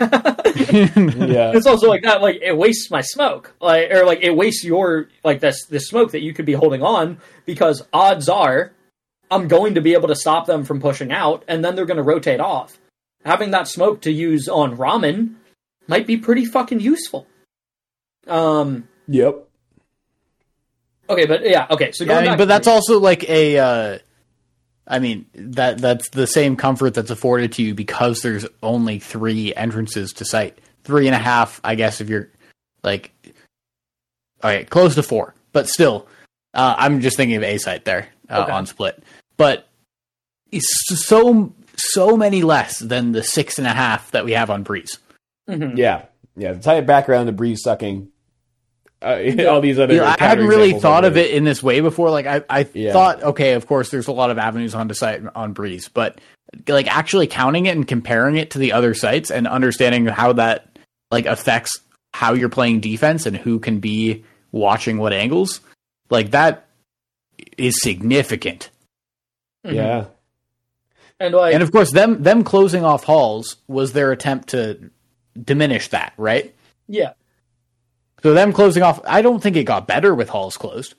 Yeah. 0.55 1.51
it's 1.55 1.65
also 1.65 1.87
like 1.89 2.03
that 2.03 2.21
like 2.21 2.39
it 2.41 2.55
wastes 2.55 2.91
my 2.91 3.01
smoke 3.01 3.53
like 3.59 3.89
or 3.91 4.05
like 4.05 4.19
it 4.21 4.35
wastes 4.35 4.63
your 4.63 5.09
like 5.23 5.39
this 5.39 5.65
this 5.65 5.87
smoke 5.87 6.11
that 6.11 6.21
you 6.21 6.31
could 6.33 6.45
be 6.45 6.53
holding 6.53 6.83
on 6.83 7.17
because 7.45 7.81
odds 7.91 8.29
are 8.29 8.71
i'm 9.31 9.47
going 9.47 9.73
to 9.73 9.81
be 9.81 9.93
able 9.93 10.07
to 10.09 10.15
stop 10.15 10.45
them 10.45 10.63
from 10.63 10.79
pushing 10.79 11.11
out 11.11 11.43
and 11.47 11.65
then 11.65 11.75
they're 11.75 11.85
going 11.87 11.97
to 11.97 12.03
rotate 12.03 12.39
off 12.39 12.77
having 13.25 13.49
that 13.51 13.67
smoke 13.67 14.01
to 14.01 14.11
use 14.11 14.47
on 14.47 14.75
ramps 14.75 15.31
might 15.87 16.05
be 16.05 16.17
pretty 16.17 16.45
fucking 16.45 16.79
useful 16.79 17.25
um 18.27 18.87
Yep. 19.07 19.47
okay 21.09 21.25
but 21.25 21.43
yeah 21.49 21.65
okay 21.71 21.91
so 21.91 22.03
Yeah, 22.05 22.17
I 22.17 22.21
mean, 22.21 22.25
back 22.31 22.37
but 22.37 22.43
to 22.45 22.47
that's 22.47 22.67
me- 22.67 22.73
also 22.73 22.99
like 22.99 23.27
a. 23.29 23.57
Uh, 23.57 23.97
I 24.87 24.99
mean 24.99 25.25
that 25.33 25.77
that's 25.79 26.09
the 26.09 26.27
same 26.27 26.55
comfort 26.55 26.93
that's 26.93 27.09
afforded 27.11 27.53
to 27.53 27.63
you 27.63 27.73
because 27.73 28.21
there's 28.21 28.45
only 28.61 28.99
three 28.99 29.53
entrances 29.55 30.11
to 30.13 30.25
site, 30.25 30.59
three 30.83 31.07
and 31.07 31.15
a 31.15 31.19
half, 31.19 31.61
I 31.63 31.75
guess, 31.75 32.01
if 32.01 32.09
you're 32.09 32.29
like, 32.83 33.11
all 34.43 34.49
right, 34.51 34.69
close 34.69 34.95
to 34.95 35.03
four, 35.03 35.33
but 35.53 35.69
still, 35.69 36.07
uh, 36.53 36.75
I'm 36.77 36.99
just 37.01 37.15
thinking 37.15 37.37
of 37.37 37.43
a 37.43 37.57
site 37.59 37.85
there 37.85 38.09
uh, 38.29 38.41
Okay. 38.43 38.51
on 38.51 38.65
split, 38.65 39.01
but 39.37 39.67
it's 40.51 40.67
so 41.05 41.53
so 41.75 42.15
many 42.17 42.41
less 42.43 42.77
than 42.79 43.13
the 43.13 43.23
six 43.23 43.57
and 43.57 43.65
a 43.65 43.73
half 43.73 44.11
that 44.11 44.25
we 44.25 44.33
have 44.33 44.49
on 44.49 44.63
breeze. 44.63 44.99
Mhm. 45.49 45.77
Yeah. 45.77 46.03
Yeah. 46.35 46.53
To 46.53 46.59
tie 46.59 46.75
it 46.77 46.85
back 46.85 47.07
around 47.09 47.25
to 47.27 47.31
breeze 47.31 47.61
sucking. 47.63 48.09
Uh, 49.03 49.47
all 49.49 49.61
these 49.61 49.77
other. 49.79 49.93
You 49.93 49.99
know, 49.99 50.05
I 50.05 50.15
counter 50.15 50.23
hadn't 50.25 50.47
really 50.47 50.73
thought 50.79 51.03
of 51.05 51.17
it 51.17 51.31
in 51.31 51.43
this 51.43 51.61
way 51.61 51.81
before. 51.81 52.09
Like 52.09 52.25
I, 52.25 52.43
I 52.49 52.67
Yeah. 52.73 52.93
thought, 52.93 53.21
okay, 53.23 53.53
of 53.53 53.67
course, 53.67 53.89
there's 53.91 54.07
a 54.07 54.11
lot 54.11 54.29
of 54.31 54.37
avenues 54.37 54.73
onto 54.75 54.93
site 54.93 55.21
on 55.35 55.53
Breeze, 55.53 55.89
but 55.89 56.19
like 56.67 56.87
actually 56.87 57.27
counting 57.27 57.65
it 57.65 57.75
and 57.75 57.87
comparing 57.87 58.37
it 58.37 58.51
to 58.51 58.59
the 58.59 58.71
other 58.73 58.93
sites 58.93 59.31
and 59.31 59.47
understanding 59.47 60.05
how 60.05 60.33
that 60.33 60.67
like 61.11 61.25
affects 61.25 61.79
how 62.13 62.33
you're 62.33 62.49
playing 62.49 62.79
defense 62.79 63.25
and 63.25 63.35
who 63.35 63.59
can 63.59 63.79
be 63.79 64.23
watching 64.51 64.97
what 64.97 65.13
angles, 65.13 65.61
like 66.09 66.31
that 66.31 66.67
is 67.57 67.81
significant. 67.81 68.69
Mhm. 69.65 69.73
Yeah. 69.73 70.05
and 71.19 71.33
like 71.33 71.53
And 71.53 71.63
of 71.63 71.71
course, 71.71 71.91
them 71.91 72.21
them 72.23 72.43
closing 72.43 72.83
off 72.83 73.03
halls 73.03 73.57
was 73.67 73.93
their 73.93 74.11
attempt 74.11 74.49
to 74.49 74.89
diminish 75.41 75.87
that, 75.89 76.13
right? 76.17 76.53
yeah 76.87 77.13
So 78.23 78.33
them 78.33 78.53
closing 78.53 78.83
off, 78.83 79.01
I 79.05 79.21
don't 79.21 79.43
think 79.43 79.55
it 79.57 79.65
got 79.65 79.85
better 79.85 80.15
with 80.15 80.29
halls 80.29 80.57
closed. 80.57 80.95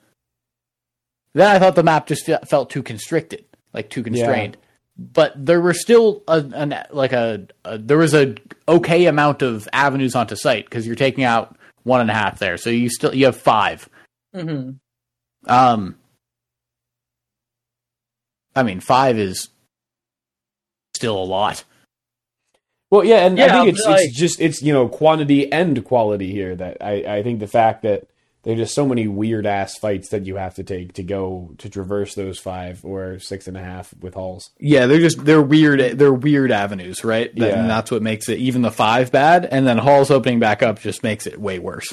Then 1.33 1.49
I 1.49 1.59
thought 1.59 1.75
the 1.75 1.83
map 1.83 2.07
just 2.07 2.29
felt 2.47 2.71
too 2.71 2.83
constricted, 2.83 3.45
like 3.73 3.91
too 3.91 4.03
constrained. 4.03 4.57
But 4.97 5.33
there 5.35 5.61
were 5.61 5.75
still 5.75 6.23
a, 6.29 6.39
an 6.55 6.77
like 6.91 7.13
a, 7.13 7.49
a 7.65 7.79
there 7.79 7.99
was 7.99 8.15
a 8.15 8.37
okay 8.69 9.07
amount 9.07 9.43
of 9.43 9.67
avenues 9.73 10.15
onto 10.15 10.37
site 10.37 10.67
because 10.67 10.87
you're 10.87 10.95
taking 10.95 11.25
out 11.25 11.57
one 11.83 12.01
and 12.01 12.11
a 12.11 12.15
half 12.15 12.39
there, 12.39 12.57
so 12.57 12.71
you 12.71 12.89
still 12.89 13.13
you 13.13 13.25
have 13.25 13.37
five. 13.37 13.89
hmm 14.33 14.73
Um, 15.47 15.97
I 18.55 18.63
mean, 18.63 18.79
five 18.79 19.19
is 19.19 19.49
still 20.95 21.21
a 21.21 21.25
lot. 21.25 21.65
Well, 22.91 23.05
yeah, 23.05 23.27
and 23.27 23.41
I 23.41 23.49
think 23.65 23.69
it's 23.77 23.85
like- 23.87 24.01
it's 24.07 24.17
just 24.17 24.41
it's 24.41 24.63
you 24.63 24.73
know 24.73 24.89
quantity 24.89 25.51
and 25.53 25.85
quality 25.85 26.31
here 26.31 26.55
that 26.57 26.77
I 26.81 27.17
I 27.19 27.23
think 27.23 27.41
the 27.41 27.47
fact 27.47 27.83
that 27.83 28.07
there's 28.43 28.59
just 28.59 28.75
so 28.75 28.87
many 28.87 29.09
weird 29.09 29.47
ass 29.47 29.77
fights 29.79 30.11
that 30.11 30.27
you 30.27 30.37
have 30.37 30.55
to 30.57 30.63
take 30.63 30.93
to 30.93 31.03
go 31.03 31.55
to 31.59 31.71
traverse 31.71 32.15
those 32.15 32.39
five 32.39 32.85
or 32.85 33.19
six 33.19 33.49
and 33.49 33.57
a 33.57 33.61
half 33.63 33.95
with 34.01 34.13
halls. 34.15 34.51
Yeah, 34.59 34.87
they're 34.87 35.01
just 35.01 35.25
they're 35.25 35.41
weird. 35.43 35.99
They're 35.99 36.13
weird 36.13 36.53
avenues, 36.53 37.03
right? 37.05 37.35
That- 37.37 37.49
Yeah. 37.49 37.61
and 37.63 37.71
that's 37.71 37.91
what 37.91 38.03
makes 38.03 38.29
it 38.29 38.39
even 38.39 38.61
the 38.63 38.71
five 38.71 39.11
bad, 39.11 39.47
and 39.47 39.67
then 39.67 39.79
Hall's 39.79 40.11
opening 40.11 40.39
back 40.41 40.63
up 40.63 40.79
just 40.79 41.03
makes 41.03 41.27
it 41.27 41.41
way 41.41 41.59
worse. 41.59 41.93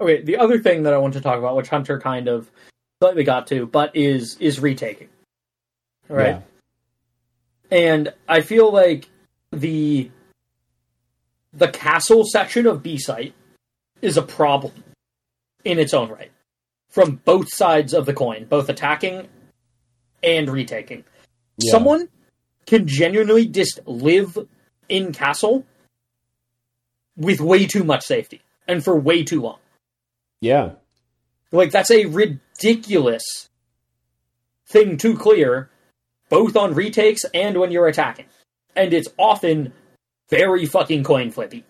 Okay, 0.00 0.20
the 0.22 0.36
other 0.36 0.58
thing 0.58 0.82
that 0.82 0.92
I 0.92 0.98
want 0.98 1.14
to 1.14 1.20
talk 1.20 1.38
about, 1.38 1.54
which 1.56 1.68
Hunter 1.68 2.00
kind 2.00 2.26
of 2.28 2.50
slightly 3.00 3.22
got 3.24 3.46
to, 3.48 3.66
but 3.66 3.94
is 3.94 4.36
is 4.40 4.58
retaking. 4.58 5.08
Right? 6.08 6.26
Yeah. 6.30 6.40
And 7.72 8.12
I 8.28 8.42
feel 8.42 8.70
like 8.70 9.08
the 9.50 10.10
the 11.54 11.68
castle 11.68 12.24
section 12.26 12.66
of 12.66 12.82
B 12.82 12.98
site 12.98 13.34
is 14.02 14.18
a 14.18 14.22
problem 14.22 14.84
in 15.64 15.78
its 15.78 15.94
own 15.94 16.10
right. 16.10 16.30
From 16.90 17.22
both 17.24 17.48
sides 17.50 17.94
of 17.94 18.04
the 18.04 18.12
coin, 18.12 18.44
both 18.44 18.68
attacking 18.68 19.26
and 20.22 20.50
retaking. 20.50 21.04
Yeah. 21.56 21.70
Someone 21.70 22.08
can 22.66 22.86
genuinely 22.86 23.46
just 23.46 23.80
live 23.86 24.36
in 24.90 25.12
castle 25.14 25.64
with 27.16 27.40
way 27.40 27.66
too 27.66 27.84
much 27.84 28.04
safety 28.04 28.42
and 28.68 28.84
for 28.84 28.94
way 28.94 29.24
too 29.24 29.40
long. 29.40 29.58
Yeah. 30.42 30.72
Like 31.52 31.70
that's 31.70 31.90
a 31.90 32.04
ridiculous 32.04 33.48
thing 34.66 34.98
to 34.98 35.16
clear, 35.16 35.70
both 36.32 36.56
on 36.56 36.72
retakes 36.72 37.26
and 37.34 37.58
when 37.58 37.70
you're 37.70 37.88
attacking. 37.88 38.24
And 38.74 38.94
it's 38.94 39.08
often 39.18 39.74
very 40.30 40.64
fucking 40.64 41.04
coin 41.04 41.30
flippy, 41.30 41.62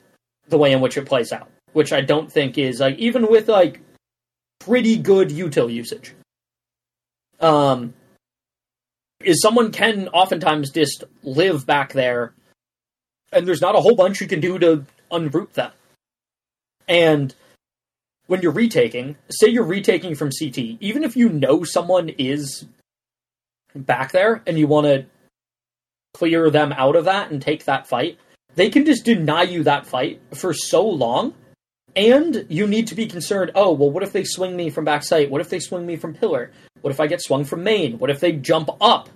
the 0.47 0.57
way 0.57 0.71
in 0.71 0.81
which 0.81 0.97
it 0.97 1.05
plays 1.05 1.33
out. 1.33 1.51
Which 1.73 1.93
I 1.93 2.01
don't 2.01 2.31
think 2.31 2.57
is 2.57 2.79
like 2.79 2.97
even 2.99 3.27
with 3.29 3.49
like 3.49 3.81
pretty 4.61 4.99
good 4.99 5.31
util 5.31 5.73
usage. 5.73 6.15
Um 7.41 7.95
is 9.19 9.43
someone 9.43 9.73
can 9.73 10.07
oftentimes 10.09 10.71
just 10.71 11.03
live 11.25 11.67
back 11.67 11.93
there 11.93 12.33
and 13.33 13.49
there's 13.49 13.61
not 13.61 13.75
a 13.75 13.81
whole 13.81 13.97
bunch 13.97 14.21
you 14.21 14.29
can 14.29 14.41
do 14.41 14.61
to 14.61 14.85
unroot 15.11 15.55
them. 15.55 15.73
And 16.87 17.35
when 18.29 18.43
you're 18.43 18.53
retaking, 18.53 19.17
say 19.29 19.49
you're 19.49 19.65
retaking 19.65 20.15
from 20.15 20.31
CT, 20.31 20.59
even 20.79 21.03
if 21.03 21.17
you 21.17 21.29
know 21.31 21.65
someone 21.65 22.11
is 22.11 22.67
back 23.75 24.13
there 24.13 24.43
and 24.47 24.59
you 24.59 24.67
want 24.67 24.87
to 24.87 25.07
clear 26.15 26.51
them 26.51 26.73
out 26.73 26.97
of 26.97 27.07
that 27.07 27.31
and 27.31 27.41
take 27.41 27.65
that 27.65 27.87
fight, 27.87 28.19
they 28.55 28.69
can 28.69 28.85
just 28.85 29.05
deny 29.05 29.43
you 29.43 29.63
that 29.65 29.87
fight 29.87 30.21
for 30.35 30.53
so 30.53 30.87
long. 30.87 31.35
And 31.95 32.47
you 32.49 32.67
need 32.67 32.87
to 32.87 32.95
be 32.95 33.07
concerned 33.07 33.51
oh, 33.55 33.73
well, 33.73 33.91
what 33.91 34.03
if 34.03 34.13
they 34.13 34.25
swing 34.25 34.57
me 34.57 34.71
from 34.71 34.85
backside? 34.87 35.31
What 35.31 35.43
if 35.43 35.51
they 35.51 35.59
swing 35.61 35.85
me 35.85 35.97
from 35.97 36.15
pillar? 36.15 36.51
What 36.81 36.91
if 36.91 37.01
I 37.01 37.07
get 37.07 37.21
swung 37.21 37.45
from 37.45 37.65
main? 37.65 37.99
What 37.99 38.11
if 38.11 38.21
they 38.21 38.33
jump 38.33 38.71
up 38.81 39.11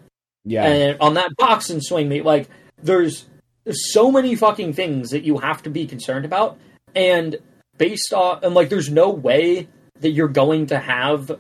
Yeah. 0.45 0.65
and 0.65 1.01
on 1.01 1.15
that 1.15 1.35
box 1.37 1.71
and 1.71 1.83
swing 1.83 2.09
me. 2.09 2.21
Like 2.23 2.49
there's 2.83 3.25
there's 3.65 3.93
so 3.93 4.13
many 4.13 4.35
fucking 4.37 4.75
things 4.75 5.11
that 5.11 5.25
you 5.25 5.39
have 5.39 5.63
to 5.65 5.71
be 5.71 5.87
concerned 5.87 6.25
about, 6.25 6.59
and 6.95 7.37
based 7.79 8.13
on 8.13 8.41
and 8.45 8.55
like 8.55 8.69
there's 8.69 8.91
no 8.91 9.09
way 9.11 9.69
that 10.01 10.11
you're 10.11 10.29
going 10.29 10.67
to 10.67 10.79
have 10.79 11.33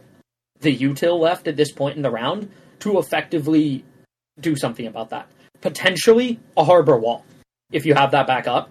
the 0.61 0.77
util 0.77 1.21
left 1.21 1.47
at 1.47 1.57
this 1.57 1.71
point 1.71 1.97
in 1.97 2.03
the 2.03 2.11
round 2.11 2.51
to 2.81 2.99
effectively 2.99 3.85
do 4.41 4.57
something 4.57 4.87
about 4.87 5.11
that. 5.11 5.29
Potentially 5.61 6.39
a 6.57 6.65
harbor 6.65 6.97
wall, 6.97 7.25
if 7.73 7.87
you 7.87 7.95
have 7.95 8.11
that 8.13 8.27
back 8.27 8.47
up. 8.47 8.71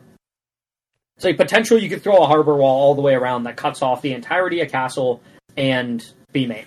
So 1.17 1.33
potentially 1.33 1.81
you 1.81 1.89
could 1.89 2.03
throw 2.03 2.17
a 2.17 2.27
harbor 2.27 2.55
wall 2.55 2.75
all 2.81 2.95
the 2.95 3.01
way 3.01 3.13
around 3.13 3.43
that 3.43 3.55
cuts 3.55 3.81
off 3.81 4.01
the 4.01 4.13
entirety 4.13 4.61
of 4.61 4.69
castle 4.69 5.21
and 5.55 6.05
B 6.31 6.45
main. 6.45 6.65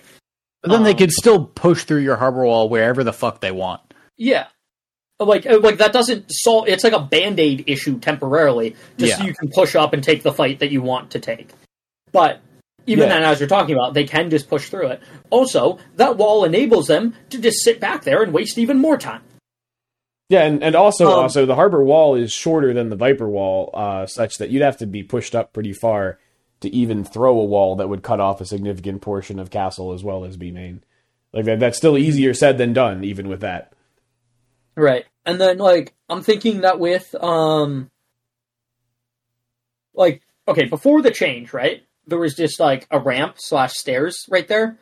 But 0.61 0.71
then 0.71 0.83
they 0.83 0.91
Um, 0.91 0.97
could 0.97 1.11
still 1.11 1.45
push 1.45 1.83
through 1.83 2.01
your 2.01 2.15
harbor 2.17 2.43
wall 2.45 2.67
wherever 2.67 3.03
the 3.03 3.13
fuck 3.13 3.39
they 3.41 3.51
want. 3.51 3.81
Yeah. 4.17 4.47
Like 5.19 5.45
uh, 5.45 5.59
like 5.59 5.77
that 5.77 5.93
doesn't 5.93 6.25
solve 6.29 6.67
it's 6.67 6.83
like 6.83 6.93
a 6.93 6.99
band-aid 6.99 7.65
issue 7.67 7.99
temporarily, 7.99 8.75
just 8.97 9.17
so 9.17 9.21
Yeah. 9.23 9.27
you 9.27 9.33
can 9.33 9.49
push 9.53 9.75
up 9.75 9.93
and 9.93 10.03
take 10.03 10.23
the 10.23 10.33
fight 10.33 10.59
that 10.59 10.71
you 10.71 10.81
want 10.81 11.11
to 11.11 11.19
take. 11.19 11.49
But 12.11 12.41
even 12.89 13.07
Yeah. 13.07 13.15
then 13.15 13.23
as 13.23 13.39
you're 13.39 13.47
talking 13.49 13.75
about, 13.75 13.93
they 13.93 14.03
can 14.05 14.29
just 14.29 14.49
push 14.49 14.69
through 14.69 14.87
it. 14.87 15.01
Also, 15.29 15.77
that 15.95 16.17
wall 16.17 16.43
enables 16.43 16.87
them 16.87 17.13
to 17.29 17.39
just 17.39 17.63
sit 17.63 17.79
back 17.79 18.03
there 18.03 18.23
and 18.23 18.33
waste 18.33 18.57
even 18.57 18.79
more 18.79 18.97
time. 18.97 19.21
Yeah, 20.29 20.43
and, 20.43 20.63
and 20.63 20.75
also 20.75 21.07
Um, 21.07 21.19
also 21.19 21.45
the 21.45 21.55
harbor 21.55 21.83
wall 21.83 22.15
is 22.15 22.31
shorter 22.31 22.73
than 22.73 22.89
the 22.89 22.95
Viper 22.95 23.27
wall, 23.27 23.71
uh, 23.73 24.05
such 24.05 24.37
that 24.37 24.49
you'd 24.49 24.61
have 24.61 24.77
to 24.77 24.85
be 24.85 25.01
pushed 25.03 25.33
up 25.35 25.53
pretty 25.53 25.73
far 25.73 26.19
to 26.61 26.69
even 26.75 27.03
throw 27.03 27.39
a 27.39 27.45
wall 27.45 27.75
that 27.77 27.89
would 27.89 28.03
cut 28.03 28.19
off 28.19 28.41
a 28.41 28.45
significant 28.45 29.01
portion 29.01 29.39
of 29.39 29.49
castle 29.49 29.93
as 29.93 30.03
well 30.03 30.25
as 30.25 30.35
B 30.37 30.51
main. 30.51 30.83
Like 31.33 31.45
that, 31.45 31.59
that's 31.59 31.77
still 31.77 31.97
easier 31.97 32.33
said 32.33 32.57
than 32.57 32.73
done, 32.73 33.03
even 33.03 33.27
with 33.27 33.41
that. 33.41 33.71
Right. 34.75 35.05
And 35.25 35.39
then 35.39 35.57
like 35.57 35.93
I'm 36.09 36.21
thinking 36.21 36.61
that 36.61 36.79
with 36.79 37.13
um 37.15 37.89
like 39.93 40.21
okay, 40.47 40.65
before 40.65 41.01
the 41.01 41.11
change, 41.11 41.53
right? 41.53 41.83
There 42.09 42.19
was 42.19 42.35
just 42.35 42.59
like 42.59 42.87
a 42.91 42.99
ramp 42.99 43.35
slash 43.37 43.73
stairs 43.73 44.25
right 44.29 44.47
there. 44.47 44.77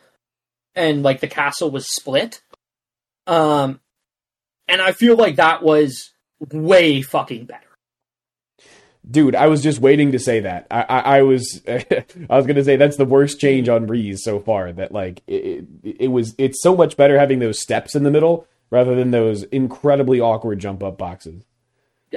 And 0.75 1.03
like 1.03 1.19
the 1.19 1.27
castle 1.27 1.71
was 1.71 1.93
split. 1.93 2.41
Um 3.25 3.79
and 4.67 4.81
I 4.81 4.91
feel 4.91 5.15
like 5.15 5.37
that 5.37 5.63
was 5.63 6.11
way 6.39 7.01
fucking 7.01 7.45
better. 7.45 7.61
Dude, 9.09 9.35
I 9.35 9.47
was 9.47 9.63
just 9.63 9.79
waiting 9.79 10.11
to 10.11 10.19
say 10.19 10.41
that. 10.41 10.67
I, 10.69 10.81
I, 10.81 10.99
I 10.99 11.21
was, 11.21 11.61
I 11.67 12.03
was 12.29 12.45
gonna 12.45 12.63
say 12.63 12.75
that's 12.75 12.97
the 12.97 13.05
worst 13.05 13.39
change 13.39 13.69
on 13.69 13.85
Breeze 13.85 14.23
so 14.23 14.39
far. 14.39 14.73
That 14.73 14.91
like 14.91 15.21
it, 15.27 15.65
it, 15.83 15.95
it 16.01 16.07
was, 16.09 16.35
it's 16.37 16.61
so 16.61 16.75
much 16.75 16.97
better 16.97 17.17
having 17.17 17.39
those 17.39 17.61
steps 17.61 17.95
in 17.95 18.03
the 18.03 18.11
middle 18.11 18.45
rather 18.69 18.95
than 18.95 19.11
those 19.11 19.43
incredibly 19.43 20.19
awkward 20.19 20.59
jump 20.59 20.83
up 20.83 20.97
boxes. 20.97 21.43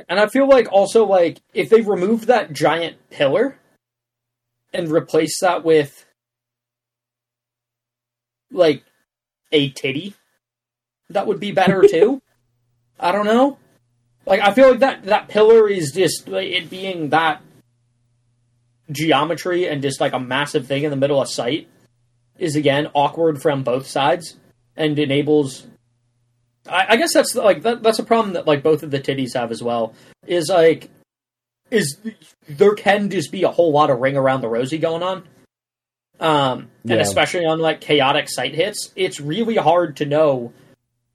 And 0.09 0.19
I 0.19 0.27
feel 0.27 0.49
like 0.49 0.73
also 0.73 1.05
like 1.07 1.41
if 1.55 1.69
they 1.69 1.81
removed 1.81 2.25
that 2.25 2.53
giant 2.53 2.97
pillar 3.11 3.59
and 4.73 4.91
replace 4.91 5.41
that 5.41 5.65
with 5.65 6.05
like 8.51 8.85
a 9.53 9.71
titty, 9.71 10.15
that 11.09 11.27
would 11.27 11.41
be 11.41 11.53
better 11.53 11.83
too. 11.91 12.23
I 12.99 13.13
don't 13.13 13.27
know. 13.27 13.59
Like 14.27 14.41
I 14.41 14.53
feel 14.53 14.71
like 14.71 14.81
that 14.81 15.05
that 15.05 15.29
pillar 15.29 15.69
is 15.69 15.93
just 15.93 16.29
like, 16.29 16.49
it 16.49 16.71
being 16.71 17.11
that 17.11 17.43
geometry 18.91 19.69
and 19.69 19.83
just 19.83 20.01
like 20.01 20.13
a 20.13 20.21
massive 20.21 20.67
thing 20.67 20.83
in 20.83 20.91
the 20.91 20.97
middle 20.97 21.21
of 21.21 21.29
sight 21.29 21.69
is 22.39 22.57
again 22.57 22.89
awkward 22.95 23.41
from 23.41 23.63
both 23.63 23.87
sides 23.87 24.37
and 24.77 24.99
enables 24.99 25.67
I, 26.69 26.87
I 26.91 26.97
guess 26.97 27.13
that's 27.13 27.35
like 27.35 27.63
that, 27.63 27.83
that's 27.83 27.99
a 27.99 28.05
problem 28.05 28.35
that 28.35 28.47
like 28.47 28.63
both 28.63 28.83
of 28.83 28.91
the 28.91 29.01
titties 29.01 29.35
have 29.35 29.51
as 29.51 29.63
well. 29.63 29.95
Is 30.27 30.49
like 30.49 30.91
is 31.71 31.99
there 32.49 32.75
can 32.75 33.11
just 33.11 33.31
be 33.33 33.43
a 33.45 33.51
whole 33.51 33.73
lot 33.73 33.91
of 33.91 33.99
ring 34.01 34.17
around 34.17 34.41
the 34.41 34.49
rosy 34.49 34.79
going 34.79 35.03
on. 35.03 35.25
Um 36.19 36.69
and 36.83 36.93
Yeah. 36.93 36.97
especially 37.01 37.47
on 37.47 37.59
like 37.61 37.81
chaotic 37.81 38.29
sight 38.29 38.55
hits, 38.55 38.93
it's 38.97 39.21
really 39.21 39.57
hard 39.57 39.97
to 39.99 40.07
know 40.07 40.53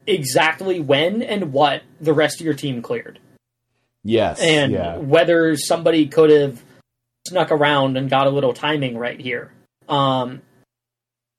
exactly 0.08 0.80
when 0.80 1.22
and 1.22 1.52
what 1.52 1.84
the 2.00 2.14
rest 2.14 2.40
of 2.40 2.46
your 2.46 2.54
team 2.56 2.82
cleared. 2.82 3.20
Yes, 4.04 4.40
And 4.40 4.72
yeah, 4.72 4.98
whether 4.98 5.56
somebody 5.58 6.08
could 6.08 6.30
have 6.30 6.62
snuck 7.28 7.52
around 7.52 7.98
and 7.98 8.10
got 8.10 8.28
a 8.28 8.30
little 8.30 8.54
timing 8.54 8.98
right 8.98 9.20
here. 9.20 9.52
Um 9.90 10.42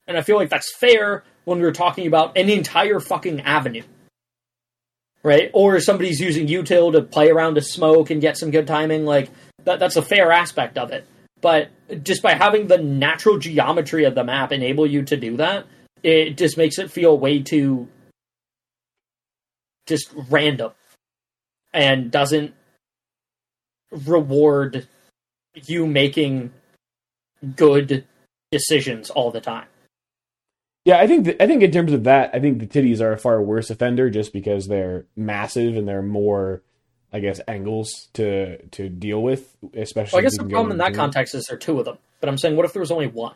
and 0.07 0.17
I 0.17 0.23
feel 0.23 0.37
like 0.37 0.51
that's 0.51 0.73
fair 0.77 1.25
when 1.45 1.61
we're 1.61 1.73
talking 1.73 2.07
about 2.07 2.37
an 2.37 2.49
entire 2.49 3.01
fucking 3.01 3.41
avenue. 3.41 3.83
Right? 5.27 5.51
Or 5.55 5.81
somebody's 5.81 6.21
using 6.21 6.47
util 6.47 6.93
to 6.93 7.03
play 7.03 7.31
around 7.31 7.57
to 7.57 7.61
smoke 7.61 8.11
and 8.11 8.21
get 8.21 8.37
some 8.37 8.53
good 8.53 8.69
timing, 8.69 9.05
like 9.05 9.29
that 9.65 9.81
that's 9.81 9.97
a 9.97 10.03
fair 10.03 10.31
aspect 10.31 10.79
of 10.79 10.93
it. 10.93 11.05
But 11.41 11.71
just 12.05 12.23
by 12.23 12.35
having 12.35 12.69
the 12.69 12.79
natural 12.79 13.37
geometry 13.37 14.05
of 14.05 14.15
the 14.15 14.23
map 14.23 14.53
enable 14.53 14.87
you 14.87 15.03
to 15.03 15.17
do 15.17 15.37
that, 15.39 15.67
it 16.05 16.37
just 16.37 16.57
makes 16.57 16.79
it 16.79 16.93
feel 16.93 17.19
way 17.19 17.43
too 17.43 17.89
just 19.87 20.13
random 20.31 20.71
and 21.75 22.13
doesn't 22.13 22.55
reward 23.91 24.87
you 25.65 25.89
making 25.89 26.53
good 27.57 28.07
decisions 28.53 29.11
all 29.11 29.33
the 29.33 29.41
time. 29.41 29.67
Yeah. 30.87 30.99
I 30.99 31.07
think 31.07 31.25
th- 31.25 31.37
I 31.41 31.47
think 31.47 31.63
in 31.63 31.71
terms 31.71 31.93
of 31.93 32.05
that, 32.05 32.31
I 32.33 32.41
think 32.41 32.61
the 32.61 32.67
titties 32.67 33.01
are 33.01 33.13
a 33.13 33.19
far 33.19 33.43
worse 33.43 33.69
offender 33.69 34.09
just 34.09 34.33
because 34.33 34.69
they're 34.69 35.05
massive 35.17 35.77
and 35.77 35.87
they're 35.87 36.01
more, 36.01 36.63
I 37.13 37.21
guess, 37.21 37.41
angles 37.47 38.09
to 38.15 38.63
to 38.69 38.89
deal 38.89 39.23
with. 39.23 39.57
Especially, 39.75 40.17
Well, 40.17 40.21
I 40.21 40.23
guess 40.23 40.39
the 40.39 40.45
problem 40.45 40.73
in 40.73 40.79
that 40.79 40.95
context 40.95 41.35
is 41.35 41.45
there 41.47 41.57
are 41.57 41.59
two 41.59 41.79
of 41.79 41.85
them. 41.85 41.99
But 42.21 42.31
I'm 42.31 42.39
saying, 42.39 42.57
what 42.57 42.65
if 42.65 42.73
there 42.73 42.81
was 42.81 42.91
only 42.91 43.09
one? 43.09 43.35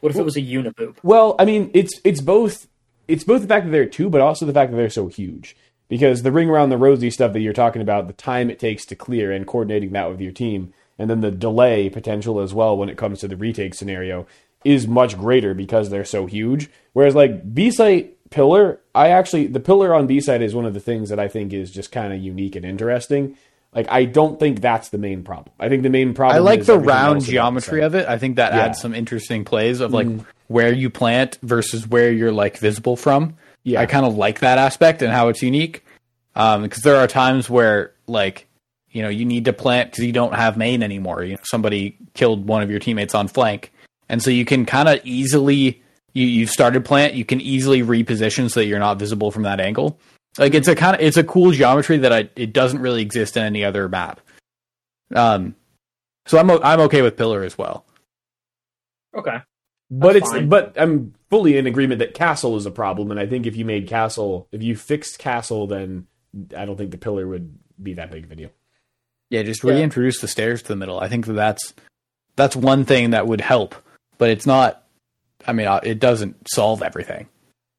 What 0.00 0.10
if 0.10 0.16
it 0.16 0.24
was 0.24 0.36
a 0.36 0.42
uniboob? 0.42 0.96
Well, 1.02 1.34
I 1.38 1.44
mean, 1.44 1.70
it's 1.74 2.00
it's 2.04 2.20
both 2.20 2.68
it's 3.08 3.24
both 3.24 3.42
the 3.42 3.48
fact 3.48 3.64
that 3.66 3.72
there 3.72 3.82
are 3.82 3.86
two, 3.86 4.10
but 4.10 4.20
also 4.20 4.46
the 4.46 4.52
fact 4.52 4.70
that 4.70 4.76
they're 4.76 4.90
so 4.90 5.08
huge. 5.08 5.56
Because 5.88 6.22
the 6.22 6.32
ring 6.32 6.50
around 6.50 6.68
the 6.68 6.76
rosy 6.76 7.10
stuff 7.10 7.32
that 7.32 7.40
you're 7.40 7.54
talking 7.54 7.80
about, 7.80 8.08
the 8.08 8.12
time 8.12 8.50
it 8.50 8.58
takes 8.58 8.84
to 8.86 8.94
clear 8.94 9.32
and 9.32 9.46
coordinating 9.46 9.92
that 9.92 10.10
with 10.10 10.20
your 10.20 10.32
team, 10.32 10.74
and 10.98 11.08
then 11.08 11.22
the 11.22 11.30
delay 11.30 11.88
potential 11.88 12.40
as 12.40 12.52
well 12.52 12.76
when 12.76 12.90
it 12.90 12.98
comes 12.98 13.20
to 13.20 13.28
the 13.28 13.36
retake 13.36 13.74
scenario 13.74 14.26
is 14.64 14.86
much 14.88 15.16
greater 15.16 15.54
because 15.54 15.90
they're 15.90 16.04
so 16.04 16.26
huge. 16.26 16.68
Whereas 16.92 17.14
like 17.14 17.54
B 17.54 17.70
site 17.70 18.16
pillar, 18.30 18.80
I 18.94 19.08
actually 19.10 19.46
the 19.46 19.60
pillar 19.60 19.94
on 19.94 20.06
B 20.06 20.20
site 20.20 20.42
is 20.42 20.54
one 20.54 20.66
of 20.66 20.74
the 20.74 20.80
things 20.80 21.08
that 21.10 21.18
I 21.20 21.28
think 21.28 21.52
is 21.52 21.70
just 21.70 21.92
kind 21.92 22.12
of 22.12 22.20
unique 22.20 22.56
and 22.56 22.64
interesting. 22.64 23.36
Like 23.74 23.86
I 23.90 24.04
don't 24.06 24.40
think 24.40 24.60
that's 24.60 24.88
the 24.88 24.98
main 24.98 25.22
problem. 25.22 25.54
I 25.60 25.68
think 25.68 25.82
the 25.82 25.90
main 25.90 26.14
problem. 26.14 26.36
I 26.36 26.40
like 26.40 26.60
is 26.60 26.66
the 26.66 26.78
round 26.78 27.16
else 27.16 27.24
about 27.24 27.26
the 27.26 27.32
geometry 27.32 27.82
of 27.82 27.94
it. 27.94 28.08
I 28.08 28.18
think 28.18 28.36
that 28.36 28.52
Yeah. 28.54 28.60
adds 28.64 28.80
some 28.80 28.94
interesting 28.94 29.44
plays 29.44 29.80
of 29.80 29.92
like 29.92 30.08
where 30.48 30.72
you 30.72 30.88
plant 30.90 31.38
versus 31.42 31.86
where 31.86 32.10
you're 32.10 32.32
like 32.32 32.58
visible 32.58 32.96
from. 32.96 33.36
Yeah. 33.64 33.80
I 33.80 33.86
kind 33.86 34.06
of 34.06 34.16
like 34.16 34.40
that 34.40 34.56
aspect 34.58 35.02
and 35.02 35.12
how 35.12 35.28
it's 35.28 35.42
unique. 35.42 35.84
Um, 36.34 36.62
because 36.62 36.82
there 36.82 36.96
are 36.96 37.06
times 37.06 37.50
where 37.50 37.92
like 38.06 38.46
you 38.90 39.02
know 39.02 39.08
you 39.10 39.24
need 39.26 39.44
to 39.44 39.52
plant 39.52 39.90
because 39.90 40.04
you 40.04 40.12
don't 40.12 40.34
have 40.34 40.56
main 40.56 40.82
anymore. 40.82 41.22
You 41.22 41.34
know 41.34 41.40
somebody 41.42 41.96
killed 42.14 42.46
one 42.48 42.62
of 42.62 42.70
your 42.70 42.80
teammates 42.80 43.14
on 43.14 43.28
flank, 43.28 43.70
and 44.08 44.22
so 44.22 44.30
you 44.30 44.44
can 44.44 44.64
kind 44.66 44.88
of 44.88 45.00
easily 45.04 45.82
you 46.14 46.26
you 46.26 46.46
started 46.46 46.84
plant. 46.84 47.14
You 47.14 47.24
can 47.24 47.40
easily 47.40 47.82
reposition 47.82 48.50
so 48.50 48.60
that 48.60 48.66
you're 48.66 48.78
not 48.78 48.98
visible 48.98 49.30
from 49.30 49.42
that 49.44 49.60
angle. 49.60 49.98
Like 50.38 50.54
it's 50.54 50.68
a 50.68 50.74
kind 50.74 50.94
of 50.96 51.02
it's 51.02 51.16
a 51.16 51.24
cool 51.24 51.50
geometry 51.52 51.98
that 51.98 52.12
I 52.12 52.28
it 52.36 52.52
doesn't 52.52 52.80
really 52.80 53.02
exist 53.02 53.36
in 53.36 53.42
any 53.42 53.64
other 53.64 53.88
map. 53.88 54.20
Um, 55.14 55.54
so 56.26 56.38
I'm 56.38 56.50
o- 56.50 56.60
I'm 56.62 56.80
okay 56.80 57.02
with 57.02 57.16
pillar 57.16 57.42
as 57.42 57.56
well. 57.58 57.84
Okay. 59.16 59.38
But 59.90 60.12
That's 60.12 60.24
it's 60.26 60.32
fine. 60.32 60.48
but 60.50 60.74
I'm 60.76 61.14
fully 61.30 61.56
in 61.56 61.66
agreement 61.66 62.00
that 62.00 62.12
castle 62.14 62.56
is 62.56 62.66
a 62.66 62.70
problem, 62.70 63.10
and 63.10 63.18
I 63.18 63.26
think 63.26 63.46
if 63.46 63.56
you 63.56 63.64
made 63.64 63.88
castle, 63.88 64.46
if 64.52 64.62
you 64.62 64.76
fixed 64.76 65.18
castle, 65.18 65.66
then 65.66 66.06
I 66.54 66.66
don't 66.66 66.76
think 66.76 66.90
the 66.90 66.98
pillar 66.98 67.26
would 67.26 67.58
be 67.82 67.94
that 67.94 68.10
big 68.10 68.24
of 68.24 68.30
a 68.32 68.36
deal. 68.36 68.50
Yeah, 69.30 69.42
just 69.44 69.64
Yeah. 69.64 69.72
reintroduce 69.72 70.20
the 70.20 70.28
stairs 70.28 70.60
to 70.62 70.68
the 70.68 70.76
middle. 70.76 71.00
I 71.00 71.08
think 71.08 71.24
that 71.26 71.32
that's 71.32 71.72
that's 72.36 72.54
one 72.54 72.84
thing 72.84 73.10
that 73.10 73.26
would 73.26 73.40
help, 73.40 73.74
but 74.18 74.30
it's 74.30 74.46
not. 74.46 74.84
I 75.46 75.52
mean, 75.52 75.66
uh, 75.66 75.80
it 75.82 75.98
doesn't 76.00 76.36
solve 76.50 76.82
everything. 76.82 77.28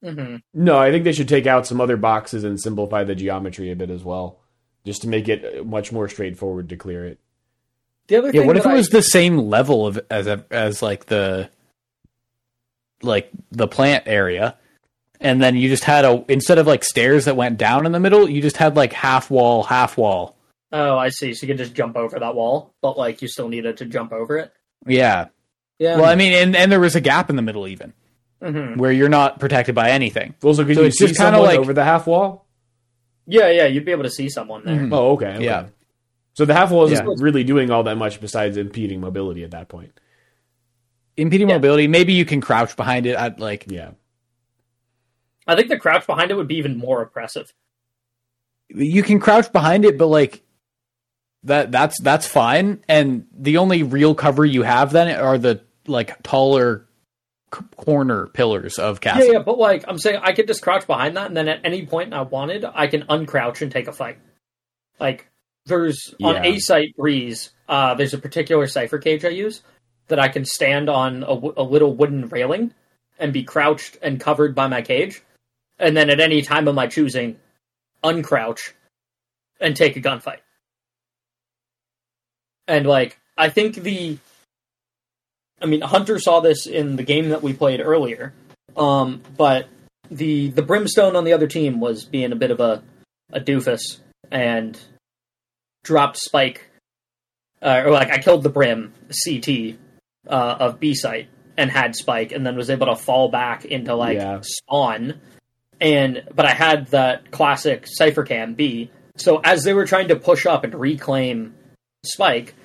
hmm 0.03 0.37
No, 0.53 0.77
I 0.79 0.91
think 0.91 1.03
they 1.03 1.11
should 1.11 1.27
take 1.29 1.45
out 1.45 1.67
some 1.67 1.79
other 1.81 1.97
boxes 1.97 2.43
and 2.43 2.59
simplify 2.59 3.03
the 3.03 3.15
geometry 3.15 3.69
a 3.71 3.75
bit 3.75 3.89
as 3.89 4.03
well, 4.03 4.39
just 4.85 5.01
to 5.03 5.07
make 5.09 5.27
it 5.27 5.65
much 5.67 5.91
more 5.91 6.07
straightforward 6.09 6.69
to 6.69 6.77
clear 6.77 7.05
it. 7.05 7.19
The 8.07 8.15
other 8.15 8.27
Yeah, 8.33 8.39
thing 8.41 8.47
what 8.47 8.57
if 8.57 8.65
it 8.65 8.69
I- 8.69 8.73
was 8.75 8.89
the 8.89 9.01
same 9.03 9.37
level 9.37 9.85
of 9.85 9.99
as 10.09 10.27
as 10.49 10.81
like 10.81 11.05
the 11.07 11.49
like 13.03 13.29
the 13.51 13.67
plant 13.67 14.03
area, 14.07 14.57
and 15.21 15.41
then 15.41 15.55
you 15.55 15.69
just 15.69 15.83
had 15.83 16.05
a 16.05 16.23
instead 16.27 16.57
of 16.57 16.67
like 16.67 16.83
stairs 16.83 17.25
that 17.25 17.35
went 17.35 17.57
down 17.57 17.85
in 17.85 17.91
the 17.91 17.99
middle, 17.99 18.29
you 18.29 18.41
just 18.41 18.57
had 18.57 18.75
like 18.75 18.93
half 18.93 19.29
wall, 19.29 19.63
half 19.63 19.97
wall. 19.97 20.35
Oh, 20.71 20.97
I 20.97 21.09
see. 21.09 21.33
So 21.33 21.45
you 21.45 21.53
could 21.53 21.57
just 21.57 21.73
jump 21.73 21.95
over 21.97 22.19
that 22.19 22.35
wall, 22.35 22.73
but 22.81 22.97
like 22.97 23.21
you 23.21 23.27
still 23.27 23.49
needed 23.49 23.77
to 23.77 23.85
jump 23.85 24.11
over 24.13 24.37
it. 24.37 24.53
Yeah. 24.85 25.27
Yeah. 25.79 25.95
Well, 25.95 26.05
I 26.05 26.15
mean, 26.15 26.33
and 26.33 26.55
and 26.55 26.71
there 26.71 26.79
was 26.79 26.95
a 26.95 27.01
gap 27.01 27.29
in 27.29 27.35
the 27.35 27.41
middle 27.41 27.67
even 27.67 27.93
hmm 28.41 28.75
where 28.77 28.91
you're 28.91 29.09
not 29.09 29.39
protected 29.39 29.75
by 29.75 29.89
anything. 29.91 30.33
Also, 30.43 30.63
could 30.65 30.75
So 30.75 30.83
you 30.83 30.91
see 30.91 31.07
just 31.07 31.17
kinda 31.17 31.31
someone 31.37 31.49
like- 31.49 31.59
over 31.59 31.73
the 31.73 31.83
half 31.83 32.05
wall? 32.07 32.45
Yeah, 33.25 33.49
yeah. 33.49 33.65
You'd 33.65 33.85
be 33.85 33.91
able 33.91 34.03
to 34.03 34.09
see 34.09 34.29
someone 34.29 34.63
there. 34.65 34.75
Mhm. 34.75 34.93
Oh, 34.93 35.11
okay, 35.13 35.35
okay. 35.35 35.43
Yeah. 35.45 35.67
So 36.33 36.45
the 36.45 36.53
half 36.53 36.71
wall 36.71 36.85
isn't 36.85 37.05
Yeah. 37.05 37.13
really 37.19 37.43
doing 37.43 37.69
all 37.69 37.83
that 37.83 37.97
much 37.97 38.21
besides 38.21 38.55
impeding 38.57 39.01
mobility 39.01 39.43
at 39.43 39.51
that 39.51 39.67
point. 39.67 39.91
Impeding 41.17 41.49
Yeah. 41.49 41.55
mobility. 41.55 41.87
Maybe 41.87 42.13
you 42.13 42.23
can 42.25 42.39
crouch 42.41 42.75
behind 42.77 43.05
it. 43.05 43.17
I'd 43.17 43.39
like 43.39 43.65
Yeah. 43.69 43.91
I 45.47 45.55
think 45.55 45.67
the 45.69 45.77
crouch 45.79 46.05
behind 46.07 46.31
it 46.31 46.35
would 46.35 46.47
be 46.47 46.57
even 46.57 46.77
more 46.77 47.01
oppressive. 47.01 47.53
You 48.69 49.03
can 49.03 49.19
crouch 49.19 49.51
behind 49.51 49.83
it, 49.83 49.97
but 49.97 50.07
like 50.07 50.43
that 51.43 51.71
that's 51.71 51.99
that's 52.01 52.27
fine. 52.27 52.83
And 52.87 53.25
the 53.37 53.57
only 53.57 53.83
real 53.83 54.15
cover 54.15 54.45
you 54.45 54.61
have 54.63 54.91
then 54.91 55.09
are 55.19 55.37
the 55.37 55.61
like 55.89 56.21
taller 56.23 56.87
c- 57.53 57.61
corner 57.75 58.27
pillars 58.27 58.79
of 58.79 59.01
castle. 59.01 59.25
Yeah, 59.25 59.31
yeah, 59.33 59.39
but 59.39 59.57
like 59.57 59.83
I'm 59.87 59.97
saying, 59.97 60.19
I 60.21 60.33
could 60.33 60.47
just 60.47 60.61
crouch 60.61 60.87
behind 60.87 61.17
that, 61.17 61.27
and 61.27 61.35
then 61.35 61.47
at 61.47 61.61
any 61.63 61.85
point 61.85 62.13
I 62.13 62.21
wanted, 62.21 62.65
I 62.65 62.87
can 62.87 63.03
uncrouch 63.03 63.61
and 63.61 63.71
take 63.71 63.87
a 63.87 63.91
fight. 63.93 64.17
Like 64.99 65.27
there's 65.65 66.13
on 66.21 66.37
A 66.45 66.59
site 66.59 66.95
breeze, 66.95 67.51
uh, 67.67 67.95
there's 67.95 68.13
a 68.13 68.17
particular 68.17 68.67
Cypher 68.67 68.97
cage 68.97 69.25
I 69.25 69.29
use 69.29 69.61
that 70.07 70.19
I 70.19 70.27
can 70.27 70.43
stand 70.45 70.89
on 70.89 71.23
a, 71.23 71.35
w- 71.35 71.53
a 71.55 71.63
little 71.63 71.95
wooden 71.95 72.27
railing 72.29 72.73
and 73.19 73.31
be 73.31 73.43
crouched 73.43 73.97
and 74.01 74.19
covered 74.19 74.55
by 74.55 74.67
my 74.67 74.81
cage, 74.81 75.21
and 75.77 75.95
then 75.95 76.09
at 76.09 76.19
any 76.19 76.41
time 76.41 76.67
of 76.67 76.75
my 76.75 76.87
choosing, 76.87 77.37
uncrouch 78.03 78.73
and 79.59 79.75
take 79.75 79.95
a 79.95 80.01
gunfight. 80.01 80.39
And 82.67 82.85
like 82.85 83.19
I 83.37 83.49
think 83.49 83.75
the 83.75 84.17
I 85.61 85.65
mean 85.65 85.81
Hunter 85.81 86.19
saw 86.19 86.39
this 86.39 86.65
in 86.67 86.95
the 86.95 87.03
game 87.03 87.29
that 87.29 87.41
we 87.43 87.53
played 87.53 87.79
earlier. 87.81 88.33
Um 88.77 89.21
but 89.37 89.67
the 90.11 90.49
the 90.49 90.61
brimstone 90.63 91.15
on 91.15 91.23
the 91.23 91.33
other 91.33 91.47
team 91.47 91.79
was 91.79 92.05
being 92.05 92.31
a 92.31 92.35
bit 92.35 92.51
of 92.51 92.59
a 92.59 92.81
a 93.31 93.39
doofus 93.39 93.99
and 94.31 94.79
dropped 95.83 96.17
spike 96.17 96.69
uh, 97.61 97.81
or 97.85 97.91
like 97.91 98.09
I 98.09 98.17
killed 98.19 98.43
the 98.43 98.49
brim 98.49 98.93
CT 99.25 99.75
uh, 100.27 100.57
of 100.59 100.79
B 100.79 100.93
site 100.95 101.27
and 101.57 101.69
had 101.69 101.95
spike 101.95 102.31
and 102.31 102.45
then 102.45 102.55
was 102.55 102.69
able 102.69 102.87
to 102.87 102.95
fall 102.95 103.29
back 103.29 103.65
into 103.65 103.93
like 103.95 104.17
Yeah. 104.17 104.39
spawn 104.41 105.19
and 105.81 106.23
but 106.33 106.45
I 106.45 106.53
had 106.53 106.87
that 106.87 107.31
classic 107.31 107.83
Cypher 107.85 108.23
cam 108.23 108.53
B 108.55 108.89
so 109.17 109.39
as 109.43 109.63
they 109.63 109.73
were 109.73 109.85
trying 109.85 110.07
to 110.07 110.15
push 110.15 110.45
up 110.45 110.63
and 110.63 110.73
reclaim 110.73 111.53
spike 112.05 112.55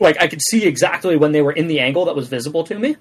like 0.00 0.16
I 0.20 0.26
could 0.26 0.40
see 0.42 0.64
exactly 0.66 1.16
when 1.16 1.32
they 1.32 1.42
were 1.42 1.52
in 1.52 1.66
the 1.68 1.80
angle 1.80 2.06
that 2.06 2.16
was 2.16 2.28
visible 2.28 2.64
to 2.64 2.78
me 2.78 2.96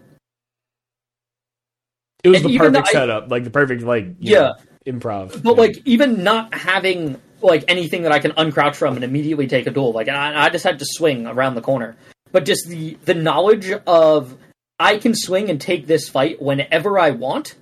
It 2.24 2.30
was 2.30 2.42
And 2.44 2.50
the 2.54 2.58
perfect 2.58 2.74
though 2.74 2.90
I- 2.90 2.92
setup, 2.92 3.32
like 3.32 3.44
the 3.46 3.50
perfect 3.50 3.82
like 3.84 4.08
Yeah. 4.20 4.40
know, 4.40 4.54
improv. 4.86 5.42
But 5.42 5.58
like 5.58 5.78
even 5.86 6.24
not 6.24 6.54
having 6.54 7.20
like 7.42 7.64
anything 7.70 8.04
that 8.04 8.12
I 8.12 8.20
can 8.20 8.32
uncrouch 8.32 8.76
from 8.76 8.96
and 8.96 9.04
immediately 9.06 9.48
take 9.48 9.68
a 9.68 9.72
duel, 9.72 9.94
like 9.94 10.10
I, 10.10 10.46
I 10.46 10.50
just 10.50 10.66
had 10.66 10.80
to 10.80 10.86
swing 10.86 11.26
around 11.26 11.56
the 11.56 11.62
corner. 11.62 11.96
But 12.32 12.46
just 12.46 12.68
the 12.68 12.98
the 13.06 13.14
knowledge 13.16 13.72
of 13.88 14.38
I 14.78 14.98
can 14.98 15.14
swing 15.16 15.50
and 15.50 15.60
take 15.60 15.88
this 15.88 16.10
fight 16.10 16.42
whenever 16.42 17.00
I 17.00 17.12
want, 17.12 17.56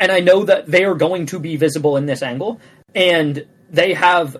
and 0.00 0.10
I 0.12 0.20
know 0.20 0.44
that 0.44 0.66
they 0.66 0.84
are 0.84 0.94
going 0.94 1.26
to 1.26 1.38
be 1.40 1.56
visible 1.56 1.96
in 1.96 2.06
this 2.06 2.22
angle, 2.22 2.60
and 2.94 3.44
they 3.70 3.94
have 3.94 4.36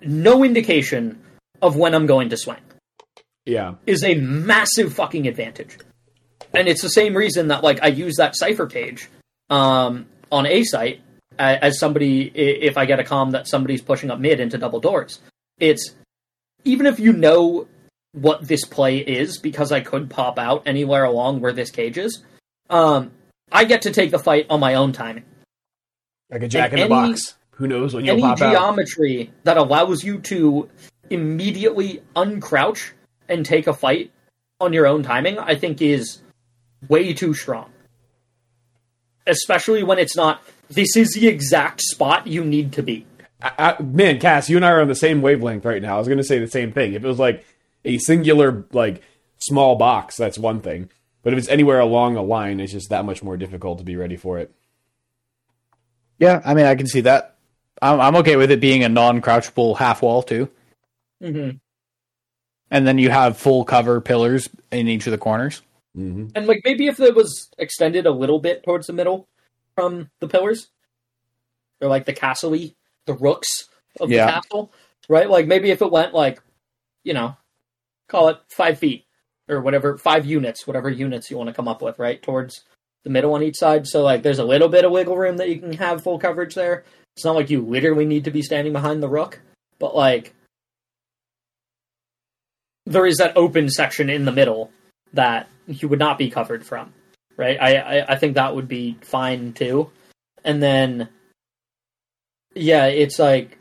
no 0.00 0.44
indication 0.44 1.20
of 1.62 1.76
when 1.76 1.94
I'm 1.94 2.06
going 2.06 2.28
to 2.30 2.36
swing 2.36 2.58
yeah, 3.46 3.74
is 3.86 4.04
a 4.04 4.14
massive 4.16 4.92
fucking 4.92 5.26
advantage. 5.26 5.78
And 6.54 6.68
it's 6.68 6.82
the 6.82 6.88
same 6.90 7.16
reason 7.16 7.48
that 7.48 7.62
like 7.62 7.82
I 7.82 7.88
use 7.88 8.16
that 8.16 8.36
Cypher 8.36 8.66
page 8.66 9.08
um, 9.50 10.06
on 10.30 10.46
a 10.46 10.62
site 10.64 11.00
as 11.38 11.78
somebody 11.78 12.22
if 12.34 12.76
I 12.76 12.86
get 12.86 12.98
a 13.00 13.04
comm 13.04 13.32
that 13.32 13.46
somebody's 13.48 13.82
pushing 13.82 14.10
up 14.10 14.18
mid 14.18 14.40
into 14.40 14.58
double 14.58 14.80
doors. 14.80 15.20
It's 15.58 15.94
even 16.64 16.86
if 16.86 16.98
you 16.98 17.12
know 17.12 17.66
what 18.12 18.46
this 18.48 18.64
play 18.64 18.98
is 18.98 19.38
because 19.38 19.70
I 19.72 19.80
could 19.80 20.08
pop 20.10 20.38
out 20.38 20.62
anywhere 20.66 21.04
along 21.04 21.40
where 21.40 21.52
this 21.52 21.70
cage 21.70 21.98
is. 21.98 22.22
Um, 22.70 23.12
I 23.52 23.64
get 23.64 23.82
to 23.82 23.92
take 23.92 24.10
the 24.10 24.18
fight 24.18 24.46
on 24.50 24.58
my 24.60 24.74
own 24.74 24.92
timing. 24.92 25.24
like 26.30 26.42
a 26.42 26.48
jack 26.48 26.72
in 26.72 26.78
And 26.80 26.90
the 26.90 26.96
any- 26.96 27.12
box. 27.12 27.34
Who 27.52 27.66
knows 27.66 27.94
when 27.94 28.04
you'll 28.04 28.14
Any 28.14 28.22
pop 28.22 28.40
out? 28.42 28.52
geometry 28.52 29.30
that 29.44 29.56
allows 29.56 30.02
you 30.04 30.18
to 30.22 30.68
immediately 31.08 32.02
uncrouch 32.14 32.90
and 33.28 33.44
take 33.44 33.66
a 33.66 33.72
fight 33.72 34.10
on 34.60 34.72
your 34.72 34.86
own 34.86 35.02
timing, 35.02 35.38
I 35.38 35.54
think 35.54 35.82
is 35.82 36.20
way 36.88 37.12
too 37.12 37.34
strong. 37.34 37.70
Especially 39.26 39.82
when 39.82 39.98
it's 39.98 40.16
not, 40.16 40.42
this 40.68 40.96
is 40.96 41.14
the 41.14 41.28
exact 41.28 41.80
spot 41.82 42.26
you 42.26 42.44
need 42.44 42.72
to 42.72 42.82
be. 42.82 43.06
I, 43.42 43.76
I, 43.78 43.82
man, 43.82 44.18
Cass, 44.18 44.48
you 44.48 44.56
and 44.56 44.64
I 44.64 44.70
are 44.70 44.80
on 44.80 44.88
the 44.88 44.94
same 44.94 45.20
wavelength 45.20 45.64
right 45.64 45.82
now. 45.82 45.96
I 45.96 45.98
was 45.98 46.08
going 46.08 46.18
to 46.18 46.24
say 46.24 46.38
the 46.38 46.46
same 46.46 46.72
thing. 46.72 46.94
If 46.94 47.04
it 47.04 47.08
was 47.08 47.18
like 47.18 47.44
a 47.84 47.98
singular, 47.98 48.64
like 48.72 49.02
small 49.38 49.76
box, 49.76 50.16
that's 50.16 50.38
one 50.38 50.60
thing. 50.60 50.90
But 51.22 51.32
if 51.32 51.40
it's 51.40 51.48
anywhere 51.48 51.80
along 51.80 52.16
a 52.16 52.22
line, 52.22 52.60
it's 52.60 52.72
just 52.72 52.90
that 52.90 53.04
much 53.04 53.22
more 53.22 53.36
difficult 53.36 53.78
to 53.78 53.84
be 53.84 53.96
ready 53.96 54.16
for 54.16 54.38
it. 54.38 54.52
Yeah, 56.18 56.40
I 56.44 56.54
mean, 56.54 56.66
I 56.66 56.76
can 56.76 56.86
see 56.86 57.02
that. 57.02 57.36
I'm, 57.82 58.00
I'm 58.00 58.16
okay 58.16 58.36
with 58.36 58.50
it 58.50 58.60
being 58.60 58.84
a 58.84 58.88
non-crouchable 58.88 59.76
half 59.76 60.02
wall 60.02 60.22
too, 60.22 60.48
Mm-hmm. 61.22 61.56
And 62.70 62.86
then 62.86 62.98
you 62.98 63.10
have 63.10 63.36
full 63.38 63.64
cover 63.64 64.00
pillars 64.00 64.48
in 64.70 64.88
each 64.88 65.06
of 65.06 65.10
the 65.10 65.18
corners. 65.18 65.62
hmm 65.94 66.26
And 66.34 66.46
like 66.46 66.62
maybe 66.64 66.86
if 66.86 67.00
it 67.00 67.14
was 67.14 67.50
extended 67.58 68.06
a 68.06 68.10
little 68.10 68.38
bit 68.38 68.62
towards 68.64 68.86
the 68.86 68.92
middle 68.92 69.28
from 69.74 70.10
the 70.20 70.28
pillars, 70.28 70.68
or 71.80 71.88
like 71.88 72.04
the 72.06 72.12
castle 72.12 72.50
the 73.06 73.14
rooks 73.14 73.68
of 74.00 74.10
Yeah. 74.10 74.26
the 74.26 74.32
castle, 74.32 74.72
right? 75.08 75.28
Like 75.28 75.46
maybe 75.46 75.70
if 75.70 75.82
it 75.82 75.90
went 75.90 76.14
like, 76.14 76.42
you 77.04 77.14
know, 77.14 77.36
call 78.08 78.28
it 78.28 78.38
five 78.48 78.78
feet 78.78 79.04
or 79.48 79.60
whatever, 79.60 79.96
five 79.96 80.26
units, 80.26 80.66
whatever 80.66 80.90
units 80.90 81.30
you 81.30 81.36
want 81.36 81.48
to 81.48 81.54
come 81.54 81.68
up 81.68 81.82
with, 81.82 81.98
right? 81.98 82.20
Towards 82.22 82.64
the 83.04 83.10
middle 83.10 83.34
on 83.34 83.42
each 83.42 83.56
side. 83.56 83.86
So 83.86 84.02
like 84.02 84.22
there's 84.22 84.40
a 84.40 84.44
little 84.44 84.68
bit 84.68 84.84
of 84.84 84.90
wiggle 84.90 85.16
room 85.16 85.36
that 85.36 85.48
you 85.48 85.60
can 85.60 85.72
have 85.74 86.02
full 86.02 86.18
coverage 86.18 86.54
there. 86.54 86.84
It's 87.16 87.24
not 87.24 87.36
like 87.36 87.48
you 87.50 87.62
literally 87.62 88.04
need 88.04 88.24
to 88.24 88.30
be 88.30 88.42
standing 88.42 88.72
behind 88.72 89.02
the 89.02 89.08
rook, 89.08 89.40
but 89.78 89.94
like 89.94 90.34
there 92.86 93.06
is 93.06 93.16
that 93.16 93.36
open 93.36 93.68
section 93.68 94.08
in 94.08 94.24
the 94.24 94.32
middle 94.32 94.70
that 95.12 95.48
you 95.66 95.88
would 95.88 95.98
not 95.98 96.18
be 96.18 96.30
covered 96.30 96.64
from, 96.64 96.92
right? 97.36 97.58
I, 97.60 97.76
I, 97.76 98.12
I 98.12 98.16
think 98.16 98.34
that 98.34 98.54
would 98.54 98.68
be 98.68 98.96
fine 99.02 99.52
too. 99.52 99.90
And 100.44 100.62
then, 100.62 101.08
yeah, 102.54 102.86
it's 102.86 103.18
like, 103.18 103.58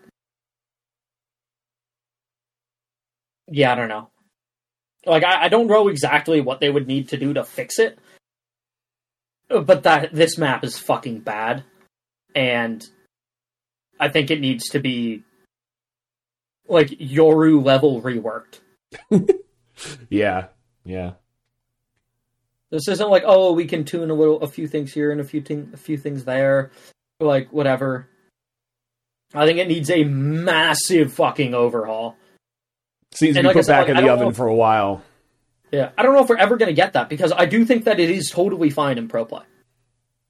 yeah, 3.47 3.71
I 3.71 3.75
don't 3.75 3.89
know. 3.89 4.09
Like, 5.05 5.23
I, 5.23 5.45
I 5.45 5.49
don't 5.49 5.67
know 5.67 5.87
exactly 5.87 6.41
what 6.41 6.59
they 6.59 6.69
would 6.69 6.87
need 6.87 7.09
to 7.09 7.17
do 7.17 7.33
to 7.33 7.43
fix 7.43 7.79
it, 7.79 7.97
but 9.49 9.83
that 9.83 10.13
this 10.13 10.37
map 10.37 10.63
is 10.63 10.77
fucking 10.77 11.19
bad, 11.19 11.63
and 12.35 12.83
I 13.99 14.09
think 14.09 14.31
it 14.31 14.39
needs 14.39 14.69
to 14.69 14.79
be 14.79 15.23
like 16.67 16.89
Yoru 16.89 17.63
level 17.63 18.01
reworked. 18.01 18.59
Yeah, 20.09 20.47
yeah. 20.85 21.11
This 22.71 22.87
isn't 22.87 23.09
like, 23.09 23.23
oh, 23.25 23.51
we 23.51 23.65
can 23.65 23.83
tune 23.83 24.09
a 24.09 24.13
little, 24.13 24.41
a 24.41 24.47
few 24.47 24.67
things 24.67 24.93
here 24.93 25.11
and 25.11 25.19
a 25.19 25.23
few 25.23 25.41
thing, 25.41 25.71
a 25.73 25.77
few 25.77 25.97
things 25.97 26.23
there, 26.23 26.71
like 27.19 27.51
whatever. 27.51 28.07
I 29.33 29.45
think 29.45 29.59
it 29.59 29.67
needs 29.67 29.89
a 29.89 30.03
massive 30.05 31.13
fucking 31.13 31.53
overhaul. 31.53 32.15
Seems 33.13 33.35
to 33.35 33.41
be 33.41 33.47
like 33.47 33.55
put 33.55 33.65
said, 33.65 33.73
back 33.73 33.87
like, 33.89 33.97
in 33.97 34.03
the 34.03 34.11
oven 34.11 34.27
know- 34.27 34.31
for 34.33 34.47
a 34.47 34.55
while. 34.55 35.03
Yeah, 35.71 35.89
I 35.97 36.03
don't 36.03 36.13
know 36.13 36.23
if 36.23 36.29
we're 36.29 36.37
ever 36.37 36.55
going 36.57 36.69
to 36.69 36.75
get 36.75 36.93
that 36.93 37.09
because 37.09 37.33
I 37.35 37.45
do 37.47 37.65
think 37.65 37.83
that 37.83 37.99
it 37.99 38.09
is 38.09 38.29
totally 38.29 38.69
fine 38.69 38.97
in 38.97 39.09
pro 39.09 39.25
play. 39.25 39.43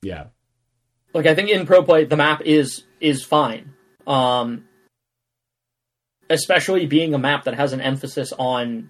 Yeah, 0.02 0.26
Like 1.14 1.28
I 1.28 1.36
think 1.36 1.50
in 1.50 1.66
pro 1.68 1.84
play 1.84 2.06
the 2.06 2.18
map 2.18 2.42
is 2.42 2.84
is 3.00 3.24
fine. 3.24 3.74
Um 4.08 4.66
especially 6.30 6.86
being 6.86 7.14
a 7.14 7.20
map 7.20 7.44
that 7.46 7.54
has 7.56 7.74
an 7.74 7.82
emphasis 7.82 8.34
on 8.38 8.90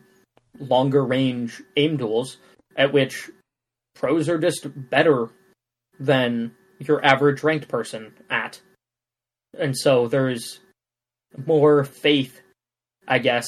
longer 0.59 1.03
range 1.03 1.61
aim 1.75 1.97
duels 1.97 2.37
at 2.77 2.93
which 2.93 3.29
pros 3.93 4.29
are 4.29 4.37
just 4.37 4.67
better 4.89 5.29
than 5.99 6.51
your 6.79 7.03
average 7.05 7.43
ranked 7.43 7.67
person 7.67 8.13
at. 8.29 8.61
And 9.57 9.77
so 9.77 10.07
there's 10.07 10.59
more 11.45 11.83
faith, 11.83 12.41
I 13.07 13.19
guess, 13.19 13.47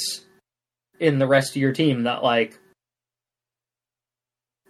in 0.99 1.19
the 1.19 1.27
rest 1.27 1.51
of 1.51 1.57
your 1.57 1.73
team 1.73 2.03
that 2.03 2.23
like 2.23 2.57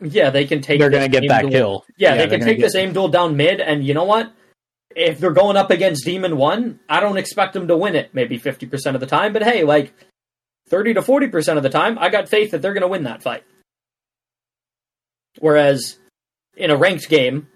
yeah, 0.02 0.30
they 0.30 0.46
can 0.46 0.62
take 0.62 0.80
They're 0.80 0.90
going 0.92 1.10
to 1.12 1.20
get 1.22 1.28
that 1.28 1.42
duel- 1.42 1.52
kill. 1.52 1.86
yeah, 1.98 2.12
they 2.12 2.18
they're 2.28 2.38
can 2.38 2.42
take 2.48 2.58
get- 2.58 2.64
this 2.66 2.76
aim 2.76 2.94
duel 2.94 3.08
down 3.08 3.36
mid, 3.36 3.60
and 3.60 3.84
you 3.86 3.94
know 3.96 4.04
what? 4.04 4.32
If 4.98 5.20
they're 5.20 5.32
going 5.32 5.58
up 5.58 5.70
against 5.70 6.06
Demon 6.06 6.38
One, 6.38 6.80
I 6.90 7.00
don't 7.00 7.18
expect 7.18 7.54
them 7.54 7.68
to 7.68 7.78
win 7.78 7.96
it. 7.96 8.10
Maybe 8.14 8.40
fifty 8.40 8.66
percent 8.66 8.96
of 8.96 9.00
the 9.00 9.06
time, 9.06 9.32
but 9.32 9.44
hey, 9.44 9.64
like 9.64 9.94
thirty 10.70 10.96
to 10.96 11.04
forty 11.04 11.28
percent 11.28 11.58
of 11.58 11.64
the 11.64 11.70
time, 11.70 12.00
I 12.00 12.10
got 12.10 12.30
faith 12.30 12.50
that 12.50 12.64
they're 12.64 12.74
going 12.74 12.82
to 12.82 12.88
win 12.88 13.04
that 13.04 13.22
fight. 13.22 13.44
Whereas 15.38 16.00
in 16.56 16.72
a 16.72 16.76
ranked 16.76 17.10
game, 17.10 17.48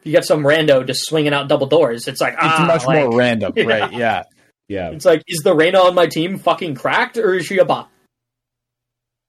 if 0.00 0.06
you 0.06 0.12
get 0.12 0.24
some 0.24 0.42
rando 0.42 0.84
just 0.84 1.06
swinging 1.06 1.32
out 1.32 1.48
double 1.48 1.68
doors, 1.68 2.08
it's 2.08 2.20
like 2.20 2.32
It's 2.32 2.42
ah, 2.42 2.64
much 2.66 2.84
like, 2.84 3.04
more 3.04 3.16
random, 3.16 3.52
yeah. 3.54 3.64
right? 3.66 3.92
Yeah. 3.92 4.22
yeah. 4.66 4.90
It's 4.90 5.04
like, 5.04 5.22
is 5.28 5.42
the 5.44 5.54
Reyna 5.54 5.78
on 5.78 5.94
my 5.94 6.08
team 6.08 6.36
fucking 6.36 6.74
cracked, 6.74 7.16
or 7.16 7.34
is 7.34 7.46
she 7.46 7.58
a 7.58 7.64
bot? 7.64 7.90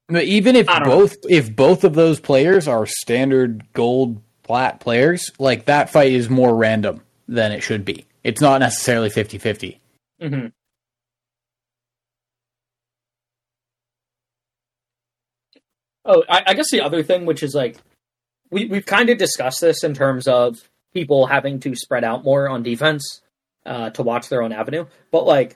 Even 0.10 0.56
if 0.56 0.66
both 0.66 1.18
if 1.30 1.56
both 1.56 1.84
of 1.84 1.94
those 1.94 2.20
players 2.20 2.68
are 2.68 2.88
standard 2.88 3.68
gold 3.74 4.24
plat 4.42 4.80
players, 4.80 5.30
like 5.38 5.66
that 5.66 5.92
fight 5.92 6.14
is 6.14 6.32
more 6.32 6.56
random 6.56 7.04
than 7.30 7.52
it 7.52 7.62
should 7.62 7.86
be. 7.86 8.06
It's 8.24 8.42
not 8.42 8.60
necessarily 8.60 9.10
50-50. 9.10 9.78
hmm 10.20 10.48
Oh, 16.06 16.24
I, 16.28 16.42
I 16.48 16.54
guess 16.56 16.72
the 16.72 16.82
other 16.82 17.04
thing, 17.04 17.26
which 17.26 17.44
is 17.44 17.54
like, 17.54 17.78
we 18.50 18.66
we've 18.66 18.86
kind 18.86 19.10
of 19.10 19.18
discussed 19.20 19.62
this 19.62 19.84
in 19.84 19.94
terms 19.94 20.28
of 20.28 20.58
people 20.94 21.28
having 21.28 21.60
to 21.60 21.76
spread 21.76 22.04
out 22.04 22.24
more 22.24 22.50
on 22.50 22.64
defense 22.64 23.22
uh, 23.66 23.92
to 23.92 24.02
watch 24.02 24.28
their 24.30 24.42
own 24.42 24.52
avenue, 24.52 24.86
but 25.12 25.26
like, 25.26 25.56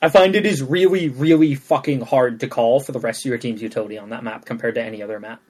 I 0.00 0.08
find 0.08 0.34
it 0.34 0.46
is 0.46 0.62
really, 0.62 1.08
really 1.08 1.54
fucking 1.54 2.02
hard 2.02 2.40
to 2.40 2.48
call 2.48 2.80
for 2.80 2.92
the 2.92 3.00
rest 3.00 3.22
of 3.24 3.28
your 3.28 3.38
team's 3.38 3.60
utility 3.60 3.98
on 3.98 4.10
that 4.10 4.24
map 4.24 4.44
compared 4.46 4.76
to 4.76 4.82
any 4.82 5.02
other 5.02 5.18
map. 5.20 5.42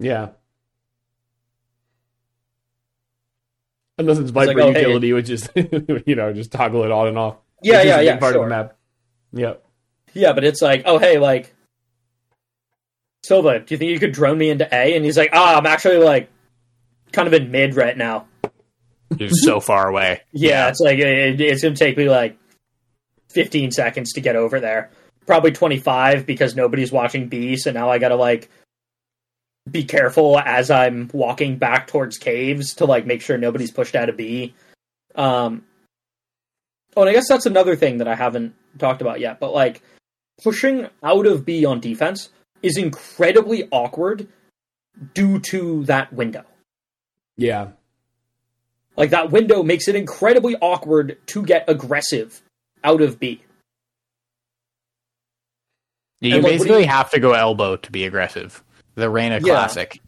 Yeah. 0.00 0.30
Unless 3.98 4.18
it's 4.18 4.30
Viper 4.30 4.54
like, 4.54 4.56
oh, 4.56 4.72
hey, 4.72 4.80
utility, 4.80 5.12
which 5.12 5.30
is 5.30 5.48
you 6.06 6.14
know 6.14 6.32
just 6.32 6.50
toggle 6.50 6.84
it 6.84 6.90
on 6.90 7.08
and 7.08 7.18
off. 7.18 7.36
Yeah, 7.62 7.82
yeah, 7.82 8.00
yeah. 8.00 8.16
Part 8.16 8.34
sure. 8.34 8.42
of 8.42 8.48
the 8.48 8.54
map. 8.54 8.76
Yep. 9.32 9.64
Yeah, 10.14 10.32
but 10.32 10.44
it's 10.44 10.62
like, 10.62 10.82
oh 10.86 10.98
hey, 10.98 11.18
like 11.18 11.54
Silva, 13.24 13.60
do 13.60 13.74
you 13.74 13.78
think 13.78 13.90
you 13.90 13.98
could 13.98 14.12
drone 14.12 14.36
me 14.36 14.50
into 14.50 14.66
A? 14.72 14.94
And 14.94 15.04
he's 15.04 15.16
like, 15.16 15.30
ah, 15.32 15.56
I'm 15.56 15.66
actually 15.66 15.96
like 15.96 16.28
kind 17.12 17.26
of 17.26 17.32
in 17.34 17.50
mid 17.50 17.74
right 17.74 17.96
now. 17.96 18.26
You're 19.16 19.30
so 19.30 19.60
far 19.60 19.88
away. 19.88 20.20
Yeah, 20.32 20.68
it's 20.68 20.80
like 20.80 20.98
it, 20.98 21.40
it's 21.40 21.62
gonna 21.62 21.74
take 21.74 21.96
me 21.96 22.08
like 22.08 22.36
15 23.30 23.70
seconds 23.70 24.12
to 24.12 24.20
get 24.20 24.36
over 24.36 24.60
there. 24.60 24.90
Probably 25.26 25.52
25 25.52 26.26
because 26.26 26.54
nobody's 26.54 26.92
watching 26.92 27.28
B, 27.28 27.56
so 27.56 27.72
now 27.72 27.88
I 27.88 27.98
gotta 27.98 28.16
like 28.16 28.50
be 29.70 29.84
careful 29.84 30.38
as 30.38 30.70
I'm 30.70 31.10
walking 31.12 31.56
back 31.56 31.86
towards 31.86 32.18
caves 32.18 32.74
to 32.74 32.84
like 32.84 33.06
make 33.06 33.22
sure 33.22 33.38
nobody's 33.38 33.70
pushed 33.70 33.94
out 33.94 34.08
of 34.08 34.16
B. 34.16 34.54
Um, 35.14 35.64
oh, 36.96 37.02
and 37.02 37.10
I 37.10 37.12
guess 37.12 37.28
that's 37.28 37.46
another 37.46 37.76
thing 37.76 37.98
that 37.98 38.08
I 38.08 38.14
haven't 38.14 38.54
talked 38.78 39.00
about 39.00 39.20
yet, 39.20 39.40
but 39.40 39.52
like 39.52 39.82
pushing 40.42 40.88
out 41.02 41.26
of 41.26 41.44
B 41.44 41.64
on 41.64 41.80
defense 41.80 42.28
is 42.62 42.76
incredibly 42.76 43.68
awkward 43.70 44.28
due 45.14 45.38
to 45.40 45.84
that 45.84 46.12
window. 46.12 46.44
Yeah. 47.36 47.68
Like 48.96 49.10
that 49.10 49.30
window 49.30 49.62
makes 49.62 49.88
it 49.88 49.96
incredibly 49.96 50.56
awkward 50.56 51.18
to 51.28 51.42
get 51.42 51.64
aggressive 51.68 52.42
out 52.84 53.00
of 53.00 53.18
B. 53.18 53.42
You 56.20 56.36
And, 56.36 56.44
like, 56.44 56.52
basically 56.52 56.82
you- 56.82 56.88
have 56.88 57.10
to 57.10 57.20
go 57.20 57.32
elbow 57.32 57.76
to 57.76 57.90
be 57.92 58.04
aggressive. 58.04 58.62
The 58.94 59.10
Reyna 59.10 59.36
Yeah. 59.42 59.54
classic. 59.54 60.00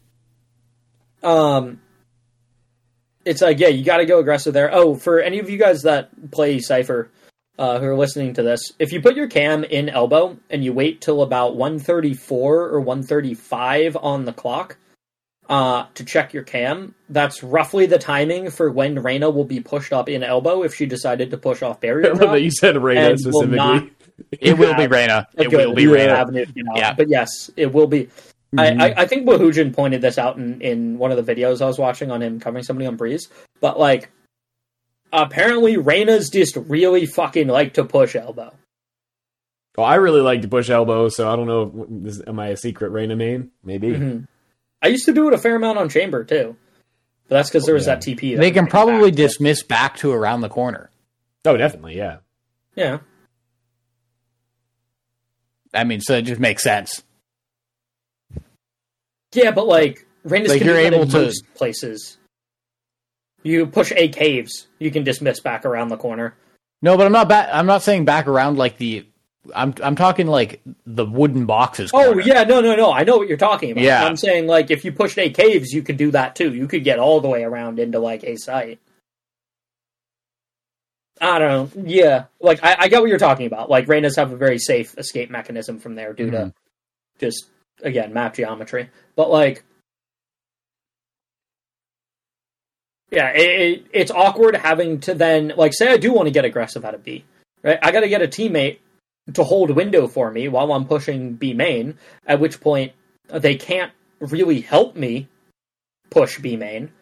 Um, 1.23 1.81
it's 3.25 3.41
like 3.43 3.59
yeah, 3.59 3.69
you 3.69 3.85
got 3.85 3.97
to 3.99 4.07
go 4.07 4.19
aggressive 4.21 4.55
there. 4.55 4.71
Oh, 4.73 4.95
for 4.95 5.21
any 5.21 5.39
of 5.39 5.51
you 5.51 5.59
guys 5.59 5.83
that 5.83 6.31
play 6.31 6.61
Cypher, 6.61 7.11
uh, 7.59 7.79
who 7.81 7.87
are 7.87 7.97
listening 7.97 8.35
to 8.35 8.43
this, 8.43 8.73
if 8.79 8.93
you 8.93 9.01
put 9.01 9.17
your 9.17 9.29
cam 9.29 9.65
in 9.65 9.89
elbow 9.89 10.37
and 10.51 10.63
you 10.65 10.73
wait 10.73 11.01
till 11.01 11.23
about 11.23 11.57
one 11.57 11.79
thirty 11.79 12.15
four 12.15 12.67
or 12.69 12.81
one 12.81 13.03
thirty 13.03 13.35
five 13.35 13.97
on 13.97 14.25
the 14.27 14.33
clock, 14.33 14.77
uh, 15.49 15.87
to 15.95 16.05
check 16.05 16.33
your 16.33 16.45
cam, 16.45 16.95
that's 17.09 17.43
roughly 17.43 17.87
the 17.87 17.99
timing 17.99 18.51
for 18.51 18.71
when 18.71 19.03
Reyna 19.03 19.31
will 19.31 19.45
be 19.45 19.59
pushed 19.61 19.93
up 19.93 20.09
in 20.09 20.23
elbow 20.23 20.63
if 20.63 20.75
she 20.75 20.87
decided 20.87 21.31
to 21.33 21.39
push 21.39 21.63
off 21.63 21.79
I 21.79 21.81
barrier. 21.81 22.11
love 22.11 22.19
drop. 22.19 22.33
that 22.33 22.43
you 22.43 22.51
said 22.53 22.77
Reyna 22.81 23.01
and 23.01 23.11
will 23.25 23.33
specifically. 23.33 23.57
not- 23.57 23.89
It 24.41 24.57
will 24.59 24.75
be 24.75 24.83
Yeah. 24.83 24.89
Reyna. 24.91 25.29
It 25.37 25.51
will 25.53 25.75
be 25.75 25.83
Yeah. 25.85 25.91
Reyna. 25.93 26.13
avenue, 26.13 26.47
you 26.55 26.63
know. 26.65 26.73
Yeah. 26.77 26.93
But 26.95 27.09
yes, 27.09 27.51
it 27.57 27.73
will 27.73 27.87
be. 27.89 28.09
I, 28.59 28.89
I, 28.91 28.95
I 29.03 29.07
think 29.07 29.27
Woohoojin 29.27 29.75
pointed 29.75 30.01
this 30.03 30.19
out 30.19 30.37
in, 30.37 30.61
in 30.61 30.99
one 30.99 31.11
of 31.13 31.25
the 31.25 31.35
videos 31.35 31.61
I 31.63 31.67
was 31.67 31.79
watching 31.79 32.11
on 32.11 32.23
him 32.23 32.41
covering 32.41 32.65
somebody 32.65 32.87
on 32.87 32.97
Breeze. 32.97 33.29
But 33.61 33.79
like, 33.79 34.11
apparently 35.13 35.77
Reyna's 35.77 36.31
just 36.31 36.57
really 36.57 37.07
fucking 37.07 37.49
like 37.49 37.75
to 37.75 37.85
push 37.85 38.17
elbow. 38.17 38.53
Well, 39.77 39.87
I 39.87 39.97
really 39.97 40.23
like 40.23 40.43
to 40.43 40.49
push 40.49 40.71
elbow, 40.71 41.09
so 41.11 41.31
I 41.31 41.37
don't 41.37 41.47
know. 41.47 41.87
If 41.89 42.03
this, 42.17 42.23
am 42.27 42.41
I 42.41 42.49
a 42.49 42.57
secret 42.57 42.91
Reyna 42.91 43.15
main? 43.17 43.51
Maybe. 43.63 43.89
Mhm. 43.89 44.27
I 44.83 44.89
used 44.89 45.05
to 45.07 45.13
do 45.13 45.29
it 45.29 45.35
a 45.35 45.39
fair 45.39 45.57
amount 45.57 45.79
on 45.79 45.89
Chamber 45.91 46.25
too, 46.25 46.57
but 47.29 47.37
that's 47.37 47.49
because 47.51 47.65
there 47.67 47.75
was 47.75 47.87
Yeah. 47.87 47.95
that 47.97 48.03
TP. 48.03 48.35
that 48.35 48.41
They 48.41 48.49
was 48.49 48.55
can 48.55 48.65
back. 48.65 48.71
probably 48.71 49.11
dismiss 49.11 49.63
back 49.63 49.97
to 49.99 50.13
around 50.13 50.41
the 50.41 50.49
corner. 50.49 50.91
Oh, 51.45 51.57
definitely. 51.57 51.97
Yeah. 51.97 52.19
yeah. 52.75 52.99
I 55.75 55.85
mean, 55.85 56.01
so 56.01 56.15
it 56.17 56.23
just 56.23 56.41
makes 56.41 56.63
sense. 56.63 57.03
Yeah, 59.33 59.51
but 59.51 59.67
like 59.67 60.07
Reyna's 60.25 60.51
Like, 60.51 60.59
can 60.59 60.69
you're 60.69 60.79
able 60.79 61.03
in 61.03 61.09
to- 61.11 61.23
most 61.23 61.45
places. 61.55 62.19
You 63.43 63.67
push 63.67 63.93
A 63.95 64.09
caves, 64.09 64.67
you 64.81 64.91
can 64.91 65.05
dismiss 65.05 65.39
back 65.41 65.65
around 65.65 65.89
the 65.89 65.97
corner. 65.97 66.35
No, 66.83 66.97
but 66.97 67.07
I'm 67.07 67.13
not 67.13 67.29
back. 67.29 67.49
I'm 67.53 67.67
not 67.67 67.83
saying 67.83 68.05
back 68.05 68.27
around 68.27 68.59
like 68.59 68.77
the. 68.79 69.07
I'm 69.55 69.73
I'm 69.83 69.95
talking 69.95 70.27
like 70.27 70.61
the 70.85 71.05
wooden 71.07 71.47
boxes. 71.47 71.93
Oh 71.95 72.07
corner. 72.07 72.23
yeah, 72.23 72.43
no, 72.43 72.61
no, 72.61 72.75
no. 72.75 72.93
I 72.93 73.05
know 73.05 73.17
what 73.17 73.29
you're 73.29 73.37
talking 73.37 73.71
about. 73.71 73.85
Yeah. 73.85 74.05
I'm 74.05 74.17
saying 74.17 74.49
like 74.49 74.73
if 74.73 74.85
you 74.85 74.91
pushed 74.91 75.17
A 75.19 75.31
caves, 75.31 75.73
you 75.73 75.83
could 75.83 75.97
do 75.97 76.11
that 76.11 76.35
too. 76.35 76.53
You 76.53 76.67
could 76.67 76.83
get 76.83 76.99
all 76.99 77.21
the 77.21 77.29
way 77.29 77.45
around 77.45 77.79
into 77.79 78.01
like 78.01 78.25
a 78.25 78.35
site. 78.37 78.81
I 81.21 81.39
don't 81.39 81.77
know. 81.77 81.83
Yeah, 81.87 82.25
like 82.41 82.63
I, 82.63 82.77
I 82.81 82.89
get 82.89 83.01
what 83.01 83.09
you're 83.09 83.19
talking 83.19 83.47
about. 83.47 83.71
Like 83.71 83.87
Reynas 83.87 84.17
have 84.17 84.33
a 84.33 84.37
very 84.37 84.59
safe 84.59 84.97
escape 84.99 85.31
mechanism 85.31 85.79
from 85.79 85.95
there 85.95 86.13
due 86.13 86.31
to 86.33 86.37
Mhm. 86.39 86.55
just 87.21 87.47
again 87.83 88.13
map 88.13 88.35
geometry. 88.35 88.91
But 89.17 89.31
like, 89.31 89.65
yeah, 93.11 93.31
it, 93.31 93.61
it, 93.61 93.87
it's 93.93 94.11
awkward 94.11 94.57
having 94.57 95.01
to 95.01 95.15
then 95.15 95.53
like 95.57 95.73
say 95.73 95.89
I 95.93 95.97
do 95.97 96.13
want 96.13 96.27
to 96.27 96.33
get 96.33 96.45
aggressive 96.45 96.85
out 96.85 96.95
of 96.95 97.03
B, 97.03 97.25
right? 97.63 97.79
I 97.83 97.93
got 97.93 98.01
to 98.01 98.09
get 98.09 98.23
a 98.23 98.29
teammate 98.29 98.79
to 99.35 99.43
hold 99.43 99.71
window 99.71 100.07
for 100.07 100.31
me 100.31 100.49
while 100.49 100.73
I'm 100.73 100.87
pushing 100.87 101.35
B 101.35 101.55
main. 101.55 101.99
At 102.27 102.41
which 102.41 102.61
point 102.61 102.93
they 103.29 103.57
can't 103.57 103.93
really 104.21 104.61
help 104.61 104.97
me 104.97 105.29
push 106.11 106.39
B 106.39 106.57
main. 106.57 106.93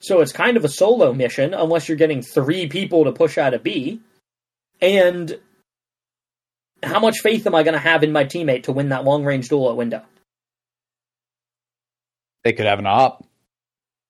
So 0.00 0.20
it's 0.20 0.32
kind 0.32 0.56
of 0.56 0.64
a 0.64 0.68
solo 0.68 1.12
mission 1.12 1.54
unless 1.54 1.88
you're 1.88 1.96
getting 1.96 2.22
three 2.22 2.66
people 2.66 3.04
to 3.04 3.12
push 3.12 3.38
out 3.38 3.54
of 3.54 3.62
B. 3.62 4.00
And 4.80 5.38
how 6.82 7.00
much 7.00 7.20
faith 7.20 7.46
am 7.46 7.54
I 7.54 7.62
going 7.62 7.74
to 7.74 7.80
have 7.80 8.02
in 8.02 8.12
my 8.12 8.24
teammate 8.24 8.64
to 8.64 8.72
win 8.72 8.88
that 8.88 9.04
long 9.04 9.24
range 9.24 9.50
duel 9.50 9.70
at 9.70 9.76
window? 9.76 10.02
They 12.44 12.52
could 12.52 12.66
have 12.66 12.78
an 12.78 12.86
op. 12.86 13.24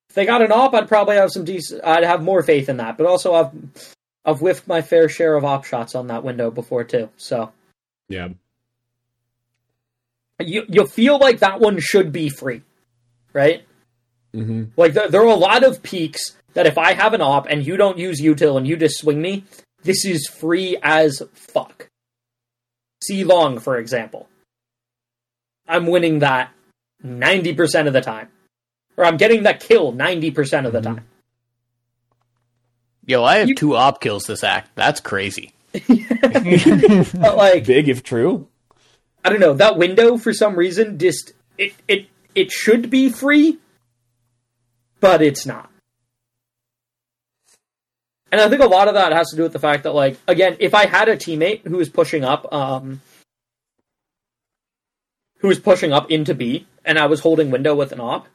If 0.09 0.15
they 0.16 0.27
got 0.27 0.43
an 0.43 0.52
op, 0.52 0.74
I'd 0.74 0.89
probably 0.89 1.16
have 1.16 1.31
some 1.31 1.44
decent. 1.44 1.85
I'd 1.85 2.05
have 2.05 2.23
more 2.23 2.43
faith 2.43 2.69
in 2.69 2.78
that. 2.78 2.97
But 2.97 3.07
also, 3.07 3.35
I've 3.35 3.94
I've 4.24 4.40
whiffed 4.40 4.66
my 4.69 4.82
fair 4.82 5.09
share 5.09 5.36
of 5.36 5.44
op 5.44 5.65
shots 5.65 5.94
on 5.94 6.09
that 6.09 6.24
window 6.24 6.51
before 6.51 6.85
too. 6.85 7.09
So 7.16 7.52
Yeah. 8.09 8.28
you 10.40 10.65
you 10.69 10.86
feel 10.86 11.19
like 11.19 11.40
that 11.40 11.61
one 11.61 11.78
should 11.81 12.12
be 12.12 12.28
free, 12.28 12.62
right? 13.32 13.65
hmm 14.32 14.65
Like 14.77 14.94
there, 14.94 15.09
there 15.09 15.23
are 15.23 15.27
a 15.27 15.35
lot 15.35 15.65
of 15.65 15.82
peaks 15.82 16.36
that 16.55 16.66
if 16.66 16.78
I 16.78 16.93
have 16.93 17.15
an 17.15 17.20
op 17.20 17.47
and 17.48 17.65
you 17.66 17.77
don't 17.77 17.98
use 17.98 18.20
util 18.20 18.57
and 18.57 18.66
you 18.66 18.77
just 18.77 18.98
swing 18.98 19.20
me, 19.23 19.44
this 19.82 20.05
is 20.05 20.27
free 20.28 20.77
as 20.82 21.23
fuck. 21.35 21.89
C 23.02 23.24
long, 23.24 23.59
for 23.59 23.77
example. 23.78 24.28
I'm 25.69 25.86
winning 25.86 26.19
that 26.20 26.52
ninety 27.02 27.55
percent 27.55 27.86
of 27.89 27.94
the 27.94 28.01
time, 28.01 28.28
or 28.97 29.05
I'm 29.05 29.16
getting 29.16 29.43
that 29.44 29.60
kill 29.60 29.93
ninety 29.93 30.31
percent 30.31 30.66
of 30.66 30.72
the 30.72 30.81
Mhm. 30.81 30.85
time. 30.85 31.06
Yo, 33.06 33.24
I 33.24 33.39
have 33.39 33.48
You- 33.48 33.55
two 33.55 33.77
op 33.77 34.01
kills 34.01 34.24
this 34.24 34.44
act. 34.44 34.70
That's 34.74 35.01
crazy. 35.01 35.52
But 35.72 37.36
like, 37.36 37.64
Big 37.66 37.89
if 37.89 38.02
true. 38.02 38.47
I 39.24 39.28
don't 39.31 39.40
know 39.40 39.55
that 39.55 39.77
window 39.77 40.16
for 40.16 40.32
some 40.32 40.56
reason 40.56 40.98
just 40.98 41.32
it 41.59 41.74
it 41.89 42.06
it 42.35 42.51
should 42.51 42.89
be 42.90 43.09
free, 43.10 43.59
but 45.01 45.20
it's 45.22 45.44
not. 45.47 45.70
And 48.32 48.40
I 48.40 48.48
think 48.48 48.62
a 48.62 48.66
lot 48.66 48.86
of 48.89 48.94
that 48.94 49.12
has 49.12 49.31
to 49.31 49.36
do 49.36 49.43
with 49.43 49.52
the 49.52 49.59
fact 49.59 49.82
that 49.85 49.93
like 49.94 50.16
again, 50.28 50.56
if 50.60 50.74
I 50.74 50.86
had 50.86 51.09
a 51.09 51.16
teammate 51.16 51.66
who 51.66 51.77
was 51.77 51.89
pushing 51.89 52.24
up 52.24 52.52
um 52.52 53.01
who 55.40 55.48
was 55.48 55.58
pushing 55.58 55.92
up 55.92 56.10
into 56.10 56.34
B 56.34 56.66
and 56.84 56.98
I 56.98 57.06
was 57.06 57.20
holding 57.20 57.50
window 57.50 57.74
with 57.74 57.92
an 57.92 58.00
op, 58.00 58.26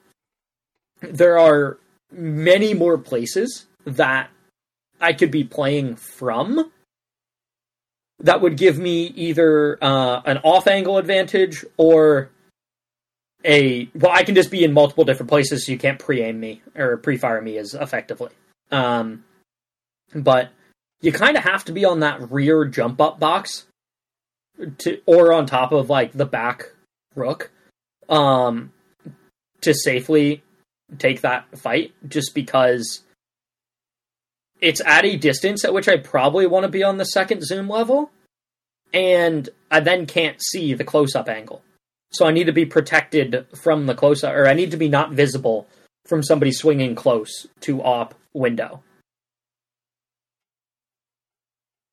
there 1.01 1.37
are 1.37 1.77
many 2.11 2.73
more 2.73 2.97
places 2.97 3.65
that 3.85 4.29
I 4.99 5.13
could 5.13 5.31
be 5.31 5.43
playing 5.43 5.95
from 5.95 6.71
that 8.19 8.41
would 8.41 8.57
give 8.57 8.77
me 8.77 9.05
either 9.07 9.77
uh, 9.83 10.21
an 10.25 10.37
off 10.39 10.67
angle 10.67 10.97
advantage 10.97 11.65
or 11.77 12.29
a 13.43 13.87
well 13.93 14.11
i 14.11 14.23
can 14.23 14.33
just 14.33 14.49
be 14.49 14.63
in 14.63 14.73
multiple 14.73 15.03
different 15.03 15.29
places 15.29 15.65
so 15.65 15.71
you 15.71 15.77
can't 15.77 15.99
pre-aim 15.99 16.39
me 16.39 16.61
or 16.75 16.97
pre-fire 16.97 17.41
me 17.41 17.57
as 17.57 17.73
effectively. 17.75 18.31
Um, 18.71 19.23
but 20.13 20.49
you 21.01 21.11
kind 21.11 21.37
of 21.37 21.43
have 21.43 21.65
to 21.65 21.71
be 21.71 21.85
on 21.85 21.99
that 21.99 22.31
rear 22.31 22.65
jump 22.65 22.99
up 22.99 23.19
box 23.19 23.65
to 24.79 25.01
or 25.05 25.33
on 25.33 25.45
top 25.45 25.71
of 25.71 25.89
like 25.89 26.13
the 26.13 26.25
back 26.25 26.71
rook 27.15 27.51
um, 28.09 28.71
to 29.61 29.73
safely 29.73 30.43
take 30.97 31.21
that 31.21 31.57
fight 31.57 31.93
just 32.07 32.35
because 32.35 33.01
it's 34.61 34.81
at 34.85 35.05
a 35.05 35.17
distance 35.17 35.65
at 35.65 35.73
which 35.73 35.87
I 35.87 35.97
probably 35.97 36.45
want 36.47 36.63
to 36.63 36.69
be 36.69 36.83
on 36.83 36.97
the 36.97 37.05
second 37.05 37.43
zoom 37.43 37.69
level, 37.69 38.11
and 38.93 39.49
I 39.69 39.79
then 39.79 40.05
can't 40.05 40.41
see 40.41 40.73
the 40.73 40.83
close 40.83 41.15
up 41.15 41.27
angle. 41.27 41.61
So 42.11 42.25
I 42.25 42.31
need 42.31 42.45
to 42.45 42.53
be 42.53 42.65
protected 42.65 43.45
from 43.61 43.87
the 43.87 43.95
close 43.95 44.23
up, 44.23 44.33
or 44.33 44.47
I 44.47 44.53
need 44.53 44.71
to 44.71 44.77
be 44.77 44.89
not 44.89 45.11
visible 45.11 45.67
from 46.05 46.23
somebody 46.23 46.51
swinging 46.51 46.95
close 46.95 47.47
to 47.61 47.81
op 47.81 48.15
window. 48.33 48.83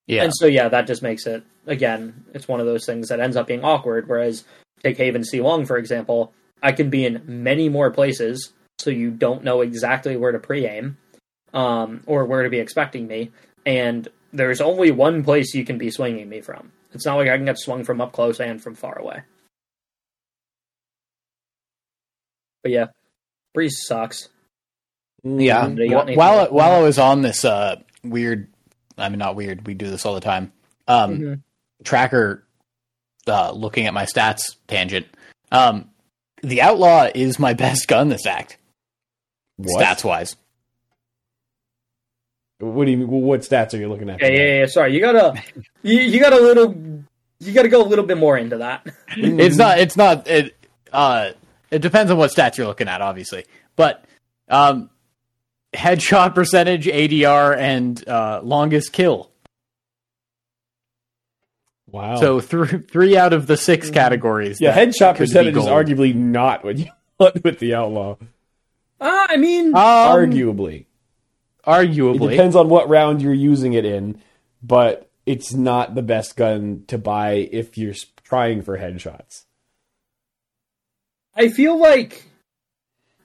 Yeah. 0.06 0.24
And 0.24 0.32
so 0.34 0.46
yeah, 0.46 0.68
that 0.68 0.86
just 0.86 1.02
makes 1.02 1.26
it 1.26 1.44
again, 1.66 2.24
it's 2.34 2.48
one 2.48 2.60
of 2.60 2.66
those 2.66 2.86
things 2.86 3.08
that 3.08 3.20
ends 3.20 3.36
up 3.36 3.46
being 3.46 3.64
awkward. 3.64 4.08
Whereas 4.08 4.44
take 4.82 4.96
Haven 4.98 5.24
C 5.24 5.40
Long, 5.40 5.64
for 5.66 5.76
example, 5.76 6.32
I 6.62 6.72
can 6.72 6.90
be 6.90 7.04
in 7.04 7.22
many 7.26 7.68
more 7.68 7.90
places, 7.90 8.52
so 8.78 8.90
you 8.90 9.10
don't 9.10 9.44
know 9.44 9.60
exactly 9.60 10.16
where 10.16 10.32
to 10.32 10.38
pre 10.38 10.66
aim, 10.66 10.96
um, 11.54 12.02
or 12.06 12.24
where 12.24 12.42
to 12.42 12.50
be 12.50 12.58
expecting 12.58 13.06
me. 13.06 13.30
And 13.66 14.08
there's 14.32 14.60
only 14.60 14.90
one 14.90 15.22
place 15.24 15.54
you 15.54 15.64
can 15.64 15.78
be 15.78 15.90
swinging 15.90 16.28
me 16.28 16.40
from. 16.40 16.72
It's 16.92 17.06
not 17.06 17.16
like 17.16 17.28
I 17.28 17.36
can 17.36 17.46
get 17.46 17.58
swung 17.58 17.84
from 17.84 18.00
up 18.00 18.12
close 18.12 18.40
and 18.40 18.62
from 18.62 18.74
far 18.74 18.98
away. 18.98 19.22
But 22.62 22.72
yeah, 22.72 22.86
Breeze 23.54 23.82
sucks. 23.86 24.28
Yeah. 25.24 25.68
You 25.68 25.90
got 25.90 26.02
anything 26.02 26.16
While 26.16 26.40
else? 26.40 26.50
while 26.50 26.72
I 26.72 26.80
was 26.82 26.98
on 26.98 27.22
this 27.22 27.44
uh, 27.44 27.76
weird, 28.04 28.48
I 28.98 29.08
mean 29.08 29.18
not 29.18 29.36
weird, 29.36 29.66
we 29.66 29.74
do 29.74 29.88
this 29.90 30.04
all 30.06 30.14
the 30.14 30.20
time. 30.20 30.52
Um, 30.88 31.18
Mhm. 31.18 31.42
Tracker, 31.84 32.44
uh, 33.26 33.52
looking 33.52 33.86
at 33.86 33.94
my 33.94 34.04
stats 34.04 34.56
tangent. 34.68 35.06
Um, 35.50 35.90
the 36.42 36.62
outlaw 36.62 37.08
is 37.14 37.38
my 37.38 37.52
best 37.54 37.88
gun 37.88 38.08
this 38.08 38.26
act, 38.26 38.58
What? 39.56 39.82
stats 39.84 40.04
wise. 40.04 40.36
What 42.58 42.84
do 42.84 42.92
you 42.92 42.96
mean? 42.98 43.08
What 43.08 43.40
stats 43.40 43.74
are 43.74 43.78
you 43.78 43.88
looking 43.88 44.08
at? 44.08 44.20
Yeah, 44.20 44.28
yeah, 44.28 44.58
yeah. 44.60 44.66
Sorry, 44.66 44.94
you 44.94 45.00
gotta, 45.00 45.42
you, 45.82 45.98
you 45.98 46.20
got 46.20 46.32
a 46.32 46.40
little, 46.40 46.74
you 47.40 47.52
gotta 47.52 47.68
go 47.68 47.82
a 47.82 47.88
little 47.88 48.06
bit 48.06 48.18
more 48.18 48.38
into 48.38 48.58
that. 48.58 48.86
It's 49.16 49.56
not. 49.56 49.78
It's 49.78 49.96
not. 49.96 50.26
It. 50.28 50.56
Uh, 50.92 51.32
it 51.70 51.80
depends 51.80 52.10
on 52.10 52.18
what 52.18 52.30
stats 52.30 52.56
you're 52.56 52.66
looking 52.66 52.88
at, 52.88 53.00
obviously. 53.00 53.46
But 53.76 54.04
um, 54.48 54.90
headshot 55.74 56.34
percentage, 56.34 56.86
ADR, 56.86 57.56
and 57.56 58.08
uh, 58.08 58.40
longest 58.42 58.92
kill. 58.92 59.30
Wow. 61.92 62.16
So 62.16 62.40
three 62.40 62.78
three 62.78 63.16
out 63.16 63.32
of 63.32 63.46
the 63.46 63.56
six 63.56 63.90
categories. 63.90 64.60
yeah, 64.60 64.74
headshot 64.76 65.16
percentage 65.16 65.56
is 65.56 65.66
arguably 65.66 66.14
not 66.14 66.64
what 66.64 66.78
you 66.78 66.86
want 67.20 67.44
with 67.44 67.58
the 67.58 67.74
outlaw. 67.74 68.16
Uh, 69.00 69.26
I 69.28 69.36
mean, 69.36 69.68
Um, 69.68 69.74
arguably, 69.74 70.80
it 70.80 70.86
arguably. 71.66 72.30
depends 72.30 72.56
on 72.56 72.68
what 72.70 72.88
round 72.88 73.20
you're 73.20 73.32
using 73.34 73.74
it 73.74 73.84
in, 73.84 74.20
but 74.62 75.10
it's 75.26 75.52
not 75.52 75.94
the 75.94 76.02
best 76.02 76.34
gun 76.36 76.84
to 76.88 76.96
buy 76.98 77.32
if 77.52 77.76
you're 77.76 77.94
trying 78.24 78.62
for 78.62 78.78
headshots. 78.78 79.44
I 81.36 81.48
feel 81.48 81.78
like 81.78 82.24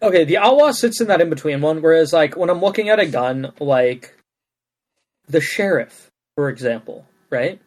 okay, 0.01 0.25
the 0.25 0.37
outlaw 0.37 0.71
sits 0.71 0.99
in 1.01 1.07
that 1.07 1.21
in 1.21 1.29
between 1.29 1.61
one. 1.61 1.81
Whereas, 1.81 2.11
like 2.11 2.35
when 2.35 2.49
I'm 2.49 2.61
looking 2.61 2.89
at 2.89 2.99
a 2.99 3.05
gun, 3.05 3.53
like 3.59 4.13
the 5.27 5.41
sheriff, 5.41 6.11
for 6.35 6.49
example, 6.49 7.05
right? 7.29 7.59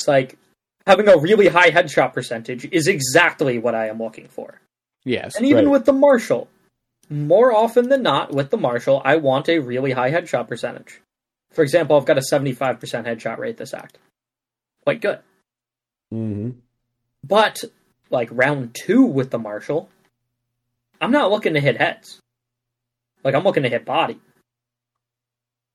It's 0.00 0.08
like 0.08 0.38
having 0.86 1.08
a 1.08 1.18
really 1.18 1.48
high 1.48 1.70
headshot 1.70 2.14
percentage 2.14 2.64
is 2.72 2.88
exactly 2.88 3.58
what 3.58 3.74
I 3.74 3.88
am 3.88 3.98
looking 3.98 4.28
for. 4.28 4.58
Yes. 5.04 5.36
And 5.36 5.44
even 5.44 5.66
Right. 5.66 5.72
with 5.72 5.84
the 5.84 5.92
marshal, 5.92 6.48
more 7.10 7.52
often 7.52 7.90
than 7.90 8.02
not, 8.02 8.32
with 8.32 8.48
the 8.48 8.56
marshal, 8.56 9.02
I 9.04 9.16
want 9.16 9.50
a 9.50 9.58
really 9.58 9.90
high 9.92 10.10
headshot 10.10 10.48
percentage. 10.48 11.02
For 11.50 11.62
example, 11.62 11.96
I've 11.98 12.06
got 12.06 12.16
a 12.16 12.22
75% 12.22 13.04
headshot 13.06 13.36
rate 13.36 13.58
this 13.58 13.74
act. 13.74 13.98
Quite 14.84 15.02
good. 15.02 15.18
hmm 16.10 16.52
But 17.22 17.62
like 18.08 18.30
round 18.32 18.74
two 18.74 19.02
with 19.04 19.30
the 19.30 19.38
marshal, 19.38 19.90
I'm 20.98 21.12
not 21.12 21.30
looking 21.30 21.52
to 21.54 21.60
hit 21.60 21.76
heads. 21.76 22.20
Like 23.22 23.34
I'm 23.34 23.44
looking 23.44 23.64
to 23.64 23.68
hit 23.68 23.84
body. 23.84 24.18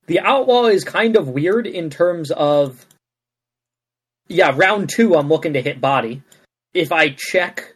The 0.07 0.19
outlaw 0.21 0.65
is 0.65 0.83
kind 0.83 1.15
of 1.15 1.27
weird 1.29 1.67
in 1.67 1.91
terms 1.91 2.31
of 2.31 2.85
yeah, 4.27 4.53
round 4.55 4.89
two 4.89 5.15
I'm 5.15 5.29
looking 5.29 5.53
to 5.53 5.61
hit 5.61 5.81
body. 5.81 6.21
If 6.73 6.91
I 6.91 7.09
check 7.09 7.75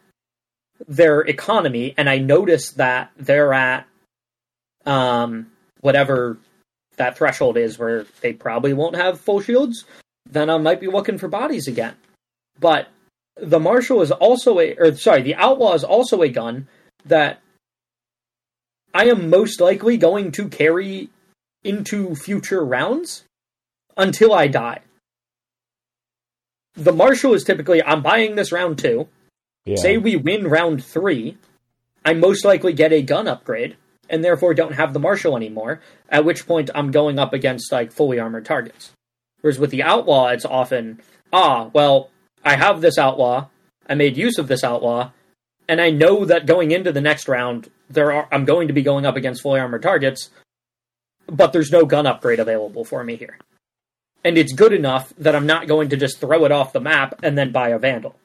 their 0.88 1.22
economy 1.22 1.94
and 1.98 2.10
I 2.10 2.18
notice 2.20 2.72
that 2.72 3.12
they're 3.18 3.54
at 3.54 3.86
um 4.86 5.52
whatever 5.82 6.38
that 6.96 7.18
threshold 7.18 7.58
is 7.58 7.78
where 7.78 8.06
they 8.22 8.34
probably 8.34 8.74
won't 8.74 8.96
have 8.96 9.20
full 9.20 9.42
shields, 9.42 9.86
then 10.30 10.50
I 10.50 10.58
might 10.58 10.80
be 10.80 10.88
looking 10.88 11.18
for 11.18 11.28
bodies 11.28 11.68
again. 11.68 11.96
But 12.60 12.88
the 13.42 13.60
marshal 13.60 14.02
is 14.02 14.12
also 14.12 14.60
a 14.60 14.76
or 14.76 14.96
sorry 14.96 15.22
the 15.22 15.36
outlaw 15.36 15.74
is 15.74 15.84
also 15.84 16.22
a 16.22 16.30
gun 16.30 16.68
that 17.06 17.42
i 18.94 19.06
am 19.06 19.30
most 19.30 19.62
likely 19.62 19.98
going 19.98 20.32
to 20.32 20.48
carry 20.50 21.10
into 21.64 22.16
future 22.16 22.64
rounds 22.64 23.24
until 23.98 24.34
i 24.34 24.48
die 24.48 24.80
the 26.80 26.94
marshal 26.94 27.34
is 27.34 27.44
typically 27.44 27.84
i'm 27.84 28.02
buying 28.02 28.36
this 28.36 28.52
round 28.52 28.78
two 28.78 29.08
Yeah. 29.66 29.76
say 29.78 29.98
we 29.98 30.16
win 30.16 30.48
round 30.48 30.84
three 30.84 31.38
i 32.06 32.14
most 32.14 32.44
likely 32.46 32.74
get 32.74 32.94
a 32.94 33.02
gun 33.02 33.28
upgrade 33.28 33.76
and 34.10 34.24
therefore 34.24 34.54
don't 34.54 34.74
have 34.76 34.94
the 34.94 35.00
marshal 35.00 35.36
anymore 35.36 35.82
at 36.10 36.26
which 36.26 36.48
point 36.48 36.70
i'm 36.74 36.92
going 36.92 37.20
up 37.20 37.34
against 37.34 37.72
like 37.72 37.92
fully 37.92 38.20
armored 38.20 38.46
targets 38.46 38.92
whereas 39.42 39.60
with 39.60 39.72
the 39.72 39.84
outlaw 39.84 40.28
it's 40.30 40.46
often 40.46 41.00
ah 41.34 41.70
well 41.74 42.10
I 42.42 42.56
have 42.56 42.80
this 42.80 42.98
outlaw. 42.98 43.50
I 43.86 43.96
made 43.96 44.16
use 44.16 44.38
of 44.38 44.48
this 44.48 44.64
outlaw, 44.64 45.12
and 45.68 45.82
I 45.82 45.90
know 45.90 46.24
that 46.24 46.46
going 46.46 46.72
into 46.72 46.94
the 46.94 47.02
next 47.02 47.28
round, 47.28 47.70
there 47.90 48.14
are 48.14 48.30
I'm 48.32 48.46
going 48.46 48.70
to 48.70 48.74
be 48.74 48.82
going 48.82 49.06
up 49.06 49.18
against 49.18 49.42
fully 49.42 49.60
armored 49.60 49.82
targets, 49.84 50.30
but 51.28 51.52
there's 51.52 51.70
no 51.70 51.84
gun 51.86 52.08
upgrade 52.08 52.40
available 52.40 52.86
for 52.86 53.04
me 53.04 53.18
here. 53.18 53.38
And 54.24 54.38
it's 54.38 54.54
good 54.54 54.74
enough 54.74 55.14
that 55.18 55.36
I'm 55.36 55.46
not 55.46 55.68
going 55.68 55.90
to 55.90 55.98
just 55.98 56.20
throw 56.20 56.46
it 56.46 56.52
off 56.52 56.74
the 56.74 56.82
map 56.82 57.20
and 57.24 57.38
then 57.38 57.52
buy 57.52 57.70
a 57.70 57.80
vandal. 57.80 58.16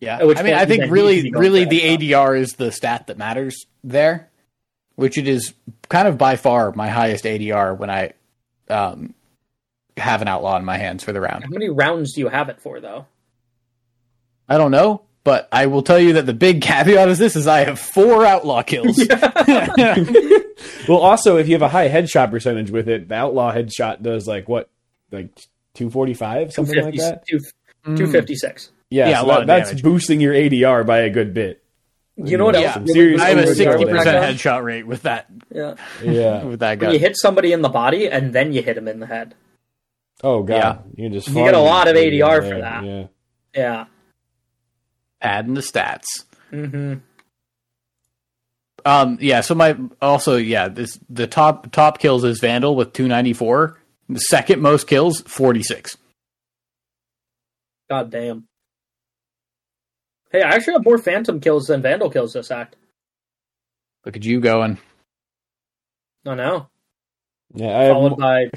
Yeah, 0.00 0.22
which 0.22 0.38
I 0.38 0.42
mean, 0.42 0.54
I 0.54 0.64
think 0.64 0.80
then 0.80 0.80
need 0.80 0.86
to 0.86 0.92
really, 0.92 1.30
really, 1.30 1.64
the. 1.66 2.12
ADR 2.12 2.38
is 2.38 2.54
the 2.54 2.72
stat 2.72 3.08
that 3.08 3.18
matters 3.18 3.66
there, 3.84 4.30
which 4.96 5.18
it 5.18 5.28
is 5.28 5.52
kind 5.88 6.08
of 6.08 6.16
by 6.16 6.36
far 6.36 6.72
my 6.72 6.88
highest 6.88 7.24
ADR 7.24 7.76
when 7.76 7.90
I 7.90 8.14
um, 8.70 9.14
have 9.98 10.22
an 10.22 10.28
outlaw 10.28 10.56
in 10.56 10.64
my 10.64 10.78
hands 10.78 11.04
for 11.04 11.12
the 11.12 11.20
round. 11.20 11.44
How 11.44 11.50
many 11.50 11.68
rounds 11.68 12.14
do 12.14 12.22
you 12.22 12.28
have 12.28 12.48
it 12.48 12.60
for, 12.60 12.80
though? 12.80 13.06
I 14.48 14.56
don't 14.56 14.70
know, 14.70 15.02
but 15.24 15.48
I 15.52 15.66
will 15.66 15.82
tell 15.82 15.98
you 15.98 16.14
that 16.14 16.26
the 16.26 16.32
big 16.34 16.62
caveat 16.62 17.08
is 17.08 17.18
this: 17.18 17.36
is 17.36 17.46
I 17.46 17.60
have 17.64 17.78
four 17.78 18.24
outlaw 18.26 18.62
kills. 18.62 18.96
Well, 20.88 20.98
also, 20.98 21.36
if 21.36 21.46
you 21.46 21.54
have 21.54 21.62
a 21.62 21.68
high 21.68 21.88
headshot 21.88 22.30
percentage 22.30 22.70
with 22.70 22.88
it, 22.88 23.08
the 23.08 23.14
outlaw 23.14 23.52
headshot 23.54 24.02
does 24.02 24.26
like 24.26 24.48
what, 24.48 24.68
like 25.10 25.28
two 25.74 25.88
forty 25.90 26.14
five, 26.14 26.52
something 26.52 26.82
like 26.82 26.94
that. 26.96 27.24
256. 27.26 28.64
Mm. 28.66 28.70
Yeah, 28.90 29.08
Yeah, 29.08 29.20
so 29.20 29.24
a 29.24 29.26
lot 29.26 29.34
that- 29.34 29.40
of 29.42 29.46
that's 29.46 29.68
damage. 29.70 29.82
boosting 29.82 30.20
your 30.20 30.34
ADR 30.34 30.84
by 30.86 30.98
a 31.00 31.10
good 31.10 31.32
bit. 31.32 31.62
You 32.16 32.36
know 32.36 32.44
what 32.44 32.58
Yeah. 32.58 32.74
else? 32.76 32.90
Really 32.94 33.18
I 33.20 33.30
have 33.30 33.38
a 33.38 33.54
sixty 33.54 33.84
percent 33.86 34.18
headshot 34.38 34.62
rate 34.62 34.86
with 34.86 35.02
that 35.02 35.26
Yeah. 35.54 35.74
Yeah. 36.02 36.44
with 36.44 36.60
that 36.60 36.78
guy, 36.78 36.86
When 36.86 36.94
you 36.94 37.00
hit 37.00 37.16
somebody 37.16 37.52
in 37.52 37.62
the 37.62 37.68
body 37.70 38.08
and 38.08 38.32
then 38.34 38.52
you 38.52 38.62
hit 38.62 38.76
him 38.76 38.88
in 38.88 39.00
the 39.00 39.06
head. 39.06 39.34
Oh 40.22 40.42
god, 40.42 40.82
you 40.96 41.04
can 41.06 41.12
just 41.14 41.28
You 41.28 41.34
get 41.34 41.54
a 41.54 41.58
lot 41.60 41.88
of. 41.88 41.96
ADR 41.96 42.42
for 42.46 42.58
that. 42.60 42.84
Yeah. 42.84 43.04
Yeah. 43.54 43.84
Adding 45.20 45.54
the 45.54 45.60
stats. 45.60 46.04
hmm 46.50 46.94
Um, 48.84 49.18
yeah. 49.20 49.42
So 49.42 49.54
my 49.54 49.76
also 50.00 50.36
yeah 50.36 50.68
this 50.68 50.98
the 51.08 51.26
top 51.26 51.70
top 51.72 51.98
kills 51.98 52.24
is 52.24 52.40
Vandal 52.40 52.74
with 52.76 52.92
two 52.92 53.06
ninety 53.08 53.32
four. 53.32 53.78
The 54.08 54.18
second 54.18 54.60
most 54.62 54.86
kills 54.86 55.20
forty 55.22 55.62
six. 55.62 55.96
God 57.88 58.10
damn. 58.10 58.46
Hey, 60.32 60.42
I 60.42 60.50
actually 60.50 60.74
have 60.74 60.84
more 60.84 60.96
Phantom 60.98 61.40
kills 61.40 61.66
than 61.66 61.82
Vandal 61.82 62.08
kills 62.10 62.32
this 62.32 62.50
act. 62.50 62.76
Look 64.06 64.16
at 64.16 64.24
you 64.24 64.40
going. 64.40 64.78
Oh 66.24 66.34
no. 66.34 66.68
Yeah, 67.54 67.76
I 67.76 67.82
have, 67.82 67.92
Followed 67.94 68.10
mo- 68.10 68.16
by 68.16 68.50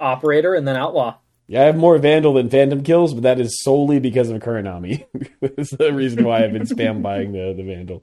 Operator 0.00 0.54
and 0.54 0.66
then 0.66 0.76
Outlaw. 0.76 1.18
Yeah, 1.46 1.62
I 1.62 1.64
have 1.64 1.76
more 1.76 1.98
Vandal 1.98 2.34
than 2.34 2.48
Phantom 2.48 2.82
kills, 2.82 3.14
but 3.14 3.24
that 3.24 3.40
is 3.40 3.62
solely 3.62 3.98
because 3.98 4.30
of 4.30 4.40
Kuronami. 4.40 5.04
That's 5.40 5.70
the 5.70 5.92
reason 5.92 6.24
why 6.24 6.44
I've 6.44 6.52
been 6.52 6.62
spam 6.62 7.02
buying 7.02 7.32
the, 7.32 7.52
the 7.56 7.62
Vandal. 7.62 8.02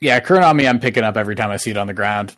Yeah, 0.00 0.20
Kuronami 0.20 0.68
I'm 0.68 0.80
picking 0.80 1.04
up 1.04 1.16
every 1.16 1.34
time 1.34 1.50
I 1.50 1.56
see 1.56 1.70
it 1.70 1.76
on 1.76 1.86
the 1.86 1.94
ground. 1.94 2.36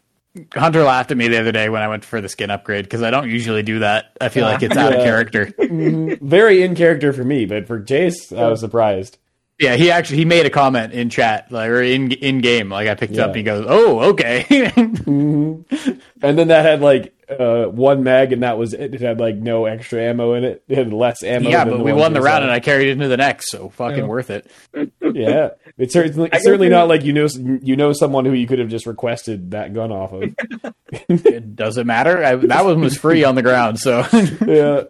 Hunter 0.54 0.84
laughed 0.84 1.10
at 1.10 1.16
me 1.16 1.28
the 1.28 1.40
other 1.40 1.52
day 1.52 1.68
when 1.68 1.82
I 1.82 1.88
went 1.88 2.04
for 2.04 2.20
the 2.20 2.28
skin 2.28 2.50
upgrade 2.50 2.84
because 2.84 3.02
I 3.02 3.10
don't 3.10 3.28
usually 3.28 3.62
do 3.62 3.80
that. 3.80 4.16
I 4.20 4.28
feel 4.28 4.44
like 4.44 4.62
it's 4.62 4.76
out 4.76 4.92
of 4.92 5.02
character. 5.02 5.52
Very 5.58 6.62
in 6.62 6.76
character 6.76 7.12
for 7.12 7.24
me, 7.24 7.46
but 7.46 7.66
for 7.66 7.80
Jace, 7.80 8.36
I 8.36 8.48
was 8.48 8.60
surprised. 8.60 9.18
Yeah, 9.60 9.76
he 9.76 9.90
actually 9.90 10.16
he 10.16 10.24
made 10.24 10.46
a 10.46 10.50
comment 10.50 10.94
in 10.94 11.10
chat, 11.10 11.52
like 11.52 11.68
or 11.68 11.82
in 11.82 12.10
in 12.12 12.40
game. 12.40 12.70
Like 12.70 12.88
I 12.88 12.94
picked 12.94 13.12
it 13.12 13.18
up, 13.18 13.28
and 13.28 13.36
he 13.36 13.42
goes, 13.42 13.66
"Oh, 13.68 14.10
okay." 14.12 14.44
Mhm. 14.50 16.00
And 16.22 16.38
then 16.38 16.48
that 16.48 16.64
had 16.64 16.80
like 16.80 17.14
uh, 17.28 17.64
one 17.66 18.02
mag, 18.02 18.32
and 18.32 18.42
that 18.42 18.56
was 18.58 18.72
it. 18.74 18.94
It 18.94 19.00
had 19.00 19.20
like 19.20 19.36
no 19.36 19.66
extra 19.66 20.02
ammo 20.02 20.34
in 20.34 20.44
it. 20.44 20.62
It 20.68 20.76
had 20.78 20.92
less 20.92 21.22
ammo. 21.22 21.48
yeah, 21.50 21.64
than 21.64 21.76
but 21.78 21.84
we 21.84 21.92
won 21.92 22.12
the 22.14 22.20
round, 22.22 22.40
saw. 22.40 22.44
and 22.44 22.50
I 22.50 22.60
carried 22.60 22.88
it 22.88 22.92
into 22.92 23.08
the 23.08 23.16
next, 23.16 23.50
so 23.50 23.68
fucking 23.70 23.98
Yeah. 23.98 24.04
worth 24.06 24.30
it. 24.30 24.50
yeah, 25.02 25.50
it's 25.78 25.92
certainly 25.92 26.30
it's 26.32 26.44
certainly 26.44 26.68
not 26.70 26.88
like 26.88 27.04
you 27.04 27.12
know 27.12 27.26
you 27.62 27.76
know 27.76 27.92
someone 27.92 28.24
who 28.24 28.32
you 28.32 28.46
could 28.46 28.58
have 28.60 28.68
just 28.68 28.86
requested 28.86 29.50
that 29.52 29.74
gun 29.74 29.92
off 29.92 30.12
of. 30.12 30.24
It 31.08 31.54
doesn't 31.54 31.86
matter. 31.86 32.24
I, 32.24 32.34
that 32.36 32.64
one 32.64 32.80
was 32.80 32.96
free 32.96 33.22
on 33.24 33.34
the 33.36 33.42
ground, 33.42 33.78
so 33.78 34.04
yeah, 34.46 34.84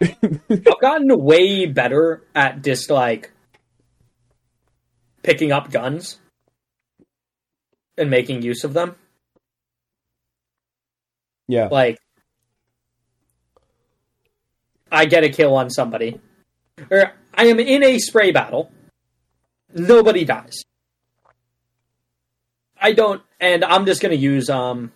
I've 0.00 0.80
gotten 0.80 1.08
way 1.22 1.66
better 1.66 2.22
at 2.34 2.62
just 2.62 2.90
like 2.90 3.30
picking 5.26 5.50
up 5.50 5.72
guns 5.72 6.20
and 7.98 8.08
making 8.08 8.42
use 8.42 8.62
of 8.62 8.72
them. 8.72 8.94
yeah. 11.48 11.68
Like, 11.70 11.98
I 14.90 15.04
get 15.06 15.24
a 15.24 15.28
kill 15.28 15.54
on 15.56 15.68
somebody, 15.68 16.20
or 16.90 17.12
I 17.34 17.46
am 17.46 17.58
in 17.58 17.82
a 17.82 17.98
spray 17.98 18.30
battle. 18.30 18.70
Nobody 19.74 20.24
dies. 20.24 20.62
I 22.80 22.92
don't, 22.92 23.20
and 23.40 23.64
I'm 23.64 23.84
just 23.84 24.00
gonna 24.00 24.14
use 24.14 24.48
um. 24.48 24.92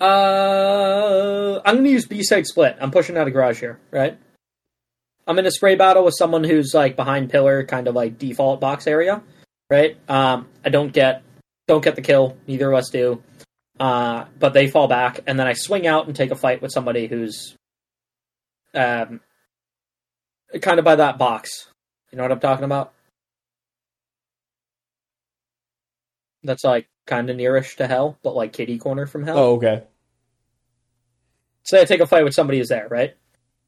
Uh, 0.00 1.60
I'm 1.64 1.76
gonna 1.76 1.90
use 1.90 2.06
B-side 2.06 2.46
split. 2.46 2.76
I'm 2.80 2.90
pushing 2.90 3.16
out 3.18 3.28
a 3.28 3.30
garage 3.30 3.60
here, 3.60 3.78
right? 3.90 4.18
I'm 5.26 5.38
in 5.38 5.46
a 5.46 5.50
spray 5.50 5.76
battle 5.76 6.04
with 6.04 6.14
someone 6.16 6.44
who's 6.44 6.74
like 6.74 6.96
behind 6.96 7.30
pillar, 7.30 7.64
kind 7.64 7.86
of 7.88 7.94
like 7.94 8.18
default 8.18 8.60
box 8.60 8.86
area, 8.86 9.22
right? 9.70 9.96
Um, 10.08 10.48
I 10.64 10.70
don't 10.70 10.92
get 10.92 11.22
don't 11.68 11.82
get 11.84 11.96
the 11.96 12.02
kill. 12.02 12.36
Neither 12.46 12.72
of 12.72 12.78
us 12.78 12.90
do. 12.90 13.22
Uh, 13.78 14.26
but 14.38 14.52
they 14.52 14.68
fall 14.68 14.88
back, 14.88 15.20
and 15.26 15.38
then 15.38 15.46
I 15.46 15.54
swing 15.54 15.86
out 15.86 16.06
and 16.06 16.14
take 16.14 16.30
a 16.30 16.36
fight 16.36 16.60
with 16.62 16.72
somebody 16.72 17.06
who's 17.06 17.56
um, 18.74 19.20
kind 20.60 20.78
of 20.78 20.84
by 20.84 20.96
that 20.96 21.18
box. 21.18 21.68
You 22.10 22.18
know 22.18 22.24
what 22.24 22.32
I'm 22.32 22.40
talking 22.40 22.64
about? 22.64 22.92
That's 26.44 26.64
like 26.64 26.88
kind 27.06 27.30
of 27.30 27.36
nearish 27.36 27.76
to 27.76 27.86
hell, 27.86 28.18
but 28.22 28.34
like 28.34 28.52
kitty 28.52 28.78
corner 28.78 29.06
from 29.06 29.24
hell. 29.24 29.38
Oh, 29.38 29.56
okay. 29.56 29.84
Say 31.64 31.80
I 31.80 31.84
take 31.84 32.00
a 32.00 32.06
fight 32.06 32.24
with 32.24 32.34
somebody 32.34 32.58
who's 32.58 32.68
there, 32.68 32.88
right? 32.88 33.16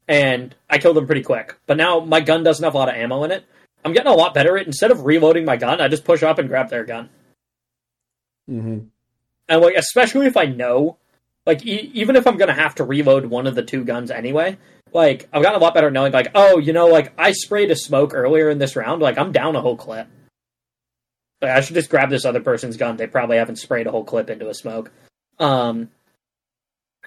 And 0.07 0.55
I 0.69 0.77
killed 0.77 0.95
them 0.97 1.07
pretty 1.07 1.23
quick. 1.23 1.57
But 1.65 1.77
now 1.77 1.99
my 1.99 2.21
gun 2.21 2.43
doesn't 2.43 2.63
have 2.63 2.75
a 2.75 2.77
lot 2.77 2.89
of 2.89 2.95
ammo 2.95 3.23
in 3.23 3.31
it. 3.31 3.45
I'm 3.83 3.93
getting 3.93 4.11
a 4.11 4.15
lot 4.15 4.33
better 4.33 4.57
at 4.57 4.65
instead 4.67 4.91
of 4.91 5.05
reloading 5.05 5.45
my 5.45 5.57
gun, 5.57 5.81
I 5.81 5.87
just 5.87 6.05
push 6.05 6.23
up 6.23 6.39
and 6.39 6.49
grab 6.49 6.69
their 6.69 6.85
gun. 6.85 7.09
hmm 8.47 8.79
And 9.47 9.61
like, 9.61 9.75
especially 9.75 10.25
if 10.27 10.37
I 10.37 10.45
know, 10.45 10.97
like, 11.45 11.65
e- 11.65 11.91
even 11.93 12.15
if 12.15 12.25
I'm 12.27 12.37
gonna 12.37 12.53
have 12.53 12.75
to 12.75 12.83
reload 12.83 13.25
one 13.25 13.47
of 13.47 13.55
the 13.55 13.63
two 13.63 13.83
guns 13.83 14.09
anyway, 14.11 14.57
like, 14.91 15.27
I've 15.33 15.43
gotten 15.43 15.59
a 15.59 15.63
lot 15.63 15.73
better 15.73 15.87
at 15.87 15.93
knowing, 15.93 16.13
like, 16.13 16.29
oh, 16.35 16.57
you 16.57 16.73
know, 16.73 16.87
like, 16.87 17.13
I 17.17 17.31
sprayed 17.33 17.69
a 17.69 17.75
smoke 17.75 18.13
earlier 18.13 18.49
in 18.49 18.57
this 18.59 18.75
round, 18.75 19.01
like, 19.01 19.17
I'm 19.17 19.31
down 19.31 19.55
a 19.55 19.61
whole 19.61 19.75
clip. 19.75 20.07
Like, 21.41 21.51
I 21.51 21.61
should 21.61 21.75
just 21.75 21.89
grab 21.89 22.09
this 22.09 22.23
other 22.25 22.39
person's 22.39 22.77
gun. 22.77 22.95
They 22.95 23.07
probably 23.07 23.37
haven't 23.37 23.57
sprayed 23.57 23.87
a 23.87 23.91
whole 23.91 24.05
clip 24.05 24.29
into 24.29 24.47
a 24.49 24.53
smoke. 24.53 24.91
Um, 25.37 25.89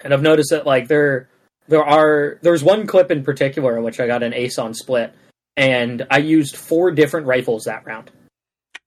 and 0.03 0.13
I've 0.13 0.21
noticed 0.21 0.51
that, 0.51 0.67
like, 0.67 0.87
there, 0.87 1.29
there 1.69 1.83
are, 1.83 2.37
there's 2.41 2.63
one 2.63 2.85
clip 2.85 3.09
in 3.11 3.23
particular 3.23 3.77
in 3.77 3.83
which 3.83 3.99
I 3.99 4.07
got 4.07 4.23
an 4.23 4.33
ace 4.33 4.57
on 4.59 4.73
split, 4.73 5.13
and 5.55 6.05
I 6.11 6.17
used 6.17 6.55
four 6.57 6.91
different 6.91 7.27
rifles 7.27 7.63
that 7.63 7.85
round 7.85 8.11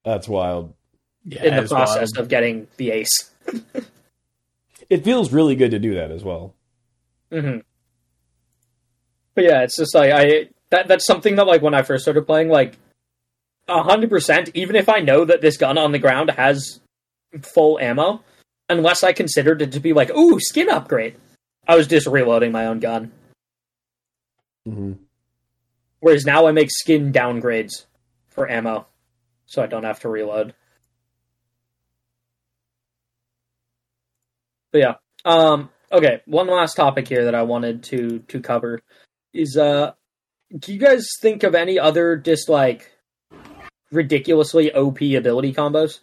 That's 0.05 0.29
wild. 0.29 0.75
yeah, 1.25 1.45
in 1.45 1.57
the 1.63 1.69
process 1.69 2.11
wild. 2.15 2.19
of 2.25 2.29
getting 2.29 2.67
the 2.77 2.91
ace. 2.91 3.31
It 4.91 5.05
feels 5.05 5.33
really 5.33 5.55
good 5.57 5.71
to 5.71 5.79
do 5.79 5.95
that 5.95 6.11
as 6.11 6.23
well. 6.23 6.55
hmm 7.31 7.59
But 9.35 9.45
yeah, 9.45 9.63
it's 9.63 9.77
just 9.77 9.95
like 9.95 10.11
I 10.13 10.49
that 10.71 10.89
that's 10.89 11.07
something 11.07 11.37
that 11.37 11.47
like 11.47 11.63
when 11.63 11.75
I 11.75 11.83
first 11.83 12.03
started 12.05 12.27
playing, 12.27 12.49
like 12.49 12.77
a 13.69 13.83
hundred 13.83 14.11
percent, 14.11 14.51
even 14.55 14.77
if 14.77 14.89
I 14.89 14.99
know 15.01 15.25
that 15.25 15.41
this 15.41 15.57
gun 15.57 15.79
on 15.79 15.93
the 15.93 15.99
ground 15.99 16.31
has 16.31 16.81
full 17.43 17.79
ammo, 17.79 18.23
unless 18.69 19.03
I 19.03 19.13
considered 19.13 19.63
it 19.63 19.73
to 19.73 19.81
be 19.81 19.93
like, 19.93 20.11
ooh, 20.11 20.39
skin 20.41 20.69
upgrade, 20.69 21.17
I 21.67 21.77
was 21.77 21.87
just 21.87 22.07
reloading 22.07 22.53
my 22.53 22.67
own 22.67 22.81
gun. 22.81 23.13
hmm 24.67 24.93
Whereas 26.01 26.25
now 26.27 26.47
I 26.47 26.53
make 26.53 26.71
skin 26.71 27.13
downgrades 27.13 27.87
for 28.29 28.51
ammo, 28.51 28.87
so 29.47 29.63
I 29.63 29.67
don't 29.67 29.85
have 29.85 30.01
to 30.01 30.09
reload. 30.09 30.53
But 34.73 34.79
yeah, 34.79 34.95
um, 35.25 35.71
okay. 35.93 36.23
One 36.27 36.49
last 36.49 36.75
topic 36.75 37.07
here 37.07 37.27
that 37.27 37.37
I 37.37 37.43
wanted 37.43 37.85
to 37.85 38.19
to 38.29 38.41
cover 38.41 38.81
is 39.33 39.57
uh, 39.57 39.93
do 40.59 40.73
you 40.73 40.79
guys 40.81 41.07
think 41.21 41.45
of 41.45 41.55
any 41.55 41.79
other 41.79 42.17
just 42.17 42.49
like 42.49 42.91
ridiculously 43.93 44.73
OP 44.73 45.01
ability 45.03 45.53
combos? 45.55 46.01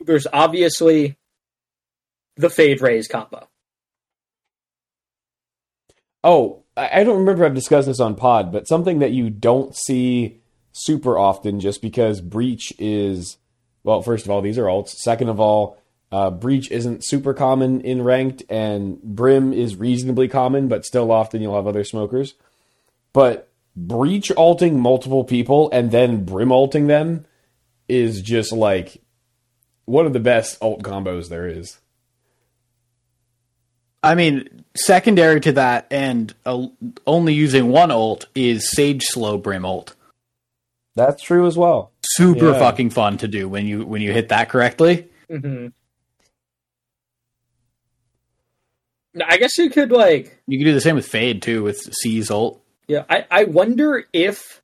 There's 0.00 0.26
obviously 0.30 1.16
the 2.36 2.50
fade 2.50 2.82
Raze 2.82 3.08
combo. 3.08 3.48
Oh, 6.24 6.64
I 6.76 7.04
don't 7.04 7.18
remember 7.18 7.44
I've 7.44 7.54
discussed 7.54 7.86
this 7.86 8.00
on 8.00 8.16
Pod, 8.16 8.50
but 8.50 8.66
something 8.66 8.98
that 8.98 9.12
you 9.12 9.30
don't 9.30 9.76
see 9.76 10.40
super 10.72 11.16
often 11.16 11.60
just 11.60 11.82
because 11.82 12.20
Breach 12.20 12.72
is, 12.78 13.36
well, 13.84 14.02
first 14.02 14.24
of 14.24 14.30
all, 14.30 14.40
these 14.40 14.58
are 14.58 14.64
alts. 14.64 14.88
Second 14.88 15.28
of 15.28 15.38
all, 15.38 15.78
uh, 16.10 16.30
Breach 16.30 16.70
isn't 16.70 17.04
super 17.04 17.34
common 17.34 17.80
in 17.82 18.02
ranked, 18.02 18.42
and 18.48 19.00
Brim 19.02 19.52
is 19.52 19.76
reasonably 19.76 20.26
common, 20.26 20.66
but 20.66 20.84
still 20.84 21.12
often 21.12 21.42
you'll 21.42 21.54
have 21.54 21.66
other 21.66 21.84
smokers. 21.84 22.34
But 23.12 23.50
Breach 23.76 24.30
alting 24.32 24.80
multiple 24.80 25.24
people 25.24 25.68
and 25.72 25.90
then 25.90 26.24
Brim 26.24 26.52
alting 26.52 26.86
them 26.86 27.26
is 27.88 28.22
just 28.22 28.52
like 28.52 29.02
one 29.84 30.06
of 30.06 30.12
the 30.12 30.20
best 30.20 30.56
alt 30.62 30.82
combos 30.82 31.28
there 31.28 31.46
is. 31.46 31.78
I 34.04 34.14
mean, 34.14 34.64
secondary 34.76 35.40
to 35.40 35.52
that, 35.52 35.86
and 35.90 36.32
uh, 36.46 36.66
only 37.06 37.34
using 37.34 37.68
one 37.68 37.90
ult 37.90 38.26
is 38.34 38.70
Sage 38.70 39.02
Slow 39.04 39.38
Brim 39.38 39.64
ult. 39.64 39.94
That's 40.94 41.22
true 41.22 41.46
as 41.46 41.56
well. 41.56 41.90
Super 42.04 42.52
Yeah. 42.52 42.58
fucking 42.58 42.90
fun 42.90 43.18
to 43.18 43.28
do 43.28 43.48
when 43.48 43.66
you 43.66 43.84
when 43.84 44.02
you 44.02 44.12
hit 44.12 44.28
that 44.28 44.48
correctly. 44.48 45.08
hmm 45.28 45.68
I 49.28 49.36
guess 49.36 49.56
you 49.58 49.70
could 49.70 49.92
like 49.92 50.40
You 50.46 50.58
could 50.58 50.64
do 50.64 50.74
the 50.74 50.80
same 50.80 50.96
with 50.96 51.06
Fade 51.06 51.40
too 51.42 51.62
with 51.62 51.78
C's 52.00 52.30
ult. 52.30 52.60
Yeah, 52.88 53.04
I, 53.08 53.24
I 53.30 53.44
wonder 53.44 54.04
if 54.12 54.60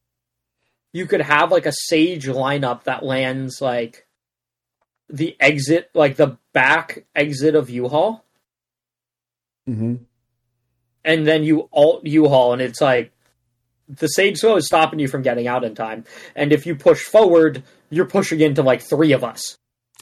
you 0.92 1.06
could 1.06 1.20
have 1.22 1.52
like 1.52 1.66
a 1.66 1.72
sage 1.72 2.26
lineup 2.26 2.84
that 2.84 3.04
lands 3.04 3.60
like 3.60 4.06
the 5.08 5.36
exit, 5.40 5.90
like 5.94 6.16
the 6.16 6.36
back 6.52 7.04
exit 7.14 7.54
of 7.54 7.70
U-Hall, 7.70 8.24
hmm 9.74 9.94
and 11.04 11.26
then 11.26 11.42
you 11.44 11.68
alt 11.72 12.04
U-Hall, 12.04 12.52
and 12.52 12.60
it's 12.60 12.80
like 12.80 13.12
the 13.88 14.06
sage 14.06 14.38
slow 14.38 14.56
is 14.56 14.66
stopping 14.66 14.98
you 14.98 15.08
from 15.08 15.22
getting 15.22 15.46
out 15.48 15.64
in 15.64 15.74
time, 15.74 16.04
and 16.36 16.52
if 16.52 16.66
you 16.66 16.74
push 16.76 17.02
forward, 17.02 17.62
you're 17.88 18.04
pushing 18.06 18.40
into 18.40 18.62
like 18.62 18.82
three 18.82 19.12
of 19.12 19.24
us. 19.24 19.56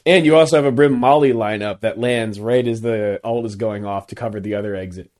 And 0.05 0.25
you 0.25 0.35
also 0.35 0.55
have 0.55 0.65
a 0.65 0.71
Brim 0.71 0.93
Molly 0.99 1.33
lineup 1.33 1.81
that 1.81 1.97
lands 1.99 2.39
right 2.39 2.65
as 2.67 2.81
the 2.81 3.19
ult 3.23 3.45
is 3.45 3.55
going 3.55 3.85
off 3.85 4.07
to 4.07 4.15
cover 4.15 4.39
the 4.39 4.55
other 4.55 4.75
exit. 4.75 5.11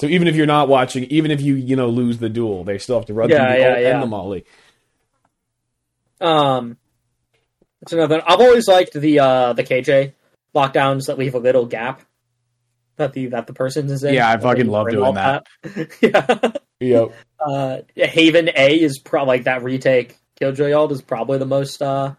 So 0.00 0.06
even 0.06 0.28
if 0.28 0.36
you're 0.36 0.46
not 0.46 0.68
watching, 0.68 1.04
even 1.04 1.30
if 1.30 1.40
you 1.40 1.54
you 1.54 1.76
know 1.76 1.88
lose 1.88 2.18
the 2.18 2.28
duel, 2.28 2.64
they 2.64 2.78
still 2.78 2.96
have 2.98 3.06
to 3.06 3.14
run 3.14 3.30
Yeah, 3.30 3.38
through 3.38 3.56
the 3.56 3.60
yeah, 3.60 3.68
ult 3.70 3.78
yeah. 3.80 3.94
and 3.94 4.02
the 4.02 4.06
Molly. 4.06 4.44
Um, 6.20 6.76
it's 7.82 7.92
another. 7.92 8.22
I've 8.26 8.40
always 8.40 8.68
liked 8.68 8.92
the 8.94 9.20
uh 9.20 9.52
the 9.52 9.64
KJ 9.64 10.12
lockdowns 10.54 11.06
that 11.06 11.18
leave 11.18 11.34
a 11.34 11.38
little 11.38 11.66
gap 11.66 12.02
that 12.96 13.12
the 13.12 13.26
that 13.26 13.46
the 13.46 13.52
person 13.52 13.88
is 13.90 14.02
in. 14.04 14.14
Yeah, 14.14 14.30
I 14.30 14.36
fucking 14.38 14.66
love 14.66 14.88
doing 14.90 15.04
all 15.04 15.12
that. 15.14 15.46
yeah. 16.00 16.52
Yep. 16.80 17.12
uh, 17.40 17.78
Haven 17.96 18.50
A 18.54 18.80
is 18.80 18.98
probably 18.98 19.36
like 19.38 19.44
that 19.44 19.62
retake 19.62 20.16
Killjoy 20.38 20.72
ult 20.72 20.92
is 20.92 21.00
probably 21.00 21.38
the 21.38 21.46
most 21.46 21.80
uh, 21.80 22.14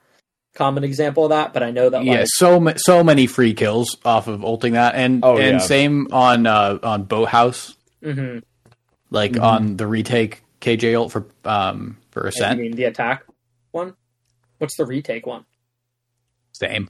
common 0.55 0.83
example 0.83 1.25
of 1.25 1.29
that. 1.29 1.53
But 1.53 1.61
I 1.63 1.69
know 1.71 1.89
that 1.89 2.03
Yeah, 2.03 2.23
so 2.25 2.59
ma- 2.59 2.73
so 2.77 3.03
many 3.03 3.27
free 3.27 3.53
kills 3.53 3.95
off 4.03 4.27
of 4.27 4.43
ulting 4.43 4.73
that, 4.73 4.95
and 4.95 5.23
Oh, 5.23 5.37
and 5.37 5.53
yeah. 5.53 5.57
same 5.59 6.07
on 6.11 6.47
uh, 6.47 6.79
on 6.81 7.03
Boathouse, 7.03 7.75
mhm. 8.03 8.41
like 9.11 9.33
Mhm. 9.33 9.43
on 9.43 9.77
the 9.77 9.85
retake 9.85 10.41
KJ 10.61 10.95
ult 10.95 11.11
for 11.11 11.27
um 11.45 11.97
for 12.09 12.23
you 12.23 12.29
Ascent. 12.29 12.59
mean 12.59 12.71
the 12.71 12.85
attack 12.85 13.23
one? 13.71 13.93
What's 14.57 14.75
the 14.77 14.85
retake 14.87 15.27
one? 15.27 15.45
Same. 16.53 16.89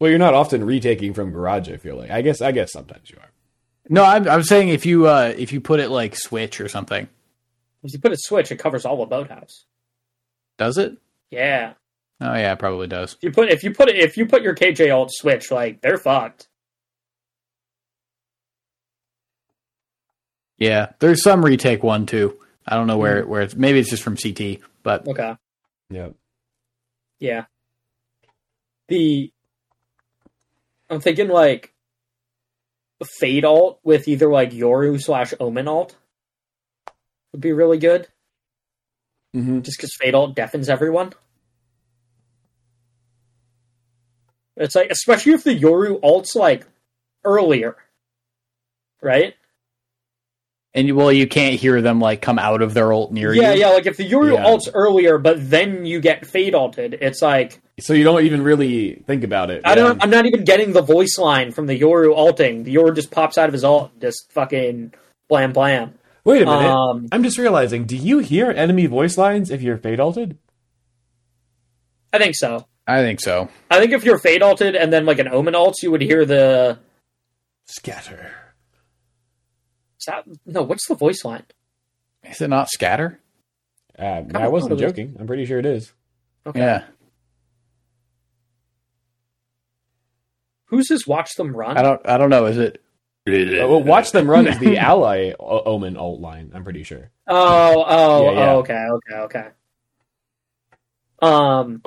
Well, 0.00 0.10
you're 0.10 0.18
not 0.18 0.34
often 0.34 0.64
retaking 0.64 1.14
from 1.14 1.30
garage. 1.30 1.68
I 1.68 1.76
feel 1.76 1.96
like. 1.96 2.10
I 2.10 2.22
guess. 2.22 2.40
I 2.40 2.50
guess 2.52 2.72
sometimes 2.72 3.10
you 3.10 3.18
are. 3.20 3.28
No, 3.88 4.02
I'm, 4.04 4.26
I'm 4.28 4.42
saying 4.42 4.68
if 4.70 4.86
you 4.86 5.06
uh, 5.06 5.32
if 5.36 5.52
you 5.52 5.60
put 5.60 5.78
it 5.80 5.90
like 5.90 6.16
switch 6.16 6.60
or 6.60 6.68
something, 6.68 7.06
If 7.82 7.92
you 7.92 7.98
put 8.00 8.12
a 8.12 8.16
switch, 8.18 8.50
it 8.50 8.56
covers 8.58 8.84
all 8.86 9.02
of 9.02 9.10
Boathouse. 9.10 9.64
does 10.58 10.78
it? 10.78 10.96
Yeah. 11.30 11.74
Oh 12.20 12.34
yeah, 12.34 12.52
it 12.52 12.58
probably 12.58 12.86
does. 12.86 13.14
If 13.14 13.22
you 13.24 13.32
put 13.32 13.48
if 13.50 13.62
you 13.62 13.72
put 13.72 13.88
if 13.90 14.16
you 14.16 14.26
put 14.26 14.42
your 14.42 14.54
KJ 14.54 14.94
alt 14.94 15.10
switch, 15.12 15.50
like 15.50 15.80
they're 15.80 15.96
fucked. 15.98 16.48
Yeah, 20.58 20.92
there's 20.98 21.22
some 21.22 21.44
retake 21.44 21.82
one 21.82 22.06
too. 22.06 22.36
I 22.66 22.76
don't 22.76 22.86
know 22.86 22.98
where 22.98 23.26
where 23.26 23.42
it's 23.42 23.56
maybe 23.56 23.78
it's 23.78 23.90
just 23.90 24.02
from 24.02 24.16
CT, 24.16 24.58
but 24.82 25.06
Okay. 25.08 25.34
Yep. 25.90 26.14
Yeah. 27.18 27.44
The 28.88 29.32
I'm 30.90 31.00
thinking 31.00 31.28
like 31.28 31.72
fade 33.20 33.44
alt 33.44 33.80
with 33.84 34.08
either 34.08 34.28
like 34.28 34.50
Yoru 34.50 35.00
slash 35.00 35.32
Omen 35.40 35.68
alt 35.68 35.96
would 37.32 37.40
be 37.40 37.52
really 37.52 37.78
good. 37.78 38.08
Mm-hmm. 39.34 39.60
Just 39.60 39.78
because 39.78 39.94
fade 39.98 40.14
alt 40.14 40.34
deafens 40.34 40.68
everyone. 40.68 41.12
It's 44.56 44.74
like 44.74 44.90
especially 44.90 45.32
if 45.32 45.44
the 45.44 45.58
Yoru 45.58 45.98
alt's 46.02 46.34
like 46.34 46.66
earlier. 47.24 47.76
Right? 49.02 49.34
and 50.72 50.94
well, 50.94 51.10
you 51.10 51.26
can't 51.26 51.58
hear 51.58 51.82
them 51.82 52.00
like 52.00 52.22
come 52.22 52.38
out 52.38 52.62
of 52.62 52.74
their 52.74 52.92
ult 52.92 53.10
near 53.10 53.32
Yeah, 53.34 53.52
you. 53.54 53.60
Yeah, 53.60 53.68
yeah, 53.68 53.74
like 53.74 53.86
if 53.86 53.96
the 53.96 54.08
Yoru 54.08 54.34
Yeah. 54.34 54.44
alt's 54.44 54.68
earlier, 54.72 55.18
but 55.18 55.50
then 55.50 55.84
you 55.84 56.00
get 56.00 56.24
fade 56.26 56.54
alted, 56.54 56.94
it's 57.00 57.20
like 57.22 57.60
So 57.80 57.92
you 57.94 58.04
don't 58.04 58.24
even 58.24 58.42
really 58.42 59.02
think 59.06 59.24
about 59.24 59.50
it. 59.50 59.62
I 59.64 59.74
don't. 59.74 60.02
I'm 60.02 60.10
not 60.10 60.26
even 60.26 60.44
getting 60.44 60.72
the 60.72 60.82
voice 60.82 61.18
line 61.18 61.52
from 61.52 61.66
the 61.66 61.78
Yoru 61.78 62.14
alting. 62.14 62.64
The 62.64 62.74
Yoru 62.74 62.94
just 62.94 63.10
pops 63.10 63.38
out 63.38 63.48
of 63.48 63.52
his 63.52 63.64
alt, 63.64 63.90
and 63.92 64.00
just 64.00 64.30
fucking 64.32 64.94
blam 65.28 65.52
blam. 65.52 65.94
Wait 66.24 66.42
a 66.42 66.46
minute. 66.46 66.70
Um, 66.70 67.08
I'm 67.12 67.22
just 67.22 67.38
realizing. 67.38 67.84
Do 67.84 67.96
you 67.96 68.18
hear 68.18 68.50
enemy 68.50 68.86
voice 68.86 69.16
lines 69.16 69.50
if 69.50 69.62
you're 69.62 69.78
fade 69.78 70.00
alted? 70.00 70.38
I 72.12 72.18
think 72.18 72.34
so. 72.36 72.66
I 72.86 73.02
think 73.02 73.20
so. 73.20 73.48
I 73.70 73.78
think 73.78 73.92
if 73.92 74.04
you're 74.04 74.18
fade 74.18 74.42
alted 74.42 74.74
and 74.76 74.92
then 74.92 75.06
like 75.06 75.18
an 75.18 75.28
omen 75.28 75.54
alt, 75.54 75.76
you 75.82 75.90
would 75.90 76.02
hear 76.02 76.24
the. 76.24 76.78
Scatter. 77.66 78.32
Is 80.00 80.06
that, 80.06 80.24
no, 80.46 80.62
what's 80.62 80.88
the 80.88 80.94
voice 80.94 81.24
line? 81.24 81.44
Is 82.24 82.40
it 82.40 82.48
not 82.48 82.68
scatter? 82.68 83.20
Uh, 83.98 84.22
I 84.34 84.48
wasn't 84.48 84.72
what 84.72 84.78
is 84.78 84.82
it? 84.82 84.88
joking. 84.88 85.16
I'm 85.20 85.26
pretty 85.26 85.44
sure 85.44 85.58
it 85.58 85.66
is. 85.66 85.92
Okay. 86.46 86.58
Yeah, 86.58 86.84
Who's 90.70 90.88
his 90.88 91.06
watch 91.06 91.34
them 91.36 91.54
run? 91.54 91.76
I 91.76 91.82
don't. 91.82 92.00
I 92.08 92.16
don't 92.16 92.30
know. 92.30 92.46
Is 92.46 92.58
it? 92.58 92.82
Well, 93.26 93.82
watch 93.82 94.10
them 94.12 94.28
run 94.28 94.48
is 94.48 94.58
the 94.58 94.78
ally 94.78 95.32
o- 95.38 95.62
omen 95.64 95.96
alt 95.98 96.20
line. 96.20 96.50
I'm 96.54 96.64
pretty 96.64 96.82
sure. 96.82 97.10
Oh, 97.28 97.84
oh, 97.86 98.24
Yeah, 98.24 98.32
yeah. 98.32 98.50
oh, 98.52 98.58
okay, 98.60 98.86
okay, 98.90 99.14
okay. 99.24 99.48
Um, 101.22 101.82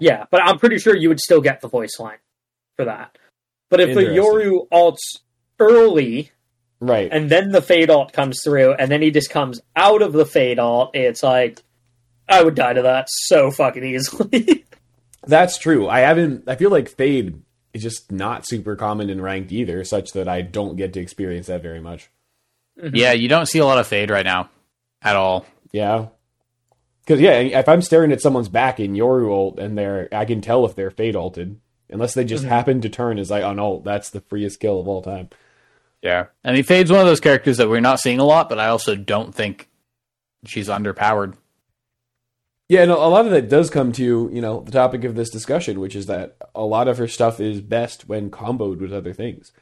yeah, 0.00 0.24
but 0.30 0.42
I'm 0.42 0.58
pretty 0.58 0.78
sure 0.78 0.94
you 0.96 1.08
would 1.08 1.20
still 1.20 1.40
get 1.40 1.60
the 1.60 1.68
voice 1.68 1.98
line 1.98 2.18
for 2.76 2.84
that. 2.86 3.16
But 3.70 3.80
if 3.80 3.94
the 3.94 4.02
Yoru 4.02 4.68
alts 4.72 4.98
early 5.58 6.32
Right. 6.80 7.08
and 7.10 7.30
then 7.30 7.50
the 7.52 7.62
fade 7.62 7.90
alt 7.90 8.12
comes 8.12 8.40
through, 8.44 8.72
and 8.74 8.90
then 8.90 9.00
he 9.02 9.10
just 9.12 9.30
comes 9.30 9.60
out 9.76 10.02
of 10.02 10.12
the 10.12 10.26
fade 10.26 10.58
alt, 10.58 10.90
it's 10.94 11.22
like 11.22 11.62
I 12.28 12.42
would 12.42 12.56
die 12.56 12.72
to 12.74 12.82
that 12.82 13.06
so 13.08 13.50
fucking 13.50 13.84
easily. 13.84 14.64
That's 15.26 15.58
true. 15.58 15.88
I 15.88 16.00
haven't. 16.00 16.44
I 16.48 16.56
feel 16.56 16.70
like 16.70 16.88
fade 16.88 17.42
is 17.72 17.82
just 17.82 18.12
not 18.12 18.46
super 18.46 18.76
common 18.76 19.10
in 19.10 19.20
ranked 19.20 19.52
either, 19.52 19.82
such 19.84 20.12
that 20.12 20.28
I 20.28 20.42
don't 20.42 20.76
get 20.76 20.92
to 20.94 21.00
experience 21.00 21.46
that 21.48 21.62
very 21.62 21.80
much. 21.80 22.10
Yeah, 22.92 23.12
you 23.12 23.28
don't 23.28 23.46
see 23.46 23.58
a 23.58 23.64
lot 23.64 23.78
of 23.78 23.86
fade 23.86 24.10
right 24.10 24.24
now, 24.24 24.50
at 25.02 25.16
all. 25.16 25.46
Yeah. 25.72 26.06
Because 27.04 27.20
yeah, 27.20 27.38
if 27.38 27.68
I'm 27.68 27.82
staring 27.82 28.12
at 28.12 28.20
someone's 28.20 28.48
back 28.48 28.80
in 28.80 28.94
your 28.94 29.28
ult 29.30 29.58
and 29.58 29.76
they're, 29.76 30.08
I 30.12 30.24
can 30.24 30.40
tell 30.40 30.64
if 30.64 30.74
they're 30.74 30.90
fade 30.90 31.14
alted, 31.16 31.60
unless 31.90 32.14
they 32.14 32.24
just 32.24 32.44
Mhm. 32.44 32.48
happen 32.48 32.80
to 32.80 32.88
turn 32.88 33.18
as 33.18 33.30
like 33.30 33.44
on 33.44 33.58
ult. 33.58 33.84
That's 33.84 34.10
the 34.10 34.20
freest 34.22 34.58
kill 34.60 34.80
of 34.80 34.88
all 34.88 35.02
time. 35.02 35.28
Yeah, 36.02 36.26
I 36.44 36.52
mean, 36.52 36.64
Fade's 36.64 36.90
one 36.90 37.00
of 37.00 37.06
those 37.06 37.20
characters 37.20 37.56
that 37.58 37.68
we're 37.68 37.80
not 37.80 37.98
seeing 38.00 38.18
a 38.20 38.24
lot, 38.24 38.48
but 38.48 38.58
I 38.58 38.66
also 38.68 38.94
don't 38.96 39.34
think 39.34 39.68
she's 40.46 40.68
underpowered. 40.68 41.34
Yeah, 42.74 42.82
and 42.82 42.90
a 42.90 42.96
a 42.96 43.06
lot 43.08 43.24
of 43.24 43.30
that 43.30 43.48
does 43.48 43.70
come 43.70 43.92
to 43.92 44.28
you 44.32 44.40
know 44.40 44.60
the 44.62 44.72
topic 44.72 45.04
of 45.04 45.14
this 45.14 45.30
discussion, 45.30 45.78
which 45.80 45.94
is 45.94 46.06
that 46.06 46.36
a 46.54 46.64
lot 46.64 46.88
of 46.88 46.98
her 46.98 47.06
stuff 47.08 47.38
is 47.40 47.60
best 47.60 48.08
when 48.08 48.30
comboed 48.30 48.80
with 48.80 48.92
other 48.92 49.12
things. 49.12 49.52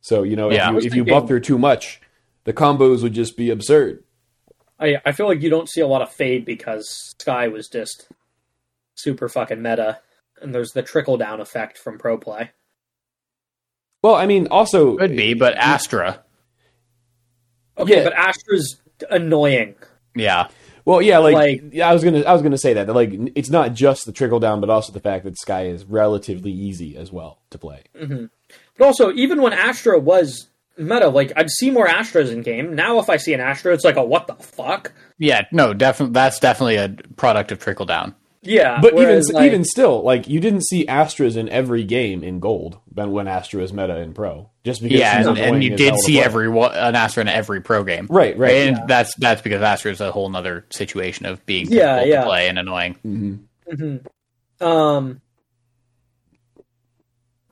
So 0.00 0.22
you 0.22 0.36
know, 0.36 0.50
Yeah. 0.50 0.68
If 0.76 0.84
you, 0.84 0.88
if 0.90 0.94
you 0.94 1.04
buff 1.04 1.28
her 1.28 1.40
too 1.40 1.58
much, 1.58 2.00
the 2.44 2.52
combos 2.52 3.02
would 3.02 3.12
just 3.12 3.36
be 3.36 3.50
absurd. 3.50 4.04
I 4.78 4.98
I 5.04 5.12
feel 5.12 5.26
like 5.26 5.42
you 5.42 5.50
don't 5.50 5.68
see 5.68 5.80
a 5.80 5.86
lot 5.86 6.00
of 6.02 6.10
fade 6.12 6.44
because 6.44 6.88
Skye 7.18 7.48
was 7.48 7.68
just 7.68 8.08
super 8.94 9.28
fucking 9.28 9.60
meta, 9.60 9.98
and 10.40 10.54
there's 10.54 10.70
the 10.70 10.82
trickle 10.82 11.16
down 11.16 11.40
effect 11.40 11.76
from 11.76 11.98
pro 11.98 12.18
play. 12.18 12.50
Well, 14.02 14.14
I 14.14 14.26
mean, 14.26 14.46
also 14.46 14.96
Could 14.96 15.16
be, 15.16 15.34
but 15.34 15.56
Astra, 15.56 16.22
Okay, 17.76 17.96
Yeah. 17.98 18.04
but 18.04 18.12
Astra's 18.14 18.80
annoying. 19.10 19.74
yeah, 20.14 20.48
Well, 20.84 21.02
yeah, 21.02 21.18
like, 21.18 21.34
Like- 21.34 21.78
I 21.80 21.92
was 21.92 22.02
gonna 22.04 22.20
I 22.20 22.32
was 22.32 22.42
gonna 22.42 22.58
say 22.58 22.72
that 22.74 22.86
that, 22.86 22.92
like 22.94 23.10
it's 23.34 23.50
not 23.50 23.74
just 23.74 24.06
the 24.06 24.12
trickle 24.12 24.40
down, 24.40 24.60
but 24.60 24.70
also 24.70 24.92
the 24.92 25.00
fact 25.00 25.24
that 25.24 25.38
Skye 25.38 25.66
is 25.66 25.84
relatively 25.84 26.52
easy 26.52 26.96
as 26.96 27.12
well 27.12 27.38
to 27.50 27.58
play. 27.58 27.82
hmm 27.98 28.26
But 28.78 28.86
also, 28.86 29.12
even 29.12 29.42
when 29.42 29.52
Astra 29.52 29.98
was 29.98 30.48
meta, 30.78 31.08
like 31.08 31.32
I'd 31.36 31.50
see 31.50 31.70
more 31.70 31.86
Astras 31.86 32.30
in 32.32 32.42
game. 32.42 32.74
Now, 32.74 32.98
if 32.98 33.10
I 33.10 33.16
see 33.18 33.34
an 33.34 33.40
Astra, 33.40 33.74
it's 33.74 33.84
like 33.84 33.96
a 33.96 34.04
what 34.04 34.26
the 34.26 34.34
fuck? 34.36 34.92
yeah. 35.18 35.42
No, 35.52 35.74
definitely. 35.74 36.14
That's 36.14 36.38
definitely 36.40 36.76
a 36.76 36.96
product 37.16 37.52
of 37.52 37.58
trickle 37.58 37.86
down. 37.86 38.14
Yeah, 38.42 38.80
But 38.80 38.94
whereas, 38.94 39.28
even 39.28 39.34
like, 39.36 39.46
even 39.46 39.64
still, 39.64 40.02
like 40.02 40.26
you 40.26 40.40
didn't 40.40 40.64
see 40.64 40.86
Astras 40.86 41.36
in 41.36 41.50
every 41.50 41.84
game 41.84 42.24
in 42.24 42.40
Gold 42.40 42.78
when 42.90 43.10
when 43.10 43.28
Astra 43.28 43.60
was 43.60 43.70
meta 43.70 43.98
in 44.00 44.14
Pro, 44.14 44.48
just 44.64 44.80
because 44.82 44.98
Yeah, 44.98 45.28
and, 45.28 45.38
and 45.38 45.62
you 45.62 45.76
did 45.76 45.98
see 45.98 46.20
every 46.22 46.46
an 46.48 46.94
Astra 46.96 47.20
in 47.20 47.28
every 47.28 47.60
pro 47.60 47.84
game. 47.84 48.06
right, 48.08 48.38
right. 48.38 48.54
and 48.68 48.76
yeah. 48.78 48.86
that's 48.86 49.14
that's 49.16 49.42
because 49.42 49.60
Astra 49.60 49.92
is 49.92 50.00
a 50.00 50.10
whole 50.10 50.30
nother 50.30 50.64
situation 50.70 51.26
of 51.26 51.44
being 51.44 51.70
Yeah, 51.70 52.02
yeah. 52.02 52.20
to 52.22 52.26
play 52.26 52.48
and 52.48 52.58
annoying. 52.58 52.94
hmm 53.02 53.34
Mhm. 53.70 54.06
Um. 54.60 55.20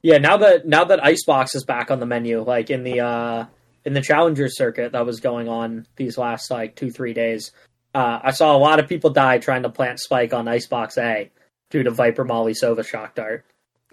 Yeah, 0.03 0.19
now 0.19 0.39
that 0.39 0.67
now 0.67 0.85
that 0.85 1.05
Icebox 1.05 1.55
is 1.55 1.65
back 1.65 1.91
on 1.91 2.01
the 2.01 2.07
menu, 2.07 2.41
like 2.43 2.71
in 2.71 2.83
the 2.85 3.01
uh 3.01 3.45
in 3.85 3.93
the 3.93 4.01
Challenger 4.01 4.49
circuit 4.49 4.93
that 4.93 5.05
was 5.05 5.21
going 5.21 5.49
on 5.49 5.87
these 5.97 6.17
last 6.17 6.51
like 6.51 6.77
two 6.77 6.91
three 6.91 7.13
days, 7.13 7.53
uh, 7.95 8.21
I 8.23 8.31
saw 8.33 8.55
a 8.55 8.59
lot 8.59 8.79
of 8.81 8.89
people 8.89 9.11
die 9.11 9.39
trying 9.39 9.63
to 9.63 9.69
plant 9.71 10.01
spike 10.01 10.33
on 10.33 10.47
Icebox 10.49 10.99
A 10.99 11.31
due 11.71 11.83
to 11.83 11.91
Viper 11.91 12.25
Molly 12.25 12.53
Sova 12.55 12.85
shock 12.85 13.15
dart. 13.15 13.45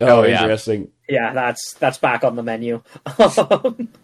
Oh, 0.02 0.22
Oh, 0.22 0.24
yeah. 0.24 0.42
interesting. 0.42 0.92
Yeah, 1.08 1.34
that's 1.34 1.74
that's 1.76 1.98
back 1.98 2.24
on 2.24 2.36
the 2.36 2.44
menu. 2.44 2.82
Um, 3.18 3.90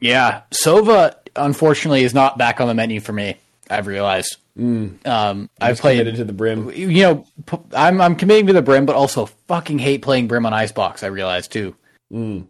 Yeah, 0.00 0.42
Sova 0.52 1.16
unfortunately 1.34 2.04
is 2.04 2.14
not 2.14 2.38
back 2.38 2.60
on 2.60 2.68
the 2.68 2.74
menu 2.74 3.00
for 3.00 3.12
me. 3.12 3.36
I've 3.68 3.86
realized. 3.88 4.36
Mm, 4.56 5.04
Um, 5.06 5.50
I've 5.60 5.72
just 5.72 5.80
played 5.82 5.98
committed 5.98 6.16
to 6.16 6.24
the 6.24 6.32
brim. 6.32 6.70
you 6.70 7.02
know, 7.02 7.24
p- 7.46 7.58
I'm 7.74 8.00
I'm 8.00 8.14
committing 8.16 8.46
to 8.46 8.52
the 8.52 8.62
brim, 8.62 8.86
but 8.86 8.94
also 8.96 9.26
fucking 9.26 9.78
hate 9.80 10.02
playing 10.02 10.28
brim 10.28 10.46
on 10.46 10.54
icebox. 10.54 11.02
I 11.02 11.08
realize 11.08 11.48
too. 11.48 11.74
Mm. 12.12 12.46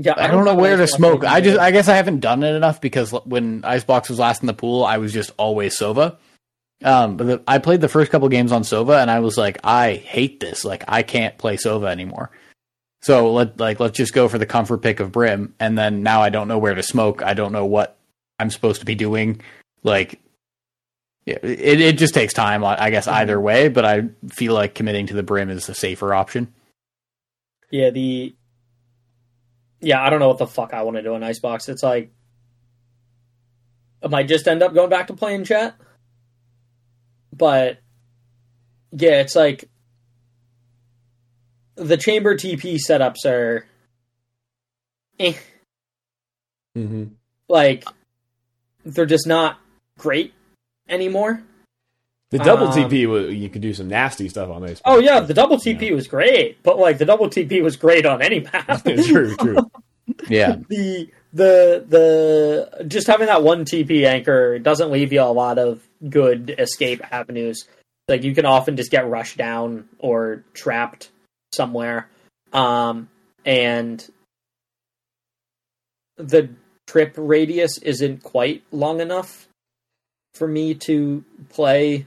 Yeah, 0.00 0.14
I 0.16 0.28
don't 0.28 0.44
know 0.44 0.54
where 0.54 0.76
to 0.76 0.86
smoke. 0.86 1.24
I 1.24 1.40
just, 1.40 1.58
I 1.58 1.72
guess 1.72 1.88
I 1.88 1.96
haven't 1.96 2.20
done 2.20 2.44
it 2.44 2.54
enough 2.54 2.80
because 2.80 3.10
when 3.24 3.64
icebox 3.64 4.08
was 4.08 4.20
last 4.20 4.42
in 4.42 4.46
the 4.46 4.54
pool, 4.54 4.84
I 4.84 4.98
was 4.98 5.12
just 5.12 5.32
always 5.36 5.76
Sova. 5.76 6.16
Um, 6.84 7.16
but 7.16 7.26
the, 7.26 7.42
I 7.48 7.58
played 7.58 7.80
the 7.80 7.88
first 7.88 8.12
couple 8.12 8.28
games 8.28 8.52
on 8.52 8.62
Sova, 8.62 9.02
and 9.02 9.10
I 9.10 9.18
was 9.18 9.36
like, 9.36 9.58
I 9.64 9.94
hate 9.94 10.38
this. 10.38 10.64
Like, 10.64 10.84
I 10.86 11.02
can't 11.02 11.36
play 11.36 11.56
Sova 11.56 11.90
anymore. 11.90 12.30
So 13.02 13.32
let 13.32 13.58
like 13.58 13.80
let's 13.80 13.96
just 13.96 14.12
go 14.12 14.28
for 14.28 14.38
the 14.38 14.46
comfort 14.46 14.82
pick 14.82 15.00
of 15.00 15.10
Brim, 15.10 15.54
and 15.58 15.76
then 15.76 16.04
now 16.04 16.22
I 16.22 16.30
don't 16.30 16.46
know 16.46 16.58
where 16.58 16.74
to 16.74 16.82
smoke. 16.82 17.22
I 17.22 17.34
don't 17.34 17.52
know 17.52 17.66
what 17.66 17.96
I'm 18.38 18.50
supposed 18.50 18.80
to 18.80 18.86
be 18.86 18.94
doing. 18.94 19.40
Like, 19.82 20.20
yeah, 21.24 21.38
it 21.42 21.80
it 21.80 21.98
just 21.98 22.14
takes 22.14 22.34
time. 22.34 22.64
I 22.64 22.84
I 22.84 22.90
guess 22.90 23.08
either 23.08 23.40
way, 23.40 23.68
but 23.68 23.84
I 23.84 24.02
feel 24.28 24.54
like 24.54 24.74
committing 24.74 25.06
to 25.08 25.14
the 25.14 25.22
Brim 25.24 25.50
is 25.50 25.66
the 25.66 25.74
safer 25.74 26.14
option. 26.14 26.52
Yeah, 27.70 27.90
the 27.90 28.34
yeah, 29.80 30.02
I 30.02 30.10
don't 30.10 30.20
know 30.20 30.28
what 30.28 30.38
the 30.38 30.46
fuck 30.46 30.74
I 30.74 30.82
want 30.82 30.96
to 30.96 31.02
do 31.02 31.14
in 31.14 31.22
Icebox. 31.22 31.68
It's 31.68 31.82
like 31.82 32.10
I 34.02 34.08
might 34.08 34.28
just 34.28 34.46
end 34.48 34.62
up 34.62 34.74
going 34.74 34.90
back 34.90 35.08
to 35.08 35.14
playing 35.14 35.44
chat. 35.44 35.76
But 37.32 37.78
yeah, 38.92 39.20
it's 39.20 39.36
like 39.36 39.68
the 41.76 41.96
chamber 41.96 42.34
TP 42.34 42.78
setups 42.84 43.24
are 43.24 43.66
eh, 45.20 45.34
hmm 46.74 47.04
like 47.48 47.84
they're 48.84 49.06
just 49.06 49.26
not 49.26 49.58
great 49.98 50.34
anymore. 50.88 51.42
The 52.30 52.38
double 52.38 52.68
Um, 52.68 52.72
TP, 52.90 53.08
wa- 53.08 53.30
you 53.30 53.48
could 53.48 53.62
do 53.62 53.72
some 53.72 53.88
nasty 53.88 54.28
stuff 54.28 54.50
on 54.50 54.60
this. 54.62 54.82
Oh 54.84 54.98
yeah, 54.98 55.20
the 55.20 55.32
double 55.34 55.56
TP 55.56 55.92
was 55.94 56.06
great, 56.08 56.62
but 56.62 56.78
like 56.78 56.98
the 56.98 57.06
double 57.06 57.28
TP 57.30 57.62
was 57.62 57.76
great 57.76 58.04
on 58.04 58.20
any 58.20 58.40
map. 58.40 58.82
true, 59.06 59.34
true. 59.36 59.70
Yeah. 60.30 60.56
the 60.68 61.10
the 61.34 61.84
the 61.86 62.84
just 62.86 63.06
having 63.06 63.26
that 63.26 63.42
one 63.42 63.64
TP 63.66 64.04
anchor 64.06 64.58
doesn't 64.58 64.90
leave 64.90 65.12
you 65.12 65.20
a 65.20 65.24
lot 65.24 65.58
of 65.58 65.82
good 66.08 66.54
escape 66.58 67.02
avenues. 67.12 67.66
Like 68.08 68.22
you 68.24 68.34
can 68.34 68.46
often 68.46 68.76
just 68.78 68.90
get 68.90 69.06
rushed 69.08 69.36
down 69.36 69.86
or 69.98 70.44
trapped 70.54 71.10
somewhere. 71.52 72.08
Um 72.54 73.10
and 73.44 74.06
the 76.16 76.50
trip 76.86 77.12
radius 77.16 77.78
isn't 77.78 78.22
quite 78.22 78.62
long 78.72 79.00
enough 79.00 79.46
for 80.34 80.48
me 80.48 80.74
to 80.74 81.22
play 81.50 82.06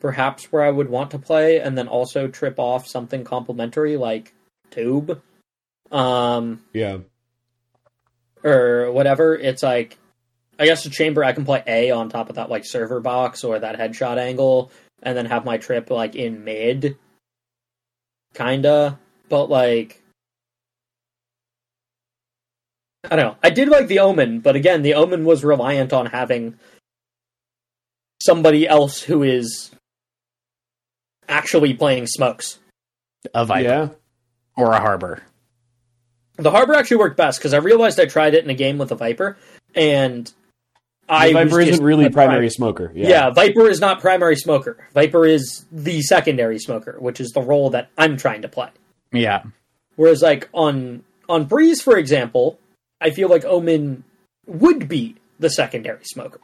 perhaps 0.00 0.52
where 0.52 0.62
I 0.62 0.70
would 0.70 0.88
want 0.88 1.10
to 1.12 1.18
play 1.18 1.60
and 1.60 1.76
then 1.76 1.88
also 1.88 2.28
trip 2.28 2.58
off 2.58 2.86
something 2.86 3.24
complementary 3.24 3.96
like 3.96 4.32
tube. 4.70 5.20
Um 5.90 6.64
Yeah. 6.72 6.98
or 8.42 8.90
whatever, 8.92 9.34
it's 9.34 9.62
like 9.62 9.98
I 10.58 10.64
guess 10.66 10.84
the 10.84 10.90
chamber 10.90 11.22
I 11.22 11.32
can 11.32 11.44
play 11.44 11.62
A 11.66 11.90
on 11.90 12.08
top 12.08 12.28
of 12.30 12.36
that 12.36 12.50
like 12.50 12.64
server 12.64 13.00
box 13.00 13.44
or 13.44 13.58
that 13.58 13.78
headshot 13.78 14.16
angle 14.18 14.70
and 15.02 15.16
then 15.16 15.26
have 15.26 15.44
my 15.44 15.58
trip 15.58 15.90
like 15.90 16.14
in 16.14 16.44
mid. 16.44 16.96
Kinda. 18.34 18.98
But 19.28 19.50
like 19.50 20.02
I 23.04 23.14
don't 23.16 23.24
know. 23.24 23.36
I 23.42 23.50
did 23.50 23.68
like 23.68 23.86
the 23.86 24.00
Omen, 24.00 24.40
but 24.40 24.56
again, 24.56 24.82
the 24.82 24.94
Omen 24.94 25.24
was 25.24 25.44
reliant 25.44 25.92
on 25.92 26.06
having 26.06 26.58
somebody 28.20 28.66
else 28.66 29.00
who 29.02 29.22
is 29.22 29.70
actually 31.28 31.74
playing 31.74 32.06
smokes. 32.06 32.58
A 33.34 33.44
Viper 33.44 33.68
Yeah. 33.68 33.88
or 34.56 34.72
a 34.72 34.80
Harbor. 34.80 35.22
The 36.36 36.50
Harbor 36.50 36.74
actually 36.74 36.98
worked 36.98 37.16
best 37.16 37.38
because 37.38 37.54
I 37.54 37.58
realized 37.58 37.98
I 37.98 38.06
tried 38.06 38.34
it 38.34 38.44
in 38.44 38.50
a 38.50 38.54
game 38.54 38.78
with 38.78 38.92
a 38.92 38.94
Viper, 38.94 39.36
and 39.74 40.30
I 41.08 41.28
The 41.28 41.34
Viper 41.34 41.48
just 41.60 41.68
isn't 41.72 41.84
really 41.84 42.04
a 42.06 42.10
primary 42.10 42.46
pri- 42.46 42.50
smoker. 42.50 42.92
Yeah. 42.94 43.08
Yeah. 43.08 43.30
Viper 43.30 43.68
is 43.68 43.80
not 43.80 44.00
primary 44.00 44.36
smoker. 44.36 44.76
Viper 44.92 45.24
is 45.26 45.64
the 45.72 46.02
secondary 46.02 46.58
smoker, 46.58 46.96
which 46.98 47.20
is 47.20 47.30
the 47.30 47.40
role 47.40 47.70
that 47.70 47.88
I'm 47.96 48.16
trying 48.16 48.42
to 48.42 48.48
play. 48.48 48.68
Yeah. 49.12 49.42
Whereas, 49.96 50.20
like 50.22 50.48
on 50.52 51.04
on 51.28 51.44
Breeze, 51.44 51.80
for 51.80 51.96
example, 51.96 52.58
I 53.00 53.10
feel 53.10 53.28
like 53.28 53.44
Omen 53.44 54.04
would 54.46 54.88
be 54.88 55.16
the 55.40 55.48
secondary 55.50 56.04
smoker. 56.04 56.40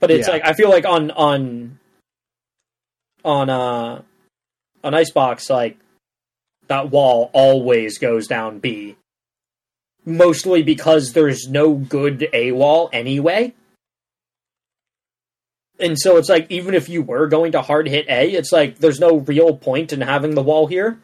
But 0.00 0.10
it's 0.10 0.26
Yeah. 0.28 0.34
like 0.34 0.44
I 0.44 0.52
feel 0.54 0.70
like 0.70 0.86
on 0.86 1.10
on 1.10 1.78
on 3.24 3.50
uh 3.50 4.02
on 4.84 4.94
Icebox, 4.94 5.50
like 5.50 5.76
that 6.68 6.90
wall 6.90 7.30
always 7.32 7.98
goes 7.98 8.26
down 8.26 8.58
B. 8.58 8.96
Mostly 10.04 10.62
because 10.62 11.12
there's 11.12 11.48
no 11.48 11.74
good 11.74 12.28
A 12.32 12.52
wall 12.52 12.88
anyway. 12.92 13.54
And 15.80 15.98
so 15.98 16.16
it's 16.16 16.28
like 16.28 16.50
even 16.50 16.74
if 16.74 16.88
you 16.88 17.02
were 17.02 17.26
going 17.28 17.52
to 17.52 17.62
hard 17.62 17.86
hit 17.88 18.08
A, 18.08 18.30
it's 18.32 18.52
like 18.52 18.78
there's 18.78 18.98
no 19.00 19.18
real 19.18 19.56
point 19.56 19.92
in 19.92 20.00
having 20.00 20.34
the 20.34 20.42
wall 20.42 20.66
here. 20.66 20.98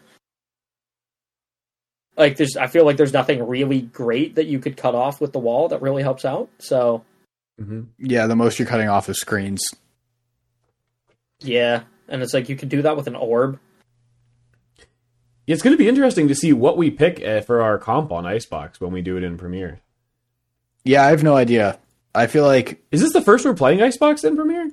Like 2.16 2.36
there's 2.36 2.57
I 2.57 2.66
feel 2.69 2.85
like 2.85 2.97
there's 2.97 3.12
nothing 3.12 3.47
really 3.47 3.82
great 3.82 4.36
that 4.36 4.47
you 4.47 4.59
could 4.59 4.77
cut 4.77 4.95
off 4.95 5.20
with 5.20 5.32
the 5.32 5.39
wall 5.39 5.69
that 5.69 5.82
really 5.82 6.03
helps 6.03 6.24
out. 6.24 6.49
So 6.59 7.05
hmm 7.59 7.82
Yeah, 7.99 8.27
the 8.27 8.36
most 8.36 8.59
you're 8.59 8.69
cutting 8.69 8.89
off 8.89 9.09
is 9.09 9.20
screens. 9.20 9.62
yeah. 11.41 11.82
And 12.09 12.22
it's 12.22 12.35
like 12.35 12.48
you 12.48 12.56
could 12.56 12.68
do 12.68 12.82
that 12.82 12.97
with 12.97 13.06
an 13.06 13.16
orb. 13.16 13.59
It's 15.47 15.62
going 15.62 15.74
to 15.74 15.78
be 15.78 15.89
interesting 15.89 16.28
to 16.28 16.35
see 16.35 16.52
what 16.52 16.76
we 16.76 16.90
pick 16.90 17.22
uh, 17.24 17.40
for 17.43 17.60
our 17.62 17.78
comp 17.78 18.10
on 18.12 18.24
Icebox 18.26 18.81
when 18.81 18.93
we 18.93 19.02
do 19.02 19.16
it 19.16 19.22
in 19.24 19.36
Premier. 19.36 19.81
Yeah, 20.85 21.05
I 21.05 21.10
have 21.10 21.22
no 21.22 21.36
idea. 21.36 21.78
I 22.14 22.26
feel 22.28 22.44
like 22.47 22.82
Is 22.90 23.01
this 23.02 23.12
the 23.12 23.20
first 23.22 23.44
we're 23.44 23.55
playing 23.55 23.82
Icebox 23.82 24.24
in 24.24 24.36
Premier? 24.36 24.70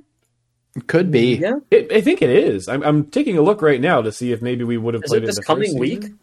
could 0.87 1.11
be. 1.11 1.35
Yeah. 1.35 1.55
It, 1.69 1.91
I 1.91 1.99
think 1.99 2.21
it 2.21 2.29
is. 2.29 2.69
I'm, 2.69 2.81
I'm 2.83 3.05
taking 3.07 3.37
a 3.37 3.41
look 3.41 3.61
right 3.61 3.81
now 3.81 4.01
to 4.01 4.11
see 4.11 4.31
if 4.31 4.41
maybe 4.41 4.63
we 4.63 4.77
would 4.77 4.93
have 4.93 5.03
Is 5.03 5.09
played 5.09 5.23
it 5.23 5.25
this 5.25 5.37
in 5.37 5.41
the 5.41 5.45
coming 5.45 5.71
first 5.71 5.79
week? 5.79 6.01
season. 6.03 6.19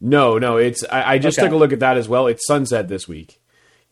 No, 0.00 0.38
no. 0.38 0.56
It's 0.56 0.82
I, 0.90 1.14
I 1.14 1.18
just 1.18 1.38
Okay. 1.38 1.46
took 1.46 1.54
a 1.54 1.58
look 1.58 1.72
at 1.74 1.80
that 1.80 1.98
as 1.98 2.08
well. 2.08 2.26
It's 2.26 2.46
Sunset 2.46 2.88
this 2.88 3.06
week. 3.06 3.38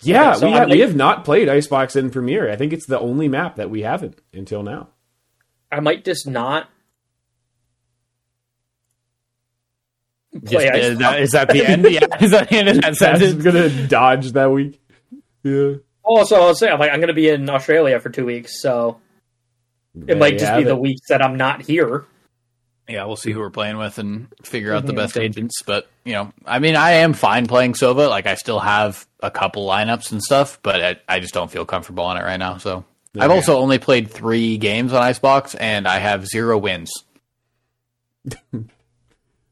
Yeah, 0.00 0.30
Okay, 0.30 0.38
so 0.40 0.46
we, 0.46 0.52
I 0.54 0.58
have, 0.60 0.70
we 0.70 0.78
have 0.80 0.96
not 0.96 1.24
played 1.26 1.48
Icebox 1.50 1.96
in 1.96 2.08
Premier. 2.10 2.50
I 2.50 2.56
think 2.56 2.72
it's 2.72 2.86
the 2.86 2.98
only 3.00 3.28
map 3.28 3.56
that 3.56 3.68
we 3.68 3.82
haven't 3.82 4.18
until 4.32 4.62
now. 4.62 4.88
I 5.70 5.80
might 5.80 6.04
just 6.04 6.26
not 6.26 6.68
Just- 10.34 10.50
play 10.52 10.66
is, 10.80 10.98
that, 10.98 11.20
is 11.20 11.30
that 11.32 11.48
the 11.48 11.66
end? 11.66 11.84
Yeah, 11.90 12.00
is 12.20 12.30
that 12.30 12.48
the 12.48 12.56
end 12.56 12.68
of 12.68 12.74
that 12.76 12.82
That's 12.82 12.98
sentence? 12.98 13.42
gonna 13.42 13.86
dodge 13.88 14.32
that 14.32 14.50
week. 14.50 14.80
Yeah, 15.42 15.74
Also, 16.02 16.36
I'll 16.36 16.54
say 16.54 16.68
I'm 16.68 16.78
like 16.78 16.90
I'm 16.90 16.98
going 17.00 17.08
to 17.08 17.14
be 17.14 17.28
in 17.28 17.48
Australia 17.48 17.98
for 18.00 18.10
two 18.10 18.26
weeks, 18.26 18.60
so 18.60 19.00
it 19.94 20.06
There 20.08 20.16
might 20.16 20.32
just 20.32 20.46
have 20.46 20.58
be 20.58 20.64
the 20.64 20.70
it. 20.70 20.78
weeks 20.80 21.00
that 21.08 21.22
I'm 21.24 21.36
not 21.36 21.62
here. 21.62 22.04
Yeah, 22.88 23.04
we'll 23.04 23.16
see 23.16 23.32
who 23.32 23.40
we're 23.40 23.50
playing 23.50 23.76
with 23.78 23.98
and 23.98 24.28
figure 24.44 24.72
out 24.74 24.86
the 24.86 24.92
Mhm. 24.92 24.96
best 24.96 25.16
agents. 25.18 25.62
But 25.62 25.88
you 26.04 26.12
know, 26.14 26.32
I 26.44 26.58
mean, 26.58 26.74
I 26.76 26.92
am 26.92 27.12
fine 27.12 27.46
playing 27.46 27.74
Sova. 27.74 28.08
Like, 28.08 28.26
I 28.26 28.34
still 28.34 28.58
have 28.60 29.06
a 29.20 29.30
couple 29.30 29.66
lineups 29.66 30.10
and 30.12 30.22
stuff, 30.22 30.58
but 30.62 30.82
I, 30.82 30.96
I 31.08 31.20
just 31.20 31.34
don't 31.34 31.50
feel 31.50 31.64
comfortable 31.64 32.04
on 32.04 32.16
it 32.16 32.22
right 32.22 32.36
now. 32.38 32.58
So 32.58 32.84
I've 33.16 33.24
Okay. 33.30 33.34
also 33.34 33.58
only 33.58 33.78
played 33.78 34.10
three 34.10 34.58
games 34.58 34.92
on 34.92 35.02
Icebox, 35.02 35.54
and 35.54 35.86
I 35.88 35.98
have 35.98 36.26
zero 36.26 36.58
wins. 36.58 36.90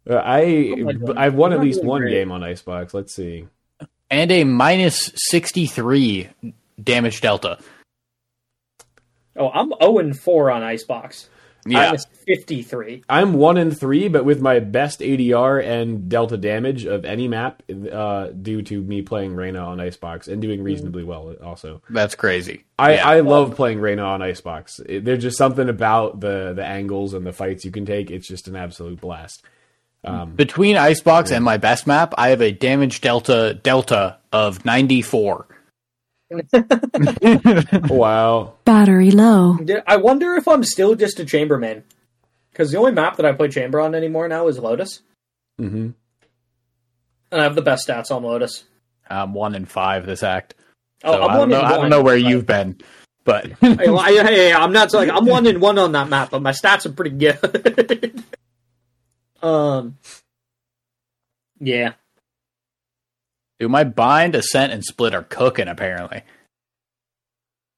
Uh, 0.09 0.15
I 0.15 0.73
Oh. 0.79 1.15
I've 1.17 1.35
won 1.35 1.51
You're 1.51 1.59
at 1.61 1.65
least 1.67 1.83
one 1.85 2.03
great. 2.03 2.13
game 2.13 2.31
on 2.31 2.45
Icebox. 2.45 2.95
Let's 2.95 3.13
see. 3.13 3.47
and 4.09 4.31
a 4.31 4.45
minus 4.45 5.11
63 5.17 6.29
damage 6.81 7.21
delta. 7.21 7.59
Oh, 9.37 9.49
I'm 9.51 9.73
0 9.83 9.99
and 9.99 10.17
4 10.17 10.53
on 10.53 10.63
Icebox. 10.63 11.29
Yeah. 11.67 11.87
Minus 11.87 12.07
53. 12.27 13.05
I'm 13.09 13.35
one 13.35 13.57
in 13.57 13.71
three, 13.71 14.09
but 14.09 14.25
with 14.25 14.41
my 14.41 14.59
best 14.59 15.01
ADR 15.01 15.65
and 15.65 16.09
delta 16.09 16.37
damage 16.37 16.85
of 16.85 17.05
any 17.05 17.29
map, 17.29 17.63
uh, 17.93 18.29
due 18.29 18.63
to 18.63 18.83
me 18.83 19.03
playing 19.03 19.35
Reyna 19.35 19.61
on 19.61 19.81
Icebox 19.81 20.29
and 20.29 20.41
doing 20.41 20.63
reasonably 20.63 21.05
well. 21.05 21.35
Also, 21.43 21.83
That's 21.91 22.15
crazy. 22.15 22.65
I, 22.79 22.95
Yeah. 22.95 23.09
I 23.09 23.21
love 23.21 23.55
playing 23.57 23.81
Reyna 23.81 24.03
on 24.03 24.23
Icebox. 24.23 24.81
It, 24.81 25.05
there's 25.05 25.23
just 25.23 25.39
something 25.39 25.69
about 25.69 26.21
the 26.21 26.53
the 26.55 26.65
angles 26.65 27.15
and 27.15 27.27
the 27.27 27.33
fights 27.33 27.65
you 27.65 27.71
can 27.71 27.85
take. 27.87 28.11
It's 28.11 28.29
just 28.29 28.49
an 28.49 28.57
absolute 28.57 29.01
blast. 29.01 29.43
Between 30.37 30.77
Icebox 30.77 31.33
and 31.33 31.45
my 31.45 31.57
best 31.57 31.85
map, 31.87 32.15
I 32.17 32.29
have 32.29 32.41
a 32.41 32.53
damage 32.53 33.01
delta 33.01 33.59
delta 33.61 34.19
of 34.33 34.65
94. 34.65 35.49
Wow. 37.89 38.55
Battery 38.65 39.11
low. 39.11 39.59
I 39.87 39.97
wonder 39.97 40.35
if 40.35 40.49
I'm 40.49 40.65
still 40.65 40.95
just 40.95 41.21
a 41.21 41.25
Chamberman. 41.25 41.83
Because 42.51 42.71
the 42.73 42.79
only 42.79 42.93
map 42.93 43.17
that 43.17 43.27
I 43.27 43.33
play 43.33 43.49
Chamber 43.49 43.81
on 43.81 43.95
anymore 43.95 44.29
now 44.29 44.49
is 44.49 44.59
Lotus. 44.59 45.03
Mm-hmm. 45.61 45.91
And 47.33 47.41
I 47.41 47.43
have 47.45 47.55
the 47.55 47.63
best 47.63 47.87
stats 47.87 48.11
on 48.11 48.23
Lotus. 48.23 48.65
I'm 49.09 49.35
one 49.35 49.55
in 49.55 49.67
five 49.67 50.07
this 50.07 50.23
act. 50.23 50.55
Oh, 51.05 51.13
So 51.13 51.23
I'm 51.23 51.31
I 51.31 51.33
don't 51.35 51.39
one 51.41 51.49
know. 51.51 51.59
in 51.61 51.65
I 51.65 51.77
don't 51.77 51.91
know 51.91 52.03
where 52.03 52.17
but- 52.21 52.29
you've 52.29 52.47
been, 52.47 52.81
but 53.25 53.47
Hey, 53.61 53.77
well, 53.89 53.99
I- 54.01 54.11
hey, 54.25 54.53
I'm 54.53 54.73
not 54.73 54.93
like 54.95 55.11
I'm 55.11 55.27
one 55.27 55.47
in 55.47 55.61
one 55.61 55.79
on 55.79 55.93
that 55.93 56.09
map, 56.09 56.31
but 56.31 56.43
my 56.43 56.53
stats 56.53 56.87
are 56.87 56.93
pretty 56.93 57.11
good. 57.17 58.25
um, 59.43 59.97
yeah, 61.61 61.93
dude, 63.59 63.71
my 63.71 63.85
bind, 63.85 64.35
ascent, 64.35 64.73
and 64.73 64.85
split 64.85 65.15
are 65.15 65.23
cooking. 65.23 65.69
Apparently, 65.69 66.23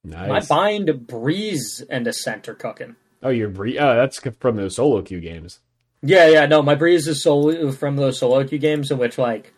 Nice. 0.05 0.29
my 0.29 0.41
bind, 0.41 1.07
breeze, 1.07 1.83
and 1.91 2.07
ascent 2.07 2.49
are 2.49 2.55
cooking. 2.55 2.97
oh, 3.23 3.29
you're 3.31 3.49
bre- 3.49 3.79
oh, 3.79 3.97
that's 3.97 4.21
from 4.41 4.57
those 4.57 4.77
solo 4.77 5.03
queue 5.03 5.21
games. 5.21 5.61
Yeah, 6.03 6.29
yeah, 6.29 6.47
no, 6.47 6.63
my 6.63 6.75
breeze 6.77 7.09
is 7.09 7.23
solo 7.23 7.73
from 7.73 7.97
those 7.97 8.19
solo 8.19 8.45
queue 8.45 8.59
games 8.59 8.91
in 8.93 8.99
which 8.99 9.19
like 9.19 9.53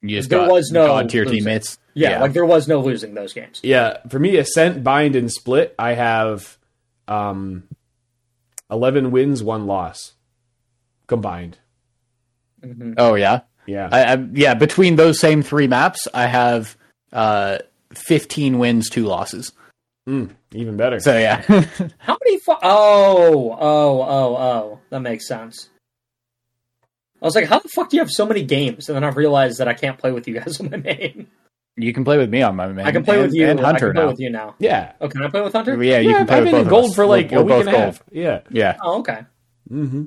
you 0.00 0.16
just 0.16 0.30
There 0.30 0.38
got 0.38 0.50
was 0.52 0.70
no 0.70 0.86
god 0.86 1.10
tier 1.10 1.24
losing. 1.24 1.38
teammates. 1.40 1.78
yeah, 1.94 2.20
like 2.20 2.32
there 2.32 2.44
was 2.46 2.68
no 2.68 2.80
losing 2.80 3.14
those 3.14 3.32
games. 3.32 3.60
Yeah, 3.64 3.96
for 4.08 4.20
me, 4.20 4.36
Ascent, 4.36 4.84
Bind, 4.84 5.16
and 5.16 5.30
Split, 5.32 5.74
I 5.76 5.94
have 5.94 6.56
um, 7.08 7.64
11 8.70 9.10
wins, 9.10 9.42
one 9.42 9.66
loss 9.66 10.12
combined. 11.08 11.58
Mhm. 12.64 12.94
oh 12.98 13.14
yeah, 13.16 13.40
Yeah. 13.68 13.88
I, 13.92 14.14
I, 14.14 14.26
yeah. 14.32 14.54
Between 14.54 14.96
those 14.96 15.20
same 15.20 15.42
three 15.42 15.66
maps, 15.68 16.08
I 16.14 16.26
have 16.26 16.76
uh, 17.12 17.58
15 17.94 18.58
wins, 18.58 18.88
two 18.88 19.04
losses. 19.04 19.52
Mm, 20.08 20.30
even 20.54 20.76
better. 20.78 20.98
So 21.00 21.16
yeah, 21.18 21.42
How 21.98 22.16
many? 22.24 22.38
Fu- 22.38 22.52
oh, 22.62 23.56
oh, 23.60 24.02
oh, 24.02 24.36
oh. 24.36 24.80
That 24.88 25.00
makes 25.00 25.28
sense. 25.28 25.68
I 27.20 27.26
was 27.26 27.34
like, 27.34 27.46
how 27.46 27.58
the 27.58 27.68
fuck 27.68 27.90
do 27.90 27.96
you 27.96 28.00
have 28.02 28.10
so 28.10 28.24
many 28.24 28.42
games? 28.44 28.88
And 28.88 28.96
then 28.96 29.04
I 29.04 29.08
realized 29.08 29.58
that 29.58 29.68
I 29.68 29.74
can't 29.74 29.98
play 29.98 30.12
with 30.12 30.26
you 30.28 30.34
guys 30.40 30.58
on 30.62 30.70
my 30.70 30.76
main. 30.78 31.26
you 31.76 31.92
can 31.92 32.04
play 32.04 32.16
with 32.16 32.30
me 32.30 32.40
on 32.42 32.56
my 32.56 32.68
man. 32.68 32.86
I 32.86 32.92
can 32.92 33.04
play 33.04 33.16
and, 33.16 33.24
with 33.24 33.34
you. 33.34 33.48
and 33.48 33.60
I 33.60 33.64
Hunter 33.64 33.88
can 33.88 33.94
play 33.96 34.02
now. 34.04 34.10
with 34.10 34.20
you 34.20 34.30
now. 34.30 34.54
yeah. 34.58 34.92
Oh, 35.00 35.08
can 35.08 35.22
I 35.22 35.28
play 35.28 35.42
with 35.42 35.52
Hunter? 35.52 35.82
Yeah, 35.82 35.98
you 35.98 36.10
yeah, 36.10 36.18
can 36.18 36.26
play 36.26 36.36
I've 36.38 36.42
with 36.44 36.52
been 36.52 36.60
in 36.62 36.68
gold 36.68 36.90
us. 36.90 36.94
for 36.96 37.04
like 37.06 37.30
We're- 37.30 37.42
a 37.42 37.44
we're 37.44 37.58
week 37.58 37.66
and 37.66 37.76
a 37.76 37.78
half. 37.78 38.02
Yeah. 38.10 38.40
Yeah, 38.50 38.76
Oh, 38.82 39.00
okay. 39.00 39.24
hmm 39.68 40.04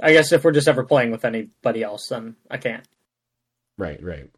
I 0.00 0.12
guess 0.12 0.32
if 0.32 0.44
we're 0.44 0.52
just 0.52 0.68
ever 0.68 0.84
playing 0.84 1.10
with 1.10 1.24
anybody 1.24 1.82
else, 1.82 2.08
then 2.08 2.36
I 2.50 2.58
can't. 2.58 2.86
Right, 3.78 4.02
right. 4.02 4.30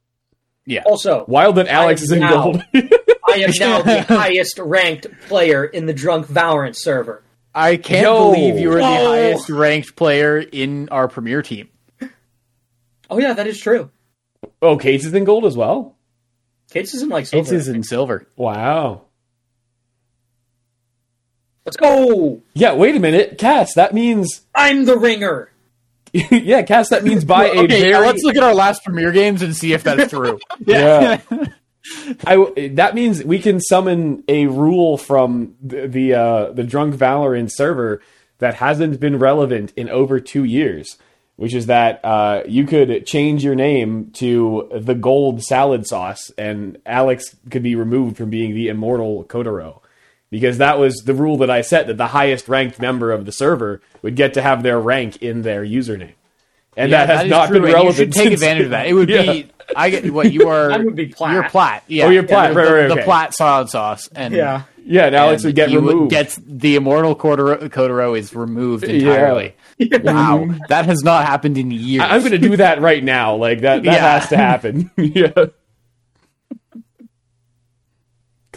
Yeah. 0.67 0.83
Also, 0.85 1.25
Wild 1.27 1.57
that 1.57 1.69
Alex 1.69 2.03
is 2.03 2.11
in 2.13 2.21
now- 2.21 2.43
gold. 2.45 2.65
I 2.75 3.39
am 3.41 3.51
now 3.59 3.83
the 3.83 4.03
highest 4.09 4.59
ranked 4.59 5.07
player 5.29 5.65
in 5.65 5.87
the 5.87 5.93
Drunk 5.93 6.27
Valorant 6.27 6.77
server. 6.77 7.23
I 7.55 7.77
can't 7.77 8.03
Yo. 8.05 8.33
believe 8.33 8.59
you 8.59 8.69
were 8.71 8.77
the 8.77 8.83
Oh. 8.83 9.11
highest 9.11 9.51
ranked 9.51 9.97
player 9.97 10.39
in 10.39 10.89
our 10.91 11.09
premier 11.09 11.43
team. 11.43 11.69
Oh 13.11 13.19
yeah, 13.19 13.33
that 13.35 13.47
is 13.47 13.59
true. 13.59 13.91
oh, 14.63 14.77
Cates 14.77 15.05
is 15.05 15.15
in 15.15 15.25
gold 15.25 15.45
as 15.47 15.57
well. 15.57 15.97
Cates 16.71 16.95
is 16.95 17.03
in 17.03 17.09
like 17.09 17.23
It's 17.23 17.31
silver. 17.31 17.55
is 17.55 17.69
in 17.69 17.83
silver. 17.83 18.27
Wow. 18.37 19.03
Let's 21.69 21.77
go. 21.77 22.41
Yeah, 22.55 22.75
wait 22.75 22.97
a 22.97 23.01
minute, 23.01 23.37
Cass. 23.39 23.75
That 23.75 23.93
means 23.93 24.43
I'm 24.55 24.87
the 24.87 24.97
ringer. 24.97 25.51
yeah, 26.13 26.63
Cass. 26.63 26.89
That 26.89 27.05
means 27.05 27.25
by 27.25 27.47
a 27.47 27.51
Okay, 27.51 27.67
very 27.67 27.91
yeah, 27.91 27.99
let's 27.99 28.23
look 28.23 28.37
at 28.37 28.43
our 28.43 28.55
last 28.55 28.83
premier 28.85 29.13
games 29.13 29.43
and 29.43 29.55
see 29.55 29.75
if 29.75 29.83
that's 29.83 30.11
true. 30.11 30.39
Yeah. 30.67 31.21
I, 32.27 32.71
that 32.75 32.95
means 32.95 33.25
we 33.25 33.39
can 33.39 33.61
summon 33.61 34.25
a 34.29 34.47
rule 34.47 34.99
from 34.99 35.55
the 35.63 35.87
the, 35.87 36.15
uh, 36.15 36.53
the 36.53 36.65
drunk 36.65 36.95
Valorant 36.95 37.51
server 37.53 38.03
that 38.39 38.55
hasn't 38.55 39.01
been 39.01 39.19
relevant 39.19 39.73
in 39.77 39.89
over 39.89 40.21
two 40.21 40.45
years, 40.45 40.97
which 41.37 41.55
is 41.55 41.67
that 41.67 42.01
uh, 42.05 42.43
you 42.47 42.67
could 42.67 43.07
change 43.07 43.43
your 43.45 43.55
name 43.55 44.11
to 44.15 44.69
the 44.75 44.95
Gold 44.95 45.43
Salad 45.43 45.87
Sauce, 45.87 46.31
and 46.37 46.79
Alex 46.85 47.37
could 47.51 47.63
be 47.63 47.75
removed 47.75 48.17
from 48.17 48.31
being 48.31 48.55
the 48.55 48.69
immortal 48.69 49.25
Kotaro. 49.25 49.81
Because 50.31 50.59
that 50.59 50.79
was 50.79 50.97
the 51.07 51.15
rule 51.15 51.39
that 51.39 51.51
I 51.51 51.63
set 51.63 51.87
that 51.87 51.97
the 51.97 52.09
highest 52.09 52.49
ranked 52.49 52.79
member 52.79 53.13
of 53.13 53.25
the 53.25 53.33
server 53.33 53.81
would 54.03 54.15
get 54.15 54.35
to 54.35 54.43
have 54.43 54.63
their 54.63 54.79
rank 54.79 55.23
in 55.23 55.43
their 55.43 55.65
username. 55.65 56.13
And 56.77 56.91
Yeah, 56.91 57.07
that 57.07 57.17
has 57.17 57.25
is 57.25 57.31
not 57.31 57.49
true, 57.49 57.57
been 57.61 57.65
and 57.65 57.73
relevant. 57.75 57.99
You 57.99 58.05
should 58.05 58.13
take 58.13 58.33
advantage 58.35 58.65
of 58.65 58.71
that. 58.71 58.87
It 58.87 58.93
would 58.93 59.09
Yeah. 59.11 59.23
be 59.23 59.51
I 59.75 59.91
get 59.91 60.13
what 60.13 60.33
you 60.33 60.49
are. 60.49 60.71
I 60.73 60.77
would 60.79 60.95
be 60.97 61.07
plat. 61.07 61.33
You're 61.35 61.49
plat. 61.49 61.83
Yeah. 61.89 62.07
Oh, 62.07 62.11
you're 62.11 62.23
plat, 62.23 62.51
The, 62.55 62.57
right, 62.61 62.71
right, 62.71 62.87
the 62.89 62.95
okay. 62.95 63.05
plat 63.05 63.35
salad 63.35 63.69
sauce. 63.71 64.09
And 64.15 64.35
Yeah. 64.35 64.63
Yeah, 64.85 65.07
and 65.07 65.15
Alex 65.17 65.45
would 65.45 65.55
get 65.55 65.69
removed. 65.71 66.11
gets 66.11 66.37
the 66.37 66.77
immortal 66.77 67.15
Kotaro, 67.15 67.69
Kotaro 67.69 68.19
is 68.19 68.35
removed 68.35 68.85
Yeah. 68.89 68.95
entirely. 68.95 69.55
Wow, 70.03 70.49
that 70.69 70.87
has 70.87 71.03
not 71.03 71.27
happened 71.27 71.59
in 71.59 71.71
years. 71.71 72.03
I- 72.03 72.15
I'm 72.15 72.21
going 72.21 72.33
to 72.33 72.39
do 72.39 72.57
that 72.57 72.81
right 72.81 73.03
now. 73.05 73.35
Like 73.37 73.61
that, 73.63 73.83
that 73.83 73.85
Yeah. 73.93 74.19
has 74.19 74.29
to 74.31 74.37
happen. 74.39 74.91
yeah. 74.97 75.31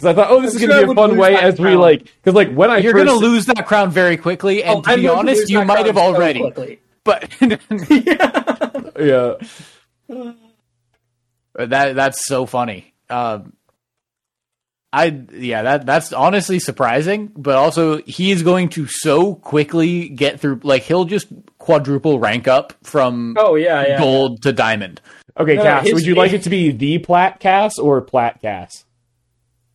Because 0.02 0.16
I 0.18 0.20
thought, 0.20 0.30
oh, 0.30 0.40
this 0.42 0.54
I'm 0.56 0.60
is 0.62 0.66
going 0.66 0.78
I 0.78 0.80
to 0.80 0.86
be 0.86 0.92
a 0.92 0.94
fun 0.96 1.16
way 1.16 1.32
that 1.34 1.44
as 1.44 1.60
we 1.60 1.76
like. 1.76 2.04
Because 2.04 2.34
like 2.34 2.52
when 2.52 2.70
I 2.70 2.78
You're 2.78 2.92
first, 2.92 3.06
going 3.06 3.20
to 3.20 3.24
lose 3.26 3.46
that 3.46 3.66
crown 3.66 3.90
very 3.90 4.16
quickly, 4.16 4.64
and 4.64 4.78
Oh, 4.78 4.82
to 4.82 4.90
I'm 4.90 5.00
be 5.00 5.08
honest, 5.08 5.48
you 5.48 5.64
might 5.64 5.86
have 5.86 5.96
already. 5.96 6.40
quickly. 6.40 6.80
but 7.04 7.28
yeah, 7.40 7.56
yeah. 10.08 10.32
that 11.54 11.94
that's 11.94 12.26
so 12.26 12.46
funny. 12.46 12.92
Um, 13.10 13.52
I 14.92 15.06
yeah, 15.32 15.62
that 15.62 15.86
that's 15.86 16.12
honestly 16.12 16.58
surprising, 16.58 17.32
but 17.36 17.54
also 17.56 18.02
he 18.02 18.30
is 18.30 18.42
going 18.42 18.68
to 18.70 18.86
so 18.86 19.34
quickly 19.36 20.08
get 20.08 20.40
through. 20.40 20.60
Like 20.62 20.82
he'll 20.82 21.04
just 21.06 21.28
quadruple 21.58 22.18
rank 22.18 22.46
up 22.48 22.74
from 22.82 23.36
Oh 23.38 23.54
yeah, 23.54 23.86
yeah. 23.86 23.98
gold 23.98 24.42
to 24.42 24.52
diamond. 24.52 25.00
okay, 25.38 25.56
No, 25.56 25.62
Cass. 25.62 25.84
his- 25.84 25.94
would 25.94 26.04
you 26.06 26.14
like 26.14 26.32
it 26.32 26.42
to 26.42 26.50
be 26.50 26.72
the 26.72 26.98
Plat 26.98 27.40
Cass 27.40 27.78
or 27.78 28.00
Plat 28.02 28.40
Cass? 28.42 28.84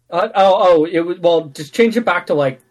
Uh, 0.10 0.30
oh, 0.36 0.56
oh, 0.60 0.86
it 0.86 1.02
was 1.02 1.20
well. 1.20 1.46
Just 1.46 1.74
change 1.74 1.98
it 1.98 2.06
back 2.06 2.28
to 2.28 2.34
like 2.34 2.62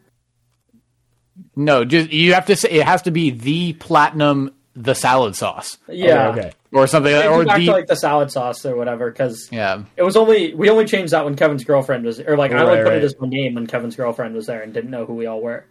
No, 1.55 1.85
just 1.85 2.11
you 2.13 2.35
have 2.35 2.47
to 2.47 2.57
say 2.57 2.71
it 2.71 2.85
has 2.87 3.03
to 3.03 3.11
be 3.11 3.31
the 3.31 3.75
platinum, 3.75 4.55
the 4.75 4.95
salad 4.95 5.37
sauce, 5.37 5.77
yeah, 5.89 6.29
Okay. 6.29 6.41
okay. 6.41 6.53
or 6.73 6.87
something, 6.87 7.13
Change 7.13 7.27
or 7.27 7.43
it 7.43 7.49
back 7.49 7.59
the 7.59 7.67
to 7.67 7.73
like 7.73 7.87
the 7.87 7.97
salad 7.97 8.31
sauce 8.31 8.65
or 8.65 8.77
whatever. 8.77 9.11
Because 9.11 9.49
yeah. 9.53 9.83
it 9.97 10.03
was 10.03 10.17
only 10.17 10.55
we 10.55 10.71
only 10.71 10.87
changed 10.87 11.13
that 11.13 11.25
when 11.25 11.37
Kevin's 11.37 11.65
girlfriend 11.65 12.05
was, 12.05 12.21
or 12.21 12.37
like 12.37 12.53
I 12.53 12.63
only 12.63 12.79
put 12.79 12.85
right. 12.89 12.99
it 12.99 13.05
as 13.05 13.15
my 13.21 13.29
name 13.29 13.55
when 13.55 13.67
Kevin's 13.67 13.97
girlfriend 13.97 14.35
was 14.35 14.47
there 14.47 14.63
and 14.63 14.73
didn't 14.73 14.91
know 14.91 15.05
who 15.05 15.15
we 15.15 15.27
all 15.27 15.43
were. 15.43 15.67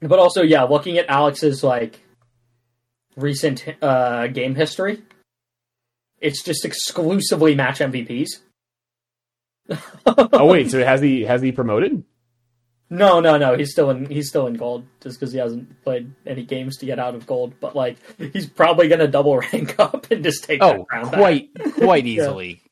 But 0.00 0.18
also, 0.18 0.42
yeah, 0.42 0.64
looking 0.64 0.98
at 0.98 1.08
Alex's 1.08 1.64
like 1.64 2.00
recent 3.16 3.64
uh, 3.82 4.28
game 4.28 4.54
history, 4.54 5.02
it's 6.20 6.42
just 6.42 6.64
exclusively 6.64 7.54
match 7.54 7.78
MVPs. 7.80 8.28
Oh 10.06 10.46
wait, 10.46 10.70
so 10.70 10.82
has 10.84 11.00
he 11.00 11.22
has 11.24 11.42
he 11.42 11.52
promoted? 11.52 12.02
No, 12.90 13.20
no, 13.20 13.36
no. 13.36 13.54
He's 13.56 13.70
still 13.70 13.90
in. 13.90 14.06
He's 14.06 14.28
still 14.30 14.46
in 14.46 14.54
gold, 14.54 14.86
just 15.02 15.20
because 15.20 15.30
he 15.32 15.38
hasn't 15.38 15.82
played 15.84 16.10
any 16.26 16.42
games 16.42 16.78
to 16.78 16.86
get 16.86 16.98
out 16.98 17.14
of 17.14 17.26
gold. 17.26 17.52
But 17.60 17.76
like, 17.76 17.98
he's 18.32 18.46
probably 18.48 18.88
gonna 18.88 19.06
double 19.08 19.36
rank 19.38 19.74
up 19.78 20.10
and 20.10 20.24
just 20.24 20.44
take 20.44 20.62
Oh, 20.62 20.72
that 20.78 20.88
crown 20.88 21.04
back. 21.10 21.14
quite 21.20 21.50
quite 21.74 22.06
easily. 22.14 22.62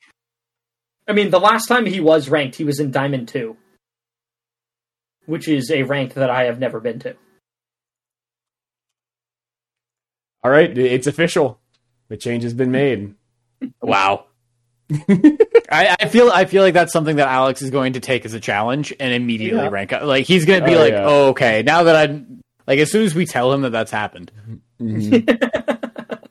I 1.07 1.13
mean, 1.13 1.31
the 1.31 1.39
last 1.41 1.67
time 1.67 1.85
he 1.87 2.01
was 2.01 2.29
ranked, 2.31 2.57
he 2.57 2.65
was 2.65 2.81
in 2.81 2.91
Diamond 2.91 3.29
Two, 3.29 3.57
which 5.27 5.49
is 5.49 5.71
a 5.71 5.83
rank 5.83 6.15
that 6.15 6.31
I 6.31 6.45
have 6.45 6.59
never 6.59 6.81
been 6.81 6.99
to. 7.01 7.15
All 10.43 10.51
right, 10.51 10.77
it's 10.79 11.07
official. 11.07 11.61
The 12.09 12.17
change 12.17 12.43
has 12.45 12.55
been 12.55 12.71
made. 12.71 13.15
Wow. 13.83 14.27
I, 15.71 15.97
I 16.01 16.09
feel 16.09 16.31
I 16.31 16.45
feel 16.45 16.63
like 16.63 16.75
that's 16.75 16.93
something 16.93 17.17
that 17.17 17.29
Alex 17.29 17.61
is 17.63 17.71
going 17.71 17.95
to 17.95 18.01
take 18.01 18.25
as 18.25 18.35
a 18.35 18.41
challenge 18.41 18.93
and 19.01 19.13
immediately 19.13 19.59
Yeah. 19.61 19.69
rank 19.71 19.93
up. 19.93 20.03
Like 20.03 20.27
he's 20.27 20.45
going 20.45 20.61
to 20.61 20.67
be 20.67 20.75
Oh, 20.77 20.79
like, 20.79 20.93
yeah. 20.93 21.05
"Oh, 21.07 21.29
okay, 21.31 21.63
now 21.65 21.83
that 21.85 21.97
I'm 21.97 22.41
like 22.67 22.79
as 22.79 22.91
soon 22.93 23.05
as 23.05 23.15
we 23.15 23.27
tell 23.27 23.53
him 23.53 23.63
that 23.63 23.71
that's 23.71 23.91
happened." 23.91 24.31
Mm-hmm. 24.81 25.11
Mm-hmm. 25.11 25.85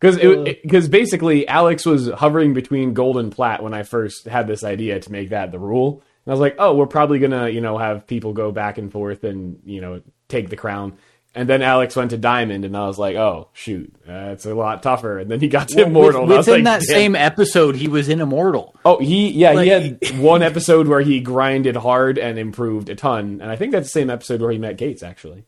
Because 0.00 0.16
because 0.62 0.88
basically 0.88 1.46
Alex 1.46 1.84
was 1.84 2.08
hovering 2.08 2.54
between 2.54 2.94
gold 2.94 3.18
and 3.18 3.30
plat 3.30 3.62
when 3.62 3.74
I 3.74 3.82
first 3.82 4.26
had 4.26 4.46
this 4.46 4.64
idea 4.64 4.98
to 4.98 5.12
make 5.12 5.28
that 5.28 5.52
the 5.52 5.58
rule. 5.58 6.02
And 6.24 6.32
I 6.32 6.34
was 6.34 6.40
like, 6.40 6.54
oh, 6.58 6.74
we're 6.74 6.86
probably 6.86 7.18
gonna 7.18 7.50
you 7.50 7.60
know 7.60 7.76
have 7.76 8.06
people 8.06 8.32
go 8.32 8.50
back 8.50 8.78
and 8.78 8.90
forth 8.90 9.24
and 9.24 9.60
you 9.62 9.82
know 9.82 10.00
take 10.28 10.48
the 10.48 10.56
crown. 10.56 10.96
And 11.32 11.48
then 11.48 11.62
Alex 11.62 11.94
went 11.94 12.10
to 12.10 12.16
diamond, 12.18 12.64
and 12.64 12.76
I 12.76 12.88
was 12.88 12.98
like, 12.98 13.14
oh 13.14 13.48
shoot, 13.52 13.94
that's 14.04 14.46
a 14.46 14.54
lot 14.54 14.82
tougher. 14.82 15.18
And 15.20 15.30
then 15.30 15.38
he 15.38 15.46
got 15.46 15.68
to 15.68 15.82
immortal. 15.82 16.24
and 16.24 16.32
I 16.32 16.36
was 16.38 16.46
Within 16.48 16.64
like, 16.64 16.80
that 16.80 16.86
"Damn." 16.88 16.96
same 16.96 17.14
episode, 17.14 17.76
he 17.76 17.86
was 17.86 18.08
in 18.08 18.20
Immortal. 18.20 18.74
Oh, 18.84 18.98
he 18.98 19.30
yeah, 19.30 19.52
Like- 19.52 19.64
he 19.64 19.68
had 19.70 20.18
one 20.18 20.42
episode 20.42 20.88
where 20.88 21.00
he 21.02 21.20
grinded 21.20 21.76
hard 21.76 22.18
and 22.18 22.36
improved 22.36 22.88
a 22.88 22.96
ton, 22.96 23.38
and 23.40 23.44
I 23.50 23.54
think 23.54 23.70
that's 23.70 23.86
the 23.86 23.90
same 24.00 24.10
episode 24.10 24.40
where 24.42 24.50
he 24.50 24.58
met 24.58 24.76
Gates 24.76 25.04
actually. 25.04 25.44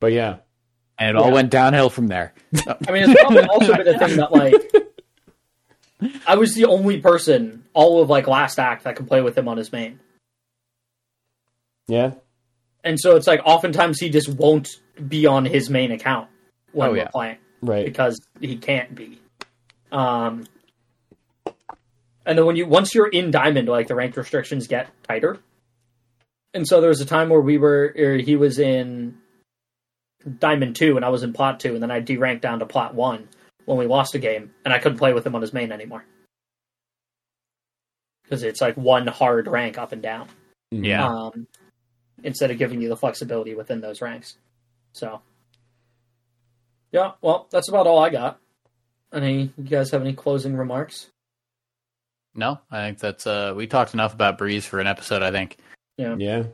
But 0.00 0.12
yeah, 0.12 0.38
And 0.98 1.10
it 1.10 1.16
all 1.16 1.28
Yeah. 1.28 1.34
went 1.34 1.50
downhill 1.50 1.90
from 1.90 2.08
there. 2.08 2.34
I 2.66 2.90
mean, 2.90 3.08
it's 3.08 3.20
probably 3.20 3.44
also 3.44 3.76
been 3.76 3.86
a 3.88 3.98
thing 3.98 4.16
that 4.16 4.32
like 4.32 4.72
I 6.26 6.34
was 6.34 6.54
the 6.54 6.64
only 6.64 7.00
person 7.00 7.64
all 7.72 8.02
of 8.02 8.10
like 8.10 8.26
last 8.26 8.58
act 8.58 8.82
that 8.84 8.96
could 8.96 9.06
play 9.06 9.20
with 9.22 9.38
him 9.38 9.46
on 9.46 9.56
his 9.56 9.70
main. 9.72 10.00
yeah, 11.86 12.14
And 12.84 12.98
so 12.98 13.16
it's 13.16 13.26
like 13.26 13.40
oftentimes 13.44 13.98
he 14.00 14.10
just 14.10 14.28
won't 14.28 14.68
be 15.08 15.26
on 15.26 15.44
his 15.44 15.70
main 15.70 15.92
account 15.92 16.28
when 16.72 16.88
Oh, 16.88 16.92
we're 16.92 16.98
yeah. 16.98 17.08
playing 17.08 17.38
right. 17.60 17.84
because 17.84 18.20
he 18.40 18.56
can't 18.56 18.94
be. 18.94 19.20
Um, 19.92 20.44
and 22.26 22.38
then 22.38 22.46
when 22.46 22.56
you 22.56 22.66
once 22.66 22.94
you're 22.94 23.08
in 23.08 23.30
diamond, 23.30 23.68
like 23.68 23.88
the 23.88 23.94
rank 23.94 24.16
restrictions 24.16 24.66
get 24.66 24.88
tighter. 25.04 25.38
And 26.54 26.66
so 26.66 26.80
there 26.80 26.88
was 26.90 27.00
a 27.00 27.06
time 27.06 27.28
where 27.30 27.40
we 27.40 27.56
were, 27.58 27.94
or 27.96 28.16
he 28.16 28.36
was 28.36 28.58
in 28.58 29.16
diamond 30.38 30.76
two, 30.76 30.96
and 30.96 31.04
I 31.04 31.08
was 31.08 31.22
in 31.22 31.32
plat 31.32 31.58
two, 31.60 31.74
and 31.74 31.82
then 31.82 31.90
I 31.90 32.00
deranked 32.00 32.42
down 32.42 32.58
to 32.58 32.66
plat 32.66 32.94
one 32.94 33.28
when 33.64 33.78
we 33.78 33.86
lost 33.86 34.14
a 34.14 34.18
game, 34.18 34.50
and 34.64 34.72
I 34.74 34.78
couldn't 34.78 34.98
play 34.98 35.12
with 35.14 35.26
him 35.26 35.34
on 35.34 35.40
his 35.40 35.52
main 35.52 35.72
anymore 35.72 36.04
because 38.24 38.42
it's 38.42 38.60
like 38.60 38.76
one 38.76 39.06
hard 39.06 39.46
rank 39.46 39.78
up 39.78 39.92
and 39.92 40.02
down 40.02 40.28
Yeah. 40.70 41.06
um, 41.06 41.46
instead 42.22 42.50
of 42.50 42.58
giving 42.58 42.80
you 42.80 42.88
the 42.88 42.96
flexibility 42.96 43.54
within 43.54 43.80
those 43.80 44.00
ranks. 44.00 44.36
So, 44.92 45.20
yeah, 46.90 47.12
well, 47.20 47.48
that's 47.50 47.68
about 47.68 47.86
all 47.86 47.98
I 47.98 48.10
got. 48.10 48.38
Any, 49.12 49.52
you 49.56 49.64
guys 49.64 49.90
have 49.90 50.00
any 50.00 50.14
closing 50.14 50.56
remarks? 50.56 51.08
No, 52.34 52.60
I 52.70 52.86
think 52.86 52.98
that's 52.98 53.26
uh 53.26 53.52
we 53.54 53.66
talked 53.66 53.92
enough 53.94 54.14
about 54.14 54.38
Breeze 54.38 54.64
for 54.64 54.80
an 54.80 54.86
episode, 54.86 55.22
I 55.22 55.30
think. 55.30 55.58
Yeah. 55.98 56.16
Yeah. 56.18 56.44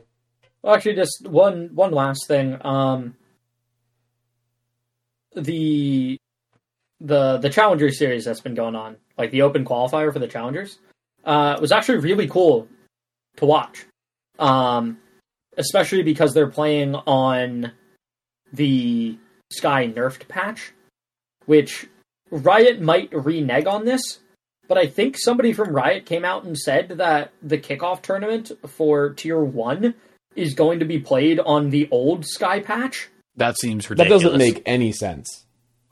Well, 0.61 0.75
actually, 0.75 0.95
just 0.95 1.25
one 1.25 1.69
one 1.73 1.91
last 1.91 2.27
thing. 2.27 2.57
Um, 2.65 3.15
the 5.35 6.17
the 6.99 7.37
the 7.37 7.49
Challenger 7.49 7.91
series 7.91 8.25
that's 8.25 8.41
been 8.41 8.55
going 8.55 8.75
on, 8.75 8.97
like 9.17 9.31
the 9.31 9.43
Open 9.43 9.63
qualifier 9.63 10.11
for 10.11 10.19
the 10.19 10.27
Challengers, 10.27 10.79
uh, 11.23 11.57
was 11.61 11.71
actually 11.71 11.99
really 11.99 12.27
cool 12.27 12.67
to 13.37 13.45
watch. 13.45 13.85
Um, 14.37 14.97
especially 15.59 16.01
because 16.01 16.33
they're 16.33 16.47
playing 16.49 16.95
on 16.95 17.71
the 18.51 19.17
Skye 19.51 19.87
nerfed 19.87 20.27
patch, 20.27 20.71
which 21.45 21.87
Riot 22.31 22.81
might 22.81 23.09
renege 23.13 23.65
on 23.65 23.85
this, 23.85 24.01
but 24.67 24.77
I 24.77 24.87
think 24.87 25.17
somebody 25.17 25.53
from 25.53 25.73
Riot 25.75 26.05
came 26.05 26.23
out 26.25 26.43
and 26.45 26.57
said 26.57 26.89
that 26.97 27.31
the 27.41 27.57
kickoff 27.57 28.01
tournament 28.01 28.51
for 28.67 29.13
Tier 29.13 29.39
1 29.43 29.93
is 30.35 30.53
going 30.53 30.79
to 30.79 30.85
be 30.85 30.99
played 30.99 31.39
on 31.39 31.69
the 31.71 31.87
old 31.91 32.25
Skye 32.25 32.59
Patch, 32.59 33.09
That 33.35 33.57
seems 33.59 33.89
ridiculous. 33.89 34.21
That 34.23 34.29
doesn't 34.29 34.39
make 34.39 34.61
any 34.65 34.91
sense. 34.91 35.45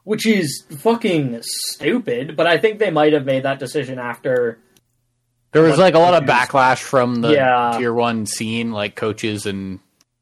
which 0.04 0.26
is 0.26 0.64
fucking 0.78 1.40
stupid. 1.42 2.36
But 2.36 2.46
I 2.46 2.56
think 2.58 2.78
they 2.78 2.90
might 2.90 3.12
have 3.12 3.26
made 3.26 3.42
that 3.42 3.58
decision 3.58 3.98
after. 3.98 4.58
There 5.52 5.62
was 5.62 5.78
like 5.78 5.94
a 5.94 5.98
lot 5.98 6.14
of 6.14 6.28
backlash 6.28 6.78
from 6.82 7.22
the 7.22 7.32
Yeah. 7.32 7.74
tier 7.78 7.92
one 7.92 8.26
scene, 8.26 8.72
like 8.72 8.94
coaches 8.94 9.46
and 9.46 9.80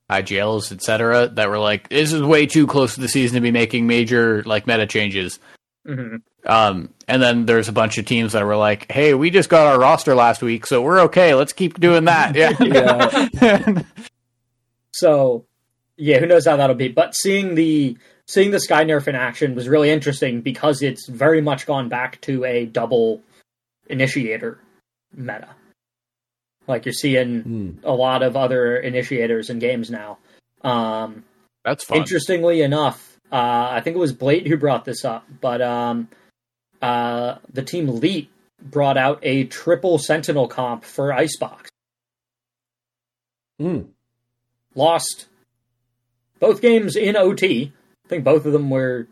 IGLs, 0.08 0.70
etc., 0.70 1.28
that 1.34 1.48
were 1.48 1.58
like, 1.58 1.88
"This 1.88 2.12
is 2.12 2.22
way 2.22 2.46
too 2.46 2.66
close 2.68 2.94
to 2.94 3.00
the 3.00 3.08
season 3.08 3.34
to 3.34 3.40
be 3.40 3.50
making 3.50 3.86
major 3.88 4.42
like 4.44 4.66
meta 4.68 4.86
changes." 4.86 5.40
Mhm. 5.86 6.22
Um, 6.46 6.90
and 7.08 7.20
then 7.20 7.44
there's 7.46 7.68
a 7.68 7.72
bunch 7.72 7.98
of 7.98 8.04
teams 8.04 8.32
that 8.32 8.44
were 8.46 8.56
like, 8.56 8.90
"Hey, 8.90 9.14
we 9.14 9.30
just 9.30 9.48
got 9.48 9.66
our 9.66 9.78
roster 9.80 10.14
last 10.14 10.42
week, 10.42 10.64
so 10.66 10.80
we're 10.80 11.00
okay. 11.02 11.34
Let's 11.34 11.52
keep 11.52 11.80
doing 11.80 12.04
that." 12.04 12.34
Yeah. 12.60 13.82
So, 14.92 15.44
yeah, 15.96 16.18
who 16.18 16.26
knows 16.26 16.46
how 16.46 16.56
that'll 16.56 16.76
be? 16.76 16.88
But 16.88 17.14
seeing 17.14 17.54
the 17.54 17.96
seeing 18.26 18.50
the 18.50 18.60
Skye 18.60 18.84
Nerf 18.84 19.06
in 19.08 19.14
action 19.14 19.54
was 19.54 19.68
really 19.68 19.90
interesting 19.90 20.40
because 20.40 20.82
it's 20.82 21.06
very 21.08 21.40
much 21.40 21.66
gone 21.66 21.88
back 21.88 22.20
to 22.22 22.44
a 22.44 22.66
double 22.66 23.20
initiator 23.88 24.58
meta. 25.16 25.48
Like 26.68 26.84
you're 26.84 26.92
seeing 26.92 27.42
Hmm. 27.42 27.70
a 27.84 27.92
lot 27.92 28.22
of 28.22 28.36
other 28.36 28.76
initiators 28.76 29.50
in 29.50 29.58
games 29.58 29.90
now. 29.90 30.18
Um, 30.62 31.24
That's 31.64 31.84
fun. 31.84 31.98
Interestingly 31.98 32.62
enough, 32.62 33.18
uh, 33.32 33.68
I 33.70 33.80
think 33.82 33.96
it 33.96 34.00
was 34.00 34.12
Blade 34.12 34.46
who 34.46 34.56
brought 34.56 34.84
this 34.84 35.04
up, 35.04 35.24
but 35.40 35.60
um, 35.62 36.08
uh, 36.82 37.36
the 37.52 37.62
team 37.62 37.88
Leet 37.88 38.30
brought 38.62 38.96
out 38.96 39.18
a 39.22 39.44
triple 39.44 39.98
Sentinel 39.98 40.48
comp 40.48 40.84
for 40.84 41.12
Icebox. 41.12 41.70
Hmm. 43.60 43.82
Lost 44.74 45.26
both 46.40 46.60
games 46.60 46.96
in 46.96 47.16
OT. 47.16 47.72
I 48.04 48.08
think 48.08 48.24
both 48.24 48.44
of 48.44 48.52
them 48.52 48.70
were. 48.70 49.08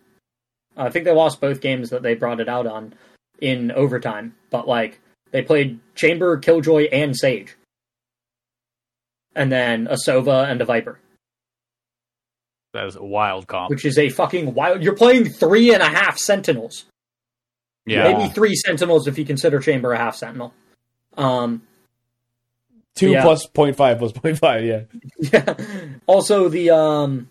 I 0.76 0.90
think 0.90 1.04
they 1.04 1.12
lost 1.12 1.40
both 1.40 1.60
games 1.60 1.90
that 1.90 2.02
they 2.02 2.14
brought 2.14 2.40
it 2.40 2.48
out 2.48 2.66
on 2.66 2.94
in 3.40 3.70
overtime, 3.70 4.34
but 4.50 4.66
like 4.68 5.00
they 5.34 5.42
played 5.42 5.80
Chamber, 5.96 6.38
Killjoy, 6.38 6.84
and 6.92 7.16
Sage, 7.16 7.56
and 9.34 9.50
then 9.50 9.88
a 9.88 9.94
Sova 9.96 10.48
and 10.48 10.60
a 10.60 10.64
Viper. 10.64 11.00
that 12.72 12.86
is 12.86 12.94
a 12.96 13.02
wild 13.04 13.46
comp. 13.48 13.68
which 13.70 13.84
is 13.84 13.98
a 13.98 14.08
fucking 14.10 14.54
wild. 14.54 14.82
You're 14.82 14.94
playing 14.96 15.28
three 15.28 15.74
and 15.74 15.82
a 15.82 15.88
half 15.88 16.18
Sentinels, 16.18 16.84
yeah. 17.84 18.04
maybe 18.12 18.32
three 18.32 18.54
Sentinels 18.54 19.06
if 19.08 19.18
you 19.18 19.24
consider 19.24 19.58
Chamber 19.60 19.92
a 19.92 19.98
half 19.98 20.14
Sentinel. 20.16 20.54
Um, 21.16 21.62
Two 22.94 23.10
Yeah. 23.10 23.22
plus 23.22 23.44
point 23.46 23.74
five 23.76 23.98
plus 23.98 24.12
point 24.22 24.38
five. 24.38 24.64
Yeah. 24.64 24.82
yeah. 25.18 25.54
Also, 26.06 26.48
the 26.48 26.70
um, 26.70 27.28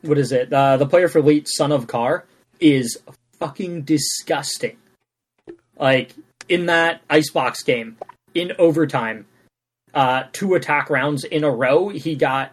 what 0.00 0.16
is 0.16 0.32
it? 0.32 0.50
Uh, 0.50 0.78
the 0.78 0.86
player 0.86 1.08
for 1.08 1.18
Elite, 1.18 1.46
Son 1.46 1.72
of 1.72 1.86
Car, 1.86 2.24
is 2.58 2.96
fucking 3.38 3.82
disgusting. 3.82 4.78
Like 5.78 6.14
in 6.48 6.66
that 6.66 7.02
icebox 7.08 7.62
game, 7.62 7.96
in 8.34 8.52
overtime, 8.58 9.26
uh, 9.94 10.24
two 10.32 10.54
attack 10.54 10.90
rounds 10.90 11.24
in 11.24 11.44
a 11.44 11.50
row, 11.50 11.88
he 11.88 12.16
got 12.16 12.52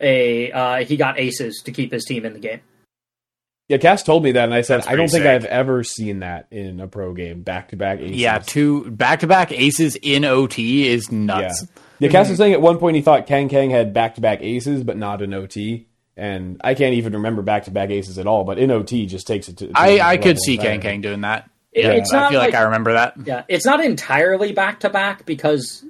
a 0.00 0.50
uh, 0.52 0.84
he 0.84 0.96
got 0.96 1.18
aces 1.18 1.62
to 1.64 1.72
keep 1.72 1.92
his 1.92 2.04
team 2.04 2.24
in 2.24 2.32
the 2.32 2.38
game. 2.38 2.60
Yeah, 3.68 3.78
Cass 3.78 4.04
told 4.04 4.22
me 4.22 4.32
that, 4.32 4.44
and 4.44 4.54
I 4.54 4.60
said 4.60 4.80
I 4.80 4.94
don't 4.94 5.08
pretty 5.08 5.08
think 5.08 5.22
sick. 5.24 5.26
I've 5.26 5.44
ever 5.44 5.82
seen 5.82 6.20
that 6.20 6.46
in 6.52 6.78
a 6.78 6.86
pro 6.86 7.14
game, 7.14 7.42
back 7.42 7.70
to 7.70 7.76
back 7.76 7.98
aces. 7.98 8.16
Yeah, 8.16 8.38
two 8.38 8.90
back 8.90 9.20
to 9.20 9.26
back 9.26 9.50
aces 9.50 9.96
in 10.00 10.24
OT 10.24 10.88
is 10.88 11.10
nuts. 11.10 11.66
Yeah, 11.98 12.10
Cass 12.10 12.28
was 12.28 12.38
saying 12.38 12.52
at 12.52 12.60
one 12.60 12.78
point 12.78 12.96
he 12.96 13.02
thought 13.02 13.26
Kang 13.26 13.48
Kang 13.48 13.70
had 13.70 13.92
back 13.92 14.16
to 14.16 14.20
back 14.20 14.40
aces, 14.42 14.84
but 14.84 14.96
not 14.96 15.22
in 15.22 15.34
OT. 15.34 15.88
And 16.16 16.60
I 16.64 16.74
can't 16.74 16.94
even 16.94 17.14
remember 17.14 17.42
back 17.42 17.64
to 17.64 17.70
back 17.70 17.90
aces 17.90 18.18
at 18.18 18.26
all. 18.26 18.44
But 18.44 18.58
in 18.58 18.70
OT, 18.70 19.04
just 19.06 19.26
takes 19.26 19.48
it 19.48 19.58
to. 19.58 19.66
to 19.66 19.72
I, 19.74 19.98
I 20.00 20.16
could 20.16 20.38
see 20.38 20.56
Kang. 20.56 20.80
Kang 20.80 21.00
doing 21.00 21.22
that. 21.22 21.50
It- 21.76 21.84
Yeah, 21.84 21.90
it's 21.92 22.12
I 22.12 22.20
not 22.20 22.30
feel 22.30 22.40
like, 22.40 22.52
like- 22.54 22.60
I 22.60 22.64
remember 22.64 22.92
that. 22.94 23.14
Yeah, 23.24 23.42
it's 23.48 23.66
not 23.66 23.84
entirely 23.84 24.52
back 24.52 24.80
to 24.80 24.88
back 24.90 25.26
because 25.26 25.84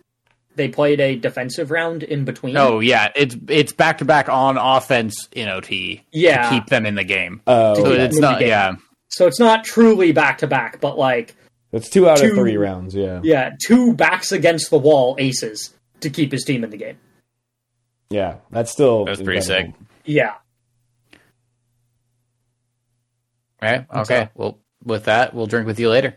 they 0.57 0.69
played 0.69 1.01
a 1.01 1.17
defensive 1.17 1.71
round 1.71 2.03
in 2.03 2.25
between. 2.25 2.57
Oh 2.57 2.81
yeah, 2.81 3.13
it's 3.15 3.37
it's 3.49 3.73
back 3.73 3.99
to 3.99 4.05
back 4.05 4.29
on 4.29 4.57
offense 4.57 5.29
in 5.33 5.49
OT 5.49 6.03
Yeah. 6.13 6.49
to 6.49 6.55
keep 6.57 6.67
them 6.67 6.87
in 6.87 6.95
the 6.97 7.05
game. 7.05 7.41
Oh, 7.47 7.75
So 7.75 7.85
keep 7.85 7.93
it's 8.01 8.15
them 8.17 8.25
in 8.25 8.31
not 8.31 8.39
the 8.39 8.45
game. 8.45 8.49
yeah. 8.49 8.75
so 9.11 9.27
it's 9.27 9.39
not 9.39 9.65
truly 9.65 10.13
back 10.13 10.39
to 10.39 10.47
back, 10.47 10.81
but 10.81 10.99
like 10.99 11.37
that's 11.73 11.89
two 11.91 12.09
out 12.09 12.19
two- 12.19 12.31
of 12.31 12.35
three 12.37 12.57
rounds. 12.57 12.95
Yeah, 12.95 13.21
yeah, 13.23 13.51
two 13.67 13.93
backs 13.95 14.33
against 14.33 14.71
the 14.71 14.79
wall 14.79 15.15
aces 15.19 15.73
to 16.01 16.11
keep 16.11 16.33
his 16.33 16.43
team 16.45 16.65
in 16.65 16.71
the 16.71 16.77
game. 16.79 16.97
yeah, 18.11 18.37
that's 18.51 18.73
still 18.73 19.05
That's 19.05 19.21
pretty 19.23 19.41
sick. 19.43 19.73
Yeah, 20.05 20.35
Right? 23.63 23.87
Okay. 23.95 24.29
Well, 24.35 24.59
with 24.87 25.05
that, 25.05 25.35
we'll 25.35 25.47
drink 25.47 25.67
with 25.67 25.79
you 25.81 25.91
later. 25.91 26.17